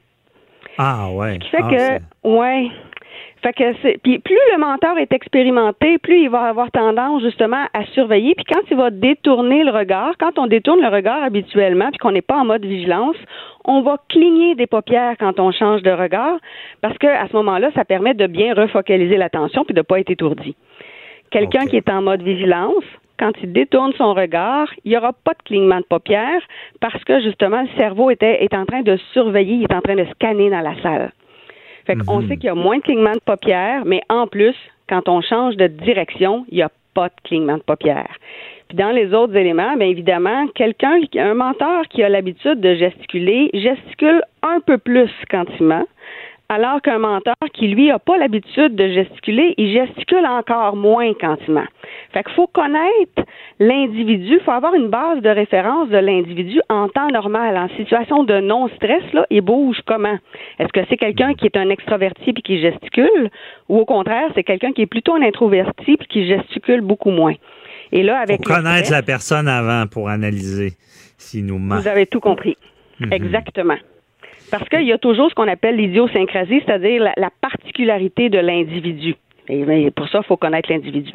Ah 0.79 1.09
ouais. 1.13 1.35
Ce 1.35 1.39
qui 1.39 1.51
fait 1.51 1.63
ah, 1.63 1.99
que, 2.23 2.29
ouais. 2.29 2.71
Fait 3.43 3.53
que 3.53 3.65
c'est 3.83 3.99
puis 4.03 4.19
plus 4.21 4.39
le 4.55 4.59
menteur 4.59 4.97
est 4.97 5.13
expérimenté, 5.13 5.99
plus 5.99 6.23
il 6.23 6.31
va 6.31 6.45
avoir 6.45 6.71
tendance 6.71 7.23
justement 7.23 7.67
à 7.75 7.85
surveiller. 7.93 8.35
Puis 8.35 8.47
quand 8.47 8.63
il 8.71 8.77
va 8.79 8.89
détourner 8.89 9.65
le 9.65 9.71
regard, 9.71 10.15
quand 10.19 10.39
on 10.39 10.47
détourne 10.47 10.81
le 10.81 10.89
regard 10.89 11.23
habituellement, 11.23 11.91
puis 11.91 11.99
qu'on 11.99 12.13
n'est 12.13 12.23
pas 12.23 12.39
en 12.39 12.47
mode 12.47 12.65
vigilance, 12.65 13.17
on 13.67 13.83
va 13.83 13.99
cligner 14.09 14.55
des 14.55 14.67
paupières 14.67 15.17
quand 15.21 15.39
on 15.39 15.53
change 15.53 15.83
de 15.83 15.91
regard, 15.91 16.39
parce 16.81 16.97
que 16.97 17.07
à 17.07 17.29
ce 17.29 17.37
moment-là, 17.37 17.71
ça 17.75 17.85
permet 17.85 18.15
de 18.15 18.27
bien 18.27 18.55
refocaliser 18.55 19.19
l'attention 19.19 19.67
puis 19.67 19.75
de 19.75 19.83
pas 19.83 20.01
être 20.01 20.11
étourdi. 20.11 20.57
Quelqu'un 21.35 21.67
qui 21.67 21.77
est 21.77 21.89
en 21.91 22.01
mode 22.01 22.23
vigilance, 22.23 22.85
quand 23.19 23.33
il 23.43 23.53
détourne 23.53 23.93
son 23.99 24.15
regard, 24.15 24.69
il 24.85 24.93
n'y 24.93 24.97
aura 24.97 25.13
pas 25.13 25.33
de 25.33 25.43
clignement 25.45 25.79
de 25.79 25.85
paupières 25.85 26.41
parce 26.81 27.03
que 27.03 27.21
justement 27.23 27.63
le 27.63 27.69
cerveau 27.77 28.09
était, 28.11 28.45
est 28.45 28.55
en 28.55 28.65
train 28.65 28.83
de 28.83 28.97
surveiller, 29.13 29.55
il 29.57 29.63
est 29.65 29.75
en 29.75 29.81
train 29.81 29.97
de 29.97 30.05
scanner 30.13 30.49
dans 30.49 30.61
la 30.61 30.81
salle. 30.81 31.11
Fait 31.87 31.97
qu'on 31.97 32.21
Mhm. 32.21 32.29
sait 32.29 32.37
qu'il 32.37 32.47
y 32.47 32.51
a 32.51 32.55
moins 32.55 32.77
de 32.79 32.83
clignement 32.83 33.15
de 33.15 33.19
paupières, 33.19 33.83
mais 33.85 34.01
en 34.09 34.29
plus, 34.29 34.55
quand 34.89 35.09
on 35.09 35.21
change 35.23 35.57
de 35.57 35.67
direction, 35.67 36.47
il 36.51 36.59
n'y 36.59 36.63
a 36.63 36.71
pas 36.95 37.09
de 37.09 37.15
clignement 37.25 37.57
de 37.57 37.63
paupières. 37.63 38.15
Puis 38.69 38.79
dans 38.79 38.91
les 38.93 39.13
autres 39.13 39.35
éléments, 39.35 39.77
bien 39.77 39.89
évidemment, 39.89 40.47
quelqu'un, 40.55 41.01
un 41.17 41.35
menteur 41.35 41.89
qui 41.91 42.05
a 42.05 42.09
l'habitude 42.09 42.61
de 42.61 42.77
gesticuler, 42.77 43.51
gesticule 43.53 44.23
un 44.45 44.61
peu 44.61 44.79
plus 44.79 45.11
quand 45.31 45.47
il 45.59 45.67
ment, 45.67 45.87
alors 46.55 46.81
qu'un 46.81 46.99
menteur 46.99 47.35
qui, 47.53 47.67
lui, 47.67 47.89
n'a 47.89 47.99
pas 47.99 48.17
l'habitude 48.17 48.77
de 48.77 48.89
gesticuler, 48.89 49.55
il 49.59 49.73
gesticule 49.73 50.25
encore 50.25 50.77
moins 50.77 51.13
quand 51.21 51.37
il 51.49 51.55
ment. 51.55 51.67
Fait 52.13 52.23
qu'il 52.23 52.35
faut 52.35 52.47
connaître 52.47 53.23
l'individu, 53.59 54.35
il 54.35 54.41
faut 54.45 54.53
avoir 54.53 54.75
une 54.75 54.89
base 54.89 55.21
de 55.21 55.29
référence 55.29 55.89
de 55.89 55.99
l'individu 55.99 56.61
en 56.69 56.89
temps 56.89 57.09
normal, 57.09 57.57
en 57.57 57.69
situation 57.77 58.23
de 58.23 58.39
non-stress, 58.41 59.03
là, 59.13 59.27
il 59.31 59.41
bouge 59.41 59.79
comment? 59.85 60.17
Est-ce 60.61 60.73
que 60.73 60.81
c'est 60.89 60.97
quelqu'un 60.97 61.35
qui 61.35 61.47
est 61.47 61.57
un 61.57 61.71
extraverti 61.71 62.33
puis 62.33 62.43
qui 62.43 62.61
gesticule, 62.61 63.31
ou 63.69 63.79
au 63.79 63.85
contraire, 63.85 64.31
c'est 64.37 64.45
quelqu'un 64.45 64.73
qui 64.73 64.83
est 64.83 64.87
plutôt 64.87 65.15
un 65.15 65.23
introverti 65.23 65.97
puis 65.97 66.07
qui 66.09 66.29
gesticule 66.29 66.83
beaucoup 66.83 67.11
moins? 67.11 67.35
Et 67.91 68.05
là, 68.05 68.19
avec 68.21 68.47
le 68.47 68.55
connaître 68.55 68.87
stress, 68.87 68.91
la 68.91 69.03
personne 69.03 69.49
avant 69.49 69.87
pour 69.89 70.09
analyser 70.09 70.73
s'il 71.19 71.47
nous 71.47 71.59
ment. 71.59 71.81
Vous 71.81 71.89
avez 71.89 72.07
tout 72.07 72.21
compris. 72.21 72.57
Mhm. 73.01 73.13
Exactement. 73.13 73.77
Parce 74.55 74.69
qu'il 74.69 74.87
y 74.87 74.93
a 74.93 74.99
toujours 74.99 75.29
ce 75.31 75.35
qu'on 75.35 75.49
appelle 75.49 75.75
l'idiosyncrasie, 75.75 76.63
c'est-à-dire 76.65 77.03
la, 77.03 77.13
la 77.17 77.31
particularité 77.41 78.29
de 78.29 78.39
l'individu. 78.39 79.17
Et 79.49 79.91
pour 79.91 80.09
ça, 80.09 80.21
il 80.23 80.27
faut 80.27 80.37
connaître 80.37 80.71
l'individu. 80.71 81.11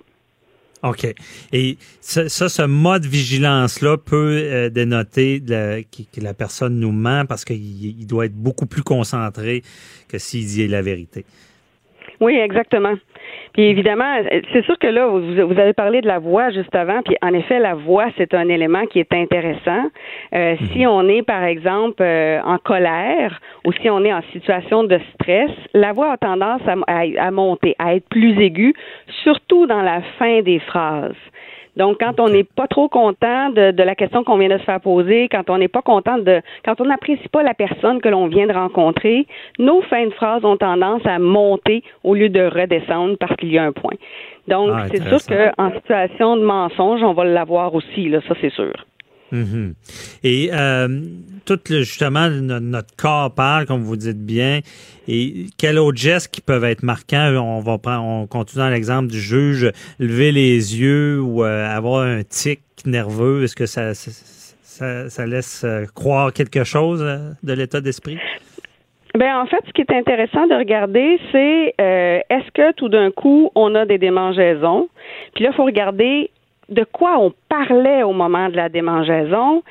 OK. 0.83 1.07
Et 1.53 1.77
ça, 2.01 2.27
ce 2.27 2.61
mode 2.63 3.05
vigilance-là 3.05 3.95
peut 3.95 4.41
euh, 4.43 4.69
dénoter 4.69 5.41
que, 5.41 6.21
la 6.21 6.33
personne 6.33 6.81
nous 6.81 6.91
ment 6.91 7.25
parce 7.25 7.45
qu'il 7.45 8.01
il 8.01 8.05
doit 8.07 8.25
être 8.25 8.35
beaucoup 8.35 8.65
plus 8.65 8.83
concentré 8.83 9.63
que 10.09 10.17
s'il 10.17 10.45
dit 10.45 10.67
la 10.67 10.81
vérité. 10.81 11.23
Oui, 12.21 12.35
exactement. 12.37 12.93
Puis 13.53 13.63
évidemment, 13.63 14.17
c'est 14.53 14.63
sûr 14.65 14.77
que 14.77 14.87
là, 14.87 15.07
vous, 15.07 15.21
vous 15.47 15.59
avez 15.59 15.73
parlé 15.73 16.01
de 16.01 16.07
la 16.07 16.19
voix 16.19 16.49
juste 16.49 16.75
avant, 16.75 17.01
puis 17.01 17.15
en 17.21 17.33
effet, 17.33 17.59
la 17.59 17.75
voix, 17.75 18.07
c'est 18.17 18.33
un 18.33 18.49
élément 18.49 18.85
qui 18.87 18.99
est 18.99 19.13
intéressant. 19.13 19.85
Euh, 20.35 20.55
Si 20.73 20.85
on 20.85 21.07
est, 21.07 21.21
par 21.23 21.43
exemple, 21.43 22.01
euh, 22.03 22.41
en 22.43 22.57
colère 22.57 23.39
ou 23.65 23.71
si 23.73 23.89
on 23.89 24.03
est 24.03 24.13
en 24.13 24.21
situation 24.33 24.83
de 24.83 24.99
stress, 25.13 25.51
la 25.73 25.93
voix 25.93 26.11
a 26.13 26.17
tendance 26.17 26.61
à, 26.67 26.75
à- 26.87 27.27
à 27.27 27.31
monter, 27.31 27.75
à 27.79 27.95
être 27.95 28.07
plus 28.09 28.37
aiguë, 28.41 28.73
surtout 29.23 29.65
dans 29.65 29.81
la 29.81 30.01
fin 30.17 30.41
des 30.41 30.59
phrases. 30.59 31.15
Donc, 31.79 31.97
quand 32.01 32.19
on 32.19 32.27
n'est 32.27 32.43
pas 32.43 32.67
trop 32.67 32.89
content 32.89 33.51
de, 33.51 33.71
de 33.71 33.83
la 33.83 33.95
question 33.95 34.25
qu'on 34.25 34.37
vient 34.37 34.49
de 34.49 34.57
se 34.57 34.63
faire 34.63 34.81
poser, 34.81 35.29
quand 35.29 35.49
on 35.49 35.57
n'est 35.57 35.69
pas 35.69 35.81
content 35.81 36.17
de, 36.17 36.41
quand 36.65 36.79
on 36.81 36.85
n'apprécie 36.85 37.29
pas 37.29 37.41
la 37.41 37.53
personne 37.53 38.01
que 38.01 38.09
l'on 38.09 38.27
vient 38.27 38.47
de 38.47 38.53
rencontrer, 38.53 39.25
nos 39.59 39.81
fins 39.83 40.05
de 40.05 40.11
phrases 40.11 40.43
ont 40.43 40.57
tendance 40.57 41.01
à 41.05 41.19
monter 41.19 41.81
au 42.03 42.15
lieu 42.15 42.27
de 42.27 42.41
redescendre 42.41 43.15
parce 43.17 43.33
qu'il 43.37 43.53
y 43.53 43.57
a 43.57 43.63
un 43.63 43.71
point. 43.71 43.95
Donc, 44.49 44.71
Ah, 44.75 44.87
c'est 44.91 45.01
sûr 45.07 45.19
qu'en 45.25 45.71
situation 45.71 46.35
de 46.35 46.43
mensonge, 46.43 47.01
on 47.01 47.13
va 47.13 47.23
l'avoir 47.23 47.73
aussi, 47.73 48.09
là, 48.09 48.19
ça 48.27 48.35
c'est 48.41 48.51
sûr. 48.51 48.73
Mhm. 49.31 49.73
Et 50.23 50.49
euh, 50.53 51.01
tout 51.45 51.59
le, 51.69 51.79
justement, 51.79 52.29
no- 52.29 52.59
notre 52.59 52.95
corps 52.95 53.33
parle, 53.33 53.65
comme 53.65 53.83
vous 53.83 53.95
dites 53.95 54.25
bien. 54.25 54.59
Et 55.07 55.47
quels 55.57 55.77
autres 55.77 55.97
gestes 55.97 56.33
qui 56.33 56.41
peuvent 56.41 56.63
être 56.63 56.83
marquants? 56.83 57.33
On 57.37 57.59
va 57.59 57.77
prendre, 57.77 58.03
on 58.05 58.27
continue 58.27 58.63
dans 58.63 58.69
l'exemple 58.69 59.07
du 59.07 59.19
juge, 59.19 59.71
lever 59.99 60.31
les 60.31 60.79
yeux 60.79 61.19
ou 61.21 61.43
euh, 61.43 61.67
avoir 61.67 62.03
un 62.03 62.23
tic 62.23 62.61
nerveux. 62.85 63.43
Est-ce 63.43 63.55
que 63.55 63.65
ça, 63.65 63.93
ça, 63.93 65.25
laisse 65.25 65.63
euh, 65.63 65.85
croire 65.93 66.31
quelque 66.33 66.63
chose 66.63 67.01
euh, 67.01 67.31
de 67.43 67.53
l'état 67.53 67.81
d'esprit? 67.81 68.17
Ben 69.15 69.39
en 69.39 69.47
fait, 69.47 69.57
ce 69.65 69.71
qui 69.73 69.81
est 69.81 69.91
intéressant 69.91 70.45
de 70.45 70.53
regarder, 70.53 71.19
c'est 71.31 71.73
euh, 71.81 72.19
est-ce 72.29 72.51
que 72.53 72.71
tout 72.73 72.89
d'un 72.89 73.09
coup 73.09 73.49
on 73.55 73.73
a 73.73 73.85
des 73.85 73.97
démangeaisons? 73.97 74.87
Puis 75.33 75.43
là, 75.43 75.49
il 75.51 75.55
faut 75.55 75.65
regarder 75.65 76.29
de 76.69 76.83
quoi 76.83 77.17
on 77.19 77.33
parlait 77.49 78.03
au 78.03 78.13
moment 78.13 78.49
de 78.49 78.55
la 78.55 78.69
démangeaison 78.69 79.63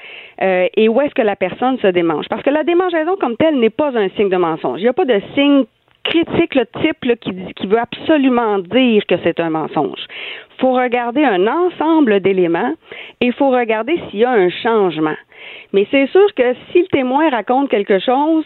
euh, 0.42 0.66
et 0.76 0.88
où 0.88 1.00
est-ce 1.00 1.14
que 1.14 1.22
la 1.22 1.36
personne 1.36 1.78
se 1.78 1.86
démange. 1.88 2.26
Parce 2.28 2.42
que 2.42 2.50
la 2.50 2.64
démangeaison 2.64 3.16
comme 3.16 3.36
telle 3.36 3.58
n'est 3.58 3.70
pas 3.70 3.96
un 3.96 4.08
signe 4.10 4.28
de 4.28 4.36
mensonge. 4.36 4.80
Il 4.80 4.84
n'y 4.84 4.88
a 4.88 4.92
pas 4.92 5.04
de 5.04 5.20
signe 5.34 5.64
critique 6.08 6.54
le 6.54 6.66
type 6.82 7.20
qui 7.20 7.66
veut 7.66 7.78
absolument 7.78 8.58
dire 8.58 9.04
que 9.06 9.16
c'est 9.22 9.40
un 9.40 9.50
mensonge. 9.50 10.00
Il 10.56 10.60
faut 10.60 10.72
regarder 10.72 11.22
un 11.24 11.46
ensemble 11.46 12.20
d'éléments 12.20 12.74
et 13.20 13.26
il 13.26 13.32
faut 13.32 13.50
regarder 13.50 14.00
s'il 14.10 14.20
y 14.20 14.24
a 14.24 14.30
un 14.30 14.50
changement. 14.50 15.16
Mais 15.72 15.86
c'est 15.90 16.08
sûr 16.08 16.26
que 16.34 16.54
si 16.72 16.80
le 16.80 16.88
témoin 16.88 17.28
raconte 17.30 17.68
quelque 17.68 17.98
chose 18.00 18.44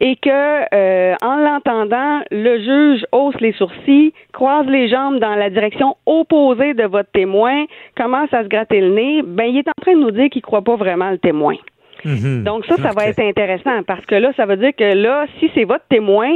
et 0.00 0.16
que, 0.16 0.74
euh, 0.74 1.14
en 1.22 1.36
l'entendant, 1.36 2.20
le 2.30 2.58
juge 2.58 3.06
hausse 3.12 3.40
les 3.40 3.52
sourcils, 3.52 4.12
croise 4.32 4.66
les 4.66 4.88
jambes 4.88 5.20
dans 5.20 5.36
la 5.36 5.50
direction 5.50 5.96
opposée 6.06 6.74
de 6.74 6.84
votre 6.84 7.10
témoin, 7.12 7.64
commence 7.96 8.32
à 8.34 8.42
se 8.42 8.48
gratter 8.48 8.80
le 8.80 8.90
nez, 8.90 9.22
ben 9.24 9.44
il 9.44 9.58
est 9.58 9.68
en 9.68 9.80
train 9.80 9.94
de 9.94 10.00
nous 10.00 10.10
dire 10.10 10.28
qu'il 10.30 10.42
croit 10.42 10.62
pas 10.62 10.76
vraiment 10.76 11.10
le 11.10 11.18
témoin. 11.18 11.56
Donc 12.04 12.66
ça, 12.66 12.76
ça 12.76 12.90
va 12.90 13.06
être 13.06 13.20
intéressant 13.20 13.82
parce 13.86 14.04
que 14.06 14.14
là, 14.14 14.32
ça 14.36 14.46
veut 14.46 14.56
dire 14.56 14.72
que 14.76 14.94
là, 14.94 15.26
si 15.38 15.50
c'est 15.54 15.64
votre 15.64 15.84
témoin, 15.88 16.30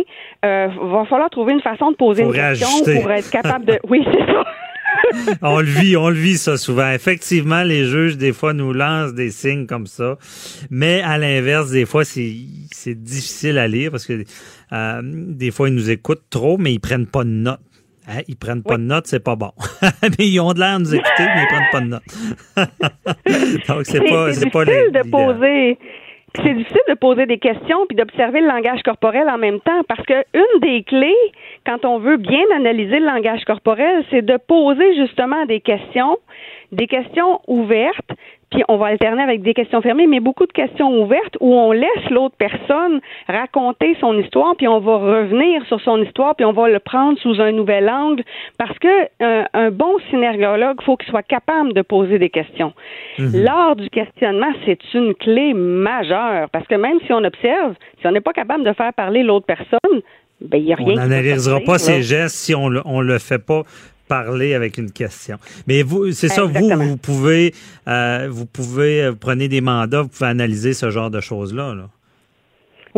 euh, 0.45 0.69
va 0.82 1.05
falloir 1.05 1.31
trouver 1.31 1.53
une 1.53 1.61
façon 1.61 1.90
de 1.90 1.97
poser 1.97 2.23
une 2.23 2.32
question 2.32 2.69
pour 3.01 3.11
être 3.11 3.31
capable 3.31 3.65
de. 3.65 3.78
Oui, 3.89 4.05
c'est 4.12 4.27
ça. 4.27 4.45
on 5.43 5.61
le 5.61 5.66
vit, 5.66 5.97
on 5.97 6.09
le 6.09 6.16
vit 6.16 6.39
ça 6.39 6.57
souvent. 6.57 6.90
Effectivement, 6.90 7.62
les 7.62 7.85
juges 7.85 8.16
des 8.16 8.32
fois 8.32 8.53
nous 8.53 8.73
lancent 8.73 9.15
des 9.15 9.31
signes 9.31 9.66
comme 9.66 9.86
ça, 9.86 10.16
mais 10.70 11.03
à 11.03 11.19
l'inverse, 11.19 11.70
des 11.70 11.86
fois 11.86 12.05
c'est 12.05 12.32
c'est 12.70 12.95
difficile 12.95 13.59
à 13.59 13.69
lire 13.69 13.90
parce 13.90 14.07
que 14.07 14.24
euh, 14.73 15.01
des 15.03 15.51
fois 15.51 15.69
ils 15.69 15.74
nous 15.74 15.90
écoutent 15.90 16.24
trop, 16.31 16.59
mais 16.59 16.73
ils 16.73 16.81
prennent 16.81 17.07
pas 17.07 17.24
de 17.24 17.31
notes. 17.31 17.61
Hein, 18.09 18.20
Ils 18.26 18.36
prennent 18.36 18.62
pas 18.62 18.76
de 18.76 18.82
notes, 18.82 19.06
c'est 19.06 19.22
pas 19.22 19.36
bon. 19.36 19.52
mais 20.02 20.26
ils 20.26 20.40
ont 20.40 20.52
de 20.52 20.60
l'air 20.60 20.78
de 20.78 20.85
nous 20.85 20.94
écouter, 20.94 21.24
mais 21.35 21.43
ils 21.43 21.47
prennent 21.47 21.70
pas 21.70 21.80
de 21.80 21.86
notes. 21.86 23.66
Donc 23.68 23.85
c'est 23.85 24.01
pas 24.01 24.32
c'est 24.32 24.51
pas 24.51 24.64
difficile 24.64 24.93
de 24.93 25.10
poser. 25.10 25.78
C'est 26.36 26.55
difficile 26.55 26.82
de 26.89 26.94
poser 26.94 27.26
des 27.26 27.39
questions 27.39 27.86
puis 27.89 27.97
d'observer 27.97 28.40
le 28.40 28.48
langage 28.48 28.82
corporel 28.82 29.28
en 29.28 29.39
même 29.39 29.60
temps 29.60 29.82
parce 29.89 30.05
que 30.05 30.24
une 30.35 30.60
des 30.60 30.82
clés 30.85 31.14
quand 31.66 31.85
on 31.85 31.98
veut 31.98 32.16
bien 32.16 32.44
analyser 32.56 32.98
le 32.98 33.06
langage 33.06 33.44
corporel, 33.44 34.05
c'est 34.10 34.22
de 34.22 34.36
poser 34.36 34.94
justement 34.94 35.44
des 35.47 35.60
questions, 35.60 36.18
des 36.72 36.86
questions 36.86 37.40
ouvertes, 37.47 38.10
puis 38.50 38.62
on 38.68 38.76
va 38.76 38.86
alterner 38.86 39.22
avec 39.22 39.42
des 39.42 39.54
questions 39.54 39.82
fermées, 39.82 40.06
mais 40.06 40.20
beaucoup 40.20 40.46
de 40.46 40.52
questions 40.52 41.02
ouvertes 41.02 41.36
où 41.40 41.54
on 41.54 41.72
laisse 41.72 42.10
l'autre 42.10 42.34
personne 42.38 43.00
raconter 43.26 43.96
son 44.00 44.18
histoire, 44.18 44.56
puis 44.56 44.66
on 44.68 44.80
va 44.80 44.96
revenir 44.96 45.64
sur 45.66 45.80
son 45.80 46.02
histoire, 46.02 46.34
puis 46.34 46.46
on 46.46 46.52
va 46.52 46.68
le 46.68 46.78
prendre 46.78 47.18
sous 47.18 47.40
un 47.40 47.52
nouvel 47.52 47.88
angle, 47.88 48.22
parce 48.58 48.78
que 48.78 48.88
euh, 49.22 49.44
un 49.52 49.70
bon 49.70 49.98
synergologue, 50.10 50.80
faut 50.82 50.96
qu'il 50.96 51.10
soit 51.10 51.22
capable 51.22 51.74
de 51.74 51.82
poser 51.82 52.18
des 52.18 52.30
questions. 52.30 52.72
Mhm. 53.18 53.44
Lors 53.44 53.76
du 53.76 53.90
questionnement, 53.90 54.52
c'est 54.64 54.78
une 54.94 55.14
clé 55.14 55.52
majeure, 55.52 56.48
parce 56.50 56.66
que 56.66 56.74
même 56.74 56.98
si 57.06 57.12
on 57.12 57.24
observe, 57.24 57.74
si 58.00 58.06
on 58.06 58.12
n'est 58.12 58.20
pas 58.20 58.32
capable 58.32 58.64
de 58.64 58.72
faire 58.72 58.92
parler 58.94 59.22
l'autre 59.22 59.46
personne, 59.46 60.00
ben 60.40 60.58
il 60.58 60.68
y 60.68 60.72
a 60.72 60.76
rien. 60.76 60.92
On 60.92 60.96
n'analysera 60.96 61.60
pas 61.60 61.72
là. 61.72 61.78
ces 61.78 62.02
gestes 62.02 62.36
si 62.36 62.54
on 62.54 62.70
on 62.84 63.00
le 63.00 63.18
fait 63.18 63.44
pas 63.44 63.62
parler 64.09 64.55
avec 64.55 64.78
une 64.78 64.90
question. 64.90 65.39
Mais 65.66 65.82
vous, 65.82 66.12
c'est 66.12 66.28
ça, 66.28 66.44
vous, 66.44 66.68
vous 66.68 66.97
pouvez, 66.97 67.55
euh, 67.86 68.28
vous 68.30 68.47
pouvez, 68.47 69.02
euh, 69.02 69.10
vous 69.10 69.16
prenez 69.16 69.48
des 69.48 69.60
mandats, 69.60 70.02
vous 70.02 70.09
pouvez 70.09 70.30
analyser 70.30 70.72
ce 70.74 70.90
genre 70.90 71.10
de 71.10 71.20
choses-là. 71.20 71.74
Là. 71.74 71.89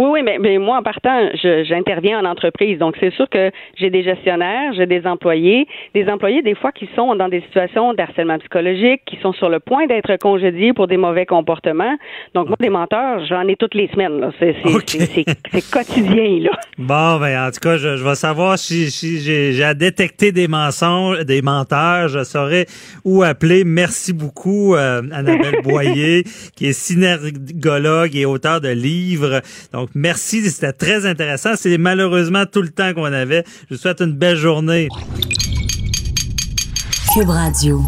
Oui, 0.00 0.08
oui, 0.12 0.22
mais, 0.22 0.38
mais 0.38 0.56
moi, 0.56 0.78
en 0.78 0.82
partant, 0.82 1.28
j'interviens 1.34 2.20
en 2.20 2.24
entreprise. 2.24 2.78
Donc, 2.78 2.96
c'est 2.98 3.12
sûr 3.12 3.28
que 3.28 3.50
j'ai 3.76 3.90
des 3.90 4.02
gestionnaires, 4.02 4.72
j'ai 4.72 4.86
des 4.86 5.06
employés, 5.06 5.66
des 5.94 6.08
employés, 6.08 6.40
des 6.40 6.54
fois, 6.54 6.72
qui 6.72 6.88
sont 6.96 7.14
dans 7.16 7.28
des 7.28 7.42
situations 7.42 7.92
d'harcèlement 7.92 8.38
psychologique, 8.38 9.02
qui 9.04 9.18
sont 9.20 9.34
sur 9.34 9.50
le 9.50 9.60
point 9.60 9.86
d'être 9.86 10.16
congédiés 10.16 10.72
pour 10.72 10.86
des 10.86 10.96
mauvais 10.96 11.26
comportements. 11.26 11.98
Donc, 12.34 12.46
moi, 12.48 12.56
des 12.58 12.70
menteurs, 12.70 13.26
j'en 13.26 13.46
ai 13.46 13.56
toutes 13.56 13.74
les 13.74 13.88
semaines. 13.88 14.32
C'est 14.38 15.70
quotidien, 15.70 16.38
là. 16.44 16.52
Bon, 16.78 17.20
ben, 17.20 17.46
en 17.46 17.50
tout 17.50 17.60
cas, 17.60 17.76
je, 17.76 17.98
je 17.98 18.02
vais 18.04 18.14
savoir 18.14 18.58
si, 18.58 18.90
si 18.90 19.20
j'ai 19.20 19.52
j'ai 19.52 19.64
à 19.64 19.74
détecter 19.74 20.32
des 20.32 20.48
mensonges, 20.48 21.26
des 21.26 21.42
menteurs, 21.42 22.08
je 22.08 22.24
saurai 22.24 22.64
où 23.04 23.22
appeler. 23.22 23.64
Merci 23.64 24.14
beaucoup, 24.14 24.74
euh, 24.74 25.02
Annabelle 25.12 25.60
Boyer, 25.64 26.24
qui 26.56 26.68
est 26.68 26.72
synergologue 26.72 28.16
et 28.16 28.24
auteur 28.24 28.62
de 28.62 28.70
livres. 28.70 29.42
Donc, 29.74 29.89
Merci, 29.94 30.48
c'était 30.50 30.72
très 30.72 31.06
intéressant. 31.06 31.50
C'est 31.56 31.78
malheureusement 31.78 32.46
tout 32.46 32.62
le 32.62 32.68
temps 32.68 32.94
qu'on 32.94 33.04
avait. 33.04 33.44
Je 33.68 33.74
vous 33.74 33.80
souhaite 33.80 34.00
une 34.00 34.12
belle 34.12 34.36
journée. 34.36 34.88
Cube 37.12 37.28
Radio. 37.28 37.82